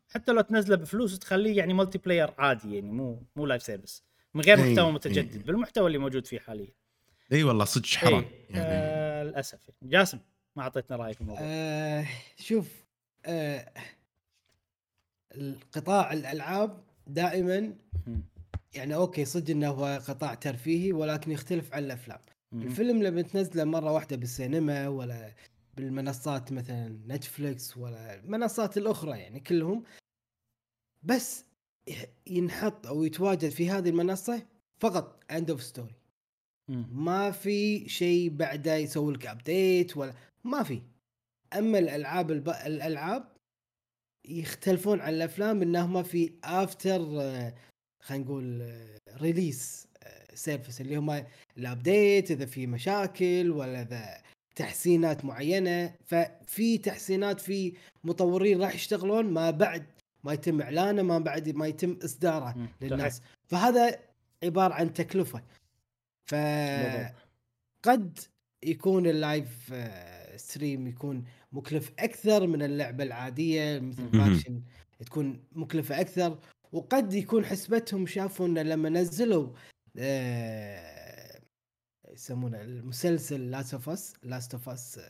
حتى 0.09 0.33
لو 0.33 0.41
تنزله 0.41 0.77
بفلوس 0.77 1.15
وتخليه 1.15 1.57
يعني 1.57 1.75
multiplayer 1.75 2.35
عادي 2.39 2.75
يعني 2.75 2.91
مو 2.91 3.23
مو 3.37 3.47
live 3.47 3.62
service 3.62 4.05
من 4.35 4.41
غير 4.41 4.59
إي، 4.59 4.71
محتوى 4.71 4.87
إي. 4.87 4.93
متجدد 4.93 5.47
بالمحتوى 5.47 5.87
اللي 5.87 5.99
موجود 5.99 6.27
فيه 6.27 6.39
حاليا 6.39 6.69
إي 7.33 7.45
والله 7.45 7.65
صدق 7.65 7.87
حرام 7.87 8.25
إيه. 8.25 8.57
يعني 8.57 8.67
آه 8.69 9.23
للأسف 9.23 9.69
يعني. 9.69 9.93
جاسم 9.93 10.19
ما 10.57 10.63
أعطيتنا 10.63 10.97
رأيك 10.97 11.15
في 11.15 11.21
الموضوع 11.21 11.43
آه 11.45 12.07
شوف 12.37 12.85
آه 13.27 13.73
القطاع 15.35 16.13
الألعاب 16.13 16.81
دائما. 17.07 17.73
يعني 18.75 18.95
okay 18.95 19.25
صدق 19.25 19.51
إنه 19.51 19.69
هو 19.69 20.01
قطاع 20.09 20.35
ترفيهي 20.35 20.93
ولكن 20.93 21.31
يختلف 21.31 21.75
عن 21.75 21.85
الأفلام. 21.85 22.19
الفيلم 22.53 23.03
لما 23.03 23.23
تنزله 23.23 23.65
مرة 23.65 23.93
واحدة 23.93 24.17
بالسينما 24.17 24.89
ولا 24.89 25.33
بالمنصات 25.81 26.53
مثلا 26.53 26.89
Netflix 27.07 27.77
ولا 27.77 28.15
المنصات 28.15 28.79
الأخرى 28.79 29.19
يعني 29.19 29.41
كلهم 29.41 29.85
بس 31.03 31.45
ينحط 32.27 32.87
أو 32.87 33.05
يتواجد 33.05 33.49
في 33.49 33.71
هذه 33.71 33.89
المنصة 33.89 34.47
فقط 34.81 35.25
end 35.31 35.51
of 35.51 35.62
story. 35.62 35.95
ما 36.93 37.31
في 37.31 37.89
شيء 37.89 38.31
بعده 38.31 38.77
يسوي 38.77 39.15
لك 39.15 39.27
update 39.27 39.97
ولا 39.97 40.15
ما 40.45 40.63
في 40.63 40.83
أما 41.53 41.79
الألعاب 41.79 42.31
الب... 42.31 42.49
الألعاب 42.49 43.33
يختلفون 44.29 45.01
عن 45.01 45.15
الأفلام 45.15 45.63
انهم 45.63 46.03
في 46.03 46.33
after 46.45 46.99
خلينا 48.03 48.25
نقول 48.25 48.73
release 49.20 49.89
service 50.35 50.81
اللي 50.81 50.97
هم 50.97 51.25
ال 51.57 51.67
update 51.67 52.31
إذا 52.31 52.47
في 52.47 52.67
مشاكل 52.67 53.51
ولا 53.51 53.83
إذا 53.83 54.23
تحسينات 54.59 55.25
معينة 55.25 55.95
ففي 56.05 56.79
تحسينات 56.79 57.41
في 57.41 57.73
مطورين 58.05 58.63
راح 58.63 58.75
يشتغلون 58.75 59.25
ما 59.25 59.51
بعد 59.51 59.87
ما 60.25 60.33
يتم 60.33 60.61
إعلانه 60.61 61.03
ما 61.03 61.19
بعد 61.19 61.49
ما 61.49 61.67
يتم 61.67 61.99
إصداره. 62.05 62.69
للناس 62.81 63.23
فهذا 63.47 63.99
عبارة 64.45 64.75
عن 64.75 64.93
تكلفة 64.93 65.43
بالضبط. 66.33 67.15
فقد 67.83 68.19
يكون 68.63 69.07
ال 69.07 69.19
live 69.19 69.70
آه، 69.73 70.37
stream 70.37 70.87
يكون 70.87 71.25
مكلف 71.53 71.93
أكثر 71.99 72.47
من 72.47 72.63
اللعبة 72.63 73.05
العادية 73.05 73.79
مثل. 73.79 74.09
Factions 74.12 74.62
تكون 75.07 75.45
مكلفة 75.53 76.01
أكثر 76.01 76.39
وقد 76.73 77.15
يكون 77.15 77.45
حسبتهم 77.45 78.07
شافوا 78.07 78.47
انه 78.47 78.63
لما 78.63 78.89
نزلوا 78.89 79.49
آه، 79.99 80.98
يسمونه 82.19 82.61
المسلسل 82.61 83.51
Last 83.51 83.75
of 83.75 83.89
Us 83.89 84.15
Last 84.23 84.55
of 84.55 84.69
Us. 84.69 85.01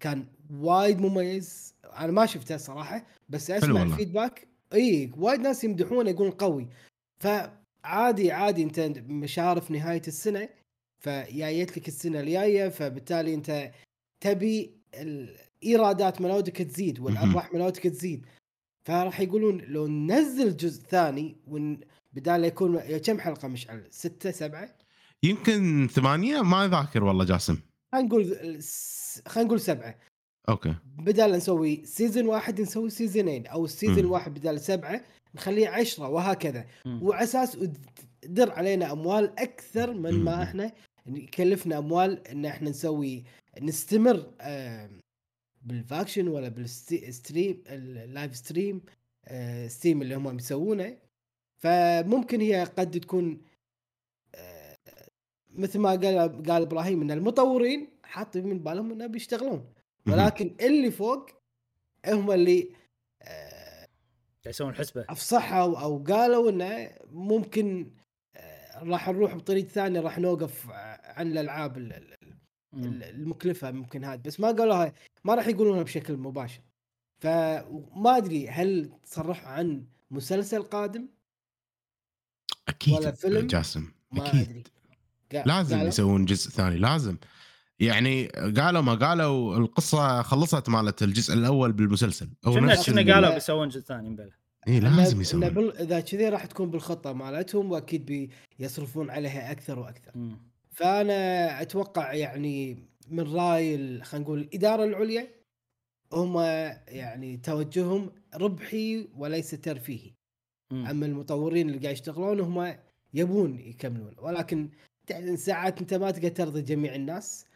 كان 0.00 0.26
وايد 0.50 1.00
مميز 1.00 1.74
أنا 1.84 2.12
ما 2.12 2.26
شفته 2.26 2.56
صراحة 2.56 3.06
بس 3.28 3.50
حلو 3.50 3.58
أسمع. 3.58 3.82
ال 3.82 3.89
feedback 3.89 4.48
إي 4.74 5.10
وايد 5.16 5.40
ناس 5.40 5.64
يمدحونه 5.64 6.10
يقولون 6.10 6.32
قوي 6.32 6.68
فعادي 7.20 8.32
عادي 8.32 8.62
أنت 8.62 8.80
مشارف 9.08 9.70
نهاية 9.70 10.02
السنة 10.08 10.48
فجايت 10.98 11.78
لك 11.78 11.88
السنة 11.88 12.20
الجاية 12.20 12.68
فبالتالي 12.68 13.34
أنت 13.34 13.70
تبي 14.20 14.70
الإيرادات 14.94 16.20
ملودك 16.20 16.56
تزيد 16.56 17.00
والأرباح 17.00 17.54
ملودك 17.54 17.82
تزيد 17.82 18.26
فراح 18.88 19.20
يقولون 19.20 19.58
لو 19.58 19.86
ننزل 19.86 20.56
جزء 20.56 20.82
ثاني 20.82 21.36
ون 21.48 21.80
بدال 22.12 22.44
يكون 22.44 22.98
كم 22.98 23.20
حلقة 23.20 23.48
مشعل؟ 23.48 23.86
ستة 23.90 24.30
سبعة؟ 24.30 24.76
يمكن 25.24 25.88
ثمانية 25.92 26.42
ما 26.42 26.68
ذاكر 26.68 27.04
والله 27.04 27.24
جاسم 27.24 27.58
خلينا 27.92 28.08
نقول 28.08 28.24
خلينا 29.26 29.48
نقول 29.48 29.60
سبعة 29.60 29.98
أوكي 30.48 30.74
بدال 30.98 31.32
نسوي 31.32 31.84
سيزون 31.84 32.26
واحد 32.26 32.60
نسوي 32.60 32.90
سيزونين 32.90 33.46
أو 33.46 33.64
السيزون. 33.64 34.04
واحد 34.04 34.34
بدال 34.34 34.60
سبعة 34.60 35.00
نخليه 35.34 35.68
عشرة 35.68 36.08
وهكذا. 36.08 36.66
وعلى 36.86 37.24
أساس 37.24 37.58
تدر 38.22 38.50
علينا 38.50 38.92
أموال 38.92 39.38
أكثر 39.38 39.94
من 39.94 40.24
ما. 40.24 40.42
إحنا 40.42 40.72
يكلفنا 41.06 41.78
أموال 41.78 42.28
إن 42.28 42.44
إحنا 42.44 42.70
نسوي 42.70 43.24
نستمر 43.62 44.26
آه، 44.40 44.90
بالفاكشن 45.62 46.28
ولا 46.28 46.48
بالستريم 46.48 47.62
اللايف 47.66 48.36
ستريم 48.36 48.82
آه، 49.24 49.68
ستيم 49.68 50.02
اللي 50.02 50.14
هم 50.14 50.36
يسوونه 50.36 50.96
فممكن 51.58 52.40
هي 52.40 52.64
قد 52.64 53.00
تكون 53.00 53.32
آه، 53.32 53.53
مثل 55.54 55.78
ما 55.78 55.90
قال 55.90 56.42
قال 56.42 56.62
إبراهيم 56.62 57.02
إن 57.02 57.10
المطورين 57.10 57.88
حاطين 58.02 58.46
من 58.46 58.58
بالهم 58.58 58.92
انه 58.92 59.06
بيشتغلون. 59.06 59.72
ولكن 60.08 60.56
اللي 60.60 60.90
فوق 60.90 61.30
هم 62.06 62.30
اللي 62.30 62.70
آه، 63.22 63.88
يسوون 64.46 64.74
حسبة. 64.74 65.04
أفصحوا 65.08 65.80
أو 65.80 66.04
قالوا 66.04 66.50
إنه 66.50 66.90
ممكن 67.12 67.90
آه، 68.36 68.84
راح 68.84 69.08
نروح 69.08 69.34
بطريق 69.34 69.66
ثاني 69.66 69.98
راح 69.98 70.18
نوقف 70.18 70.70
عن 71.04 71.32
الألعاب 71.32 71.92
المكلفة 72.74 73.70
ممكن 73.70 74.04
هذا 74.04 74.22
بس 74.22 74.40
ما 74.40 74.48
قالوها 74.48 74.92
ما 75.24 75.34
راح 75.34 75.46
يقولونها 75.48 75.82
بشكل 75.82 76.16
مباشر. 76.16 76.60
فما 77.20 78.16
أدري 78.16 78.48
هل 78.48 78.90
تصرحوا 79.04 79.48
عن 79.48 79.84
مسلسل 80.10 80.62
قادم؟ 80.62 81.08
أكيد 82.68 82.94
ولا 82.94 83.10
فيلم؟ 83.12 83.46
جاسم 83.46 83.92
ما 84.12 84.28
أكيد. 84.28 84.40
أدري. 84.40 84.64
قا- 85.42 85.46
لازم 85.46 85.76
قالوا؟ 85.76 85.88
يسوون 85.88 86.24
جزء 86.24 86.50
ثاني 86.50 86.76
لازم. 86.78 87.16
يعني 87.78 88.26
قالوا 88.26 88.80
ما 88.80 88.94
قالوا 88.94 89.56
القصة 89.56 90.22
خلصت 90.22 90.68
مالت 90.68 91.02
الجزء 91.02 91.34
الأول 91.34 91.72
بالمسلسل. 91.72 92.28
هو 92.44 92.58
نفس 92.58 92.90
كنا 92.90 93.00
ال- 93.00 93.12
قالوا 93.12 93.34
بيسوون 93.34 93.68
جزء 93.68 93.80
ثاني 93.80 94.10
مبلا 94.10 94.30
اي 94.68 94.80
لازم 94.80 95.20
يسوون. 95.20 95.48
بال- 95.48 95.76
إذا 95.76 96.00
كذي 96.00 96.28
راح 96.28 96.46
تكون 96.46 96.70
بالخطة 96.70 97.12
مالتهم 97.12 97.70
وأكيد 97.72 98.30
بيصرفون 98.58 99.10
عليها 99.10 99.50
أكثر 99.52 99.78
وأكثر. 99.78 100.12
فأنا 100.70 101.62
أتوقع 101.62 102.12
يعني 102.12 102.78
من 103.08 103.20
رأي 103.34 103.74
ال- 103.74 104.04
خلينا 104.04 104.24
نقول 104.24 104.38
الإدارة 104.40 104.84
العليا 104.84 105.28
هم 106.12 106.38
يعني 106.88 107.36
توجههم 107.36 108.10
ربحي 108.34 109.08
وليس 109.16 109.50
ترفيهي. 109.50 110.10
أما 110.72 111.06
المطورين 111.06 111.68
اللي 111.68 111.78
قاعد 111.80 111.92
يشتغلون 111.94 112.40
هم 112.40 112.74
يبون 113.14 113.58
يكملون 113.58 114.14
ولكن 114.18 114.68
يعني 115.10 115.36
ساعات 115.36 115.80
انت 115.80 115.94
ما 115.94 116.10
تقدر 116.10 116.28
ترضي 116.28 116.62
جميع 116.62 116.94
الناس 116.94 117.46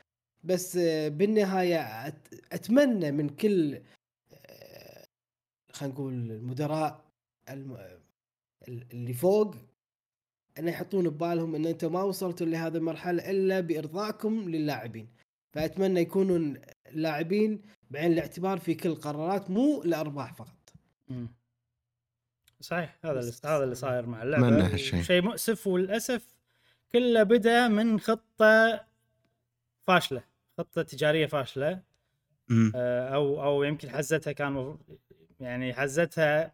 بس 0.45 0.77
آه، 0.77 1.09
بالنهاية 1.09 2.09
أت- 2.11 2.37
أتمنى 2.53 3.11
من 3.13 3.29
كل 3.29 3.81
آه، 4.47 5.07
خلينا 5.73 5.95
نقول 5.95 6.13
المدراء 6.13 7.05
الم- 7.51 7.99
اللي 8.69 9.13
فوق 9.13 9.55
أن 10.59 10.69
يحطون 10.69 11.09
ببالهم 11.09 11.55
أن 11.55 11.67
أنتم 11.67 11.93
ما 11.93 12.03
وصلتوا 12.03 12.47
لهذه 12.47 12.77
المرحلة 12.77 13.31
إلا 13.31 13.61
بارضائكم 13.61 14.49
للاعبين 14.51 15.09
فأتمنى 15.55 16.01
يكونوا 16.01 16.57
اللاعبين 16.89 17.63
بعين 17.91 18.13
الاعتبار 18.13 18.59
في 18.59 18.75
كل 18.75 18.89
القرارات 18.89 19.51
مو 19.51 19.83
الارباح 19.83 20.35
فقط 20.35 20.71
مم. 21.09 21.29
صحيح 22.61 22.99
هذا 23.05 23.21
اللي 23.21 23.33
هذا 23.45 23.65
اللي 23.65 23.75
صاير 23.75 24.07
مع 24.07 24.23
اللعبة. 24.23 24.77
شيء 24.77 25.23
مؤسف 25.23 25.67
وللأسف 25.67 26.38
كله 26.93 27.23
بدأ 27.23 27.69
من 27.69 28.01
خطة 28.01 28.85
فاشلة 29.87 30.23
خطة 30.59 30.83
تجارية 30.83 31.27
فاشلة. 31.27 31.83
آه، 32.75 33.09
أو 33.09 33.43
أو 33.45 33.63
يمكن 33.63 33.91
حزتها 33.91 34.33
كان 34.33 34.79
يعني 35.41 35.75
حزتها 35.75 36.53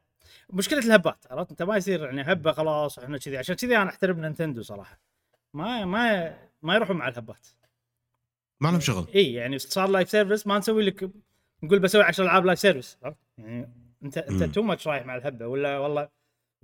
مشكلة 0.52 0.78
الهبات 0.78 1.24
عرفت 1.30 1.50
أنت 1.50 1.62
ما 1.62 1.76
يصير 1.76 2.04
يعني 2.04 2.22
هبة 2.22 2.52
خلاص 2.52 2.98
إحنا 2.98 3.18
كذي 3.18 3.38
عشان 3.38 3.54
كذي 3.54 3.76
أنا 3.76 3.90
أحترم 3.90 4.20
Nintendo 4.20 4.62
صراحة 4.62 4.98
ما 5.54 5.84
ما 5.84 6.36
ما 6.62 6.74
يروحون 6.74 6.96
مع 6.96 7.08
الهبات 7.08 7.46
ما 8.60 8.68
لهم 8.68 8.80
شغل 8.80 9.06
إي 9.14 9.32
يعني 9.32 9.58
صار 9.58 9.88
live 9.88 10.10
service 10.10 10.46
ما 10.46 10.58
نسوي 10.58 10.84
لك 10.84 11.10
نقول 11.62 11.78
بسوي 11.78 12.02
10 12.02 12.24
ألعاب 12.24 12.46
live 12.46 12.58
service؟ 12.58 12.98
يعني 13.38 13.68
أنت 14.02 14.18
أنت. 14.18 14.42
too 14.42 14.62
much 14.62 14.88
رايح 14.88 15.06
مع 15.06 15.16
الهبة 15.16 15.46
ولا 15.46 15.78
والله 15.78 16.08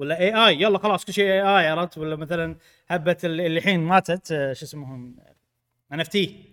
ولا 0.01 0.21
اي 0.21 0.35
اي 0.47 0.61
يلا 0.63 0.79
خلاص 0.79 1.05
كل 1.05 1.13
شيء 1.13 1.25
اي 1.25 1.41
اي 1.41 1.69
عرفت؟ 1.69 1.99
ولا 1.99 2.17
مثلا 2.17 2.57
هبة 2.89 3.17
اللي 3.25 3.47
الحين 3.47 3.81
ماتت 3.81 4.33
آه، 4.33 4.53
شو 4.53 4.65
اسمهم؟ 4.65 5.17
NFT 5.93 6.45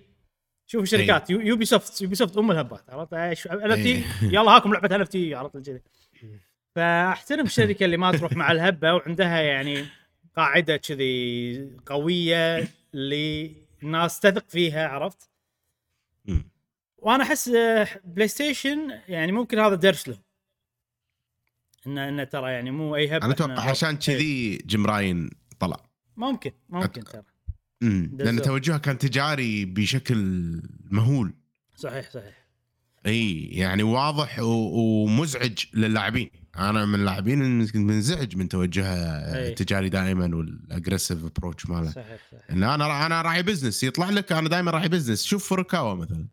شوف 0.68 0.84
الشركات 0.84 1.30
يو- 1.30 1.40
Ubisoft 1.41 2.01
Ubisoft 2.01 2.38
أم 2.38 2.52
الهبات 2.52 2.90
عرفت؟ 2.90 3.14
NFT 3.14 3.91
إيه. 3.95 4.03
يلا 4.22 4.52
هاكم 4.52 4.74
لعبة 4.74 4.95
NFT 4.95 5.35
عرفت؟ 5.36 5.57
كذي. 5.57 5.82
فأحترم 6.76 7.45
الشركة 7.45 7.84
اللي 7.86 7.98
ما 7.98 8.11
تروح 8.11 8.34
مع 8.34 8.52
الهبة 8.52 8.94
وعندها 8.94 9.41
يعني 9.41 9.86
قاعدة 10.36 10.78
كذي 10.78 11.72
قوية 11.86 12.68
اللي 12.94 13.52
الناس 13.84 14.19
تثق 14.19 14.49
فيها 14.49 14.88
عرفت. 14.88 15.30
وأنا 16.98 17.24
أحس 17.24 17.48
آه، 17.49 17.88
PlayStation 18.03 18.99
يعني 19.10 19.32
ممكن 19.32 19.60
هذا 19.60 19.76
درس 19.76 20.07
له 20.10 20.18
انه 21.88 22.09
انه 22.09 22.23
ترى 22.23 22.51
يعني 22.51 22.72
مو 22.72 22.95
أي 22.95 23.07
هبة 23.07 23.26
أنا 23.26 23.34
أتوقع 23.34 23.69
عشان 23.69 23.89
إيه. 23.89 23.95
كذي 23.99 24.57
Jim 24.57 24.85
Ryan 24.85 25.30
طلع. 25.59 25.77
ممكن 26.18 26.51
ممكن 26.69 27.03
ترى. 27.03 27.23
مم. 27.81 28.11
لأن. 28.19 28.41
توجهه 28.41 28.77
كان 28.77 28.97
تجاري 28.97 29.65
بشكل 29.65 30.18
مهول. 30.91 31.34
صحيح 31.76 32.11
صحيح. 32.11 32.47
إي 33.05 33.43
يعني 33.43 33.84
واضح 33.84 34.39
و- 34.39 35.03
ومزعج 35.03 35.57
للاعبين. 35.73 36.30
أنا 36.57 36.85
من 36.85 36.95
اللاعبين 36.95 37.41
اللي 37.41 37.65
كنت 37.65 37.76
منزعج 37.76 38.35
من 38.35 38.49
توجهه. 38.49 38.95
التجاري 39.47 39.89
دائما 39.89 40.35
وال 40.35 40.50
aggressive 40.50 41.23
approach 41.26 41.65
ماله. 41.69 41.89
صحيح 41.91 42.18
صحيح. 42.31 42.41
إن 42.51 42.64
أنا 42.64 43.05
أنا 43.05 43.22
راعي 43.22 43.43
business 43.43 43.84
يطلع 43.84 44.09
لك 44.09 44.31
أنا 44.31 44.49
دائما 44.49 44.72
راعي 44.72 44.89
business 44.89 45.23
شوف 45.23 45.49
فوركاوا 45.49 45.93
مثلا. 45.95 46.27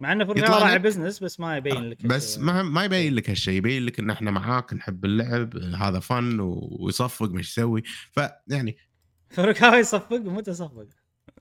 مع 0.00 0.12
إنه 0.12 0.24
فرقه 0.24 0.58
راعي 0.58 0.78
business 0.78 1.22
بس 1.22 1.40
ما 1.40 1.56
يبين 1.56 1.90
لك 1.90 2.06
بس. 2.06 2.38
ما 2.38 2.62
ما 2.62 2.84
يبين 2.84 3.14
لك 3.14 3.30
هالشيء 3.30 3.54
يبين 3.54 3.86
لك 3.86 3.98
إن 3.98 4.10
إحنا 4.10 4.30
معاك 4.30 4.74
نحب 4.74 5.04
اللعب 5.04 5.56
هذا 5.56 6.00
فن 6.00 6.40
ويصفق 6.40 7.28
مش 7.28 7.48
يسوي. 7.48 7.82
فيعني 8.12 8.76
فرقه 9.36 9.76
يصفق 9.76 10.12
ومتى 10.12 10.54
صفق 10.54 10.86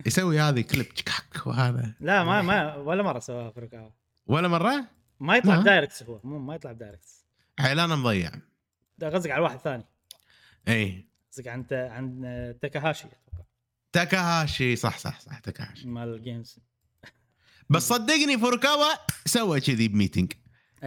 يسوي 0.05 0.39
هذه 0.39 0.61
كليب 0.61 0.89
تشكاك 0.89 1.47
وهذا. 1.47 1.95
لا 1.99 2.23
ما 2.23 2.41
ما 2.41 2.75
ولا 2.75 3.03
مرة 3.03 3.19
سواها 3.19 3.51
فرقه 3.51 3.93
ولا 4.27 4.47
مرة؟ 4.47 4.85
ما 5.19 5.37
يطلع 5.37 5.55
ما. 5.55 5.61
ب 5.61 5.67
Direct 5.67 6.03
هو 6.03 6.19
مو 6.23 6.39
ما 6.39 6.55
يطلع 6.55 6.71
ب 6.71 6.77
Direct 6.77 7.09
عيلان 7.59 7.89
مضيع. 7.89 8.31
ده 8.97 9.09
قصدك 9.09 9.31
على 9.31 9.43
واحد 9.43 9.59
ثاني. 9.59 9.83
إي. 10.67 11.07
قصدك 11.31 11.47
عن 11.47 11.65
عن 11.71 12.21
تاكاهاشي 12.61 13.07
أتوقع. 13.07 13.45
تاكاهاشي 13.91 14.75
صح 14.75 14.97
صح 14.97 15.19
صح 15.19 15.39
تاكاهاشي 15.39 15.87
مال 15.87 16.13
ال 16.13 16.21
games 16.21 16.59
بس 17.69 17.87
صدقني 17.87 18.37
فوركاوا 18.37 18.93
سوى 19.25 19.61
كذي 19.61 19.87
ب 19.87 19.93
meeting. 19.93 20.33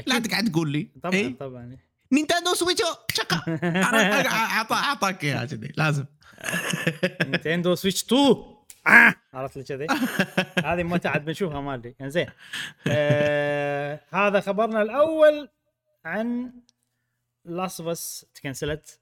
لا 0.06 0.18
تقعد 0.18 0.44
تقول 0.50 0.72
لي. 0.72 0.88
طبعا 1.02 1.14
إيه؟ 1.14 1.38
طبعا. 1.38 1.76
Nintendo 2.12 2.54
Switch 2.54 2.80
و 2.80 2.84
شقا 3.12 3.36
أعط- 4.64 4.72
أعطاك 4.72 5.24
إياها 5.24 5.44
كذي 5.44 5.72
لازم. 5.76 6.04
Nintendo 7.26 7.74
Switch 7.74 8.04
2 8.04 8.20
آه! 8.86 9.14
عرفت 9.34 9.56
لي 9.56 9.64
كذي؟ 9.64 9.86
هذه 10.66 10.82
متى 10.82 11.08
عاد 11.08 11.24
بنشوفها 11.24 11.60
ما 11.60 11.74
ادري 11.74 11.94
زين 12.02 12.26
آه 12.86 14.00
هذا 14.10 14.40
خبرنا 14.40 14.82
الأول 14.82 15.48
عن 16.04 16.52
Last 17.80 17.86
of 17.86 17.88
Us 17.88 18.26
تكنسلت 18.34 19.00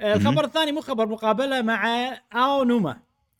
الخبر 0.00 0.44
الثاني 0.44 0.72
مو 0.72 0.80
خبر 0.80 1.06
مقابلة 1.08 1.62
مع 1.62 2.08
أو 2.32 2.64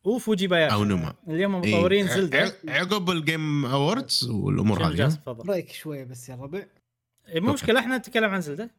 نوما 0.06 0.16
وفوجي 0.16 0.46
باياشي 0.46 0.74
أو 0.74 0.84
نوما. 0.84 1.14
اليوم 1.28 1.62
إيه. 1.62 1.74
مطورين 1.76 2.08
ع- 2.08 2.14
زلدة 2.14 2.54
عقب 2.68 3.10
ال 3.10 3.21
Game 3.21 3.66
Awards 3.66 4.28
والأمور 4.30 4.86
هذه 4.86 5.08
تفضل. 5.08 5.46
break 5.46 5.72
شوية 5.72 6.04
بس 6.04 6.28
يا 6.28 6.34
ربع. 6.34 6.62
إيه، 7.28 7.40
مو 7.40 7.52
مشكلة 7.52 7.80
إحنا 7.80 7.96
نتكلم 7.98 8.30
عن 8.30 8.40
زلدة. 8.40 8.70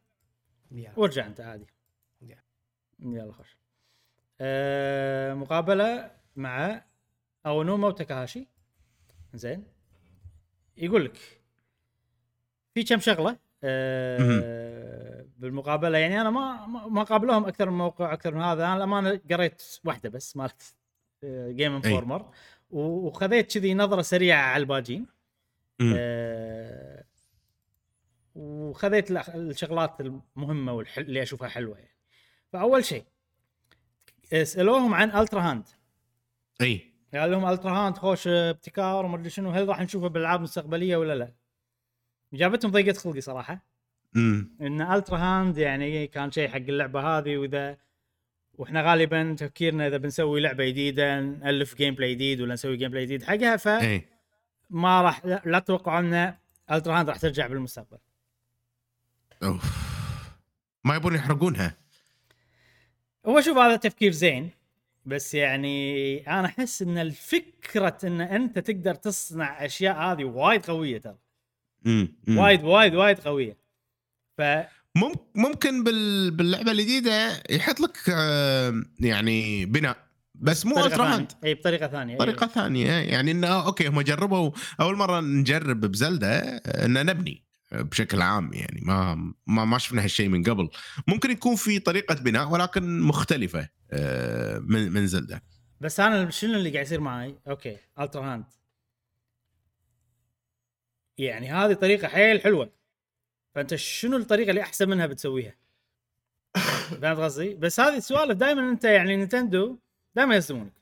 يلا. 0.72 0.92
وارجع 0.98 1.26
أنت 1.28 1.42
عادي. 1.42 1.66
يلا. 3.00 3.32
خش 3.34 3.58
آه 4.42 5.34
مقابلة 5.34 6.12
مع 6.36 6.84
أونوما 7.46 7.88
وتاكاهاشي. 7.88 8.48
زين. 9.34 9.64
يقول 10.78 11.06
لك 11.06 11.18
في 12.74 12.84
كم 12.84 13.00
شغلة؟ 13.00 13.38
آه 13.64 15.26
بالمقابلة 15.38 15.98
يعني 15.98 16.22
أنا 16.22 16.30
ما 16.30 16.66
ما- 16.66 16.88
ما 16.88 17.04
قابلوهم 17.04 17.46
أكثر 17.46 17.70
من 17.70 17.78
موقع 17.78 18.14
أكثر 18.14 18.36
من 18.36 18.42
هذا. 18.42 18.66
أنا 18.66 18.78
الأمانة 18.78 19.20
قريت 19.32 19.64
واحدة 19.86 20.10
بس 20.10 20.38
مالت 20.38 20.76
Game 21.26 21.76
Informer 21.76 22.32
وخذيت 22.72 23.54
كذي 23.54 23.74
نظرة 23.74 24.02
سريعة 24.02 24.42
على 24.42 24.62
الباجين. 24.62 25.08
آه، 25.96 27.04
وخذيت 28.36 29.12
الشغلات 29.12 30.02
المهمة 30.02 30.74
والحل 30.74 31.02
اللي 31.02 31.22
أشوفها 31.22 31.48
حلوة 31.48 31.78
يعني. 31.78 31.96
فأول 32.54 32.86
شيء 32.86 33.04
سألوهم 34.44 34.94
عن 34.94 35.12
ال 35.12 35.42
Ultrahand 35.42 35.64
إي. 36.62 36.94
قال 37.14 37.32
لهم 37.32 37.46
ال 37.46 37.72
Ultrahand 37.72 37.98
خوش 37.98 38.28
ابتكار 38.28 39.06
وما 39.06 39.16
أدري 39.16 39.30
شنو 39.30 39.50
هل 39.50 39.68
راح 39.68 39.82
نشوفه 39.82 40.08
بالألعاب 40.08 40.40
المستقبلية 40.40 40.98
ولا 40.98 41.16
لا؟ 41.16 41.34
اجابتهم 42.34 42.72
ضيقت 42.72 42.98
خلقي 42.98 43.22
صراحة. 43.22 43.66
امم 44.16 44.58
إن 44.62 44.82
ال 44.82 45.18
Ultrahand 45.18 45.58
يعني 45.58 46.08
كان 46.08 46.32
شيء 46.32 46.50
حق 46.50 46.56
اللعبة 46.56 47.18
هذه 47.18 47.38
وإذا 47.38 47.78
وإحنا 48.54 48.92
غالبا 48.92 49.36
تفكيرنا 49.40 49.88
إذا 49.88 49.98
بنسوي 49.98 50.42
لعبة 50.42 50.66
جديدة 50.66 51.20
نألف 51.20 51.76
gameplay 51.76 52.16
جديد 52.16 52.42
ولا 52.42 52.54
نسوي 52.54 52.78
gameplay 52.78 53.06
جديد 53.06 53.24
حقها 53.24 53.58
ف 53.58 53.68
اي 53.68 54.06
ما 54.70 55.02
راح 55.02 55.26
لا, 55.26 55.60
تتوقعوا 55.60 56.00
إن 56.00 56.36
ال 56.72 57.00
Ultrahand 57.00 57.10
راح 57.10 57.18
ترجع 57.18 57.48
بالمستقبل. 57.48 57.98
أوف. 59.44 59.64
ما 60.84 60.96
يبون 60.96 61.16
يحرقونها. 61.16 61.78
هو 63.26 63.42
شوف 63.42 63.58
هذا 63.58 63.76
تفكير 63.76 64.12
زين 64.12 64.50
بس 65.06 65.34
يعني 65.34 66.18
أنا 66.28 66.46
أحس 66.46 66.82
إن 66.82 66.98
الفكرة 66.98 67.98
إن 68.04 68.22
أنت 68.22 68.60
تقدر 68.60 68.96
تصنع 68.96 69.66
أشياء 69.66 69.98
هذه 69.98 70.24
وايد 70.24 70.66
قوية 70.66 70.98
ترى. 70.98 71.18
وايد 72.28 72.64
وايد 72.64 72.96
وايد 72.96 73.20
قوية. 73.20 73.58
ف 74.38 74.42
ممكن 75.36 75.84
بال... 75.84 76.32
باللعبة 76.32 76.72
الجديدة 76.72 77.44
يحط 77.50 77.80
لك 77.80 77.98
آه، 78.10 78.84
يعني 79.00 79.66
بناء. 79.66 79.98
بس 80.36 80.66
مو 80.66 80.86
ال 80.86 80.90
Ultra. 80.90 81.16
hand 81.16 81.32
إي 81.44 81.54
بطريقة 81.54 81.88
ثانية. 81.88 82.18
طريقه 82.18 82.48
ثانية 82.48 82.92
يعني 82.92 83.32
إنه 83.32 83.48
okay 83.66 83.88
هم 83.88 84.02
جربوا. 84.02 84.52
أول 84.82 84.96
مرة 84.98 85.20
نجرب 85.22 85.82
بزلدة 85.82 86.40
ان 86.66 87.06
نبني 87.06 87.44
بشكل 87.72 88.22
عام 88.22 88.54
يعني 88.54 88.82
ما 88.82 89.16
ما 89.48 89.66
ما 89.66 89.78
شفنا 89.78 90.04
هالشيء 90.04 90.30
من 90.30 90.44
قبل. 90.44 90.70
ممكن 91.08 91.32
يكون 91.32 91.56
في 91.56 91.80
طريقة 91.80 92.16
بناء 92.16 92.50
ولكن 92.50 93.00
مختلفة 93.02 93.70
آه، 93.92 94.60
من 94.60 94.92
من 94.92 95.08
زلدة. 95.08 95.44
بس 95.82 96.00
أنا 96.00 96.30
شنو 96.30 96.54
اللي 96.54 96.70
قاعد 96.70 96.86
يصير 96.86 97.00
معي؟ 97.00 97.36
okay 97.48 97.78
ال 98.00 98.34
Ultrahand 98.34 98.46
يعني 101.18 101.52
هذه 101.52 101.74
طريقة 101.74 102.08
حيل 102.08 102.42
حلوة. 102.42 102.83
فأنت 103.56 103.76
شنو 103.76 104.18
الطريقة 104.18 104.50
اللي 104.50 104.62
أحسن 104.62 104.90
منها 104.90 105.06
بتسويها؟ 105.06 105.56
فهمت 107.02 107.20
قصدي؟ 107.20 107.54
بس 107.54 107.80
هذه 107.80 107.98
السوالف 107.98 108.38
دائما 108.38 108.70
أنت 108.70 108.84
يعني 108.84 109.16
نينتندو 109.16 109.78
دائما 110.16 110.36
يصدمونك. 110.36 110.74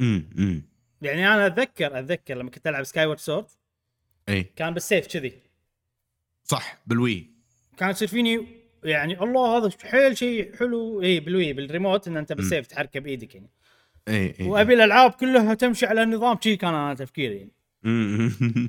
امم 0.00 0.30
امم 0.38 0.62
يعني 1.02 1.28
أنا 1.28 1.46
أتذكر 1.46 1.98
أتذكر 1.98 2.34
لما 2.34 2.50
كنت 2.50 2.66
ألعب 2.66 2.84
Skyward 2.84 3.18
Sword 3.18 3.46
إي. 4.28 4.42
كان 4.42 4.74
بالسيف 4.74 5.06
كذي. 5.06 5.32
صح 6.44 6.78
بال 6.86 7.01
Wii. 7.01 7.30
كان 7.76 7.90
يصير 7.90 8.08
فيني 8.08 8.46
يعني 8.84 9.22
الله 9.22 9.56
هذا 9.56 9.70
حيل 9.84 10.18
شيء 10.18 10.56
حلو. 10.56 11.02
إي 11.02 11.20
بال 11.20 11.52
Wii 11.52 11.67
بال 11.67 11.77
remote 11.77 12.08
إن 12.08 12.16
أنت 12.16 12.32
بالسيف 12.32 12.66
تحركه 12.66 13.00
بإيدك 13.00 13.34
يعني. 13.34 13.50
إي 14.08 14.34
إي 14.40 14.46
وأبي 14.46 14.74
الألعاب 14.74 15.10
كلها 15.10 15.54
تمشي 15.54 15.86
على 15.86 16.02
النظام 16.02 16.38
شي 16.40 16.56
كان 16.56 16.74
أنا 16.74 16.94
تفكيري 16.94 17.36
يعني. 17.38 17.52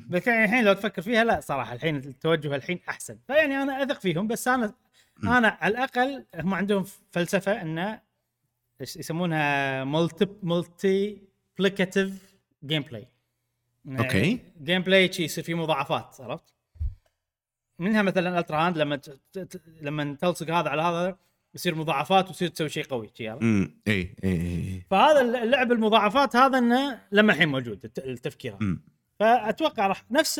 بس 0.09 0.27
الحين 0.27 0.63
لو 0.63 0.73
تفكر 0.73 1.01
فيها 1.01 1.23
لا 1.23 1.39
صراحة 1.39 1.73
الحين 1.73 1.95
التوجه 1.95 2.55
الحين 2.55 2.79
أحسن 2.89 3.17
فيعني 3.27 3.61
أنا 3.63 3.83
أثق 3.83 3.99
فيهم 3.99 4.27
بس 4.27 4.47
أنا 4.47 4.73
أنا 5.23 5.57
على 5.61 5.71
الأقل 5.71 6.25
هم 6.35 6.53
عندهم 6.53 6.85
فلسفة 7.11 7.61
انه 7.61 8.01
يسمونها 8.81 9.83
multi 9.83 10.27
multiplicative 10.43 12.35
gameplay 12.65 13.07
okay. 13.99 14.39
gameplay 14.63 15.05
يصير 15.19 15.43
فيه 15.43 15.53
مضاعفات 15.55 16.15
عرفت؟ 16.21 16.53
منها 17.79 18.01
مثلا 18.01 18.39
ال 18.39 18.57
Ultrahand 18.67 18.77
لما 18.77 18.99
لما 19.81 20.13
تلصق 20.21 20.49
هذا 20.49 20.69
على 20.69 20.81
هذا 20.81 21.17
يصير 21.55 21.75
مضاعفات 21.75 22.29
وتصير 22.29 22.47
تسوي 22.47 22.69
شيء 22.69 22.83
قوي؟ 22.83 23.11
أمم. 23.41 23.81
اي 23.87 24.15
اي 24.23 24.81
فهذا 24.91 25.21
اللعب 25.43 25.71
المضاعفات 25.71 26.35
هذا 26.35 26.57
إنه 26.57 27.01
لما 27.11 27.33
الحين 27.33 27.49
موجود 27.49 27.85
الت- 27.85 27.99
التفكير. 27.99 28.57
فأتوقع 29.21 29.87
راح 29.87 30.05
نفس 30.11 30.39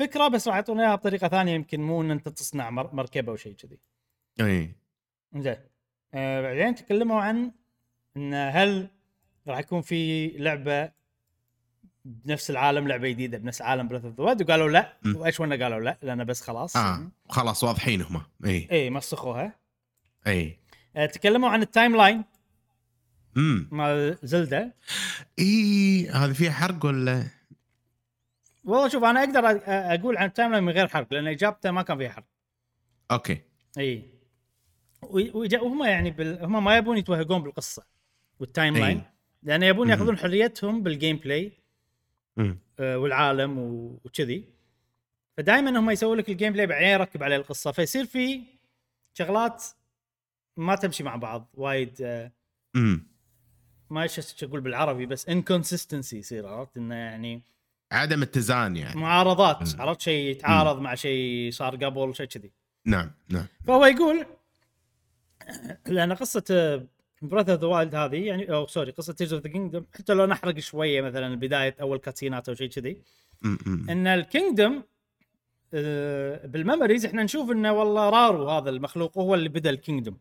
الفكرة 0.00 0.28
بس 0.28 0.48
راح 0.48 0.56
يعطونا 0.56 0.82
اياها 0.82 0.94
بطريقة 0.94 1.28
ثانية 1.28 1.52
يمكن 1.54 1.80
مو 1.80 2.02
إن 2.02 2.10
أنت 2.10 2.28
تصنع 2.28 2.70
مر- 2.70 2.94
مركبة 2.94 3.32
أو 3.32 3.36
شيء 3.36 3.52
كذي. 3.54 3.78
إي. 4.40 4.74
زين 5.36 5.56
آه 6.14 6.42
بعدين 6.42 6.74
تكلموا 6.74 7.20
عن 7.20 7.52
إن 8.16 8.34
هل 8.34 8.88
راح 9.48 9.58
يكون 9.58 9.80
في 9.82 10.28
لعبة 10.28 10.92
بنفس 12.04 12.50
العالم 12.50 12.88
لعبة 12.88 13.08
جديدة 13.08 13.38
بنفس 13.38 13.62
عالم 13.62 13.88
Breath 13.88 14.04
of 14.04 14.20
the 14.20 14.44
وقالوا 14.44 14.68
لا. 14.68 14.96
م. 15.02 15.16
وشلونا 15.16 15.64
قالوا 15.64 15.80
لا؟ 15.80 15.98
لأن 16.02 16.24
بس 16.24 16.40
خلاص. 16.40 16.76
آه 16.76 17.10
خلاص 17.28 17.64
واضحين 17.64 18.02
هم. 18.02 18.22
إي. 18.44 18.68
إي 18.72 18.90
مسخوها. 18.90 19.58
إي. 20.26 20.58
آه 20.96 21.06
تكلموا 21.06 21.48
عن 21.48 21.62
ال 21.62 21.96
timeline 21.96 22.24
امم 23.36 23.68
مال 23.72 24.18
زلدة. 24.22 24.74
إي 25.38 26.08
هذه 26.08 26.32
فيها 26.32 26.52
حرق 26.52 26.84
ولا؟ 26.86 27.24
والله 28.64 28.88
شوف 28.88 29.04
أنا 29.04 29.20
أقدر 29.20 29.40
أقول 29.66 30.16
عن 30.16 30.26
ال 30.26 30.52
timeline 30.52 30.64
من 30.64 30.72
غير 30.72 30.88
حرق 30.88 31.12
لأن 31.14 31.26
إجابته 31.26 31.70
ما 31.70 31.82
كان 31.82 31.98
فيها 31.98 32.10
حرق. 32.10 32.24
okay. 33.10 33.40
إي. 33.78 34.02
وهم 35.02 35.84
يعني 35.84 36.10
بال... 36.10 36.44
هم 36.44 36.64
ما 36.64 36.76
يبون 36.76 36.98
يتوهقون 36.98 37.42
بالقصة 37.42 37.82
وال 38.40 38.51
time 38.51 38.74
أي. 38.74 38.80
line 38.80 39.02
لأن 39.42 39.62
يبون. 39.62 39.90
يأخذون 39.90 40.18
حريتهم 40.18 40.82
بال 40.82 41.16
gameplay 41.16 41.52
آه، 42.80 42.98
والعالم 42.98 43.58
و- 43.58 44.00
وكذي. 44.04 44.44
فدائما 45.36 45.78
هم 45.78 45.90
يسوون 45.90 46.18
لك 46.18 46.28
ال 46.28 46.52
gameplay 46.52 46.66
بعدين 46.66 46.88
يركب 46.88 47.22
عليه 47.22 47.36
القصة. 47.36 47.72
فيصير 47.72 48.04
في 48.04 48.42
شغلات 49.14 49.64
ما 50.56 50.74
تمشي 50.74 51.02
مع 51.04 51.16
بعض 51.16 51.48
وايد 51.54 52.02
آه، 52.02 52.32
ما 53.90 54.02
إيش 54.02 54.44
أقول 54.44 54.60
بالعربي 54.60 55.06
بس 55.06 55.28
inconsistency 55.28 56.18
يصير 56.18 56.46
عرفت؟ 56.46 56.76
إنه 56.76 56.94
يعني 56.94 57.42
عدم 57.92 58.22
اتزان 58.22 58.76
يعني 58.76 59.00
معارضات. 59.00 59.80
عرفت 59.80 60.00
شيء 60.00 60.30
يتعارض 60.30 60.80
مع 60.80 60.94
شيء 60.94 61.50
صار 61.52 61.76
قبل 61.76 62.14
شيء 62.14 62.26
كذي 62.26 62.52
نعم 62.86 63.10
نعم 63.28 63.46
فهو 63.66 63.86
يقول 63.86 64.26
لأن 65.86 66.12
قصة 66.12 66.44
Breath 67.22 67.50
of 67.50 67.60
the 67.60 67.66
Wild 67.66 67.94
هذه 67.94 68.16
يعني 68.16 68.52
أو 68.52 68.66
sorry 68.66 68.90
قصة 68.90 69.12
Tears 69.12 69.32
of 69.32 69.42
the 69.42 69.50
Kingdom 69.50 69.86
حتى 69.94 70.14
لو 70.14 70.26
نحرق 70.26 70.58
شوية 70.58 71.02
مثلا 71.02 71.34
بداية 71.34 71.76
أول 71.80 71.98
cutscene 71.98 72.42
ات 72.42 72.48
أو 72.48 72.54
شيء 72.54 72.68
كذي. 72.68 73.02
إن 73.90 74.06
ال 74.06 74.16
kingdom 74.16 74.82
آه، 75.74 76.46
بال 76.46 76.58
memories 76.58 77.06
إحنا 77.06 77.22
نشوف 77.22 77.50
إنه 77.50 77.72
والله 77.72 78.10
رارو 78.10 78.50
هذا 78.50 78.70
المخلوق 78.70 79.18
هو 79.18 79.34
اللي 79.34 79.48
بدأ 79.48 79.70
ال 79.70 79.75
kingdom. 79.75 80.18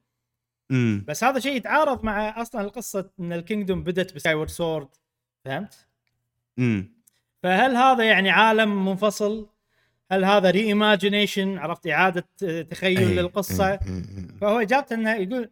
بس 1.08 1.24
هذا 1.24 1.40
شيء 1.40 1.56
يتعارض 1.56 2.04
مع 2.04 2.42
أصلا 2.42 2.62
القصة 2.62 3.10
إن 3.20 3.34
ال 3.34 3.40
kingdom 3.40 3.84
بدت 3.84 4.16
ب 4.16 4.34
Skyward 4.34 4.50
Sword 4.50 4.88
فهمت؟ 5.46 5.88
أمم. 6.60 7.01
فهل 7.44 7.76
هذا 7.76 8.04
يعني 8.04 8.30
عالم 8.30 8.86
منفصل؟ 8.86 9.48
هل 10.12 10.26
هذا 10.26 10.50
reimagination 10.50 11.58
عرفت 11.58 11.88
إعادة 11.88 12.26
تخيل 12.62 12.98
إيه، 12.98 13.22
للقصة؟ 13.22 13.72
إيه، 13.72 13.80
إيه، 13.88 13.96
إيه. 13.96 14.38
فهو 14.42 14.60
اجابته 14.60 14.94
إنه 14.94 15.16
يقول 15.16 15.50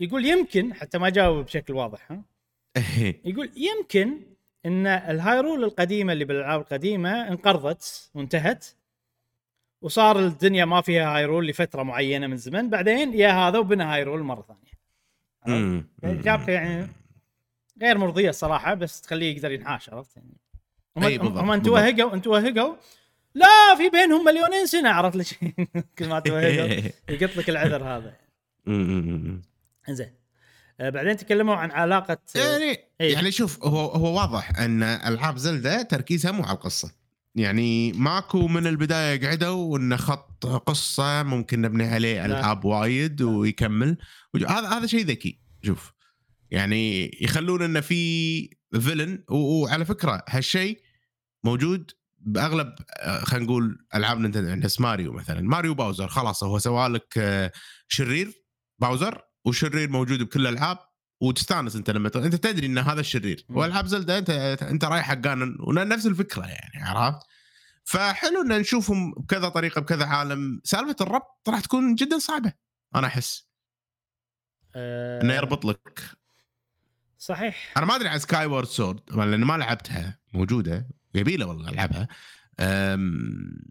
يقول 0.00 0.26
يمكن 0.26 0.74
حتى 0.74 0.98
ما 0.98 1.08
جاوب 1.08 1.44
بشكل 1.44 1.74
واضح 1.74 2.12
ها. 2.12 2.22
يقول 3.24 3.50
يمكن 3.56 4.20
إن 4.66 4.86
الهايرول 4.86 5.64
القديمة 5.64 6.12
اللي 6.12 6.24
بالألعاب 6.24 6.60
القديمة 6.60 7.28
انقرضت 7.28 8.10
وانتهت 8.14 8.66
وصار 9.82 10.18
الدنيا 10.18 10.64
ما 10.64 10.80
فيها 10.80 11.16
هايرول 11.16 11.46
لفترة 11.46 11.82
معينة 11.82 12.26
من 12.26 12.36
زمن 12.36 12.70
بعدين 12.70 13.14
يا 13.14 13.32
هذا 13.32 13.58
وبنى 13.58 13.82
هايرول 13.82 14.22
مرة 14.22 14.42
ثانية. 14.42 15.86
اجابته 16.04 16.52
يعني 16.52 16.88
غير 17.82 17.98
مرضية 17.98 18.28
الصراحة 18.30 18.74
بس 18.74 19.00
تخليه 19.00 19.36
يقدر 19.36 19.52
ينحاش 19.52 19.90
عرفت 19.90 20.16
يعني 20.16 20.36
هم 20.96 21.08
بالضبط، 21.08 21.38
هم 21.38 21.50
انت 21.50 21.68
وهقوا 21.68 22.14
انت 22.14 22.26
وهقوا 22.26 22.74
لا 23.34 23.76
في 23.76 23.88
بينهم 23.88 24.24
مليونين 24.24 24.66
سنة 24.66 24.90
عرفت 24.90 25.16
ليش؟ 25.16 25.34
كل 25.98 26.08
ما 26.08 26.20
توهقوا. 26.20 26.90
يقط 27.08 27.36
لك 27.36 27.50
العذر 27.50 27.84
هذا. 27.84 28.16
زين 29.96 30.12
آه 30.80 30.90
بعدين 30.90 31.16
تكلموا 31.16 31.54
عن 31.54 31.70
علاقة 31.70 32.18
يعني 32.34 32.78
إيه. 33.00 33.12
يعني 33.12 33.32
شوف 33.32 33.64
هو 33.64 33.86
هو 33.86 34.16
واضح 34.16 34.58
أن 34.58 34.82
ألعاب 34.82 35.36
زلدة 35.36 35.82
تركيزها 35.82 36.32
مو 36.32 36.42
على 36.42 36.56
القصة. 36.56 36.92
يعني 37.34 37.92
ماكو 37.92 38.48
من 38.48 38.66
البداية 38.66 39.26
قعدوا 39.26 39.78
ان 39.78 39.96
خط 39.96 40.46
قصة 40.46 41.22
ممكن 41.22 41.60
نبني 41.60 41.88
عليه 41.88 42.24
ألعاب 42.24 42.64
وايد 42.64 43.22
ويكمل. 43.22 43.96
هذا 44.48 44.68
هذا 44.68 44.86
شيء 44.86 45.04
ذكي 45.04 45.38
شوف. 45.62 45.92
يعني 46.50 47.10
يخلون 47.20 47.62
انه 47.62 47.80
في 47.80 48.50
villain 48.80 49.24
وعلى 49.30 49.84
فكرة 49.84 50.24
هالشيء 50.28 50.82
موجود 51.44 51.90
بأغلب 52.18 52.74
آه، 53.00 53.24
خلينا 53.24 53.46
نقول 53.46 53.86
ألعاب 53.94 54.18
Nintendo 54.18 54.54
نفس 54.54 54.80
ماريو 54.80 55.12
مثلا. 55.12 55.40
ماريو 55.40 55.74
باوزر 55.74 56.08
خلاص 56.08 56.44
هو 56.44 56.58
سوالك 56.58 57.18
آه، 57.18 57.52
شرير 57.88 58.32
باوزر 58.78 59.22
وشرير 59.44 59.88
موجود 59.90 60.22
بكل 60.22 60.46
الألعاب. 60.46 60.78
وتستانس 61.20 61.76
أنت 61.76 61.90
لما. 61.90 62.10
أنت 62.16 62.34
تدري 62.34 62.66
إن 62.66 62.78
هذا 62.78 63.00
الشرير. 63.00 63.46
وألعاب 63.48 63.86
زلدة 63.86 64.18
أنت 64.18 64.30
أنت 64.62 64.84
رايح 64.84 65.08
حق 65.08 65.27
جانن 65.27 65.56
ونفس 65.60 66.06
الفكرة 66.06 66.46
يعني 66.46 66.84
عرفت؟ 66.84 67.26
فحلو 67.84 68.42
إن 68.42 68.58
نشوفهم 68.60 69.12
بكذا 69.12 69.48
طريقة 69.48 69.80
بكذا 69.80 70.06
عالم. 70.06 70.60
سالفة 70.64 70.96
الربط 71.00 71.48
راح 71.48 71.60
تكون 71.60 71.94
جدا 71.94 72.18
صعبة 72.18 72.52
أنا 72.94 73.06
أحس. 73.06 73.48
آه. 74.74 75.22
انه 75.22 75.34
يربط 75.34 75.64
لك. 75.64 76.02
صحيح 77.22 77.72
أنا 77.76 77.86
ما 77.86 77.96
أدري 77.96 78.08
عن 78.08 78.18
Skyward 78.18 78.66
Sword 78.66 79.00
لأن 79.10 79.40
ما 79.40 79.56
لعبتها 79.56 80.18
موجودة 80.32 80.86
يبيله 81.14 81.46
والله 81.46 81.70
ألعبها 81.70 82.08
أم... 82.60 83.62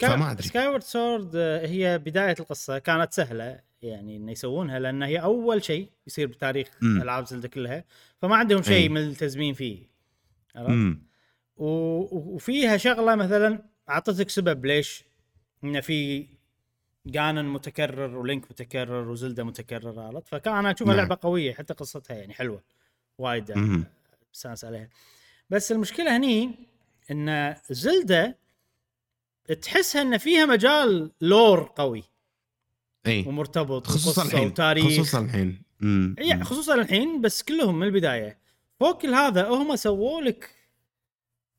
فما 0.00 0.30
أدري. 0.30 0.42
Skyward 0.48 0.82
Sword 0.82 1.36
هي 1.64 1.98
بداية 1.98 2.34
القصة 2.40 2.78
كانت 2.78 3.12
سهلة 3.12 3.60
يعني 3.82 4.16
إنه 4.16 4.32
يسوونها 4.32 4.78
لأن 4.78 5.02
هي 5.02 5.18
أول 5.22 5.64
شيء 5.64 5.90
يصير 6.06 6.26
بتاريخ 6.26 6.68
مم. 6.82 7.02
ألعاب 7.02 7.26
زلدة 7.26 7.48
كلها 7.48 7.84
فما 8.22 8.36
عندهم 8.36 8.62
شيء 8.62 8.74
أي. 8.82 8.88
ملتزمين 8.88 9.54
فيه 9.54 9.86
عرفت؟ 10.56 10.98
و- 11.56 12.34
وفيها 12.34 12.76
شغلة 12.76 13.14
مثلا 13.14 13.62
أعطتك 13.88 14.30
سبب 14.30 14.66
ليش 14.66 15.04
ان 15.64 15.80
في 15.80 16.26
جانن 17.06 17.44
متكرر 17.44 18.16
ولينك 18.16 18.50
متكرر 18.50 19.08
وزلدة 19.08 19.44
متكرر 19.44 20.00
عرفت؟ 20.00 20.28
فكان 20.28 20.54
أنا 20.54 20.70
أشوفها 20.70 20.94
نعم. 20.94 20.96
لعبة 20.96 21.18
قوية 21.22 21.54
حتى 21.54 21.74
قصتها 21.74 22.16
يعني 22.16 22.34
حلوة 22.34 22.62
وايد. 23.18 23.50
استانس 24.34 24.64
عليها. 24.64 24.88
بس 25.50 25.72
المشكلة 25.72 26.16
هني 26.16 26.54
إن 27.10 27.56
زلدة 27.70 28.38
تحسها 29.62 30.02
إن 30.02 30.18
فيها 30.18 30.46
مجال 30.46 31.10
lore 31.20 31.72
قوي. 31.76 32.02
إي. 33.06 33.24
ومرتبط 33.26 33.86
خصوصا 33.86 34.22
الحين. 34.22 34.46
وتاريخ. 34.46 34.86
خصوصا 34.86 35.20
الحين. 35.20 35.62
يعني 36.18 36.44
خصوصا 36.44 36.74
الحين 36.74 37.20
بس 37.20 37.42
كلهم 37.42 37.78
من 37.78 37.86
البداية. 37.86 38.38
فوق 38.80 39.06
هذا 39.06 39.48
هم 39.48 39.76
سووا 39.76 40.20
لك 40.20 40.50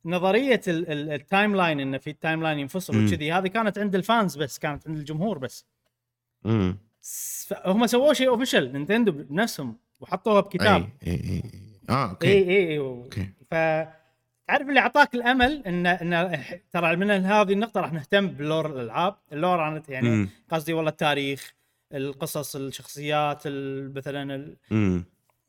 نظرية 0.04 0.60
ال- 0.68 0.92
ال- 0.92 1.10
ال 1.12 1.56
timeline 1.56 1.80
إنه 1.80 1.98
في 1.98 2.10
ال 2.10 2.42
timeline 2.42 2.58
ينفصل. 2.58 3.06
وكذي 3.06 3.32
هذه 3.32 3.46
كانت 3.46 3.78
عند 3.78 3.94
ال 3.94 4.02
fans 4.02 4.36
بس 4.36 4.58
كانت 4.58 4.88
عند 4.88 4.96
الجمهور 4.98 5.38
بس. 5.38 5.66
امم 6.46 6.78
هم 7.66 7.86
سووا 7.86 8.12
شيء 8.12 8.28
official 8.28 8.72
Nintendo 8.72 9.12
بنفسهم 9.12 9.76
وحطوها 10.00 10.40
بكتاب. 10.40 10.88
أي 11.06 11.12
أي 11.12 11.14
أي 11.14 11.42
آه 11.90 12.10
أوكي. 12.10 12.26
إي 12.28 12.48
إي 12.48 12.68
إي 12.68 12.78
okay. 12.78 13.28
ف 13.50 13.54
تعرف 14.48 14.68
اللي 14.68 14.80
أعطاك 14.80 15.14
الأمل 15.14 15.62
إن 15.66 15.86
إن 15.86 16.38
ترى 16.72 16.96
من 16.96 17.10
هذه 17.10 17.52
النقطة 17.52 17.80
راح 17.80 17.92
نهتم 17.92 18.26
ب 18.28 18.36
lore 18.36 18.66
الألعاب. 18.66 19.14
ال 19.32 19.38
lore 19.38 19.60
عنت 19.60 19.88
يعني. 19.88 20.28
قصدي 20.50 20.72
والله 20.72 20.90
التاريخ 20.90 21.54
القصص 21.94 22.56
الشخصيات 22.56 23.42
ال- 23.46 23.94
مثلا 23.94 24.56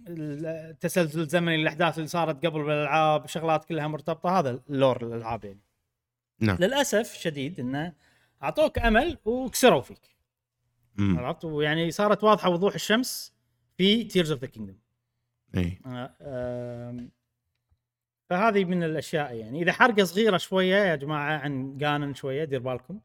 التسلسل 0.08 1.20
الزمني 1.20 1.56
الأحداث 1.56 1.98
اللي 1.98 2.08
صارت 2.08 2.46
قبل 2.46 2.64
بالألعاب 2.64 3.28
شغلات 3.28 3.66
كلها 3.66 3.88
مرتبطة 3.88 4.40
هذا 4.40 4.62
ال 4.70 4.77
lore 4.77 5.08
الألعاب 5.08 5.46
يعني. 5.46 5.60
نعم. 6.40 6.58
للأسف 6.60 7.14
شديد 7.14 7.60
انه 7.60 7.94
أعطوك 8.44 8.80
أمل 8.80 9.18
وكسروا 9.26 9.82
فيك. 9.82 10.02
عرفت؟ 11.00 11.46
ويعني 11.46 11.92
صارت 11.92 12.24
واضحة 12.24 12.50
وضوح 12.50 12.74
الشمس 12.74 13.34
في 13.78 14.04
Tears 14.04 14.32
of 14.32 14.42
the 14.42 14.48
Kingdom 14.48 14.78
إي. 15.58 15.80
فهذه 18.30 18.66
من 18.66 18.84
الأشياء 18.84 19.36
يعني. 19.36 19.62
إذا 19.62 19.72
حرقة 19.72 20.04
صغيرة 20.04 20.38
شوية 20.38 20.76
يا 20.76 20.96
جماعة 20.96 21.38
عن 21.38 21.78
جانن 21.78 22.14
شوية 22.14 22.44
دير 22.44 22.60
بالكم. 22.60 23.00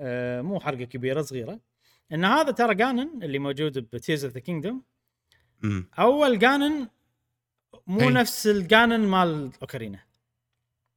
آه، 0.00 0.40
مو 0.40 0.60
حرقة 0.60 0.84
كبيرة 0.84 1.22
صغيرة. 1.22 1.60
إن 2.12 2.24
هذا 2.24 2.50
ترى 2.50 2.74
جانن 2.74 3.22
اللي 3.22 3.38
موجود 3.38 3.78
ب 3.78 3.86
Tears 3.86 4.24
of 4.24 4.34
the 4.34 4.40
Kingdom 4.40 4.80
أول 5.98 6.38
جانن 6.38 6.88
مو 7.86 8.00
أي. 8.00 8.14
نفس 8.14 8.46
الجانن 8.46 9.00
مال 9.00 9.50
أوكارينا. 9.62 9.98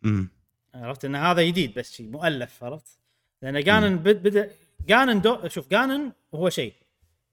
امم 0.05 0.29
عرفت؟ 0.73 1.05
ان 1.05 1.15
هذا 1.15 1.43
جديد 1.43 1.73
بس 1.79 1.91
شيء 1.93 2.07
مؤلف 2.09 2.63
عرفت؟ 2.63 2.99
لأن 3.41 3.63
جانن 3.63 3.97
بد- 3.97 4.23
بدا 4.23 4.51
جانن 4.87 5.21
دو 5.21 5.47
شوف 5.47 5.69
جانن 5.69 6.11
هو 6.35 6.49
شيء 6.49 6.73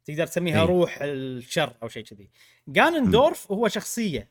تقدر 0.04 0.26
تسميها 0.26 0.62
أي. 0.62 0.66
روح 0.66 0.98
الشر 1.02 1.72
أو 1.82 1.88
شيء 1.88 2.04
كذي. 2.04 2.30
جانن 2.68 3.10
دورف 3.10 3.52
هو 3.52 3.68
شخصية. 3.68 4.28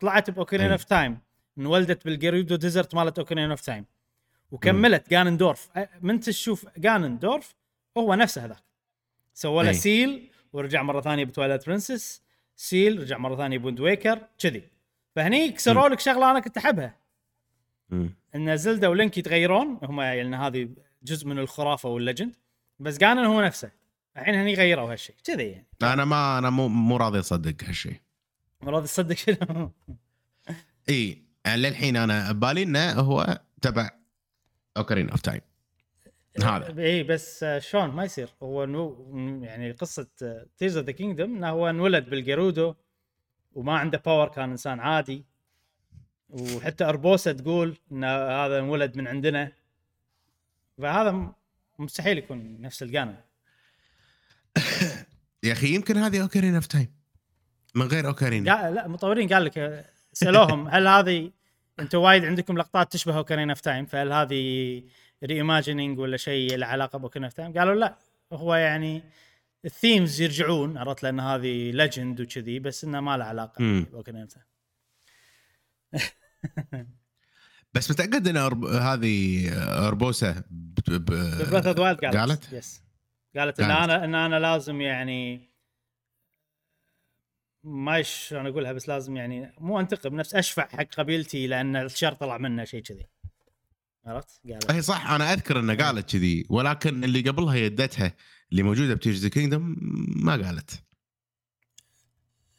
طلعت 0.00 0.30
ب 0.30 0.35
Ocarina 0.35 0.70
of 0.70 0.84
Time 0.84 1.18
انولدت 1.58 2.04
بال 2.04 2.17
Gerudo 2.17 2.56
Desert 2.56 2.94
مالت 2.94 3.18
Ocarina 3.18 3.50
of 3.50 3.60
Time 3.60 3.84
وكملت 4.50 5.10
جانن 5.10 5.36
دورف. 5.36 5.68
من 6.00 6.20
تشوف 6.20 6.66
جانن 6.78 7.18
دورف 7.18 7.54
هو 7.98 8.14
نفسه 8.14 8.44
هذاك. 8.44 8.62
سوى 9.34 9.62
له 9.64 9.68
أي. 9.68 9.74
seal 9.74 10.30
ورجع 10.52 10.82
مرة 10.82 11.00
ثانية 11.00 11.24
ب 11.24 11.29
Twilight 11.29 11.66
Princess. 11.66 12.22
seal 12.60 13.00
رجع 13.00 13.18
مرة 13.18 13.36
ثانية 13.36 13.58
ب 13.58 13.62
Wind 13.62 13.80
Waker 13.80 14.28
كذي. 14.38 14.62
فهني 15.16 15.50
كسروا 15.50 15.88
لك 15.88 16.00
شغلة 16.00 16.30
أنا 16.30 16.40
كنت 16.40 16.56
أحبها. 16.56 16.96
إن 18.34 18.56
زلدا 18.56 18.88
ولينك 18.88 19.18
يتغيرون. 19.18 19.78
هم 19.82 20.00
يعني 20.00 20.36
هذه 20.36 20.68
جزء 21.02 21.26
من 21.26 21.38
الخرافة 21.38 21.88
وال 21.88 21.99
legend. 21.99 22.36
بس 22.78 22.98
جانن 22.98 23.24
هو 23.24 23.40
نفسه. 23.40 23.70
الحين 24.16 24.34
هني 24.34 24.54
غيروا 24.54 24.92
هالشيء. 24.92 25.16
كذي 25.24 25.44
يعني. 25.44 25.66
أنا 25.82 26.04
ما 26.04 26.38
أنا 26.38 26.50
مو 26.50 26.68
مو 26.68 26.96
راضي 26.96 27.18
أصدق 27.18 27.64
هالشيء. 27.64 28.00
مو 28.60 28.70
راضي 28.70 28.84
تصدق 28.84 29.16
شنو؟ 29.16 29.72
إي 30.88 31.22
للحين 31.46 31.96
أنا 31.96 32.32
ببالي 32.32 32.62
إنه 32.62 32.92
هو 32.92 33.40
تبع 33.62 33.90
Ocarina 34.76 35.10
of 35.10 35.20
Time 35.20 35.40
هذا. 36.42 36.82
اي 36.82 37.02
بس 37.02 37.42
آه، 37.42 37.58
شلون 37.58 37.90
ما 37.90 38.04
يصير. 38.04 38.28
هو 38.42 38.64
نو 38.64 39.12
يعني 39.42 39.72
قصة 39.72 40.06
Tears 40.58 40.76
of 40.76 40.86
the 40.86 40.92
Kingdom 40.92 41.36
إنه 41.36 41.48
هو 41.48 41.70
انولد 41.70 42.10
بال 42.10 42.26
Gerudo 42.26 42.74
وما 43.52 43.78
عنده 43.78 44.02
power 44.06 44.28
كان 44.28 44.50
إنسان 44.50 44.80
عادي. 44.80 45.24
وحتى 46.28 46.84
اربوسا 46.84 47.32
تقول 47.32 47.76
إن 47.92 48.04
هذا 48.04 48.58
انولد 48.58 48.96
من 48.96 49.08
عندنا. 49.08 49.52
فهذا 50.78 51.34
مستحيل 51.78 52.18
يكون 52.18 52.60
نفس 52.60 52.82
الجانن 52.82 53.16
يا 55.44 55.52
أخي 55.52 55.74
يمكن 55.74 55.96
هذه 55.96 56.22
Ocarina 56.22 56.54
of 56.54 56.66
Time 56.66 56.94
من 57.74 57.86
غير 57.86 58.06
اوكرين 58.06 58.44
قا- 58.44 58.64
لا 58.64 58.88
مطورين 58.88 59.28
قال 59.28 59.44
لك 59.44 59.86
سألوهم 60.12 60.68
هل 60.68 60.88
هذه 60.88 61.30
أنتم 61.80 61.98
وايد 61.98 62.24
عندكم 62.24 62.58
لقطات 62.58 62.92
تشبه 62.92 63.16
Ocarina 63.16 63.50
of 63.50 63.60
Time 63.60 63.86
فهل 63.86 64.12
هذه 64.12 64.82
reimagining 65.24 65.98
ولا 65.98 66.16
شيء 66.16 66.56
له 66.56 66.66
علاقة 66.66 66.98
ب 66.98 67.01
Ocarina 67.01 67.24
of 67.24 67.32
Time؟ 67.32 67.58
قالوا 67.58 67.74
لا 67.74 67.98
هو 68.32 68.54
يعني 68.54 69.02
ال 69.64 69.72
themes 69.72 70.20
يرجعون 70.20 70.78
عرفت 70.78 71.02
لأن 71.02 71.20
هذه 71.20 71.70
legend 71.70 72.20
وكذي 72.20 72.58
بس 72.58 72.84
إنه 72.84 73.00
ما 73.00 73.16
له 73.16 73.24
علاقة. 73.24 73.64
ب 73.92 73.95
Ocarina 73.95 74.20
of 74.20 74.30
Time 74.32 74.46
بس 77.74 77.90
متأكد 77.90 78.28
إن 78.28 78.36
أرب... 78.36 78.64
هذه 78.64 79.48
اربوسا 79.88 80.44
ب... 80.50 80.80
ب... 80.88 81.04
ب 81.04 81.13
Breath 81.13 81.66
of 81.66 81.78
Wild 81.78 82.04
قالت 82.04 82.16
قالت؟ 82.16 82.52
yes 82.52 82.82
قالت 83.36 83.60
إن. 83.60 83.70
أنا 83.70 84.04
إن 84.04 84.14
أنا 84.14 84.38
لازم 84.38 84.80
يعني 84.80 85.48
ما 87.64 88.02
شلون 88.02 88.46
أقولها 88.46 88.72
بس 88.72 88.88
لازم 88.88 89.16
يعني 89.16 89.52
مو 89.58 89.80
أنتقم 89.80 90.14
نفس 90.14 90.34
أشفع 90.34 90.68
حق 90.68 90.94
قبيلتي 90.94 91.46
لأن 91.46 91.76
الشر 91.76 92.12
طلع 92.12 92.38
منه 92.38 92.64
شيء 92.64 92.82
كذي 92.82 93.06
عرفت؟ 94.08 94.40
قالت 94.50 94.70
هي 94.70 94.82
صح 94.82 95.10
أنا 95.10 95.32
أذكر 95.32 95.60
انها 95.60 95.74
قالت 95.74 96.10
كذي 96.10 96.46
ولكن 96.50 97.04
اللي 97.04 97.20
قبلها 97.20 97.54
يدتها 97.54 98.14
اللي 98.52 98.62
موجودة 98.62 98.94
ب 98.94 98.99
Tears 98.99 99.22
the 99.22 99.28
Kingdom 99.28 99.76
ما 100.16 100.32
قالت. 100.32 100.82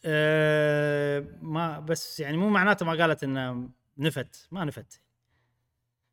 أه 0.05 1.25
ما 1.41 1.79
بس 1.79 2.19
يعني 2.19 2.37
مو 2.37 2.49
معناته 2.49 2.85
ما 2.85 2.91
قالت 2.91 3.23
إنه 3.23 3.69
نفت 3.97 4.47
ما 4.51 4.65
نفت. 4.65 5.01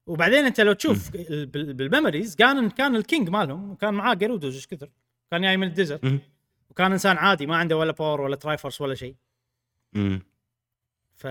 وبعدين 0.06 0.44
أنت 0.44 0.60
لو 0.60 0.72
تشوف 0.72 1.14
ال- 1.14 1.46
بال- 1.46 1.74
بال 1.74 1.87
memories 1.87 2.36
كان 2.36 2.70
كان 2.70 2.96
ال 2.96 3.03
king 3.03 3.28
مالهم 3.30 3.70
وكان 3.70 3.94
معاه 3.94 4.14
Gerudos 4.14 4.54
إيش 4.54 4.66
كثر؟ 4.66 4.90
كان 5.30 5.42
جاي 5.42 5.56
من 5.56 5.66
ال 5.66 5.73
desert. 5.73 6.20
وكان 6.70 6.92
إنسان 6.92 7.16
عادي 7.16 7.46
ما 7.46 7.56
عنده 7.56 7.76
ولا 7.76 7.92
power 7.92 8.20
ولا 8.20 8.36
Triforce 8.36 8.80
ولا 8.80 8.94
شيء. 8.94 9.16
امم 9.96 10.22
ف 11.14 11.26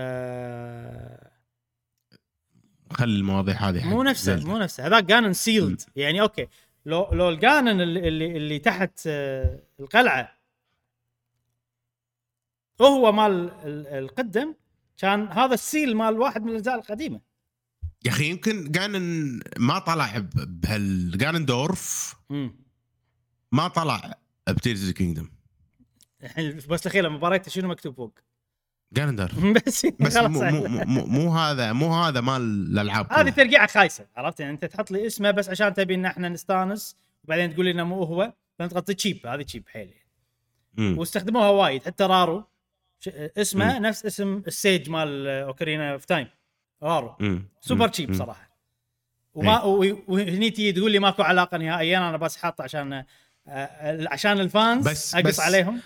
خلي 2.92 3.14
المواضيع 3.18 3.54
هذه 3.54 3.84
مو 3.88 4.02
نفسه. 4.02 4.36
مو 4.44 4.58
نفسه. 4.58 4.86
هذاك 4.86 5.04
Ganon 5.04 5.32
sealed 5.32 5.80
يعني 5.96 6.20
okay. 6.20 6.48
لو 6.86 7.08
لو 7.12 7.28
ال 7.28 7.37
Ganon 7.37 7.80
اللي 7.80 8.08
اللي, 8.36 8.58
تحت 8.58 9.00
آه، 9.06 9.60
القلعة 9.80 10.36
هو 12.82 13.12
مال 13.12 13.32
ال- 13.64 13.86
القدم 13.86 14.54
كان 14.98 15.28
هذا 15.28 15.54
ال 15.54 15.62
seal 15.62 15.96
مال 15.96 16.18
واحد 16.18 16.42
من 16.42 16.48
الأجزاء 16.50 16.74
القديمة. 16.74 17.20
يا 18.04 18.10
أخي 18.10 18.30
يمكن 18.30 18.70
جانن 18.72 19.40
ما 19.58 19.78
طلع 19.78 20.18
ب- 20.18 20.60
بهال 20.60 20.98
Ganondorf 20.98 22.14
امم 22.30 22.56
ما 23.52 23.68
طلع 23.68 24.18
ب 24.48 24.55
Tears 24.55 24.90
Kingdom 24.90 25.28
الحين 26.22 26.56
بس 26.56 26.86
الأخير 26.86 27.16
قريت 27.16 27.48
شنو 27.48 27.68
مكتوب 27.68 27.94
فوق؟ 27.94 28.18
Ganondorf 28.96 29.34
بس 29.66 29.86
بس 30.00 30.16
مو 30.16 30.28
مو, 30.42 30.66
مو, 30.84 31.06
مو 31.06 31.34
هذا 31.36 31.72
مو 31.72 31.94
هذا 31.94 32.20
مال 32.20 32.42
الألعاب 32.72 33.12
هذه. 33.12 33.30
ترقيعه 33.30 33.66
خايسة 33.66 34.06
عرفت 34.16 34.40
يعني 34.40 34.52
أنت 34.52 34.64
تحط 34.64 34.90
لي 34.90 35.06
اسمه 35.06 35.30
بس 35.30 35.48
عشان 35.48 35.74
تبي 35.74 35.94
إن 35.94 36.04
إحنا 36.04 36.28
نستانس 36.28 36.96
وبعدين 37.24 37.54
تقول 37.54 37.64
لي 37.64 37.70
إنه 37.70 37.84
مو 37.84 38.02
هو 38.02 38.32
فأنت 38.58 38.72
تغطي 38.72 38.94
cheap 38.94 39.26
هذه 39.26 39.42
cheap 39.42 39.68
حيل 39.68 39.94
يعني. 40.78 40.98
واستخدموها 40.98 41.48
وايد 41.48 41.84
حتى 41.84 42.04
Rauru 42.04 42.44
اسمه 43.38 43.78
مم. 43.78 43.86
نفس 43.86 44.06
اسم 44.06 44.42
ال 44.46 44.55
sage 44.55 44.90
مال 44.90 45.26
Ocarina 45.28 45.92
of 45.92 46.04
Time 46.04 46.28
Rauru 46.82 47.14
مم. 47.20 47.48
super. 47.60 47.88
cheap. 47.88 48.14
صراحة 48.14 48.50
وما 49.34 49.62
و- 49.62 49.98
وهني 50.08 50.50
تيجي 50.50 50.72
تقول 50.72 50.92
لي 50.92 50.98
ماكو 50.98 51.22
علاقة 51.22 51.58
نهائيا 51.58 51.98
أنا 51.98 52.16
بس 52.16 52.36
حاطه 52.36 52.64
عشان 52.64 52.92
آه، 53.48 54.08
عشان 54.10 54.40
ال 54.40 54.50
fans 54.50 54.88
بس- 54.88 55.14
أقص 55.14 55.24
بس- 55.26 55.40
عليهم 55.40 55.80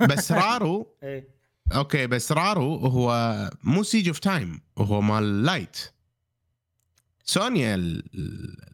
بس 0.00 0.32
Rauru 0.32 0.86
إيه. 1.02 1.35
okay 1.72 2.06
بس 2.06 2.32
Rauru 2.32 2.76
هو 2.76 3.36
مو 3.64 3.82
sage 3.82 4.08
of 4.08 4.18
time 4.18 4.60
هو 4.78 5.00
مال 5.00 5.44
light 5.44 5.78
Sonia 7.24 7.74
ال... 7.74 8.02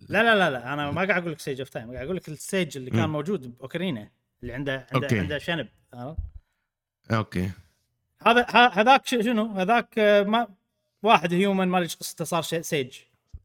لا 0.08 0.22
لا 0.22 0.34
لا 0.34 0.50
لا 0.50 0.72
أنا 0.72 0.90
ما 0.90 1.04
قاعد 1.04 1.22
أقول 1.22 1.32
لك 1.32 1.40
sage 1.40 1.60
of 1.60 1.68
time 1.68 1.92
قاعد 1.92 2.04
أقول 2.04 2.16
لك 2.16 2.28
ال 2.28 2.38
sage 2.38 2.76
اللي 2.76 2.90
كان 2.90 3.06
مم. 3.06 3.12
موجود 3.12 3.58
بأوكرينا 3.58 4.10
اللي 4.42 4.52
عنده 4.52 4.86
عنده, 4.92 5.06
okay. 5.06 5.18
عنده 5.18 5.38
شنب؟ 5.38 5.68
okay 7.10 7.50
هذا 8.26 8.46
هذاك 8.50 9.06
شنو 9.06 9.46
هذاك 9.46 9.98
آه، 9.98 10.22
ما 10.22 10.48
واحد 11.02 11.32
human 11.34 11.68
ما 11.68 11.78
ليش 11.78 11.96
قصته 11.96 12.24
صار 12.24 12.42
شيء 12.42 12.60
sage 12.60 12.98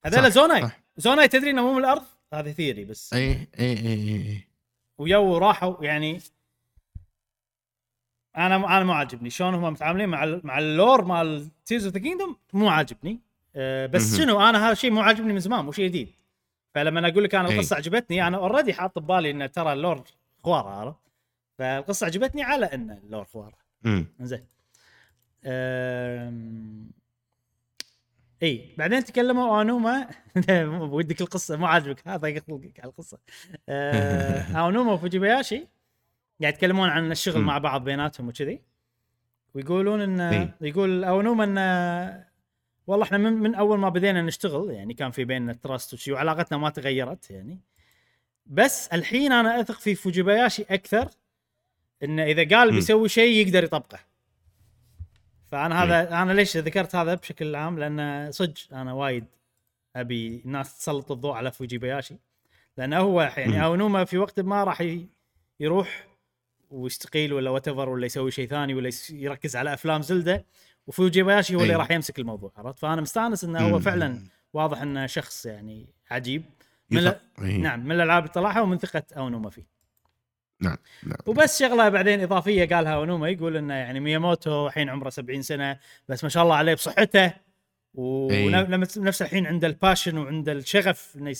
هذول 0.06 0.32
Zonai. 0.32 0.70
Zonai 0.98 1.28
تدري 1.28 1.50
إنه 1.50 1.62
مو 1.62 1.74
من 1.74 1.80
الأرض 1.80 2.04
هذه 2.34 2.52
theory 2.52 2.86
بس 2.86 3.14
اي 3.14 3.32
اي 3.32 3.48
اي 3.60 4.16
اي 4.16 4.48
ويو 4.98 5.38
راحوا 5.38 5.84
يعني 5.84 6.22
أنا 8.38 8.56
أنا 8.56 8.84
مو 8.84 8.94
عاجبني. 8.94 9.30
شلون 9.30 9.54
هم 9.54 9.74
متعاملين 9.74 10.10
مع 10.10 10.24
ال- 10.24 10.42
مع 10.44 10.60
ال 10.60 10.69
lore 10.69 11.06
مال 11.06 11.48
Tears 11.66 11.86
of 11.86 11.94
the 11.94 12.00
Kingdom 12.00 12.36
مو 12.54 12.70
عاجبني. 12.70 13.20
أه 13.56 13.86
بس. 13.86 14.18
شنو 14.18 14.40
أنا 14.50 14.66
هذا 14.66 14.72
الشيء 14.72 14.92
مو 14.92 15.02
عاجبني 15.02 15.34
من 15.34 15.40
زمان 15.40 15.66
مو 15.66 15.72
شيء 15.72 15.86
جديد. 15.88 16.10
فلما 16.76 17.08
أقول 17.10 17.24
لك 17.24 17.36
أنا 17.36 17.50
أي. 17.50 17.56
القصة 17.56 17.76
عجبتني 17.76 18.28
أنا 18.28 18.38
already 18.38 18.74
حاط 18.74 19.00
ببالي 19.00 19.32
إن 19.32 19.52
ترى 19.52 19.74
ال 19.74 19.80
lore 19.80 20.04
خواره 20.44 20.70
عرفت؟ 20.70 20.98
فالقصة 21.58 22.06
عجبتني 22.06 22.44
على 22.44 22.66
إن 22.66 23.00
ال 23.04 23.08
lore 23.08 23.26
خواره 23.26 23.58
مم. 23.84 24.06
زين 24.20 24.44
أم... 25.46 26.92
إي 28.44 28.74
بعدين 28.78 29.04
تكلموا 29.04 29.58
اونوما 29.58 30.08
ودك 30.92 31.22
القصة 31.22 31.58
مو 31.58 31.66
عاجبك. 31.66 32.08
هذا 32.08 32.40
خلقك 32.48 32.80
على 32.80 32.90
القصة. 32.90 33.18
آه، 33.70 34.42
اونوما 34.66 34.98
قاعد 36.42 36.54
يتكلمون 36.54 36.90
عن 36.90 37.12
الشغل. 37.12 37.42
مع 37.42 37.58
بعض 37.58 37.84
بيناتهم 37.84 38.28
وكذي 38.28 38.62
ويقولون 39.54 40.02
إن 40.02 40.22
إي. 40.22 40.50
يقول 40.62 41.04
اونوما 41.04 41.44
إن 41.44 41.58
والله 42.88 43.06
إحنا 43.06 43.18
من, 43.18 43.34
من 43.34 43.56
أول 43.56 43.80
ما 43.80 43.90
بدينا 43.90 44.22
نشتغل 44.22 44.72
يعني 44.72 44.94
كان 44.94 45.12
في 45.12 45.26
بيننا 45.26 45.54
trust 45.54 45.94
وشي 45.94 46.12
وعلاقتنا 46.12 46.58
ما 46.58 46.70
تغيرت 46.70 47.32
يعني 47.32 47.60
بس 48.46 48.88
الحين 48.88 49.32
أنا 49.32 49.60
أثق 49.60 49.80
في 49.80 49.96
فوجيباياشي 49.96 50.66
أكثر 50.70 51.10
إنه 52.04 52.24
إذا 52.24 52.58
قال. 52.58 52.72
بيسوي 52.72 53.10
شيء 53.10 53.48
يقدر 53.48 53.64
يطبقه 53.64 54.00
فأنا 55.52 55.84
هذا 55.84 56.22
أنا 56.22 56.32
ليش 56.32 56.58
ذكرت 56.58 56.96
هذا 56.96 57.16
بشكل 57.16 57.56
عام 57.56 57.80
لأن 57.80 58.32
صدق 58.32 58.58
أنا 58.72 58.94
وايد 58.94 59.26
أبي 59.96 60.42
الناس 60.46 60.78
تسلط 60.78 61.12
الضوء 61.12 61.34
على 61.34 61.52
فوجيباياشي 61.52 62.16
لأنه 62.78 63.00
هو. 63.00 63.22
يعني 63.22 63.64
اونوما 63.66 64.06
في 64.06 64.18
وقت 64.18 64.40
ما 64.40 64.64
راح 64.64 64.84
يروح 65.60 66.08
ويستقيل 66.72 67.34
ولا 67.34 67.50
what 67.50 67.68
ولا 67.68 68.06
يسوي 68.06 68.32
شيء 68.32 68.48
ثاني 68.48 68.74
ولا 68.74 68.90
يركز 69.10 69.56
على 69.56 69.74
أفلام 69.74 70.02
Zelda 70.02 70.46
وفوجيباياشي 70.88 71.56
هو 71.56 71.62
اللي 71.62 71.74
إي. 71.74 71.78
راح 71.78 71.92
يمسك 71.92 72.20
الموضوع 72.20 72.52
عرفت 72.58 72.80
فأنا 72.80 73.02
مستأنس 73.02 73.44
إنه 73.44 73.60
هو. 73.60 73.80
فعلا 73.80 74.22
واضح 74.54 74.82
إنه 74.82 75.06
شخص 75.06 75.46
يعني 75.46 75.90
عجيب 76.12 76.44
من 76.90 76.98
يثق. 76.98 77.22
إيه. 77.42 77.58
نعم 77.58 77.86
من 77.86 77.92
الألعاب 77.92 78.24
اللي 78.24 78.34
طلعها 78.34 78.62
ومن 78.62 78.78
ثقة 78.78 79.04
اونوما 79.18 79.50
فيه 79.50 79.68
نعم 80.62 80.78
نعم 81.04 81.18
وبس 81.26 81.60
شغلة 81.60 81.90
بعدين 81.90 82.22
إضافية 82.22 82.76
قالها 82.76 82.96
اونوما 82.96 83.30
يقول 83.30 83.58
إنه 83.58 83.74
يعني 83.74 84.00
مياموتو 84.00 84.68
الحين 84.68 84.90
عمره 84.90 85.10
70 85.10 85.42
سنة 85.42 85.80
بس 86.10 86.24
ما 86.24 86.30
شاء 86.30 86.44
الله 86.44 86.56
عليه 86.56 86.74
بصحته 86.74 87.34
إي. 87.98 88.66
ونفس 88.98 89.22
الحين 89.22 89.48
عنده 89.48 89.68
ال 89.68 89.74
passion 89.74 90.18
وعنده 90.18 90.52
الشغف 90.52 91.16
إنه. 91.16 91.36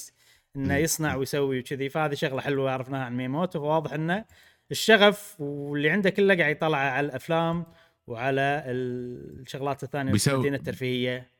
إنه. 0.56 0.76
يصنع 0.76 1.16
ويسوي 1.16 1.60
وكذي 1.60 1.90
فهذه 1.90 2.14
شغلة 2.14 2.42
حلوة 2.42 2.72
عرفناها 2.72 3.06
عن 3.06 3.18
مياموتو 3.18 3.60
فواضح 3.60 3.94
إنه 3.94 4.26
الشغف 4.72 5.36
واللي 5.42 5.90
عنده 5.90 6.10
كله 6.10 6.36
قاعد 6.38 6.52
يطلع 6.56 6.78
على 6.78 7.06
الأفلام 7.08 7.66
وعلى 8.08 8.64
الشغلات 8.68 9.84
الثانية 9.84 10.12
بيسوي- 10.12 10.34
المدينة 10.34 10.56
الترفيهية. 10.58 11.32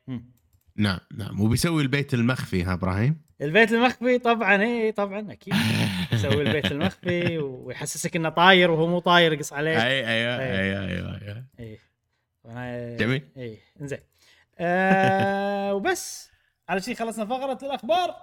نعم 0.76 0.98
نعم. 1.16 1.40
وبيسوي 1.40 1.82
البيت 1.82 2.14
المخفي 2.14 2.62
ها 2.62 2.72
إبراهيم؟ 2.72 3.20
البيت 3.40 3.72
المخفي 3.72 4.18
طبعا 4.18 4.62
اي 4.62 4.92
طبعا 4.92 5.32
أكيد. 5.32 5.54
يسوي 6.12 6.42
البيت 6.42 6.66
المخفي 6.72 7.38
ويحسسك 7.38 8.16
إنه 8.16 8.28
طاير 8.28 8.70
وهو 8.70 8.86
مو 8.86 8.98
طاير 8.98 9.32
يقص 9.32 9.52
عليه. 9.52 9.76
أي 9.86 10.08
أيوه 10.08 10.38
إيه. 10.42 10.60
أيوه 10.60 10.86
أيوه 10.86 11.20
أيوه 11.22 11.44
إيه. 11.60 11.78
أنا- 12.46 13.00
جميل. 13.00 13.28
إيه 13.36 13.58
إنزين. 13.80 13.98
آه 14.58 15.74
وبس. 15.74 16.30
على 16.68 16.80
شيء 16.80 16.94
خلصنا 16.94 17.24
فقرة 17.24 17.58
الأخبار؟ 17.66 18.14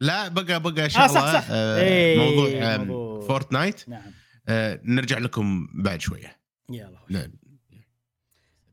لا 0.00 0.28
بقى 0.28 0.60
بقى 0.62 0.90
شغله 0.90 1.06
صح، 1.06 1.32
صح. 1.32 1.46
آه 1.50 1.80
إيه، 1.80 2.18
موضوع, 2.18 2.76
موضوع. 2.76 3.20
Fortnite 3.28 3.88
نعم. 3.88 4.02
آه 4.02 4.23
نرجع 4.84 5.18
لكم 5.18 5.68
بعد 5.74 6.00
شوية. 6.00 6.36
يلا 6.70 6.98
نعم. 7.08 7.32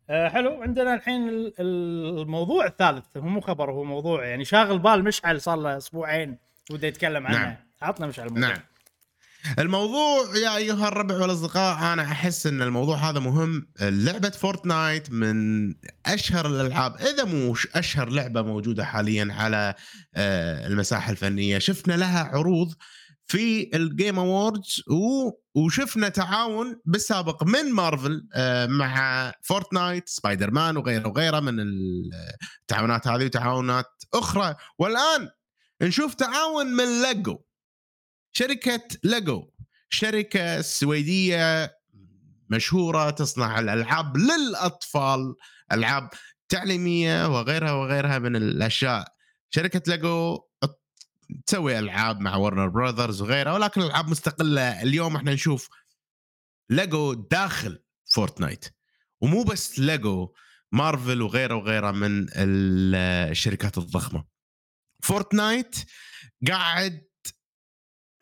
آه 0.10 0.30
حلو. 0.30 0.62
عندنا 0.62 0.94
الحين 0.96 1.30
ال- 1.30 1.54
ال- 1.60 2.22
الموضوع 2.22 2.66
الثالث. 2.66 3.18
هو 3.18 3.22
مو 3.22 3.42
خبر 3.42 3.72
هو 3.72 3.84
موضوع 3.84 4.26
يعني 4.26 4.46
شاغل 4.46 4.80
بال 4.80 5.04
مشعل 5.04 5.42
صار 5.42 5.56
له 5.58 5.78
أسبوعين 5.78 6.38
وده 6.72 6.88
يتكلم 6.88 7.28
عنه. 7.28 7.38
نعم. 7.38 7.56
عطنا 7.82 8.08
مشعل 8.08 8.28
الموضوع. 8.28 8.50
نعم. 8.50 8.60
الموضوع 9.60 10.38
يا 10.44 10.58
أيها 10.58 10.88
الربع 10.88 11.16
والأصدقاء 11.16 11.94
أنا 11.94 12.02
أحس 12.02 12.48
إن 12.48 12.62
الموضوع 12.62 12.98
هذا 12.98 13.20
مهم. 13.20 13.68
لعبة 13.82 14.30
Fortnite 14.30 15.12
من 15.12 15.70
أشهر 16.06 16.46
الألعاب 16.48 16.96
إذا 16.96 17.24
مو 17.24 17.56
أشهر 17.76 18.10
لعبة 18.10 18.42
موجودة 18.42 18.86
حاليا 18.86 19.28
على 19.32 19.74
آه، 20.16 20.68
المساحة 20.68 21.12
الفنية 21.12 21.58
شفنا 21.60 21.94
لها 21.94 22.24
عروض 22.24 22.74
في 23.32 23.70
ال 23.74 23.83
Game 23.83 24.20
Awards 24.20 24.84
وشفنا 25.56 26.10
تعاون 26.10 26.82
بالسابق 26.86 27.44
من 27.44 27.72
مارفل 27.72 28.28
آه، 28.34 28.66
مع 28.66 29.32
Fortnite 29.42 30.10
Spider-Man 30.10 30.78
وغيره 30.78 31.08
وغيره 31.08 31.40
من 31.40 31.56
التعاونات 31.60 33.08
هذه 33.08 33.26
وتعاونات 33.26 34.04
أخرى. 34.14 34.56
والآن 34.78 35.30
نشوف 35.82 36.14
تعاون 36.14 36.66
من 36.68 37.02
ليجو 37.02 37.40
شركة 38.32 38.82
ليجو 39.04 39.50
شركة 39.90 40.62
سويدية 40.62 41.78
مشهورة 42.50 43.10
تصنع 43.10 43.60
الألعاب 43.60 44.18
للأطفال 44.18 45.36
ألعاب 45.72 46.10
تعليمية 46.50 47.28
وغيرها 47.28 47.72
وغيرها 47.72 48.20
من 48.20 48.36
الأشياء. 48.36 49.08
شركة 49.50 49.82
ليجو 49.88 50.40
تسوي 51.46 51.80
ألعاب 51.80 52.20
مع 52.20 52.36
Warner 52.36 52.68
Brothers 52.68 53.22
وغيرها 53.22 53.54
ولكن 53.54 53.82
الألعاب 53.82 54.10
مستقلة. 54.10 54.82
اليوم 54.82 55.16
إحنا 55.16 55.34
نشوف 55.34 55.70
ليجو 56.70 57.14
داخل 57.14 57.84
Fortnite 58.06 58.66
ومو 59.22 59.44
بس 59.44 59.80
Lego 59.80 60.34
Marvel 60.72 61.22
وغيره 61.22 61.56
وغيره 61.56 61.92
من 61.92 62.24
ال- 62.30 62.96
الشركات 63.32 63.78
الضخمة. 63.78 64.26
Fortnite 65.04 65.76
قاعد 66.48 67.08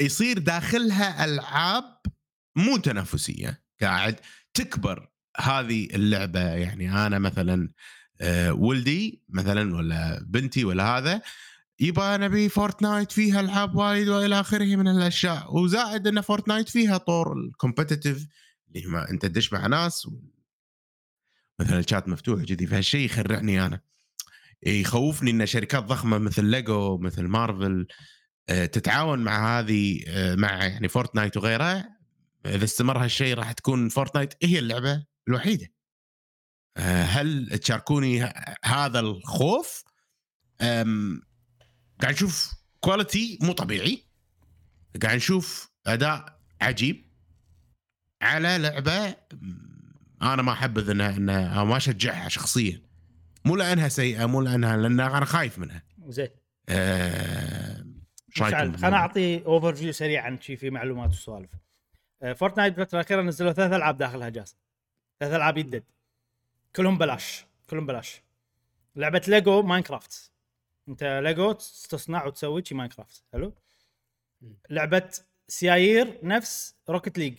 يصير 0.02 0.40
داخلها 0.40 1.26
ألعاب 1.26 2.02
مو 2.56 2.78
تنافسية. 2.78 3.64
قاعد 3.82 4.20
تكبر 4.54 5.10
هذه 5.38 5.86
اللعبة. 5.86 6.40
يعني 6.40 7.06
أنا 7.06 7.20
مثلا 7.20 7.70
آه، 8.22 8.54
ولدي 8.54 9.24
مثلا 9.30 9.76
ولا 9.76 10.24
بنتي 10.28 10.66
ولا 10.66 10.98
هذا 10.98 11.22
يبغى 11.80 12.18
نبي 12.18 12.50
Fortnite 12.50 13.12
فيها 13.12 13.40
العاب 13.40 13.76
وايد 13.76 14.08
والى 14.08 14.40
اخره 14.40 14.76
من 14.76 14.88
الاشياء 14.88 15.56
وزائد 15.58 16.08
إن 16.08 16.22
Fortnite 16.22 16.70
فيها 16.70 16.98
طور 16.98 17.34
ال 17.34 17.42
competitive 17.42 18.28
اللي 18.76 18.88
ما 18.88 19.10
أنت 19.10 19.26
تدش 19.26 19.54
مع 19.54 19.68
ناس 19.68 20.06
و... 20.06 20.12
مثلا 21.60 21.80
الشات 21.80 22.08
مفتوح 22.08 22.44
كذي 22.44 22.68
فهالشيء 22.68 23.06
يخرعني 23.06 23.66
أنا. 23.66 23.82
يخوفني 24.64 25.32
إن 25.32 25.46
شركات 25.46 25.84
ضخمة 25.84 26.18
مثل 26.18 26.46
ليجو 26.46 26.98
مثل 26.98 27.24
مارفل 27.24 27.88
آه، 28.50 28.66
تتعاون 28.66 29.20
مع 29.20 29.60
هذه 29.60 30.04
آه، 30.08 30.36
مع 30.36 30.66
يعني 30.66 30.88
Fortnite 30.88 31.38
وغيرها. 31.38 32.00
إذا 32.46 32.64
استمر 32.64 33.04
هالشيء 33.04 33.36
راح 33.36 33.52
تكون 33.52 33.90
Fortnite 33.90 34.34
هي 34.44 34.60
اللعبة 34.60 35.06
الوحيدة. 35.28 35.68
آه، 36.78 37.04
هل 37.04 37.60
تشاركوني 37.60 38.34
هذا 38.64 39.00
الخوف؟ 39.00 39.84
أم، 40.62 41.22
قاعد 42.02 42.14
نشوف 42.14 42.54
quality 42.80 43.40
مو 43.42 43.52
طبيعي. 43.52 44.04
قاعد 45.02 45.16
نشوف 45.16 45.70
أداء 45.88 46.40
عجيب. 46.62 47.10
على 48.22 48.58
لعبة 48.58 49.16
أنا 50.22 50.42
ما 50.42 50.52
احبذ 50.52 50.90
انها 50.90 51.18
انها 51.18 51.60
أو 51.60 51.66
ما 51.66 51.78
أشجعها 51.78 52.30
شخصيا. 52.30 52.82
مو 53.46 53.56
لأنها 53.56 53.88
سيئة 53.88 54.26
مو 54.26 54.42
لانها 54.42 54.78
لأن 54.78 55.00
أنا 55.00 55.26
خايف 55.26 55.60
منها. 55.60 55.84
زين. 56.08 56.30
إيش 56.70 58.42
رايكم؟ 58.42 58.78
خليني 58.78 58.96
أعطي 58.96 59.46
overview 59.46 59.92
سريع 59.92 60.24
عن 60.24 60.42
شي 60.42 60.56
في 60.56 60.70
معلومات 60.70 61.10
وسوالف. 61.10 61.52
Fortnite 62.36 62.74
بالفترة 62.74 63.00
الاخيره 63.00 63.22
نزلوا 63.22 63.52
ثلاث 63.52 63.74
ألعاب 63.74 63.98
داخلها 63.98 64.30
جاز. 64.30 64.58
ثلاث 65.20 65.34
ألعاب 65.34 65.58
يدد. 65.58 65.84
كلهم 66.76 66.98
بلاش. 66.98 67.46
كلهم 67.70 67.86
بلاش. 67.86 68.22
لعبة 68.96 69.22
Lego 69.28 69.62
Minecraft 69.62 70.29
أنت 70.90 71.22
ليجو 71.24 71.52
تصنع 71.52 72.26
وتسوي 72.26 72.66
شي 72.66 72.76
Minecraft 72.76 73.24
حلو؟ 73.34 73.54
لعبة 74.70 75.10
سيايير 75.48 76.20
نفس 76.24 76.76
Rocket 76.90 77.18
League 77.18 77.38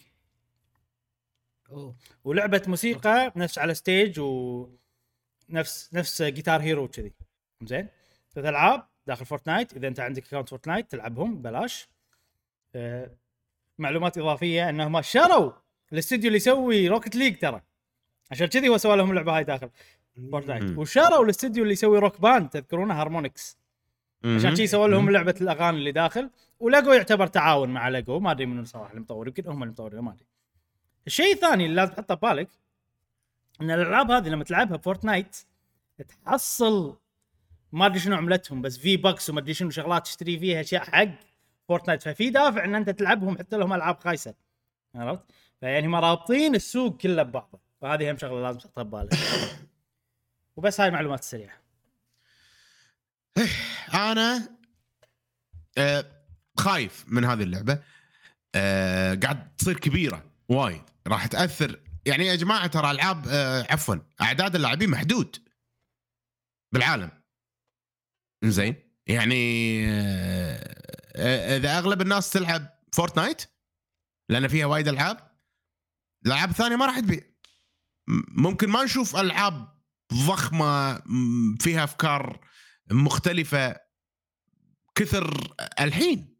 أوه. 1.70 1.96
ولعبة 2.24 2.62
موسيقى 2.66 3.32
نفس 3.36 3.58
على 3.58 3.74
stage 3.74 4.20
ونفس 4.20 5.94
نفس 5.94 6.22
Guitar 6.22 6.60
Hero 6.60 6.88
كذي 6.88 7.12
زين؟ 7.62 7.88
ثلاث 8.34 8.46
ألعاب 8.46 8.86
داخل 9.06 9.26
Fortnite 9.26 9.76
إذا 9.76 9.88
أنت 9.88 10.00
عندك 10.00 10.26
account 10.26 10.48
Fortnite 10.48 10.90
تلعبهم 10.90 11.36
ببلاش 11.36 11.88
آه، 12.74 13.16
معلومات 13.78 14.18
إضافية 14.18 14.68
أنهم 14.68 15.02
شروا 15.02 15.52
الاستوديو 15.92 16.26
اللي 16.26 16.36
يسوي 16.36 16.88
Rocket 16.88 17.16
League 17.16 17.38
ترى. 17.38 17.62
عشان 18.30 18.46
كذي 18.46 18.68
هو 18.68 18.78
سوى 18.78 18.96
لهم 18.96 19.10
اللعبه 19.10 19.36
هاي 19.36 19.44
داخل. 19.44 19.70
Fortnite 20.30 20.62
مم. 20.62 20.78
وشروا 20.78 21.24
الاستوديو 21.24 21.62
اللي 21.62 21.72
يسوي 21.72 21.98
Rock 21.98 22.20
Band 22.20 22.48
تذكرونه؟ 22.48 23.00
Harmonix 23.00 23.58
عشان. 24.24 24.54
كذي 24.54 24.66
سووا 24.66 24.88
لهم 24.88 25.10
لعبة 25.10 25.34
الأغاني 25.40 25.78
اللي 25.78 25.92
داخل. 25.92 26.30
وليجو 26.60 26.92
يعتبر 26.92 27.26
تعاون 27.26 27.68
مع 27.68 27.88
ليجو. 27.88 28.20
ما 28.20 28.30
أدري 28.30 28.46
منو 28.46 28.64
صراحة 28.64 28.94
المطور 28.94 29.26
يمكن 29.26 29.46
هم 29.46 29.62
المطورين 29.62 30.00
ما 30.00 30.12
أدري. 30.12 30.26
الشيء 31.06 31.32
الثاني 31.34 31.64
اللي 31.64 31.76
لازم 31.76 31.92
تحطه 31.92 32.14
ببالك 32.14 32.48
إن 33.60 33.70
الألعاب 33.70 34.10
هذه 34.10 34.28
لما 34.28 34.44
تلعبها 34.44 34.76
Fortnite 34.76 35.36
تحصل 36.08 36.96
ما 37.72 37.86
أدري 37.86 37.98
شنو 37.98 38.16
عملتهم 38.16 38.62
بس 38.62 38.78
V-Bucks 38.78 39.30
وما 39.30 39.40
أدري 39.40 39.54
شنو 39.54 39.70
شغلات 39.70 40.02
تشتري 40.02 40.38
فيها 40.38 40.60
أشياء 40.60 40.82
حق 40.84 41.08
Fortnite. 41.68 42.02
ففي 42.02 42.30
دافع 42.30 42.64
إن 42.64 42.74
أنت 42.74 42.90
تلعبهم 42.90 43.38
حتى 43.38 43.56
لهم 43.56 43.72
ألعاب 43.72 43.98
خايسة. 43.98 44.34
عرفت؟ 44.94 45.22
فيعني 45.60 45.86
هم 45.86 45.94
رابطين 45.94 46.54
السوق 46.54 46.96
كله 46.96 47.22
ببعضه. 47.22 47.60
فهذه 47.80 48.10
هم 48.10 48.16
شغلة 48.16 48.42
لازم 48.42 48.58
تحطها 48.58 48.82
ببالك 48.82 49.10
وبس 50.56 50.80
هاي 50.80 50.88
المعلومات 50.88 51.20
السريعة. 51.20 51.60
أنا 53.94 54.56
آه، 55.78 56.24
خايف 56.58 57.04
من 57.08 57.24
هذه 57.24 57.42
اللعبة. 57.42 57.82
آه، 58.54 59.14
قاعد 59.14 59.56
تصير 59.56 59.78
كبيرة 59.78 60.30
وايد. 60.48 60.82
راح 61.06 61.26
تأثر 61.26 61.80
يعني 62.06 62.26
يا 62.26 62.34
جماعة 62.34 62.66
ترى 62.66 62.90
ألعاب 62.90 63.28
آه، 63.28 63.66
عفوا 63.70 63.96
أعداد 64.20 64.54
اللاعبين 64.54 64.90
محدود 64.90 65.36
بالعالم. 66.72 67.10
زين 68.44 68.76
يعني 69.06 69.84
إذا 71.56 71.78
أغلب 71.78 72.02
الناس 72.02 72.30
تلعب 72.30 72.78
فورتنايت 72.92 73.42
لأن 74.28 74.48
فيها 74.48 74.66
وايد 74.66 74.88
ألعاب 74.88 75.30
الالعاب 76.26 76.50
الثانية 76.50 76.76
ما 76.76 76.86
راح 76.86 77.00
تبيع. 77.00 77.20
ممكن 78.28 78.68
ما 78.70 78.84
نشوف 78.84 79.16
ألعاب 79.16 79.79
ضخمة 80.14 81.02
فيها 81.60 81.84
أفكار 81.84 82.40
مختلفة 82.90 83.76
كثر 84.94 85.54
الحين. 85.80 86.36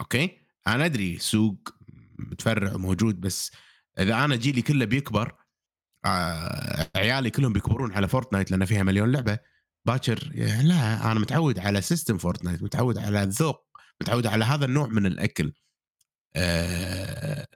أوكي؟ 0.00 0.38
أنا 0.66 0.84
أدري 0.84 1.18
سوق 1.18 1.68
متفرع 2.18 2.74
وموجود 2.74 3.20
بس 3.20 3.52
إذا 3.98 4.24
أنا 4.24 4.36
جيلي 4.36 4.62
كله 4.62 4.84
بيكبر 4.84 5.34
آه، 6.04 6.90
عيالي 6.96 7.30
كلهم 7.30 7.52
بيكبرون 7.52 7.92
على 7.92 8.08
Fortnite 8.08 8.50
لأن 8.50 8.64
فيها 8.64 8.82
مليون 8.82 9.12
لعبة. 9.12 9.38
باكر 9.84 10.30
لا 10.62 11.12
أنا 11.12 11.20
متعود 11.20 11.58
على 11.58 11.80
system 11.80 12.18
Fortnite 12.18 12.62
متعود 12.62 12.98
على 12.98 13.22
الذوق 13.22 13.64
متعود 14.02 14.26
على 14.26 14.44
هذا 14.44 14.64
النوع 14.64 14.86
من 14.86 15.06
الأكل. 15.06 15.52
آه، 16.36 17.46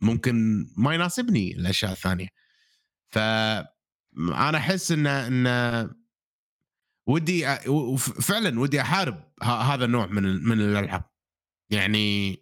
ممكن 0.00 0.66
ما 0.76 0.94
يناسبني 0.94 1.52
الأشياء 1.56 1.92
الثانية. 1.92 2.28
ف 3.10 3.18
أنا 4.18 4.58
أحس 4.58 4.92
إن 4.92 5.06
إن 5.06 5.90
ودي 7.08 7.56
فعلا 8.00 8.60
ودي 8.60 8.80
أحارب 8.80 9.32
هذا 9.42 9.84
النوع 9.84 10.06
من 10.06 10.22
من 10.44 10.60
الألعاب. 10.60 11.04
يعني 11.70 12.36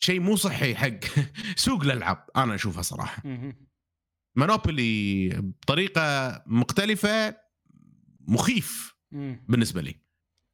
شيء 0.00 0.20
مو 0.20 0.36
صحي 0.36 0.74
حق 0.74 0.98
سوق 1.56 1.82
الألعاب 1.82 2.26
أنا 2.36 2.54
اشوفها 2.54 2.82
صراحة. 2.82 3.22
مونوبولي 4.36 5.28
بطريقة 5.28 6.42
مختلفة 6.46 7.36
مخيف. 8.20 8.94
بالنسبة 9.48 9.80
لي. 9.82 10.02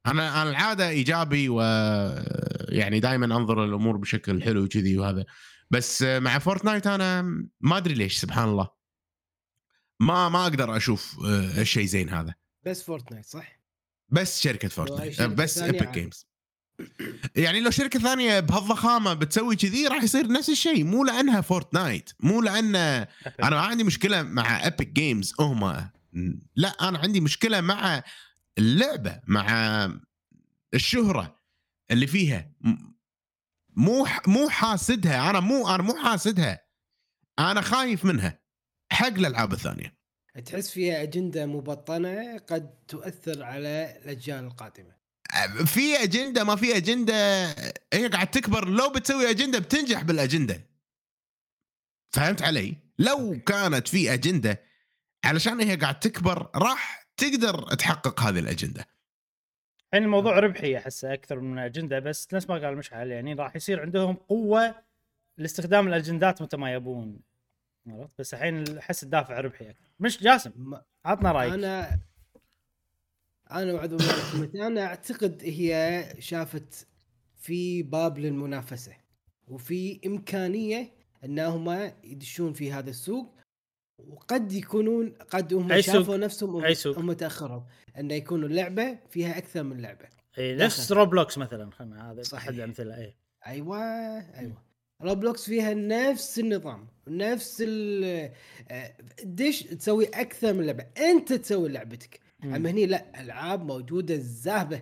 أنا 0.07 0.41
أنا 0.41 0.49
العادة 0.49 0.89
إيجابي 0.89 1.49
و 1.49 1.61
يعني 2.69 2.99
دائما 2.99 3.25
أنظر 3.25 3.65
الأمور 3.65 3.97
بشكل 3.97 4.43
حلو 4.43 4.67
كذي 4.67 4.97
وهذا. 4.97 5.25
بس 5.71 6.03
مع 6.03 6.39
Fortnite 6.39 6.87
أنا 6.87 7.21
ما 7.61 7.77
أدري 7.77 7.93
ليش 7.93 8.17
سبحان 8.17 8.49
الله. 8.49 8.84
ما 9.99 10.29
ما 10.29 10.43
أقدر 10.43 10.77
أشوف 10.77 11.19
آه، 11.25 11.61
الشيء 11.61 11.85
زين 11.85 12.09
هذا. 12.09 12.33
بس 12.65 12.83
Fortnite 12.83 13.25
صح؟ 13.25 13.59
بس 14.09 14.41
شركة 14.41 14.67
Fortnite. 14.67 15.13
شركة 15.13 15.33
بس 15.33 15.57
Epic. 15.57 15.89
Games 15.89 16.27
يعني 17.35 17.59
لو 17.61 17.71
شركة 17.71 17.99
ثانية 17.99 18.39
بهالضخامة 18.39 19.13
بتسوي 19.13 19.55
كذي 19.55 19.87
راح 19.87 20.03
يصير 20.03 20.27
نفس 20.27 20.49
الشيء 20.49 20.83
مو 20.83 21.03
لأنها 21.03 21.41
Fortnite 21.41 22.09
مو 22.19 22.41
لأن 22.41 22.75
أنا 23.43 23.49
ما 23.49 23.59
عندي 23.59 23.83
مشكلة 23.83 24.23
مع 24.23 24.63
Epic 24.65 24.87
Games 24.87 25.33
هم. 25.39 25.89
لا 26.55 26.67
أنا 26.89 26.99
عندي 26.99 27.21
مشكلة 27.21 27.61
مع 27.61 28.03
اللعبة 28.57 29.21
مع 29.27 29.89
الشهرة 30.73 31.39
اللي 31.91 32.07
فيها. 32.07 32.51
مو 33.75 34.07
مو 34.27 34.49
حاسدها 34.49 35.29
أنا 35.29 35.39
مو 35.39 35.69
أنا 35.69 35.83
مو 35.83 35.95
حاسدها. 35.95 36.61
أنا 37.39 37.61
خايف 37.61 38.05
منها. 38.05 38.39
حق 38.91 39.07
الألعاب 39.07 39.53
الثانية. 39.53 39.95
تحس 40.45 40.71
فيها 40.71 41.03
أجندة 41.03 41.45
مبطنة 41.45 42.37
قد 42.37 42.83
تؤثر 42.87 43.43
على 43.43 43.99
الأجيال 44.03 44.43
القادمة. 44.43 44.95
في 45.65 46.03
أجندة 46.03 46.43
ما 46.43 46.55
في 46.55 46.77
أجندة 46.77 47.45
هي 47.93 48.07
قاعد 48.07 48.31
تكبر 48.31 48.69
لو 48.69 48.89
بتسوي 48.89 49.29
أجندة 49.29 49.59
بتنجح 49.59 50.03
بالأجندة. 50.03 50.61
فهمت 52.11 52.41
علي؟ 52.41 52.77
لو 52.99 53.39
كانت 53.45 53.87
في 53.87 54.13
أجندة 54.13 54.61
علشان 55.25 55.61
هي 55.61 55.75
قاعد 55.75 55.99
تكبر 55.99 56.49
راح 56.55 57.07
تقدر 57.17 57.73
تحقق 57.75 58.19
هذه 58.21 58.39
الأجندة. 58.39 58.85
الحين 59.87 60.03
الموضوع 60.03 60.39
ربحي 60.39 60.77
احسه 60.77 61.13
أكثر 61.13 61.39
من 61.39 61.59
أجندة 61.59 61.99
بس 61.99 62.33
نفس 62.33 62.49
ما 62.49 62.55
قال 62.55 62.77
مشعل 62.77 63.11
يعني 63.11 63.33
راح 63.33 63.55
يصير 63.55 63.81
عندهم 63.81 64.13
قوة 64.15 64.75
لاستخدام 65.37 65.87
الأجندات 65.87 66.41
متى 66.41 66.57
ما 66.57 66.73
يبون 66.73 67.19
عرفت 67.87 68.19
بس 68.19 68.33
الحين 68.33 68.77
احس 68.77 69.03
الدافع 69.03 69.39
ربحي 69.39 69.69
أكثر 69.69 69.85
مش 69.99 70.23
جاسم 70.23 70.77
عطنا 71.05 71.31
رأيك 71.31 71.53
أنا 71.53 71.99
أنا 73.51 73.73
وعد 73.73 74.01
أنا 74.55 74.85
أعتقد 74.85 75.41
هي 75.43 76.03
شافت 76.19 76.87
في 77.37 77.83
باب 77.83 78.17
للمنافسة 78.17 78.93
وفي 79.47 79.99
إمكانية 80.05 80.91
انهم 81.23 81.91
يدشون 82.03 82.53
في 82.53 82.71
هذا 82.71 82.89
السوق 82.89 83.35
وقد 84.07 84.51
يكونون 84.51 85.09
قد 85.09 85.53
هم؟ 85.53 85.81
شافوا 85.81 86.17
نفسهم؟ 86.17 86.65
هم 86.97 87.13
تأخروا 87.13 87.61
انه 87.97 88.13
يكون 88.13 88.43
اللعبة 88.43 88.99
فيها 89.09 89.37
أكثر 89.37 89.63
من 89.63 89.81
لعبة 89.81 90.05
إيه 90.37 90.55
نفس. 90.55 90.91
Roblox 90.91 91.37
مثلا 91.37 91.71
خلنا 91.71 92.11
هذا. 92.11 92.21
أحد 92.33 92.53
الأمثلة 92.53 92.97
إيه 92.97 93.15
أيوه 93.47 93.79
أيوه 94.19 94.57
Roblox 95.01 95.45
فيها 95.45 95.73
نفس 95.73 96.39
النظام 96.39 96.87
نفس 97.07 97.63
ال 97.67 98.03
آه، 98.71 98.93
دش 99.23 99.63
تسوي 99.63 100.05
أكثر 100.05 100.53
من 100.53 100.65
لعبة 100.65 100.85
أنت 100.97 101.33
تسوي 101.33 101.69
لعبتك. 101.69 102.19
مم. 102.43 102.53
أما 102.55 102.69
هني 102.69 102.85
لا 102.85 103.21
ألعاب 103.21 103.65
موجودة 103.65 104.15
زاهبة. 104.17 104.81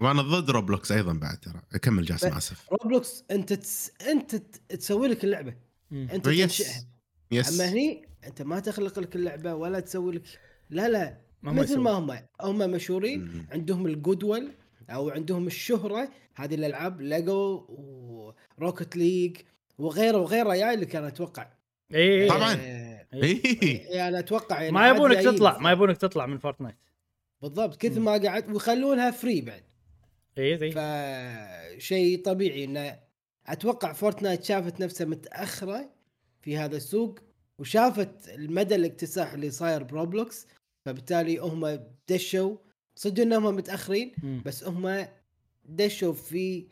وأنا 0.00 0.22
ضد 0.22 0.50
Roblox 0.50 0.92
أيضا 0.92 1.12
بعد 1.12 1.40
ترى. 1.40 1.62
أكمل 1.74 2.04
جاسم 2.04 2.28
اسف 2.32 2.72
Roblox 2.72 3.24
أنت 3.30 3.52
تس... 3.52 3.90
أنت 4.08 4.36
ت- 4.36 4.60
تسوي 4.68 5.08
لك 5.08 5.24
اللعبة. 5.24 5.54
مم. 5.90 6.08
أنت 6.12 6.26
yes 6.26 6.38
تنشئها. 6.58 6.86
yes 7.30 7.60
أما 7.60 7.72
هني 7.72 8.08
أنت 8.26 8.42
ما 8.42 8.60
تخلق 8.60 8.98
لك 8.98 9.16
اللعبة 9.16 9.54
ولا 9.54 9.80
تسوي 9.80 10.14
لك 10.14 10.22
لا 10.70 10.88
لا. 10.88 11.18
مثل. 11.42 11.78
ما 11.78 11.90
هم. 11.90 12.18
هم 12.40 12.58
مشهورين 12.70 13.20
مم. 13.24 13.46
عندهم 13.52 13.86
الجودول 13.86 14.52
أو 14.90 15.10
عندهم 15.10 15.46
الشهرة 15.46 16.08
هذه 16.34 16.54
الألعاب 16.54 17.00
Lego 17.00 17.66
و 18.58 18.63
Rocket 18.63 18.96
League 18.96 19.36
وغيره 19.78 20.18
وغيره 20.18 20.54
جاي 20.54 20.76
لك 20.76 20.96
أنا 20.96 21.08
أتوقع 21.08 21.48
إيه 21.94 22.22
إيه. 22.22 22.28
طبعاً. 22.28 22.54
إيه. 23.14 23.96
يعني 23.96 24.18
أتوقع 24.18 24.60
يعني 24.62 24.72
ما 24.74 24.88
يبونك. 24.88 25.18
تطلع 25.18 25.58
ما 25.58 25.72
يبونك 25.72 25.96
تطلع 25.96 26.26
من 26.26 26.38
Fortnite 26.38 26.76
بالضبط 27.42 27.76
كثر. 27.76 28.00
ما 28.00 28.12
قعدت 28.12 28.48
ويخلونها 28.50 29.10
free 29.10 29.40
بعد 29.40 29.62
إي 30.38 30.54
ذي 30.54 30.70
فشيء 30.72 32.22
طبيعي 32.24 32.64
انه 32.64 32.98
أتوقع 33.46 33.92
Fortnite 33.92 34.44
شافت 34.44 34.80
نفسها 34.80 35.04
متأخرة 35.06 35.90
في 36.42 36.56
هذا 36.56 36.76
السوق 36.76 37.18
وشافت 37.58 38.28
المدى 38.28 38.74
الاكتساح 38.74 39.32
اللي 39.32 39.50
صاير 39.50 39.82
ب 39.82 39.91
Roblox 39.91 40.46
فبالتالي 40.86 41.38
هم 41.38 41.80
دشوا 42.08 42.56
صدق 42.96 43.22
إنهم 43.22 43.56
متأخرين 43.56 44.12
مم. 44.22 44.42
بس 44.46 44.64
هم 44.64 45.06
دشوا 45.64 46.12
في 46.12 46.68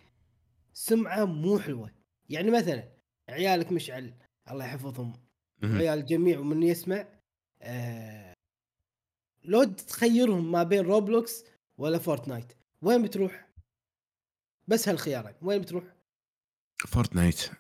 سمعة 0.72 1.24
مو 1.24 1.58
حلوة 1.58 1.90
يعني 2.28 2.50
مثلا 2.50 2.88
عيالك 3.28 3.72
مشعل 3.72 4.14
الله 4.50 4.64
يحفظهم. 4.64 5.12
عيال 5.62 5.98
الجميع 5.98 6.38
ومن 6.38 6.62
يسمع 6.62 7.08
آه 7.62 8.34
لو 9.44 9.64
تخيرهم 9.64 10.52
ما 10.52 10.62
بين 10.62 10.80
Roblox 10.80 11.44
ولا 11.78 11.98
Fortnite 11.98 12.52
وين 12.82 13.02
بتروح؟ 13.02 13.48
بس 14.68 14.88
هالخيارين 14.88 15.34
وين 15.42 15.60
بتروح؟ 15.60 15.84
فورتنايت 16.86 17.50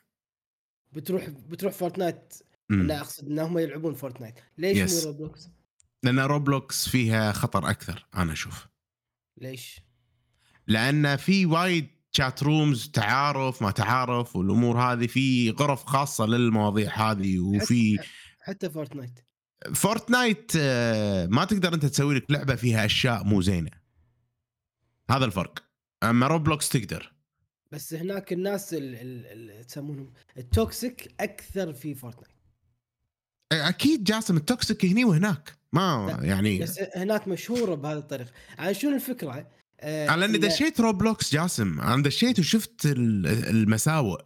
بتروح 0.92 1.28
بتروح 1.28 1.72
فورتنايت 1.72 2.34
مم. 2.70 2.86
لا 2.86 3.00
أقصد 3.00 3.26
انهم 3.26 3.58
يلعبون 3.58 3.94
Fortnite 3.94 4.34
ليش 4.58 4.78
yes. 4.78 5.06
مو 5.06 5.12
Roblox؟ 5.12 5.48
لأن 6.04 6.18
Roblox 6.18 6.88
فيها 6.88 7.32
خطر 7.32 7.70
أكثر 7.70 8.06
أنا 8.14 8.32
أشوف. 8.32 8.66
ليش؟ 9.40 9.80
لأن 10.66 11.16
في 11.16 11.46
وايد 11.46 11.88
chat 12.10 12.42
rooms 12.42 12.88
تعارف 12.90 13.62
ما 13.62 13.70
تعارف 13.70 14.36
والأمور 14.36 14.80
هذه 14.80 15.06
في 15.06 15.50
غرف 15.50 15.84
خاصة 15.84 16.26
للمواضيع 16.26 17.10
هذه 17.10 17.38
وفي 17.38 17.98
حتى 18.40 18.70
فورتنايت 18.70 19.18
فورتنايت 19.74 20.52
آه، 20.56 21.26
ما 21.26 21.44
تقدر 21.44 21.74
أنت 21.74 21.86
تسوي 21.86 22.14
لك 22.14 22.30
لعبة 22.30 22.54
فيها 22.54 22.84
أشياء 22.84 23.24
مو 23.24 23.40
زينة. 23.42 23.70
هذا 25.10 25.24
الفرق. 25.24 25.64
أما 26.02 26.26
Roblox 26.26 26.68
تقدر. 26.68 27.12
بس 27.72 27.94
هناك 27.94 28.32
الناس 28.32 28.74
اللي 28.74 29.60
يسمونهم 29.60 30.12
ال 30.36 30.49
toxic 30.49 31.14
أكثر 31.20 31.72
في 31.72 31.94
Fortnite 31.94 32.33
أكيد 33.52 34.04
جاسم 34.04 34.36
ال 34.36 34.44
toxic 34.44 34.84
هني 34.84 35.04
وهناك. 35.04 35.58
ما 35.72 36.18
يعني 36.22 36.58
بس 36.58 36.80
هناك 36.96 37.28
مشهورة 37.28 37.74
بهذه 37.74 37.98
الطريقة. 37.98 38.30
عن 38.58 38.74
شنو 38.74 38.94
الفكرة؟ 38.94 39.48
آه 39.80 40.08
على 40.08 40.24
اني 40.24 40.38
إن- 40.38 40.40
دشيت 40.40 40.80
Roblox 40.80 41.32
جاسم. 41.34 41.80
أنا 41.80 42.02
دشيت 42.02 42.38
وشفت 42.38 42.86
ال- 42.86 43.26
المساوئ. 43.26 44.22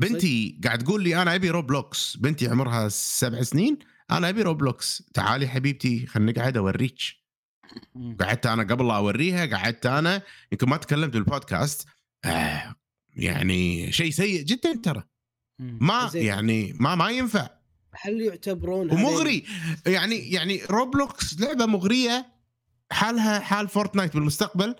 بنتي 0.00 0.60
قاعد 0.64 0.78
تقول 0.78 1.02
لي 1.04 1.22
أنا 1.22 1.34
أبي 1.34 1.50
Roblox. 1.50 2.16
بنتي 2.16 2.48
عمرها 2.48 2.88
سبع 2.88 3.42
سنين. 3.42 3.78
أنا 4.10 4.28
أبي 4.28 4.42
Roblox. 4.42 5.02
تعالي 5.14 5.48
حبيبتي 5.48 6.06
خلينا 6.06 6.32
نقعد 6.32 6.56
أوريك. 6.56 6.98
قعدت 8.20 8.46
أنا 8.46 8.62
قبل 8.62 8.88
لا 8.88 8.96
أوريها 8.96 9.46
قعدت 9.46 9.86
أنا. 9.86 10.22
يمكن 10.52 10.68
ما 10.68 10.76
تكلمت 10.76 11.12
بالبودكاست. 11.12 11.88
آه 12.24 12.74
يعني 13.16 13.92
شيء 13.92 14.10
سيء 14.10 14.42
جدا 14.42 14.74
ترى. 14.82 15.02
ما. 15.60 16.10
يعني 16.14 16.72
ما 16.80 16.94
ما 16.94 17.10
ينفع. 17.10 17.48
هل 17.94 18.20
يعتبرون 18.20 18.90
ومغري. 18.90 19.44
يعني 19.86 20.32
يعني 20.32 20.62
Roblox 20.70 21.40
لعبة 21.40 21.66
مغرية 21.66 22.32
حالها 22.92 23.40
حال 23.40 23.68
Fortnite 23.68 24.14
بالمستقبل. 24.14 24.74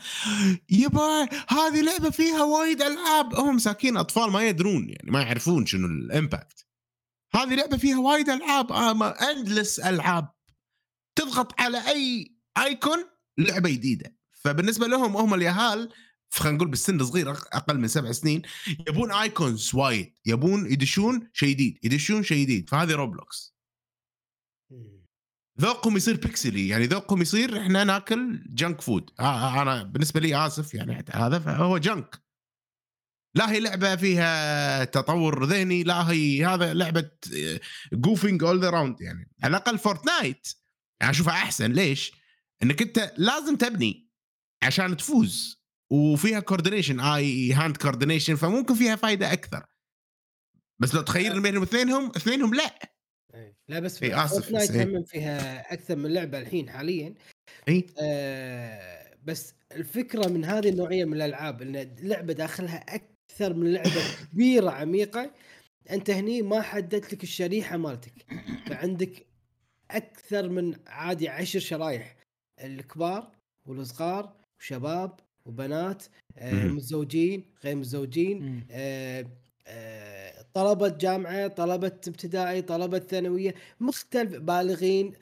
يبا 0.70 1.28
هذه 1.48 1.80
لعبة 1.80 2.10
فيها 2.10 2.43
وايد 2.43 2.82
ألعاب. 2.82 3.34
هم 3.34 3.56
مساكين 3.56 3.97
أطفال 3.97 4.30
ما 4.30 4.48
يدرون 4.48 4.89
يعني 4.89 5.10
ما 5.10 5.22
يعرفون 5.22 5.66
شنو 5.66 5.86
ال 5.86 5.98
impact 5.98 6.66
هذه 7.34 7.55
لعبة 7.55 7.76
فيها 7.76 7.98
وايد 7.98 8.30
ألعاب. 8.30 8.72
اندلس 9.02 9.80
ألعاب. 9.80 10.28
تضغط 11.16 11.60
على 11.60 11.89
أي 11.89 12.36
icon 12.59 13.05
لعبة 13.39 13.70
جديدة. 13.70 14.16
فبالنسبة 14.32 14.86
لهم 14.86 15.16
هم 15.16 15.34
اليهال 15.34 15.93
خلينا 16.34 16.56
نقول 16.56 16.68
بالسن 16.68 17.04
صغير 17.04 17.34
أق- 17.34 17.46
أقل 17.52 17.78
من 17.78 17.88
سبع 17.88 18.12
سنين 18.12 18.42
يبون 18.88 19.12
icons 19.12 19.74
وايد 19.74 20.14
يبون 20.26 20.72
يدشون 20.72 21.28
شيء 21.32 21.48
جديد 21.54 21.78
يدشون 21.84 22.22
شيء 22.22 22.42
جديد 22.44 22.70
فهذه 22.70 22.92
روبلوكس. 22.92 23.54
ذوقهم 25.60 25.96
يصير 25.96 26.16
بيكسلي 26.16 26.68
يعني 26.68 26.86
ذوقهم 26.86 27.22
يصير 27.22 27.60
إحنا 27.62 27.84
ناكل 27.84 28.44
junk 28.47 28.80
food 28.80 29.10
آه 29.20 29.62
أنا 29.62 29.82
بالنسبة 29.82 30.20
لي 30.20 30.46
آسف 30.46 30.74
يعني 30.74 31.04
هذا 31.14 31.38
فهو 31.38 31.78
junk 31.78 32.22
لا 33.34 33.50
هي 33.52 33.60
لعبة 33.60 33.96
فيها 33.96 34.84
تطور 34.84 35.44
ذهني 35.44 35.82
لا 35.82 36.10
هي 36.10 36.46
هذا 36.46 36.74
لعبة 36.74 37.10
jo 37.93 38.05
moving 38.05 38.44
all 38.44 38.60
the 38.60 38.70
round 38.70 39.01
يعني. 39.00 39.30
على 39.42 39.50
الأقل 39.50 39.78
فورتنايت 39.78 40.48
أشوفها 41.02 41.34
أحسن 41.34 41.72
ليش؟ 41.72 42.12
إنك 42.62 42.82
أنت 42.82 43.14
لازم 43.18 43.56
تبني 43.56 44.09
عشان 44.62 44.96
تفوز. 44.96 45.61
وفيها 45.93 46.40
coordination 46.40 47.01
eye 47.01 47.52
hand 47.52 47.76
coordination 47.76 48.34
فممكن 48.35 48.74
فيها 48.74 48.97
فائده 48.97 49.32
أكثر. 49.32 49.66
بس 50.78 50.94
لو 50.94 51.02
تخير 51.02 51.40
بينهم 51.40 51.62
اثنينهم 51.62 52.10
اثنينهم 52.16 52.55
لا. 52.55 52.78
إيه. 53.35 53.56
لا 53.69 53.81
بس 53.81 54.02
إيه، 54.02 54.24
بس 54.24 54.70
إيه. 54.70 54.85
هم 54.85 55.02
فيها 55.02 55.73
أكثر 55.73 55.97
من 55.97 56.12
لعبة 56.14 56.39
الحين 56.39 56.70
حاليا. 56.70 57.14
اي 57.69 57.86
آه 57.98 59.16
بس 59.24 59.55
الفكرة 59.73 60.28
من 60.28 60.44
هذه 60.44 60.69
النوعية 60.69 61.05
من 61.05 61.14
الألعاب 61.14 61.62
إن 61.62 61.77
اللعبه 61.77 62.32
داخلها 62.32 62.77
أكثر 62.77 63.55
من 63.55 63.73
لعبة 63.73 64.02
كبيرة 64.32 64.70
عميقة 64.70 65.31
أنت 65.90 66.10
هني 66.10 66.43
ما 66.43 66.62
حددت 66.62 67.12
لك 67.12 67.23
الشريحة 67.23 67.77
مالتك. 67.77 68.27
فعندك 68.66 69.27
أكثر 69.90 70.48
من 70.48 70.74
عادي 70.86 71.28
عشر 71.28 71.60
شرايح 71.60 72.16
الكبار 72.60 73.32
والصغار 73.66 74.36
وشباب 74.60 75.20
وبنات 75.47 76.02
آه. 76.39 76.64
متزوجين 76.64 77.44
غير 77.64 77.77
متزوجين. 77.77 78.66
آه، 78.70 79.27
آه، 79.66 80.44
طلبة 80.55 80.89
جامعة 80.89 81.48
طلبة 81.48 81.86
ابتدائي 81.86 82.62
طلبة 82.62 82.98
ثانوية 82.98 83.55
مختلف 83.81 84.36
بالغين 84.36 85.12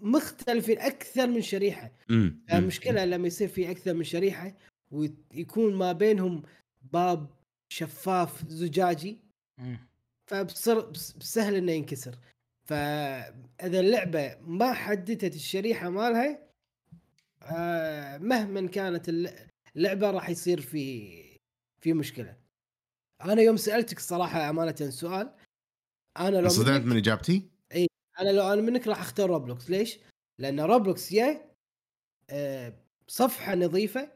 مختلفين 0.00 0.78
أكثر 0.78 1.26
من 1.26 1.42
شريحة. 1.42 1.90
المشكلة 2.52 3.04
لما 3.04 3.26
يصير 3.26 3.48
في 3.48 3.70
أكثر 3.70 3.94
من 3.94 4.04
شريحة 4.04 4.54
ويكون 4.90 5.74
ما 5.74 5.92
بينهم 5.92 6.42
باب 6.92 7.26
شفاف 7.72 8.44
زجاجي 8.48 9.18
بس- 10.32 11.12
بسهل 11.12 11.54
إنه 11.54 11.72
ينكسر 11.72 12.14
فإذا 12.68 13.80
اللعبة 13.80 14.36
ما 14.40 14.72
حددت 14.72 15.34
الشريحة 15.34 15.90
مالها 15.90 16.38
مهما 18.18 18.68
كانت 18.68 19.08
الل- 19.08 19.48
اللعبة 19.76 20.10
راح 20.10 20.28
يصير 20.30 20.60
في 20.60 21.38
في 21.80 21.92
مشكلة 21.92 22.36
أنا 23.24 23.42
يوم 23.42 23.56
سألتك 23.56 23.96
الصراحه 23.96 24.50
أمانة 24.50 24.90
سؤال 24.90 25.34
أنا 26.18 26.36
لو 26.36 26.44
انصدمت 26.44 26.68
منك 26.68 26.84
من 26.84 26.96
إجابتي؟ 26.96 27.50
أنا 28.20 28.30
لو 28.30 28.52
أنا 28.52 28.62
منك 28.62 28.86
راح 28.86 29.00
أختار 29.00 29.30
روبلوكس 29.30 29.70
ليش؟ 29.70 29.98
لأن 30.38 30.60
روبلوكس 30.60 31.12
يا 31.12 31.50
آه، 32.30 32.72
صفحة 33.08 33.54
نظيفة 33.54 34.12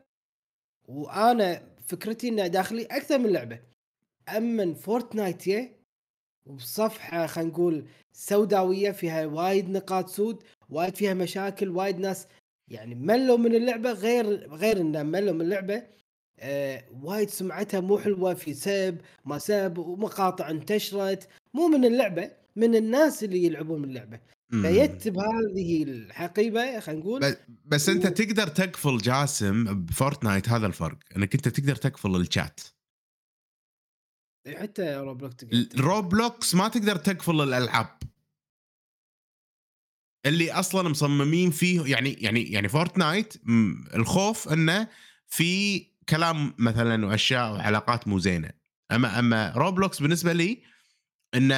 وأنا 0.88 1.74
فكرتي 1.86 2.28
انه 2.28 2.46
داخلي 2.46 2.84
أكثر 2.84 3.18
من 3.18 3.30
لعبة 3.32 3.60
أما 4.36 4.74
فورتنايت 4.74 5.46
يا 5.46 5.76
وصفحة 6.46 7.26
خلينا 7.26 7.50
نقول 7.50 7.86
سوداوية 8.12 8.90
فيها 8.90 9.26
وايد 9.26 9.70
نقاط 9.70 10.08
سود 10.08 10.42
وايد 10.70 10.96
فيها 10.96 11.14
مشاكل 11.14 11.68
وايد 11.68 11.98
ناس 11.98 12.26
يعني 12.70 12.94
ملوا 12.94 13.36
من 13.36 13.54
اللعبة 13.54 13.92
غير 13.92 14.54
غير 14.54 14.80
انه 14.80 15.02
ملوا 15.02 15.32
من 15.32 15.40
اللعبة 15.40 15.82
آه 16.38 16.84
وايد 17.02 17.30
سمعتها 17.30 17.80
مو 17.80 17.98
حلوة 17.98 18.34
في 18.34 18.54
سب 18.54 18.98
ما 19.24 19.38
سب 19.38 19.78
ومقاطع 19.78 20.50
انتشرت. 20.50 21.28
مو 21.54 21.68
من 21.68 21.84
اللعبة 21.84 22.30
من 22.56 22.74
الناس 22.74 23.24
اللي 23.24 23.44
يلعبون 23.44 23.82
من 23.82 23.88
اللعبة. 23.88 24.20
فت 24.50 25.08
بهذه 25.08 25.82
الحقيبة 25.82 26.80
خلينا 26.80 27.00
نقول 27.00 27.20
بس, 27.20 27.36
بس 27.64 27.88
أنت 27.88 28.06
تقدر 28.06 28.46
تقفل 28.46 28.98
جاسم 28.98 29.84
بفورتنايت 29.84 30.48
هذا 30.48 30.66
الفرق 30.66 30.98
إنك 31.16 31.34
أنت 31.34 31.48
تقدر 31.48 31.76
تقفل 31.76 32.16
الشات 32.16 32.60
حتى 34.54 34.94
روبلوك 34.94 35.32
تقدر 35.32 35.80
روبلوكس 35.80 36.54
ما 36.54 36.68
تقدر 36.68 36.96
تقفل 36.96 37.40
الألعاب. 37.40 37.98
اللي 40.26 40.52
أصلا 40.52 40.88
مصممين 40.88 41.50
فيه 41.50 41.82
يعني 41.86 42.12
يعني 42.12 42.42
يعني 42.52 42.68
فورتنايت 42.68 43.34
الخوف 43.94 44.48
إنه 44.48 44.88
في 45.26 45.80
كلام 46.08 46.54
مثلا 46.58 47.06
وأشياء 47.06 47.52
وعلاقات 47.52 48.08
مو 48.08 48.18
زينة. 48.18 48.50
أما 48.92 49.18
أما 49.18 49.52
روبلوكس 49.56 50.02
بالنسبة 50.02 50.32
لي 50.32 50.62
إن 51.34 51.52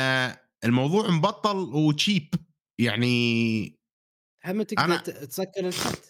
الموضوع 0.65 1.11
مبطل 1.11 1.57
وتشيب 1.57 2.35
يعني 2.79 3.79
هم 4.47 4.63
تقدر 4.63 4.99
أنا- 4.99 5.03
تسكر 5.03 5.69
الشات 5.69 6.07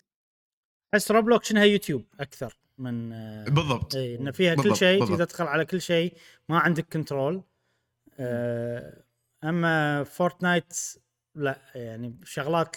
أحس 0.95 1.11
روبلوك 1.11 1.45
شنها 1.45 1.65
يوتيوب 1.65 2.05
أكثر 2.21 2.59
من 2.79 3.11
بالضبط. 3.45 3.95
اي 3.95 4.15
ان 4.19 4.31
فيها 4.33 4.55
كل 4.55 4.63
بالضبط، 4.63 4.79
شيء 4.79 4.99
بالضبط. 4.99 5.09
تقدر 5.19 5.25
تدخل 5.25 5.45
على 5.45 5.65
كل 5.65 5.81
شيء 5.81 6.17
ما 6.49 6.59
عندك 6.59 6.87
control 6.93 7.43
آه، 8.19 9.05
أما 9.45 10.05
فورتنايت 10.05 10.79
لا 11.35 11.59
يعني 11.75 12.15
شغلات 12.25 12.77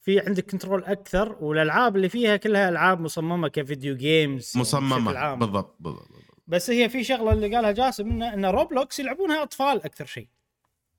في 0.00 0.20
عندك 0.20 0.50
control 0.50 0.84
أكثر 0.84 1.36
والألعاب 1.44 1.96
اللي 1.96 2.08
فيها 2.08 2.36
كلها 2.36 2.68
ألعاب 2.68 3.00
مصممة 3.00 3.48
ك 3.48 3.56
video 3.56 3.96
games 3.96 4.52
يعني 4.56 4.60
مصممة. 4.62 5.34
بالضبط 5.34 5.76
بالضبط 5.80 6.08
بالضبط. 6.08 6.36
بس 6.46 6.70
هي 6.70 6.88
في 6.88 7.04
شغلة 7.04 7.32
اللي 7.32 7.56
قالها 7.56 7.70
جاسم 7.72 8.08
إن 8.10 8.22
إن 8.22 8.44
روبلوكس 8.44 8.98
يلعبونها 8.98 9.42
أطفال 9.42 9.84
أكثر 9.84 10.06
شيء 10.06 10.28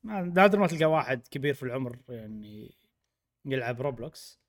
ما- 0.03 0.21
نادر 0.21 0.59
ما 0.59 0.67
تلقى 0.67 0.85
واحد 0.85 1.27
كبير 1.31 1.53
في 1.53 1.63
العمر 1.63 1.97
يعني 2.09 2.71
يلعب 3.45 3.81
روبلوكس. 3.81 4.39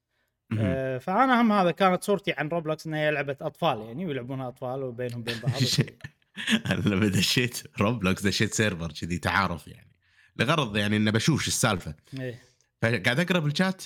آه، 0.59 0.99
فأنا 0.99 1.41
هم 1.41 1.53
هذا 1.53 1.71
كانت 1.71 2.05
صورتي 2.05 2.33
عن 2.33 2.49
روبلوكس 2.49 2.87
انها 2.87 3.11
لعبة 3.11 3.37
أطفال 3.41 3.81
يعني 3.81 4.07
ويلعبونها 4.07 4.49
أطفال 4.49 4.83
وبينهم 4.83 5.23
بين 5.23 5.35
بعض 5.43 5.53
أنا 6.71 6.81
لما 6.95 7.09
دشيت 7.09 7.63
روبلوكس 7.81 8.23
دشيت 8.23 8.55
server 8.55 8.93
كذي 9.01 9.19
تعارف 9.19 9.69
يعني 9.69 9.92
لغرض 10.37 10.77
يعني 10.77 10.97
انه 10.97 11.11
بشوف 11.11 11.43
شو 11.43 11.49
السالفة 11.49 11.95
إيه. 12.21 12.43
فقاعد 12.83 13.21
أقرأ 13.21 13.39
بالشات 13.39 13.85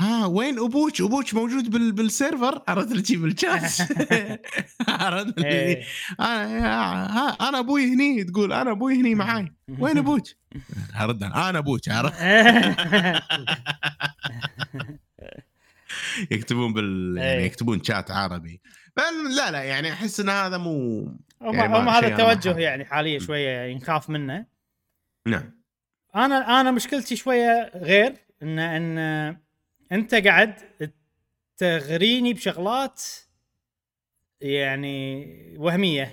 ها 0.00 0.26
وين 0.26 0.58
أبوك 0.58 1.00
أبوك 1.00 1.34
موجود 1.34 1.70
بال 1.70 1.92
بال 1.92 2.09
server 2.09 2.62
عرفت 2.68 2.92
اللي 2.92 3.04
شي 3.04 3.16
بالشات 3.16 3.62
عرفت 4.88 5.38
اللي 5.38 5.48
إيه. 5.48 5.82
أنا 6.20 7.06
ها 7.06 7.48
أنا 7.48 7.58
أبوي 7.58 7.94
هني 7.94 8.24
تقول 8.24 8.52
أنا 8.52 8.70
أبوي 8.70 8.94
هني 9.00 9.14
معاي 9.14 9.52
وين 9.78 9.98
أبوك؟ 9.98 10.24
ارد 11.00 11.22
أنا 11.22 11.50
أنا 11.50 11.58
أبوك 11.58 11.88
عرفت 11.88 12.20
يكتبون 16.30 16.72
بال 16.72 17.14
يعني 17.16 17.38
إيه. 17.40 17.46
يكتبون 17.46 17.82
شات 17.82 18.10
عربي 18.10 18.60
لا 19.36 19.50
لا 19.50 19.62
يعني 19.62 19.92
أحس 19.92 20.20
إن 20.20 20.28
هذا 20.28 20.58
مو 20.58 21.00
هم 21.42 21.54
يعني 21.54 21.78
هم 21.78 21.88
هذا 21.88 22.06
التوجه. 22.06 22.58
يعني 22.58 22.84
حاليا 22.84 23.18
شوية 23.18 23.48
يعني 23.48 23.74
نخاف 23.74 24.10
منه 24.10 24.46
نعم 25.26 25.56
أنا 26.16 26.60
أنا 26.60 26.70
مشكلتي 26.70 27.16
شوية 27.16 27.70
غير 27.74 28.14
إن 28.42 28.58
إن 28.58 29.36
أنت 29.92 30.14
قاعد 30.14 30.54
تغريني 31.56 32.32
بشغلات 32.32 33.02
يعني 34.40 35.26
وهمية 35.58 36.12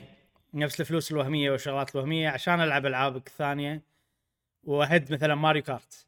نفس 0.54 0.82
الفلوس 0.82 1.12
الوهمية 1.12 1.52
والشغلات 1.52 1.96
الوهمية 1.96 2.30
عشان 2.30 2.62
ألعب 2.62 2.86
العابك 2.86 3.28
الثانية 3.28 3.82
وأهد 4.64 5.14
مثلا 5.14 5.36
ماريو 5.36 5.64
كارت 5.64 6.08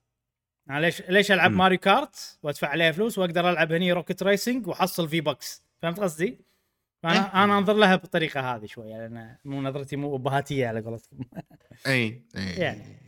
أنا 0.69 0.79
ليش 0.79 1.01
ليش 1.01 1.31
ألعب 1.31 1.51
مم. 1.51 1.57
ماريو 1.57 1.79
كارت 1.79 2.39
وأدفع 2.43 2.67
عليها 2.67 2.91
فلوس 2.91 3.17
وأقدر 3.17 3.49
ألعب 3.49 3.71
هني 3.71 3.91
Rocket 3.91 4.23
Racing 4.23 4.67
وأحصل 4.67 5.09
V-Bucks 5.09 5.63
فهمت 5.81 5.99
قصدي؟ 5.99 6.37
فأنا 7.03 7.25
إيه. 7.25 7.43
أنا 7.43 7.57
أنظر 7.57 7.73
لها 7.73 7.95
بالطريقة 7.95 8.55
هذه 8.55 8.65
شوية 8.65 8.97
لأن 8.97 9.37
مو 9.45 9.61
نظرتي 9.61 9.95
مو 9.95 10.15
أبهاتية 10.15 10.67
على 10.67 10.81
قولتكم 10.81 11.17
اي 11.87 12.21
اي 12.37 12.53
يعني. 12.61 13.04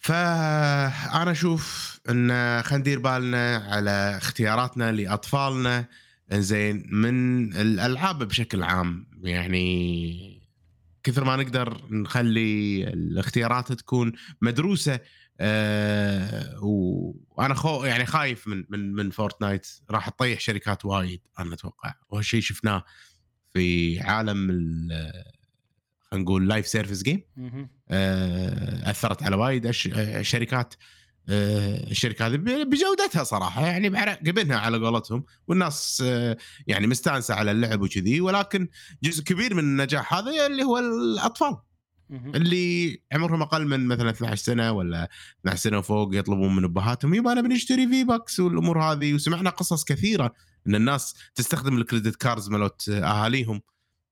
فأنا 0.00 1.30
أشوف 1.30 1.96
إن 2.10 2.28
خلينا 2.62 2.76
ندير 2.80 2.98
بالنا 2.98 3.56
على 3.56 4.16
اختياراتنا 4.22 4.92
لأطفالنا. 4.92 5.88
زين 6.32 6.86
من 6.92 7.44
الألعاب 7.56 8.22
بشكل 8.28 8.62
عام 8.62 9.06
يعني 9.22 10.40
كثر 11.02 11.24
ما 11.24 11.36
نقدر 11.36 11.80
نخلي 11.90 12.84
الاختيارات 12.84 13.72
تكون 13.72 14.12
مدروسة 14.42 15.00
أه 15.40 16.58
وأنا 16.62 17.54
خو 17.54 17.84
يعني 17.84 18.06
خايف 18.06 18.48
من 18.48 18.64
من 18.68 18.92
من 18.92 19.10
فورتنايت. 19.10 19.66
راح 19.90 20.08
تطيح 20.08 20.40
شركات 20.40 20.84
وايد 20.84 21.20
أنا 21.38 21.54
أتوقع. 21.54 21.94
وهالشيء 22.08 22.40
شفناه 22.40 22.84
في 23.52 24.00
عالم 24.00 24.50
ال- 24.50 25.12
خلينا 26.12 26.24
نقول 26.24 26.48
live 26.48 26.66
service 26.66 27.02
game 27.02 27.22
أثرت 28.90 29.22
على 29.22 29.36
وايد 29.36 29.66
آه، 29.66 30.22
شركات. 30.22 30.74
آه، 31.28 31.90
الشركة 31.90 32.26
هذه 32.26 32.36
بجودتها 32.36 33.24
صراحة 33.24 33.66
يعني 33.66 33.88
قبلها 34.28 34.58
على 34.58 34.78
قولتهم 34.78 35.24
والناس 35.48 36.02
آه، 36.06 36.36
يعني 36.66 36.86
مستانسة 36.86 37.34
على 37.34 37.50
اللعب 37.50 37.82
وكذي 37.82 38.20
ولكن 38.20 38.68
جزء 39.02 39.22
كبير 39.22 39.54
من 39.54 39.60
النجاح 39.60 40.14
هذا 40.14 40.46
اللي 40.46 40.62
هو 40.62 40.78
الأطفال. 40.78 41.56
اللي 42.10 43.00
عمرهم 43.12 43.42
أقل 43.42 43.66
من 43.66 43.86
مثلا 43.86 44.10
12 44.10 44.36
سنة 44.36 44.72
ولا 44.72 45.08
12 45.40 45.60
سنة 45.60 45.78
وفوق 45.78 46.14
يطلبون 46.14 46.56
من 46.56 46.64
أبهاتهم 46.64 47.14
يبا 47.14 47.32
أنا 47.32 47.40
بنشتري 47.40 47.88
V-Bucks 47.88 48.40
والأمور 48.40 48.82
هذه 48.82 49.14
وسمعنا 49.14 49.50
قصص 49.50 49.84
كثيرة 49.84 50.34
إن 50.66 50.74
الناس 50.74 51.14
تستخدم 51.34 51.78
ال 51.78 51.83
credit 51.83 52.16
cards 52.16 52.48
مالت 52.48 52.88
أهاليهم. 52.88 53.60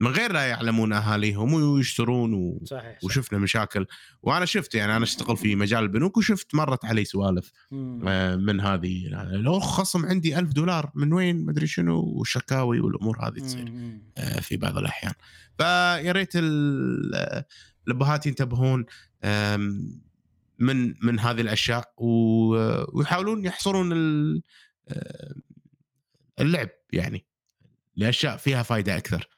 من 0.00 0.10
غير 0.10 0.32
لا 0.32 0.46
يعلمون 0.46 0.92
أهاليهم 0.92 1.52
ويشترون 1.52 2.34
و... 2.34 2.60
صحيح. 2.64 2.98
وشفنا 3.04 3.38
مشاكل 3.38 3.86
وأنا 4.22 4.44
شفت 4.44 4.74
يعني 4.74 4.96
أنا 4.96 5.04
أشتغل 5.04 5.36
في 5.36 5.56
مجال 5.56 5.82
البنوك 5.82 6.16
وشفت 6.16 6.54
مرت 6.54 6.84
علي 6.84 7.04
سوالف. 7.04 7.52
آه، 8.08 8.36
من 8.36 8.60
هذه 8.60 9.08
لو 9.30 9.60
خصم 9.60 10.06
عندي 10.06 10.38
ألف 10.38 10.52
دولار 10.52 10.90
من 10.94 11.12
وين 11.12 11.44
مدري 11.46 11.66
شنو 11.66 12.00
والشكاوي 12.00 12.80
والأمور 12.80 13.18
هذه 13.28 13.38
تصير. 13.38 13.72
آه، 14.18 14.40
في 14.40 14.56
بعض 14.56 14.78
الأحيان 14.78 15.12
فيا 15.58 16.12
ريت 16.12 16.36
ال- 16.36 17.44
الأبهات 17.88 18.26
ينتبهون 18.26 18.86
من 20.58 20.94
من 21.06 21.20
هذه 21.20 21.40
الأشياء 21.40 21.92
ويحاولون 21.98 23.44
يحصرون 23.44 23.92
آه، 24.88 25.34
اللعب 26.40 26.68
يعني 26.92 27.24
لأشياء 27.96 28.36
فيها 28.36 28.62
فائده 28.62 28.96
أكثر 28.96 29.28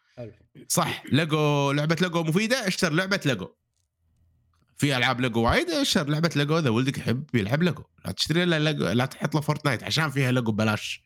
صح. 0.69 1.03
ليجو 1.13 1.73
لعبة 1.73 1.97
ليجو 2.01 2.23
مفيدة 2.23 2.69
اشتر 2.69 2.93
لعبة 2.93 3.21
ليجو. 3.27 3.49
في 4.79 4.97
ألعاب 4.97 5.21
ليجو 5.21 5.43
وايد 5.43 5.71
اشتر 5.71 6.09
لعبة 6.09 6.31
ليجو 6.37 6.59
إذا 6.59 6.71
ولدك 6.71 6.99
يحب 6.99 7.25
يلعب 7.35 7.63
ليجو. 7.63 7.83
لا 8.05 8.13
تشتري 8.13 8.45
له 8.45 8.59
ليجو 8.59 8.89
لا 8.89 9.05
تحط 9.07 9.35
له 9.35 9.41
فورتنايت 9.41 9.83
عشان 9.83 10.11
فيها 10.11 10.33
ليجو 10.33 10.53
ببلاش 10.53 11.03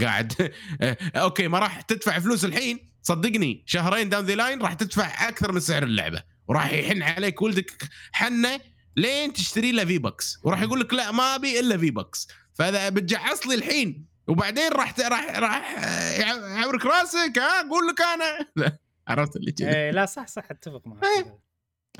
قاعد. 0.00 0.52
okay 1.16 1.48
ما 1.48 1.58
راح 1.58 1.80
تدفع 1.80 2.18
فلوس 2.18 2.44
الحين 2.44 2.90
صدقني 3.02 3.62
شهرين 3.66 4.08
down 4.08 4.24
the 4.24 4.34
line 4.34 4.62
راح 4.62 4.74
تدفع 4.74 5.28
أكثر 5.28 5.52
من 5.52 5.60
سعر 5.60 5.82
اللعبة. 5.82 6.22
وراح 6.48 6.72
يحن 6.72 7.02
عليك 7.02 7.42
ولدك 7.42 7.88
حنة 8.12 8.60
لين 8.96 9.32
تشتري 9.32 9.72
له 9.72 9.84
V-Bucks 9.84 10.38
وراح 10.42 10.62
يقول 10.62 10.80
لك 10.80 10.94
لا 10.94 11.12
ما 11.12 11.34
أبي 11.34 11.60
إلا 11.60 11.78
V-Bucks 11.78 12.28
فإذا 12.54 12.88
بتجعص 12.88 13.46
لي 13.46 13.54
الحين 13.54 14.06
وبعدين 14.28 14.72
راح 14.72 14.98
راح 15.00 15.38
راح 15.38 15.72
يع- 16.20 16.46
يعورك 16.60 16.86
راسك 16.86 17.38
ها؟ 17.38 17.60
أقول 17.60 17.86
لك 17.88 18.00
أنا. 18.00 18.46
لا 18.56 18.76
عرفت 19.08 19.36
اللي 19.36 19.52
كذي 19.52 19.68
إيه 19.76 19.90
لا 19.90 20.06
صح 20.06 20.26
صح 20.26 20.50
أتفق 20.50 20.86
معك. 20.86 21.38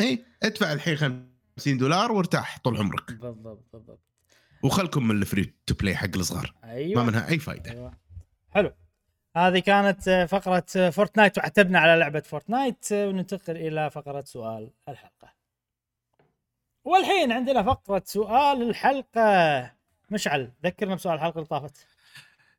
اي 0.00 0.24
ادفع 0.42 0.72
الحين 0.72 0.96
50 0.96 1.78
دولار 1.78 2.12
وارتاح 2.12 2.58
طول 2.64 2.76
عمرك. 2.76 3.12
بالضبط 3.12 3.64
بالضبط. 3.72 4.00
وخلكم 4.62 5.08
من 5.08 5.22
ال 5.22 5.29
free 5.29 5.54
to 5.66 5.74
play 5.74 5.96
حق 5.96 6.16
الصغار. 6.16 6.54
أيوه. 6.64 7.02
ما 7.04 7.10
منها 7.10 7.28
أي 7.28 7.38
فائده 7.38 7.70
أيوه. 7.70 7.92
حلو. 8.50 8.72
هذه 9.36 9.58
كانت 9.58 10.26
فقرة 10.30 10.90
فورتنايت 10.90 11.38
وعتبنا 11.38 11.78
على 11.78 12.00
لعبة 12.00 12.20
فورتنايت 12.20 12.86
وننتقل 12.92 13.56
إلى 13.56 13.90
فقرة 13.90 14.24
سؤال 14.26 14.70
الحلقة. 14.88 15.32
والحين 16.84 17.32
عندنا 17.32 17.62
فقرة 17.62 18.02
سؤال 18.06 18.62
الحلقة. 18.62 19.72
مشعل 20.10 20.52
ذكرنا 20.64 20.94
بسؤال 20.94 21.14
الحلقة 21.14 21.34
اللي 21.36 21.46
طافت. 21.46 21.86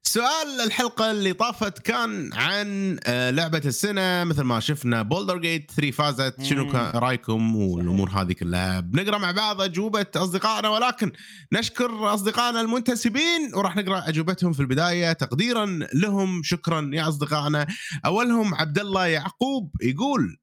سؤال 0.08 0.62
الحلقة 0.66 1.12
اللي 1.12 1.34
طافت 1.34 1.80
كان 1.80 2.34
عن 2.34 3.00
آه، 3.04 3.30
لعبة 3.30 3.62
السنة 3.66 4.24
مثل 4.24 4.42
ما 4.42 4.60
شفنا 4.60 5.02
بولدر 5.02 5.38
جيت 5.38 5.72
3 5.72 5.92
فازت. 5.92 6.44
شنو. 6.44 6.72
كان 6.72 6.92
رأيكم؟ 6.96 7.56
والأمور 7.56 8.10
هذه 8.10 8.34
كلها. 8.34 8.80
بنقرأ 8.80 9.18
مع 9.18 9.32
بعض 9.32 9.62
أجوبة 9.62 10.06
أصدقائنا 10.16 10.70
ولكن 10.70 11.12
نشكر 11.54 12.14
أصدقائنا 12.14 12.62
المنتسبين 12.62 13.52
وراح 13.54 13.76
نقرأ 13.76 14.10
أجوبتهم 14.10 14.54
في 14.54 14.60
البداية. 14.60 15.14
تقديرا 15.14 15.80
لهم 15.94 16.44
شكرا 16.44 16.90
يا 16.94 17.08
أصدقائنا. 17.10 17.68
أولهم 18.06 18.56
عبد 18.56 18.80
الله 18.80 19.06
يعقوب 19.06 19.72
يقول 19.82 20.38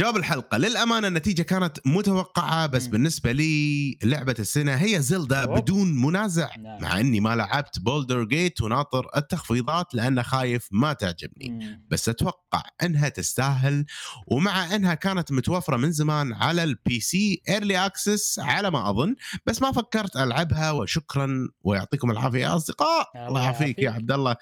جواب 0.00 0.16
الحلقة 0.16 0.58
للأمانة 0.58 1.08
النتيجة 1.08 1.42
كانت 1.42 1.78
متوقعة 1.86 2.66
بس 2.66 2.84
مم. 2.84 2.90
بالنسبة 2.90 3.32
لي 3.32 3.98
لعبة 4.02 4.34
السنة 4.38 4.74
هي 4.74 5.02
زلدا. 5.02 5.44
بدون 5.44 6.02
منازع 6.02 6.48
نعم. 6.58 6.82
مع 6.82 7.00
إني 7.00 7.20
ما 7.20 7.36
لعبت 7.36 7.78
بولدرز 7.78 8.24
جيت 8.24 8.60
وناطر 8.60 9.06
التخفيضات 9.16 9.94
لأن 9.94 10.22
خايف 10.22 10.68
ما 10.72 10.92
تعجبني 10.92 11.50
مم. 11.50 11.84
بس 11.90 12.08
أتوقع 12.08 12.62
إنها 12.82 13.08
تستاهل 13.08 13.84
ومع 14.26 14.74
إنها 14.74 14.94
كانت 14.94 15.32
متوفرة 15.32 15.76
من 15.76 15.92
زمان 15.92 16.32
على 16.32 16.64
ال 16.64 17.00
PC 17.00 17.42
early 17.48 17.86
access 17.86 18.38
على 18.38 18.70
ما 18.70 18.90
أظن 18.90 19.14
بس 19.46 19.62
ما 19.62 19.72
فكرت 19.72 20.16
ألعبها 20.16 20.70
وشكرا 20.70 21.48
ويعطيكم 21.64 22.10
العافية 22.10 22.38
يا 22.40 22.56
أصدقاء 22.56 23.08
الله 23.28 23.42
يعافيك 23.42 23.78
يا. 23.78 23.90
عبد 23.90 24.12
الله 24.12 24.36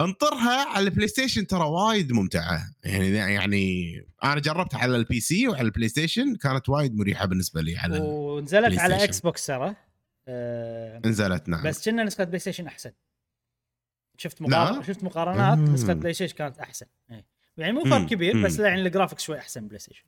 انطرها 0.00 0.68
على 0.68 0.84
البلاي 0.84 1.08
ستيشن 1.08 1.46
ترى 1.46 1.64
وايد 1.64 2.12
ممتعة 2.12 2.60
يعني 2.84 3.08
يعني 3.10 3.94
أنا 4.24 4.40
جربتها 4.40 4.78
على 4.78 4.91
ال 4.96 5.20
PC 5.20 5.48
وعلى 5.48 5.62
البلاي 5.62 5.88
ستيشن 5.88 6.34
كانت 6.36 6.68
وايد 6.68 6.96
مريحة 6.96 7.26
بالنسبة 7.26 7.60
لي 7.62 7.78
على 7.78 7.98
ونزلت 7.98 8.78
على. 8.78 9.04
Xbox 9.04 9.46
ترى 9.46 9.74
آه، 10.28 11.00
نزلت 11.04 11.48
نعم 11.48 11.62
بس 11.64 11.88
كنا 11.88 12.04
نسخة 12.04 12.24
بلاي 12.24 12.38
ستيشن 12.38 12.66
أحسن 12.66 12.92
شفت. 14.18 14.42
مقارنة 14.42 14.82
شفت 14.82 15.04
مقارنات 15.04 15.58
مم. 15.58 15.74
نسخة 15.74 15.92
بلاي 15.92 16.12
ستيشن 16.12 16.34
كانت 16.36 16.58
أحسن 16.58 16.86
إيه. 17.10 17.26
يعني 17.56 17.72
مو 17.72 17.84
فرق. 17.84 18.06
كبير 18.06 18.44
بس 18.44 18.58
يعني 18.58 18.82
الجرافيك 18.82 19.18
شوي 19.18 19.38
أحسن 19.38 19.66
بلاي 19.68 19.78
ستيشن 19.78 20.04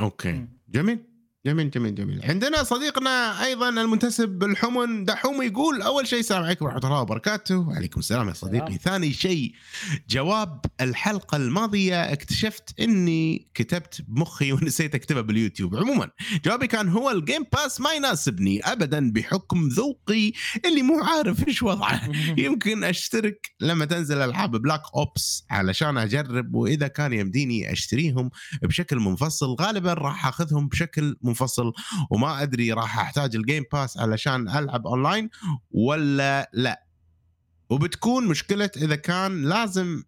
أوكي 0.00 0.32
مم. 0.32 0.48
جميل 0.68 0.98
جميل 1.46 1.70
جميل 1.70 1.94
جميل. 1.94 2.20
عندنا 2.24 2.62
صديقنا 2.62 3.44
أيضا 3.44 3.68
المنتسب 3.68 4.44
الحمن 4.44 5.04
دحوم 5.04 5.42
يقول 5.42 5.82
أول 5.82 6.06
شيء 6.06 6.18
السلام 6.18 6.44
عليكم 6.44 6.64
ورحمة 6.64 6.80
الله 6.84 7.00
وبركاته. 7.00 7.58
وعليكم 7.58 8.00
السلام 8.00 8.28
يا 8.28 8.32
صديقي. 8.32 8.66
سلام. 8.66 8.78
ثاني 8.78 9.12
شيء 9.12 9.52
جواب 10.08 10.60
الحلقة 10.80 11.36
الماضية 11.36 12.12
اكتشفت 12.12 12.80
إني 12.80 13.48
كتبت 13.54 14.02
بمخي 14.08 14.52
ونسيت 14.52 14.94
اكتبه 14.94 15.20
باليوتيوب. 15.20 15.76
عموما 15.76 16.10
جوابي 16.44 16.66
كان 16.66 16.88
هو 16.88 17.10
ال 17.10 17.17
Game 17.17 17.44
Pass 17.52 17.80
ما 17.80 17.92
يناسبني 17.92 18.60
ابدا 18.60 19.12
بحكم 19.12 19.68
ذوقي 19.68 20.32
اللي 20.64 20.82
مو 20.82 21.04
عارف 21.04 21.48
إيش 21.48 21.62
وضعه. 21.62 22.10
يمكن 22.44 22.84
أشترك 22.84 23.50
لما 23.60 23.84
تنزل 23.84 24.22
ألعاب 24.22 24.56
Black 24.56 24.82
Ops 24.94 25.44
علشان 25.50 25.98
أجرب 25.98 26.54
وإذا 26.54 26.88
كان 26.88 27.12
يمديني 27.12 27.72
أشتريهم 27.72 28.30
بشكل 28.62 28.96
منفصل 28.96 29.56
غالبا 29.60 29.92
راح 29.92 30.26
أخذهم 30.26 30.68
بشكل 30.68 31.16
منفصل 31.22 31.33
وما 32.10 32.42
أدري 32.42 32.72
راح 32.72 32.98
أحتاج 32.98 33.36
ال 33.36 33.42
Game 33.42 33.64
Pass 33.72 33.98
علشان 33.98 34.48
ألعب 34.48 34.86
اونلاين 34.86 35.30
ولا 35.70 36.50
لا. 36.52 36.84
وبتكون 37.70 38.26
مشكلة 38.26 38.70
إذا 38.76 38.96
كان 38.96 39.42
لازم 39.42 40.02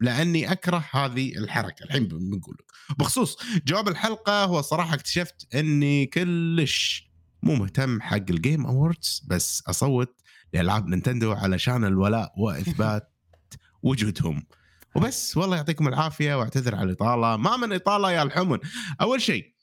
لأني 0.00 0.52
أكره 0.52 0.84
هذه 0.90 1.38
الحركة. 1.38 1.84
الحين 1.84 2.08
بنقول 2.08 2.56
لك. 2.60 2.98
بخصوص 2.98 3.36
جواب 3.66 3.88
الحلقة 3.88 4.44
هو 4.44 4.62
صراحة 4.62 4.94
اكتشفت 4.94 5.54
إني 5.54 6.06
كلش 6.06 7.10
مو 7.42 7.54
مهتم 7.54 8.00
حق 8.00 8.16
ال 8.16 8.26
Game 8.26 8.66
Awards 8.66 9.22
بس 9.26 9.62
أصوت 9.66 10.20
لألعاب 10.52 10.88
نينتندو 10.88 11.32
علشان 11.32 11.84
الولاء 11.84 12.32
وإثبات 12.38 13.12
وجودهم. 13.82 14.46
وبس 14.94 15.36
والله 15.36 15.56
يعطيكم 15.56 15.88
العافية 15.88 16.34
وأعتذر 16.38 16.74
على 16.74 16.84
الإطالة. 16.90 17.36
ما 17.36 17.56
من 17.56 17.72
إطالة 17.72 18.10
يا 18.12 18.22
الحمن. 18.22 18.58
أول 19.00 19.22
شيء 19.22 19.55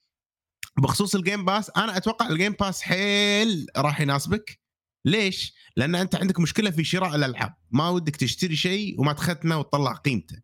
بخصوص 0.78 1.16
ال 1.16 1.22
Game 1.22 1.46
Pass 1.46 1.72
أنا 1.78 1.98
أتوقع 1.98 2.30
ال 2.30 2.34
Game 2.34 2.52
Pass 2.60 2.82
حيل 2.82 3.68
راح 3.78 4.02
يناسبك. 4.02 4.60
ليش؟ 5.06 5.54
لأن 5.78 5.96
أنت 5.96 6.16
عندك 6.16 6.40
مشكلة 6.40 6.72
في 6.72 6.84
شراء 6.84 7.16
الألعاب. 7.16 7.54
ما 7.72 7.90
ودك 7.90 8.16
تشتري 8.16 8.56
شيء 8.56 9.02
وما 9.02 9.14
تختمه 9.14 9.58
وتطلع 9.60 9.94
قيمته. 9.94 10.38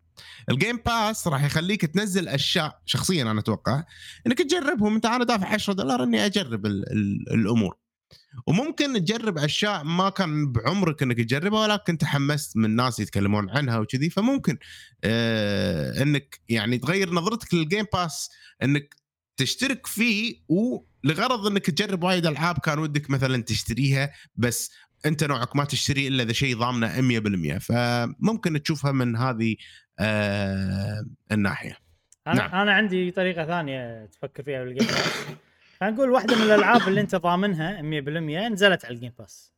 ال 0.50 0.55
Game 0.55 0.78
Pass 0.86 1.28
راح 1.28 1.44
يخليك 1.44 1.86
تنزل 1.86 2.28
أشياء 2.28 2.82
شخصيا 2.86 3.24
أنا 3.24 3.40
أتوقع 3.40 3.84
إنك 4.28 4.38
تجربهم. 4.38 4.96
أنت 4.96 5.06
أنا 5.06 5.24
دافع 5.24 5.48
10 5.48 5.74
دولار 5.74 6.04
إني 6.04 6.26
أجرب 6.26 6.66
ال 6.66 6.92
ال 6.92 7.34
الأمور. 7.34 7.78
وممكن 8.48 8.94
تجرب 8.94 9.38
أشياء 9.38 9.84
ما 9.84 10.10
كان 10.10 10.52
بعمرك 10.52 11.04
إنك 11.04 11.18
تجربها 11.18 11.62
ولكن 11.62 11.98
تحمست 11.98 12.58
من 12.58 12.76
ناس 12.76 13.00
يتكلمون 13.00 13.50
عنها 13.50 13.78
وكذي. 13.80 14.10
فممكن 14.10 14.58
آه 15.04 16.02
إنك 16.02 16.40
يعني 16.50 16.78
تغير 16.78 17.14
نظرتك 17.14 17.54
لل 17.54 17.64
Game 17.64 17.86
Pass 17.94 18.30
إنك 18.64 18.99
تشترك 19.40 19.88
فيه 19.88 20.36
ولغرض 20.48 21.48
إنك 21.48 21.66
تجرب 21.66 22.04
وايد 22.04 22.26
ألعاب 22.26 22.58
كان 22.58 22.80
ودك 22.80 23.10
مثلا 23.10 23.44
تشتريها 23.44 24.12
بس 24.36 24.72
أنت 25.06 25.24
نوعك 25.24 25.56
ما 25.56 25.66
تشتري 25.66 26.08
إلا 26.08 26.24
إذا 26.24 26.34
شيء 26.34 26.58
ضامنه 26.58 27.58
100% 27.58 27.58
فممكن 27.58 28.64
تشوفها 28.64 28.92
من 28.92 29.16
هذه 29.16 29.56
آه 30.00 31.06
الناحية. 31.32 31.78
أنا 32.28 32.36
نعم. 32.36 32.62
أنا 32.62 32.74
عندي 32.74 33.12
طريقة 33.12 33.46
ثانية 33.46 34.06
تفكر 34.06 34.44
فيها 34.44 34.64
بال 34.64 34.72
Game 34.72 34.88
Pass 34.88 35.26
خلينا 35.80 35.96
نقول 35.96 36.10
واحدة 36.10 36.36
من 36.36 36.42
الألعاب 36.42 36.88
اللي 36.88 37.02
أنت 37.02 37.16
ضامنها 37.16 37.82
100% 37.82 37.86
نزلت 38.52 38.86
على 38.86 38.96
ال 38.96 38.99
Game 38.99 39.12
Pass 39.20 39.54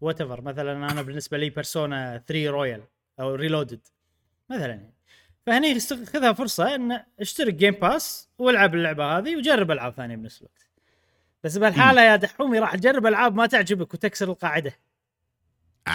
what 0.00 0.22
مثلا 0.22 0.92
أنا 0.92 1.02
بالنسبة 1.02 1.38
لي 1.38 1.50
Persona 1.50 2.22
3 2.26 2.50
Royal 2.50 2.82
أو 3.20 3.34
Reloaded 3.34 3.80
مثلا 4.50 4.66
يعني. 4.66 4.97
فهني 5.48 5.80
خذها 5.80 6.32
فرصة 6.32 6.74
إن 6.74 7.00
اشترك 7.20 7.54
Game 7.54 7.74
Pass 7.74 8.28
والعب 8.38 8.74
اللعبة 8.74 9.18
هذه 9.18 9.36
وجرب 9.36 9.70
ألعاب 9.70 9.92
ثانية 9.92 10.16
بنفس 10.16 10.38
الوقت. 10.38 10.68
بس 11.44 11.56
بهالحالة 11.56 12.02
يا 12.02 12.16
دحومي 12.16 12.58
راح 12.58 12.74
تجرب 12.74 13.06
ألعاب 13.06 13.34
ما 13.34 13.46
تعجبك 13.46 13.94
وتكسر 13.94 14.28
القاعدة. 14.28 14.72
آه. 15.86 15.92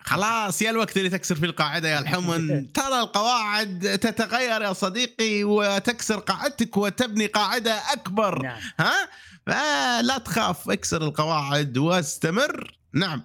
خلاص 0.00 0.62
يا 0.62 0.70
الوقت 0.70 0.96
اللي 0.96 1.08
تكسر 1.08 1.34
فيه 1.34 1.46
القاعدة 1.46 1.88
يا 1.88 1.98
الحمن. 1.98 2.48
ترى 2.72 3.00
القواعد 3.00 3.98
تتغير 4.02 4.62
يا 4.62 4.72
صديقي 4.72 5.44
وتكسر 5.44 6.18
قاعدتك 6.18 6.76
وتبني 6.76 7.26
قاعدة 7.26 7.92
أكبر. 7.92 8.42
نعم. 8.42 8.60
ها؟ 8.80 9.08
فلا 9.46 10.18
تخاف 10.18 10.70
اكسر 10.70 11.02
القواعد 11.04 11.78
واستمر. 11.78 12.78
نعم. 12.92 13.24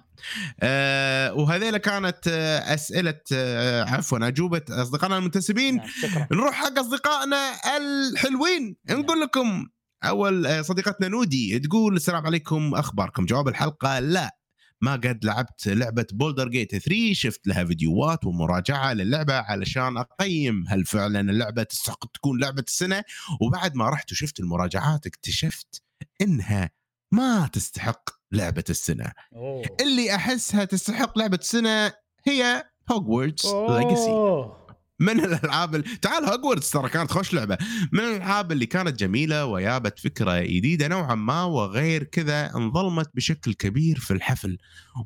آه 0.60 1.34
وهذيلا 1.34 1.78
كانت 1.78 2.28
آه 2.28 2.74
أسئلة 2.74 3.20
آه 3.32 3.82
عفوا 3.82 4.28
أجوبة 4.28 4.62
أصدقائنا 4.70 5.18
المنتسبين. 5.18 5.76
نعم 5.76 5.86
شكرا. 6.02 6.28
نروح 6.32 6.54
حق 6.54 6.78
أصدقائنا 6.78 7.52
الحلوين. 7.76 8.76
نقول 8.90 9.20
لكم 9.20 9.66
أول 10.04 10.64
صديقتنا 10.64 11.08
نودي 11.08 11.58
تقول 11.58 11.96
السلام 11.96 12.26
عليكم 12.26 12.74
أخباركم؟ 12.74 13.26
جواب 13.26 13.48
الحلقة 13.48 13.98
لا. 13.98 14.36
ما 14.82 14.92
قد 14.92 15.24
لعبت 15.24 15.66
لعبة 15.66 16.06
بولدر 16.12 16.48
جيت 16.48 16.70
3 16.76 17.12
شفت 17.12 17.46
لها 17.46 17.64
فيديوهات 17.64 18.24
ومراجعة 18.24 18.92
للعبة 18.92 19.34
علشان 19.34 19.96
أقيم 19.96 20.64
هل 20.68 20.84
فعلا 20.84 21.20
اللعبة 21.20 21.62
تستحق 21.62 22.12
تكون 22.12 22.40
لعبة 22.40 22.64
السنة. 22.68 23.04
وبعد 23.40 23.74
ما 23.74 23.88
رحت 23.90 24.12
وشفت 24.12 24.40
المراجعات 24.40 25.06
اكتشفت 25.06 25.82
إنها 26.20 26.70
ما 27.12 27.46
تستحق 27.52 28.19
لعبة 28.32 28.64
السنة 28.70 29.12
أوه 29.34 29.62
اللي 29.80 30.14
أحسها 30.14 30.64
تستحق 30.64 31.18
لعبة 31.18 31.38
السنة 31.42 31.92
هي 32.26 32.64
Hogwarts 32.92 33.46
Legacy 33.46 34.10
أوه. 34.10 34.60
من 35.00 35.20
الألعاب 35.20 35.74
ال... 35.74 35.82
تعال 36.00 36.24
هوجورتس 36.24 36.70
ترى 36.70 36.88
كانت 36.88 37.10
خوش 37.10 37.34
لعبة 37.34 37.58
من 37.92 38.00
الألعاب 38.00 38.52
اللي 38.52 38.66
كانت 38.66 39.00
جميلة 39.00 39.46
ويابت 39.46 39.98
فكرة 39.98 40.40
جديدة 40.40 40.88
نوعا 40.88 41.14
ما 41.14 41.44
وغير 41.44 42.04
كذا 42.04 42.54
انظلمت 42.56 43.10
بشكل 43.14 43.54
كبير 43.54 43.98
في 43.98 44.10
الحفل 44.10 44.58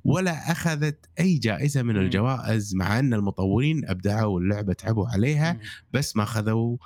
ولا 0.05 0.52
أخذت 0.52 1.06
أي 1.20 1.38
جائزة 1.38 1.82
من. 1.82 1.96
الجوائز 1.96 2.74
مع 2.74 2.98
أن 2.98 3.14
المطورين 3.14 3.88
أبدعوا 3.88 4.40
اللعبه 4.40 4.72
تعبوا 4.72 5.09
عليها. 5.09 5.60
بس 5.92 6.16
ما 6.16 6.22
أخذوا 6.22 6.76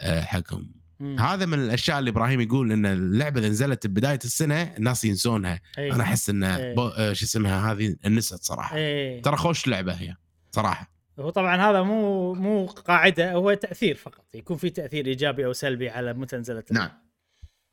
آه، 0.00 0.20
حقهم 0.20 0.79
مم. 1.00 1.20
هذا 1.20 1.46
من 1.46 1.58
الأشياء 1.58 1.98
اللي 1.98 2.10
إبراهيم 2.10 2.40
يقول 2.40 2.72
إن 2.72 2.86
اللعبة 2.86 3.38
اللي 3.38 3.50
نزلت 3.50 3.86
ببداية 3.86 4.18
السنة 4.24 4.62
الناس 4.62 5.04
ينسونها. 5.04 5.60
إيه. 5.78 5.94
أنا 5.94 6.02
أحس 6.02 6.30
إن. 6.30 6.74
بو... 6.74 6.88
آه، 6.88 7.12
شو 7.12 7.24
اسمها 7.24 7.72
هذه 7.72 7.96
انست 8.06 8.44
صراحة. 8.44 8.76
إيه. 8.76 9.22
ترى 9.22 9.36
خوش 9.36 9.66
لعبة 9.66 9.92
هي 9.92 10.16
صراحة. 10.52 10.90
هو 11.18 11.30
طبعا 11.30 11.56
هذا 11.56 11.82
مو 11.82 12.34
مو 12.34 12.66
قاعدة 12.66 13.32
هو 13.32 13.54
تأثير 13.54 13.94
فقط. 13.94 14.24
يكون 14.34 14.56
في 14.56 14.70
تأثير 14.70 15.06
إيجابي 15.06 15.46
أو 15.46 15.52
سلبي 15.52 15.88
على 15.88 16.12
متى 16.12 16.36
نزلت. 16.36 16.72
نعم. 16.72 16.90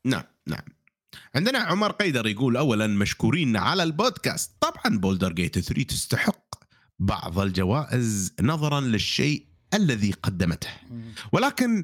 نعم 0.06 0.24
نعم. 0.48 0.64
عندنا 1.36 1.60
عمر 1.60 1.92
قيدر 1.92 2.28
يقول 2.28 2.58
اولا 2.58 2.88
مشكورين 2.88 3.58
على 3.58 3.84
البودكاست. 3.84 4.52
طبعا 4.62 4.98
بولدر 4.98 5.34
جيت 5.34 5.60
3 5.60 5.84
تستحق 5.84 6.56
بعض 7.00 7.40
الجوائز 7.40 8.36
نظرا 8.42 8.82
للشيء 8.82 9.47
الذي 9.74 10.12
قدمته. 10.12 10.70
ولكن 11.32 11.84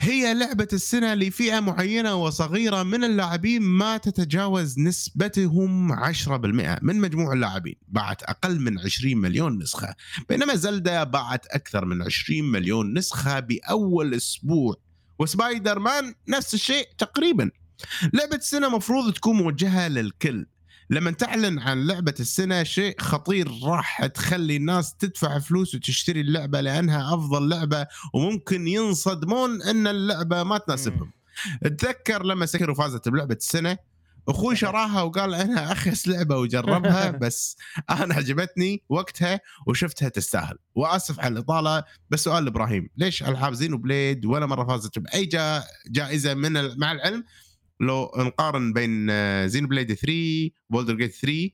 هي 0.00 0.34
لعبة 0.34 0.68
السنة 0.72 1.14
لفئة 1.14 1.60
معينة 1.60 2.14
وصغيرة 2.14 2.82
من 2.82 3.04
اللاعبين 3.04 3.62
ما 3.62 3.96
تتجاوز 3.96 4.78
نسبتهم 4.78 5.92
10% 5.92 6.78
من 6.82 7.00
مجموع 7.00 7.32
اللاعبين. 7.32 7.74
باعت 7.88 8.22
أقل 8.22 8.60
من 8.60 8.78
20 8.78 9.16
مليون 9.16 9.58
نسخة 9.58 9.94
بينما 10.28 10.54
زلدا 10.54 11.04
باعت 11.04 11.46
أكثر 11.46 11.84
من 11.84 12.02
20 12.02 12.44
مليون 12.44 12.98
نسخة 12.98 13.40
بأول 13.40 14.14
أسبوع. 14.14 14.76
وسبايدر 15.18 15.78
مان 15.78 16.14
نفس 16.28 16.54
الشيء 16.54 16.88
تقريبا. 16.98 17.50
لعبة 18.12 18.36
السنة 18.36 18.68
مفروض 18.68 19.12
تكون 19.12 19.36
موجهة 19.36 19.88
للكل. 19.88 20.46
لما 20.90 21.10
تعلن 21.10 21.58
عن 21.58 21.86
لعبة 21.86 22.14
السنة 22.20 22.62
شيء 22.62 23.00
خطير 23.00 23.50
راح 23.62 24.06
تخلي 24.06 24.56
الناس 24.56 24.94
تدفع 24.94 25.38
فلوس 25.38 25.74
وتشتري 25.74 26.20
اللعبة 26.20 26.60
لأنها 26.60 27.14
أفضل 27.14 27.48
لعبة 27.48 27.86
وممكن 28.14 28.68
ينصدمون 28.68 29.62
أن 29.62 29.86
اللعبة 29.86 30.42
ما 30.42 30.58
تناسبهم. 30.58 31.12
اتذكر 31.62 32.24
لما 32.24 32.46
Sekiro 32.46 32.74
فازت 32.74 33.08
بلعبة 33.08 33.34
السنة 33.34 33.78
أخوي 34.28 34.56
شراها 34.56 35.02
وقال 35.02 35.34
انها 35.34 35.72
اخيس 35.72 36.08
لعبة 36.08 36.36
وجربها 36.36 37.10
بس 37.22 37.56
أنا 37.90 38.14
عجبتني 38.14 38.82
وقتها 38.88 39.40
وشفتها 39.66 40.08
تستاهل. 40.08 40.58
وآسف 40.74 41.20
على 41.20 41.32
الإطالة 41.32 41.84
بس 42.10 42.24
سؤال 42.24 42.46
إبراهيم 42.46 42.88
ليش 42.96 43.22
ألعاب 43.22 43.52
Xenoblade 43.52 44.26
ولا 44.26 44.46
مرة 44.46 44.64
فازت 44.64 44.98
بأي 44.98 45.24
جا 45.24 45.64
جائزة 45.86 46.34
من 46.34 46.78
مع 46.78 46.92
العلم 46.92 47.24
لو 47.80 48.10
نقارن 48.16 48.72
بين 48.72 49.08
Xenoblade 49.48 49.94
3 49.94 50.50
Baldur's 50.70 50.94
Gate 50.94 51.14
3 51.14 51.50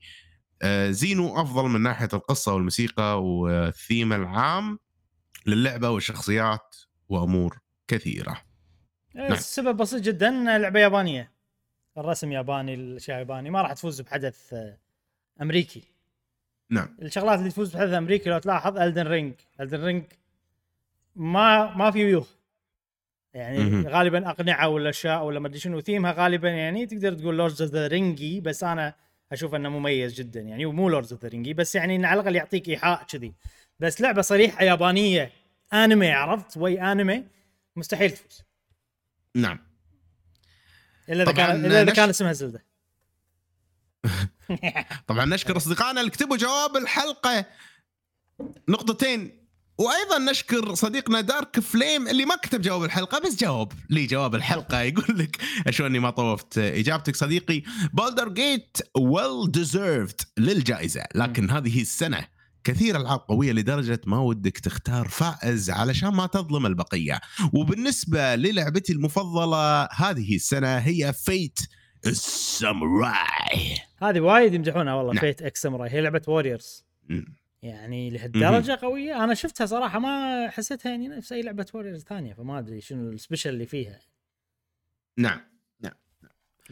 آه، 0.63 0.91
Xeno 0.91 1.41
أفضل 1.41 1.69
من 1.69 1.81
ناحية 1.81 2.09
القصة 2.13 2.53
والموسيقى 2.53 3.23
والثيم 3.23 4.13
العام 4.13 4.79
للعبة 5.45 5.89
والشخصيات 5.89 6.75
وأمور 7.09 7.59
كثيرة. 7.87 8.41
نعم. 9.15 9.31
السبب 9.31 9.77
بسيط 9.77 10.01
جدا 10.01 10.31
لعبه 10.31 10.79
يابانية. 10.79 11.31
الرسم 11.97 12.31
ياباني 12.31 12.73
الأشياء 12.73 13.19
ياباني 13.19 13.49
ما 13.49 13.61
راح 13.61 13.73
تفوز 13.73 14.01
بحدث 14.01 14.53
آه، 14.53 14.77
أمريكي. 15.41 15.83
نعم. 16.69 16.97
الشغلات 17.01 17.39
اللي 17.39 17.49
تفوز 17.49 17.75
بحدث 17.75 17.93
أمريكي 17.93 18.29
لو 18.29 18.37
تلاحظ 18.37 18.77
Elden 18.77 19.07
Ring 19.07 19.33
Elden 19.59 19.83
Ring 19.83 20.03
ما 21.15 21.75
ما 21.75 21.91
في 21.91 22.05
وجوه 22.05 22.25
يعني 23.33 23.59
مهم. 23.59 23.87
غالبا 23.87 24.29
أقنعة 24.29 24.67
ولا 24.67 24.89
اشياء 24.89 25.23
ولا 25.23 25.39
ما 25.39 25.47
أدري 25.47 25.59
شنو 25.59 25.81
ثيمها 25.81 26.11
غالبا 26.11 26.49
يعني 26.49 26.85
تقدر 26.85 27.13
تقول 27.13 27.37
Lord 27.37 27.61
of 27.61 27.71
the 27.71 27.87
Rings 27.87 28.32
ي 28.32 28.41
بس 28.41 28.63
أنا 28.63 28.93
أشوف 29.31 29.55
إنه 29.55 29.69
مميز 29.69 30.13
جدا 30.13 30.39
يعني 30.41 30.65
ومو 30.65 30.89
Lord 30.89 31.13
of 31.13 31.23
the 31.23 31.29
Rings 31.29 31.49
ي 31.49 31.53
بس 31.53 31.75
يعني 31.75 31.95
إنه 31.95 32.07
على 32.07 32.19
الأقل 32.19 32.35
يعطيك 32.35 32.69
إيحاء 32.69 33.03
كذي. 33.03 33.33
بس 33.79 34.01
لعبة 34.01 34.21
صريحة 34.21 34.63
يابانية 34.63 35.31
أنمي 35.73 36.11
عرفت؟ 36.11 36.57
وي 36.57 36.81
أنمي 36.81 37.23
مستحيل 37.75 38.11
تفوز. 38.11 38.43
نعم. 39.35 39.59
إلا 41.09 41.23
إذا 41.23 41.31
كان 41.31 41.65
إلا 41.65 41.81
إذا 41.81 41.93
كان 41.93 42.09
اسمها 42.09 42.33
Zelda. 42.33 42.65
طبعا 45.07 45.25
نشكر 45.25 45.57
أصدقائنا 45.57 45.99
اللي 45.99 46.11
كتبوا 46.11 46.37
جواب 46.37 46.77
الحلقة. 46.77 47.45
نقطتين. 48.69 49.40
وأيضا 49.81 50.31
نشكر 50.31 50.75
صديقنا 50.75 51.21
Dark 51.21 51.59
Flame 51.59 52.07
اللي 52.07 52.25
ما 52.25 52.35
كتب 52.35 52.61
جواب 52.61 52.83
الحلقة 52.83 53.19
بس 53.19 53.35
جاوب 53.35 53.73
لي 53.89 54.05
جواب 54.05 54.35
الحلقة. 54.35 54.81
يقول 54.91 55.17
لك 55.17 55.37
اشو 55.67 55.85
اني 55.85 55.99
ما 55.99 56.09
طوفت 56.09 56.57
إجابتك 56.57 57.15
صديقي. 57.15 57.63
Baldur's 57.93 58.29
Gate 58.29 58.77
well 58.97 59.51
deserved 59.51 60.21
للجائزة 60.37 61.03
لكن 61.15 61.49
هذه 61.49 61.81
السنة 61.81 62.27
كثير 62.63 62.97
العاب 62.97 63.19
قوية 63.19 63.51
لدرجة 63.51 64.01
ما 64.05 64.19
ودك 64.19 64.57
تختار 64.57 65.07
فائز 65.07 65.69
علشان 65.69 66.09
ما 66.09 66.25
تظلم 66.25 66.65
البقية. 66.65 67.19
وبالنسبة 67.53 68.35
للعبتي 68.35 68.93
المفضلة 68.93 69.83
هذه 69.83 70.35
السنة 70.35 70.77
هي 70.77 71.13
Fate 71.13 71.59
Samurai 72.05 73.77
هذه 74.01 74.19
وايد 74.19 74.53
يمدحونها 74.53 74.93
والله 74.93 75.13
نعم. 75.13 75.21
Fate 75.21 75.41
Samurai 75.41 75.89
هي 75.89 76.01
لعبة 76.01 76.21
Warriors. 76.27 76.85
يعني 77.63 78.09
لهالدرجة 78.09 78.79
قوية. 78.81 79.23
أنا 79.23 79.33
شفتها 79.33 79.65
صراحة 79.65 79.99
ما 79.99 80.49
حسيتها 80.49 80.89
يعني 80.89 81.07
نفس 81.07 81.31
أي 81.33 81.41
لعبة 81.41 81.65
Warriors 81.73 82.03
ثانية 82.03 82.33
فما 82.33 82.59
أدري 82.59 82.81
شنو 82.81 83.09
ال 83.09 83.14
special 83.14 83.49
اللي 83.49 83.65
فيها. 83.65 83.99
نعم 85.17 85.41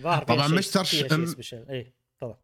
طبعاً 0.03 0.47
ترش- 0.47 0.69
فيها 0.69 0.83
شيء 0.83 1.07
أم- 1.25 1.29
special 1.29 1.65
اي 1.69 1.93
تفضل. 2.17 2.35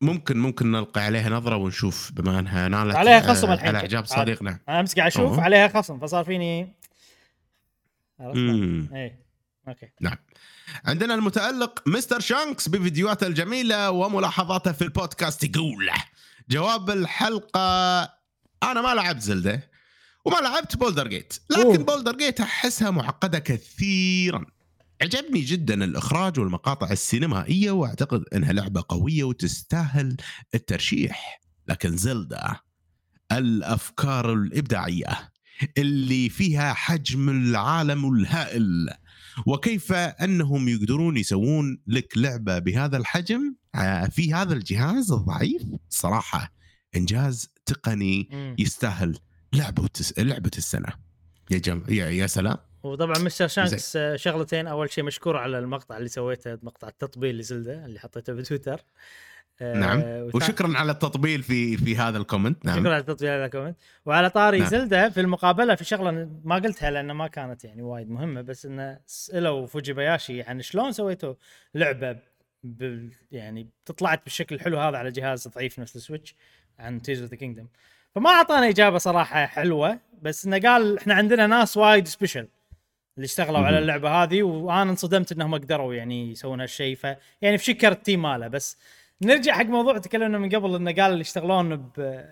ممكن 0.00 0.36
ممكن 0.38 0.72
نلقي 0.72 1.00
عليها 1.00 1.30
نظرة 1.30 1.56
ونشوف 1.56 2.12
بما 2.12 2.38
أنها 2.38 2.68
نالت 2.68 2.94
عليها 2.94 3.20
خصم 3.20 3.48
آه، 3.48 3.54
الحين. 3.54 3.68
على 3.68 3.78
إعجاب. 3.78 4.06
صديقنا. 4.06 4.58
أنا 4.68 4.80
امس 4.80 4.94
قاعد 4.94 5.10
أشوف 5.10 5.22
أوه. 5.32 5.40
عليها 5.42 5.68
خصم 5.68 5.98
فصار 5.98 6.24
فيني. 6.24 6.72
اي 8.20 9.16
أوكي. 9.68 9.90
عندنا 10.84 11.14
المتألق 11.14 11.88
مستر 11.88 12.20
شانكس 12.20 12.68
بفيديوهاته 12.68 13.26
الجميلة 13.26 13.90
وملاحظاته 13.90 14.72
في 14.72 14.82
البودكاست. 14.84 15.44
يقول 15.56 15.90
جواب 16.48 16.90
الحلقة 16.90 18.02
أنا 18.62 18.82
ما 18.82 18.94
لعبت 18.94 19.22
زلدا 19.22 19.70
وما 20.24 20.36
لعبت 20.36 20.76
بولدرز 20.76 21.08
جيت 21.08 21.34
لكن 21.50 21.62
أوه. 21.62 21.76
بولدرز 21.76 22.16
جيت 22.16 22.40
أحسها 22.40 22.90
معقدة 22.90 23.38
كثيرا. 23.38 24.46
عجبني 25.02 25.40
جدا 25.40 25.84
الإخراج 25.84 26.38
والمقاطع 26.38 26.90
السينمائية 26.90 27.70
وأعتقد 27.70 28.24
إنها 28.34 28.52
لعبة 28.52 28.84
قوية 28.88 29.24
وتستاهل 29.24 30.16
الترشيح. 30.54 31.40
لكن 31.68 31.96
زلدا 31.96 32.56
الأفكار 33.32 34.32
الإبداعية 34.32 35.32
اللي 35.78 36.28
فيها 36.28 36.72
حجم 36.72 37.28
العالم 37.28 38.14
الهائل. 38.14 38.90
وكيف 39.46 39.92
أنهم 39.92 40.68
يقدرون 40.68 41.16
يسوون 41.16 41.82
لك 41.86 42.18
لعبة 42.18 42.58
بهذا 42.58 42.96
الحجم؟ 42.96 43.54
آه، 43.74 44.06
في 44.06 44.34
هذا 44.34 44.54
الجهاز 44.54 45.12
الضعيف 45.12 45.62
صراحة 45.88 46.52
إنجاز 46.96 47.48
تقني. 47.66 48.28
يستاهل 48.58 49.18
لعبة 49.52 49.88
لعبة 50.18 50.50
السنة. 50.58 50.88
يا 51.50 51.58
جم 51.58 51.84
يا 51.88 52.10
يا 52.10 52.26
سلام. 52.26 52.56
وطبعا 52.82 53.18
مستر 53.18 53.48
شانكس 53.48 53.96
آه، 53.96 54.16
شغلتين. 54.16 54.66
أول 54.66 54.90
شيء 54.90 55.04
مشكور 55.04 55.36
على 55.36 55.58
المقطع 55.58 55.96
اللي 55.96 56.08
سويته 56.08 56.58
مقطع 56.62 56.88
التطبيل 56.88 57.38
لزلدة 57.38 57.84
اللي 57.84 58.00
حطيته 58.00 58.32
بتويتر. 58.32 58.80
نعم. 59.60 59.98
وثا- 60.00 60.36
وشكرا 60.36 60.72
على 60.78 60.92
التطبيل 60.92 61.42
في 61.42 61.76
في 61.76 61.96
هذا 61.96 62.18
الكومنت. 62.18 62.64
نعم. 62.66 62.78
شكرا 62.80 62.92
على 62.92 63.00
التطبيل 63.00 63.30
على 63.30 63.44
الكومنت. 63.44 63.76
وعلى 64.06 64.30
طاري 64.30 64.58
نعم. 64.58 64.68
زلدة 64.68 65.08
في 65.10 65.20
المقابلة 65.20 65.74
في 65.74 65.84
شغلة 65.84 66.28
ما 66.44 66.54
قلتها 66.54 66.90
لأن 66.90 67.12
ما 67.12 67.26
كانت 67.26 67.64
يعني 67.64 67.82
وايد 67.82 68.10
مهمة 68.10 68.40
بس 68.40 68.66
انه 68.66 68.98
سألوا 69.06 69.66
فوجيباياشي 69.66 70.42
عن 70.42 70.62
شلون 70.62 70.92
سويتوا 70.92 71.34
لعبة 71.74 72.16
بال 72.62 73.10
يعني 73.32 73.68
طلعت 73.98 74.24
بالشكل 74.24 74.54
الحلو 74.54 74.78
هذا 74.78 74.96
على 74.98 75.10
جهاز 75.10 75.48
ضعيف 75.48 75.78
نفس 75.78 75.96
السويتش 75.96 76.34
عن 76.78 77.02
Tears 77.02 77.20
of 77.22 77.30
the 77.30 77.36
Kingdom 77.36 77.66
فما 78.14 78.30
اعطانا 78.30 78.68
إجابة 78.68 78.98
صراحة 78.98 79.46
حلوة 79.46 79.98
بس 80.22 80.46
إنه 80.46 80.58
قال 80.58 80.98
إحنا 80.98 81.14
عندنا 81.14 81.46
ناس 81.46 81.76
وايد 81.76 82.08
special 82.08 82.48
اللي 83.16 83.24
اشتغلوا 83.24 83.58
على. 83.58 83.78
اللعبة 83.78 84.10
هذه 84.10 84.42
وأنا 84.42 84.90
انصدمت 84.90 85.32
إنهم 85.32 85.54
قدروا 85.54 85.94
يعني 85.94 86.30
يسوون 86.30 86.60
هالشيء. 86.60 86.96
ف 86.96 87.04
يعني 87.42 87.58
في 87.58 87.64
شكر 87.64 87.92
ال 87.92 87.98
team 87.98 88.22
ماله 88.22 88.48
بس 88.48 88.78
نرجع 89.22 89.52
حق 89.54 89.64
موضوع 89.64 89.98
تكلمنا 89.98 90.38
من 90.38 90.48
قبل 90.48 90.74
إنه 90.74 90.92
قال 90.92 91.10
اللي 91.10 91.20
يشتغلون 91.20 91.76
ب 91.76 92.24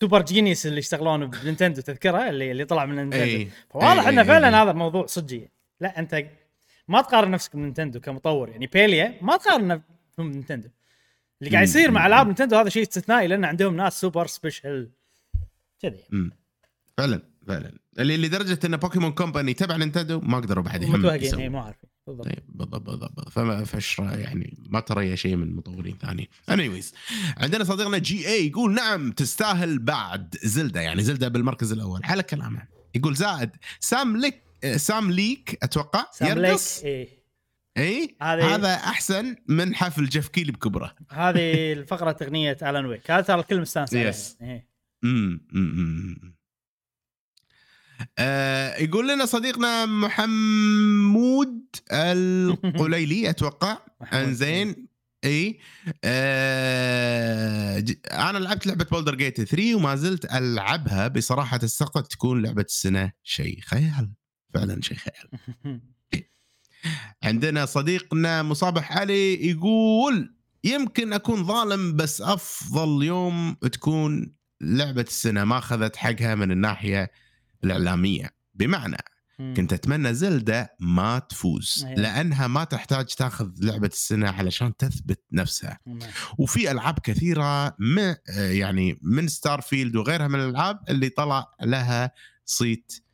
super 0.00 0.22
genius 0.22 0.66
اللي 0.66 0.78
يشتغلون 0.78 1.26
بنينتندو 1.26 1.80
تذكره؟ 1.80 2.28
اللي 2.28 2.50
اللي 2.50 2.64
طلع 2.64 2.84
من 2.86 2.96
نينتندو 2.96 3.22
اي 3.24 3.48
فواضح 3.70 4.04
إي- 4.04 4.08
إنه 4.08 4.22
إي- 4.22 4.26
فعلا. 4.26 4.62
هذا 4.62 4.70
الموضوع 4.70 5.06
صجي. 5.06 5.50
لا 5.80 5.98
أنت 5.98 6.26
ما 6.88 7.02
تقارن 7.02 7.30
نفسك 7.30 7.56
بنينتندو 7.56 8.00
كمطور. 8.00 8.48
يعني 8.48 8.66
بليا 8.66 9.18
ما 9.22 9.36
تقارن 9.36 9.82
بنينتندو 10.18 10.68
اللي 11.40 11.50
قاعد 11.52 11.64
يصير 11.64 11.90
مع 11.90 12.06
ألعاب 12.06 12.26
نينتندو 12.26 12.56
هذا 12.56 12.68
شيء 12.68 12.82
استثنائي 12.82 13.28
لأن 13.28 13.44
عندهم 13.44 13.76
ناس 13.76 14.00
سوبر 14.00 14.26
سبيشل 14.26 14.90
كذي. 15.82 16.30
فعلا 16.98 17.22
فعلا. 17.48 17.72
اللي 17.98 18.16
لدرجة 18.16 18.58
إن 18.66 18.76
بوكيمون 18.76 19.12
كومباني 19.12 19.54
تبع 19.54 19.76
نينتندو 19.76 20.20
ما 20.20 20.36
قدروا 20.36 20.64
بعد 20.64 20.82
يهم 20.82 20.92
متوهقين. 20.92 21.34
اي 21.40 21.48
ما 21.48 21.60
عارفين. 21.60 21.90
بالضبط. 22.10 22.26
إيه، 22.26 22.44
بالضبط 22.48 22.82
بالضبط 22.82 23.12
بالضبط. 23.12 23.28
فما 23.32 23.64
فش 23.64 23.98
يعني 23.98 24.58
ما 24.68 24.80
ترى 24.80 25.16
شيء 25.16 25.36
من 25.36 25.54
مطورين 25.56 25.96
ثانيين. 26.02 26.28
انيويز 26.50 26.94
عندنا 27.36 27.64
صديقنا 27.64 27.98
جي 27.98 28.28
اي 28.28 28.46
يقول 28.46 28.74
نعم 28.74 29.12
تستاهل 29.12 29.78
بعد 29.78 30.36
زلدة. 30.42 30.80
يعني 30.80 31.02
زلدة 31.02 31.28
بالمركز 31.28 31.72
الأول. 31.72 32.00
على 32.04 32.22
كلامه. 32.22 32.62
يقول 32.94 33.14
زائد 33.14 33.50
سام 33.80 34.16
ليك 34.16 34.42
سام 34.76 35.10
ليك 35.10 35.58
أتوقع؟ 35.62 36.06
سام 36.12 36.28
ليك 36.28 36.48
يرقص؟ 36.48 36.82
اي 36.84 37.08
اي 37.76 38.16
هذه- 38.22 38.54
هذا 38.54 38.74
أحسن 38.74 39.36
من 39.48 39.74
حفل 39.74 40.04
جيف 40.08 40.28
كيغلي 40.28 40.52
بكبره. 40.52 40.94
هذه 41.10 41.72
الفقرة 41.72 42.16
اغنيه 42.22 42.56
Alan 42.62 42.86
Wake. 42.86 43.10
هذا 43.10 43.20
ترى 43.22 43.40
الكل 43.40 43.60
مستانس. 43.60 43.94
إيه. 43.94 44.68
امم 45.04 45.40
أمم. 45.54 46.39
آه 48.18 48.76
يقول 48.76 49.08
لنا 49.08 49.26
صديقنا 49.26 49.86
محمود 49.86 51.62
القليلي 51.92 53.30
أتوقع. 53.30 53.78
أنزين. 54.12 54.86
إي. 55.24 55.58
آه 56.04 57.84
أنا 58.10 58.38
لعبت 58.38 58.66
لعبة 58.66 58.84
بولدر 58.84 59.14
جيت 59.14 59.40
3 59.40 59.74
وما 59.74 59.96
زلت 59.96 60.24
ألعبها. 60.34 61.08
بصراحة 61.08 61.56
تستحق 61.56 62.00
تكون 62.00 62.42
لعبة 62.42 62.62
السنة 62.62 63.12
شيء 63.22 63.60
خيال. 63.60 64.12
فعلا 64.54 64.80
شيء 64.82 64.96
خيال. 64.96 65.28
عندنا 67.22 67.66
صديقنا 67.66 68.42
مصابح 68.42 68.92
علي 68.98 69.50
يقول 69.50 70.34
يمكن 70.64 71.12
أكون 71.12 71.44
ظالم 71.44 71.96
بس 71.96 72.20
أفضل 72.20 73.04
يوم 73.04 73.54
تكون 73.54 74.34
لعبة 74.60 75.02
السنة. 75.02 75.44
ما 75.44 75.58
أخذت 75.58 75.96
حقها 75.96 76.34
من 76.34 76.50
الناحية 76.52 77.10
الإعلامية. 77.64 78.30
بمعنى 78.54 78.96
كنت 79.56 79.72
أتمنى 79.72 80.14
زلدة 80.14 80.76
ما 80.80 81.18
تفوز 81.18 81.84
أيوة. 81.86 82.00
لأنها 82.00 82.46
ما 82.46 82.64
تحتاج 82.64 83.06
تاخذ 83.06 83.50
لعبة 83.62 83.86
السنة 83.86 84.30
علشان 84.30 84.76
تثبت 84.76 85.22
نفسها. 85.32 85.78
وفي 86.38 86.70
ألعاب 86.70 86.98
كثيرة 86.98 87.76
ما 87.78 88.16
يعني 88.36 88.98
من 89.02 89.28
ستار 89.28 89.60
فيلد 89.60 89.96
وغيرها 89.96 90.28
من 90.28 90.40
الألعاب 90.40 90.80
اللي 90.88 91.08
طلع 91.08 91.46
لها 91.62 92.12
صيت 92.44 93.04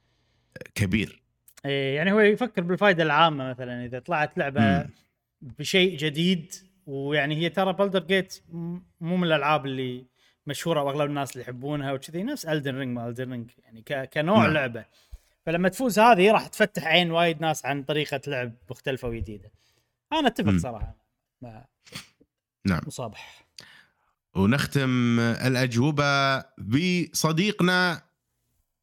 كبير. 0.74 1.22
إيه 1.64 1.96
يعني 1.96 2.12
هو 2.12 2.20
يفكر 2.20 2.62
بالفائده 2.62 3.02
العامة 3.02 3.50
مثلا 3.50 3.84
إذا 3.84 3.98
طلعت 3.98 4.38
لعبة 4.38 4.60
مم. 4.60 4.90
بشيء 5.42 5.96
جديد 5.96 6.52
ويعني 6.86 7.36
هي 7.36 7.48
ترى 7.48 7.72
بولدرز 7.72 8.00
جيت 8.00 8.42
مو 9.00 9.16
من 9.16 9.24
الألعاب 9.24 9.66
اللي 9.66 10.06
مشهورة 10.46 10.82
وأغلب 10.82 11.10
الناس 11.10 11.32
اللي 11.32 11.42
يحبونها 11.42 11.92
وكذي 11.92 12.22
نفس 12.22 12.46
Elden 12.46 12.76
Ring 12.76 12.96
ما 12.96 13.08
Elden 13.08 13.32
Ring 13.32 13.50
يعني 13.64 13.82
ك... 13.82 14.10
كنوع 14.12 14.42
نعم. 14.42 14.52
لعبة. 14.52 14.84
فلما 15.46 15.68
تفوز 15.68 15.98
هذه 15.98 16.32
راح 16.32 16.46
تفتح 16.46 16.86
عين 16.86 17.10
وايد 17.10 17.40
ناس 17.40 17.66
عن 17.66 17.82
طريقة 17.82 18.20
لعب 18.26 18.52
مختلفة 18.70 19.08
وجديدة. 19.08 19.52
أنا 20.12 20.28
أتفق. 20.28 20.56
صراحة. 20.56 20.96
مع 21.42 21.66
نعم. 22.66 22.80
مصابح. 22.86 23.46
ونختم 24.34 25.20
الأجوبة 25.20 26.40
بصديقنا 26.58 28.05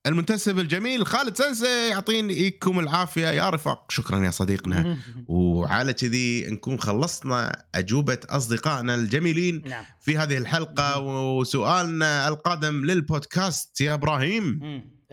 المنتسب 0.06 0.60
الجميل 0.60 1.06
خالد 1.06 1.38
سنسي 1.38 1.90
يعطيكم 1.90 2.80
العافية. 2.80 3.28
يا 3.28 3.50
رفاق 3.50 3.92
شكرا 3.92 4.26
يا 4.26 4.32
صديقنا. 4.32 4.98
وعلى 5.28 5.94
كذي 5.94 6.48
نكون 6.48 6.80
خلصنا 6.80 7.64
أجوبة 7.76 8.20
أصدقائنا 8.30 8.96
الجميلين 8.96 9.62
نعم. 9.66 9.86
في 10.00 10.18
هذه 10.18 10.38
الحلقة. 10.38 11.00
وسؤالنا 11.00 12.28
القادم 12.28 12.86
للبودكاست 12.86 13.82
يا 13.82 13.94
إبراهيم. 13.94 14.60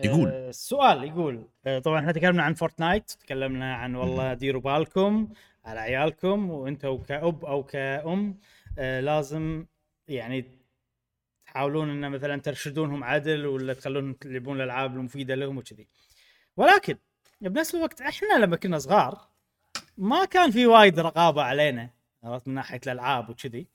يقول. 0.03 0.29
آه، 0.29 0.49
السؤال 0.49 1.03
يقول 1.03 1.47
آه، 1.65 1.79
طبعا 1.79 1.99
إحنا 1.99 2.11
تكلمنا 2.11 2.43
عن 2.43 2.53
فورتنايت 2.53 3.11
تكلمنا 3.11 3.75
عن 3.75 3.95
والله 3.95 4.33
ديروا 4.33 4.61
بالكم 4.61 5.27
على 5.65 5.79
عيالكم 5.79 6.49
وأنتم 6.49 6.97
كأب 6.97 7.45
أو 7.45 7.63
كأم 7.63 8.37
آه، 8.79 8.99
لازم 8.99 9.65
يعني 10.07 10.60
تحاولون 11.51 11.89
إن 11.89 12.11
مثلا 12.11 12.41
ترشدونهم 12.41 13.03
عدل 13.03 13.45
ولا 13.45 13.73
تخلونهم 13.73 14.15
يلعبون 14.25 14.57
الألعاب 14.57 14.95
المفيدة 14.95 15.35
لهم 15.35 15.57
وكذي. 15.57 15.87
ولكن 16.57 16.97
بنفس 17.41 17.75
الوقت 17.75 18.01
إحنا 18.01 18.33
لما 18.39 18.55
كنا 18.55 18.79
صغار 18.79 19.27
ما 19.97 20.25
كان 20.25 20.51
في 20.51 20.65
وايد 20.65 20.99
رقابة 20.99 21.43
علينا 21.43 21.89
عرفت 22.23 22.47
من 22.47 22.53
ناحية 22.53 22.79
الألعاب 22.85 23.29
وكذي. 23.29 23.67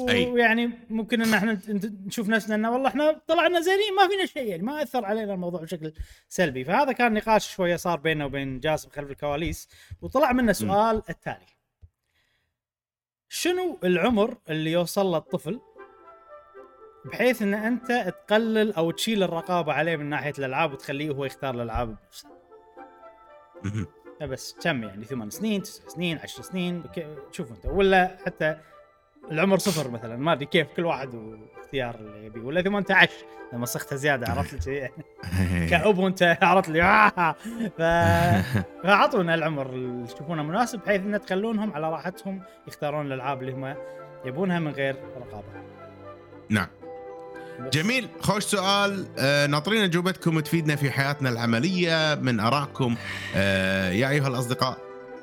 ويعني 0.00 0.70
ممكن 0.90 1.22
إن 1.22 1.34
إحنا 1.34 1.60
نشوف 2.06 2.28
نفسنا 2.28 2.54
إنه 2.54 2.72
والله 2.72 2.88
إحنا 2.88 3.20
طلعنا 3.26 3.60
زينين 3.60 3.94
ما 3.96 4.08
فينا 4.08 4.26
شيء 4.26 4.48
يعني 4.48 4.62
ما 4.62 4.82
أثر 4.82 5.04
علينا 5.04 5.34
الموضوع 5.34 5.60
بشكل 5.62 5.92
سلبي. 6.28 6.64
فهذا 6.64 6.92
كان 6.92 7.14
نقاش 7.14 7.54
شوية 7.54 7.76
صار 7.76 7.98
بيننا 7.98 8.24
وبين 8.24 8.60
جاسم 8.60 8.90
خلف 8.90 9.10
الكواليس 9.10 9.68
وطلع 10.02 10.32
منه 10.32 10.52
سؤال 10.52 11.02
التالي. 11.10 11.46
شنو 13.28 13.78
العمر 13.84 14.36
اللي 14.50 14.72
يوصل 14.72 15.06
له 15.06 15.16
الطفل 15.16 15.60
بحيث 17.04 17.42
إن 17.42 17.54
أنت 17.54 18.14
تقلل 18.28 18.72
أو 18.72 18.90
تشيل 18.90 19.22
الرقابة 19.22 19.72
عليه 19.72 19.96
من 19.96 20.10
ناحية 20.10 20.32
الألعاب 20.38 20.72
وتخليه 20.72 21.10
هو 21.10 21.24
يختار 21.24 21.54
الألعاب 21.54 21.88
بنفسه. 21.88 22.28
بس 24.20 24.56
كم 24.62 24.82
يعني 24.82 25.04
ثمان 25.04 25.30
سنين 25.30 25.62
تسع 25.62 25.88
سنين 25.88 26.18
عشر 26.18 26.42
سنين 26.42 26.82
شوف 27.32 27.50
أنت 27.50 27.66
ولا 27.66 28.16
حتى 28.26 28.56
العمر 29.30 29.58
صفر 29.58 29.90
مثلا 29.90 30.16
ما 30.16 30.32
أدري 30.32 30.46
كيف 30.46 30.66
كل 30.76 30.84
واحد 30.84 31.14
واختيار 31.14 31.94
اللي 31.94 32.26
يبيه 32.26 32.40
ولا 32.40 32.62
18 32.62 33.12
لما 33.52 33.66
صختها 33.66 33.96
زيادة 33.96 34.30
عرفت 34.30 34.66
لي 34.66 34.90
كأب 35.70 35.98
وأنت 35.98 36.38
عرفت 36.42 36.68
لي. 36.68 36.80
فاعطونا 38.82 39.34
العمر 39.34 39.66
اللي 39.66 40.06
تشوفونه 40.06 40.42
مناسب 40.42 40.78
بحيث 40.78 41.00
إن 41.00 41.20
تخلونهم 41.20 41.72
على 41.74 41.90
راحتهم 41.90 42.42
يختارون 42.68 43.06
الألعاب 43.06 43.42
اللي 43.42 43.52
هم 43.52 43.74
يبونها 44.24 44.58
من 44.58 44.70
غير 44.70 44.96
رقابة 45.16 45.48
نعم. 46.48 46.66
جميل. 47.72 48.08
خوش 48.20 48.44
سؤال. 48.44 49.06
آه 49.18 49.46
ناطرين 49.46 49.82
اجوبتكم 49.82 50.40
تفيدنا 50.40 50.76
في 50.76 50.90
حياتنا 50.90 51.30
العملية. 51.30 52.14
من 52.14 52.40
ارائكم 52.40 52.96
آه 53.34 53.90
يا 53.90 54.08
أيها 54.08 54.28
الأصدقاء 54.28 54.78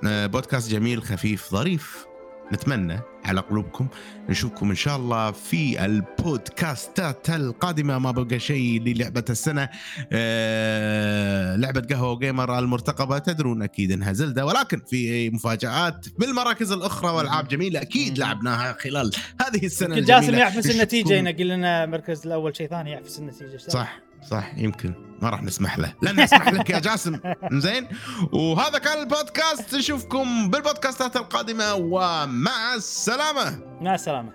آه 0.08 0.26
بودكاست 0.26 0.72
جميل 0.72 1.04
خفيف 1.04 1.50
ظريف. 1.52 2.11
نتمنى 2.54 3.00
على 3.26 3.42
قلوبكم. 3.42 3.88
نشوفكم 4.30 4.70
إن 4.70 4.76
شاء 4.76 4.98
الله 4.98 5.32
في 5.32 5.86
البودكاستات 5.86 7.30
القادمة. 7.30 8.00
ما 8.00 8.12
بقى 8.12 8.40
شيء 8.40 8.82
للعبة 8.82 9.26
السنة. 9.30 9.70
آه 10.12 11.56
لعبة 11.56 11.82
قهوة 11.82 12.20
جيمر 12.20 12.60
المرتقبة. 12.60 13.18
تدرون 13.18 13.62
أكيد 13.62 13.92
إنها 13.92 14.14
زلدة 14.14 14.46
ولكن 14.46 14.82
في 14.88 15.30
مفاجآت 15.30 16.06
بالمراكز 16.20 16.72
الأخرى 16.72 17.12
والعاب 17.12 17.48
جميلة 17.48 17.82
أكيد 17.82 18.18
لعبناها 18.18 18.74
خلال 18.74 19.12
هذه 19.42 19.66
السنة 19.66 19.96
يمكن 19.96 20.08
جاسم. 20.08 20.34
يعفس 20.34 20.72
النتيجة 20.72 21.14
ينقل 21.14 21.48
لنا 21.48 21.86
مركز 21.86 22.26
الأول 22.28 22.56
شيء 22.56 22.70
ثاني 22.70 22.92
يعفس 22.92 23.20
النتيجة. 23.20 23.58
صح. 23.58 24.00
صح 24.30 24.52
يمكن. 24.58 24.94
ما 25.22 25.30
راح 25.30 25.44
نسمح 25.44 25.80
له. 25.80 25.94
لن 26.02 26.24
نسمح 26.24 26.48
لك 26.54 26.70
يا 26.70 26.80
جاسم. 26.80 27.20
زين؟ 27.54 27.88
وهذا 28.32 28.78
كان 28.78 29.00
البودكاست. 29.00 29.76
نشوفكم 29.76 30.50
بالبودكاستات 30.50 31.18
القادمة 31.18 31.74
ومع 31.76 32.74
السلامة. 32.76 33.60
مع 33.82 33.96
السلامة. 33.96 34.32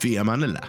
في 0.00 0.20
أمان 0.20 0.44
الله. 0.44 0.60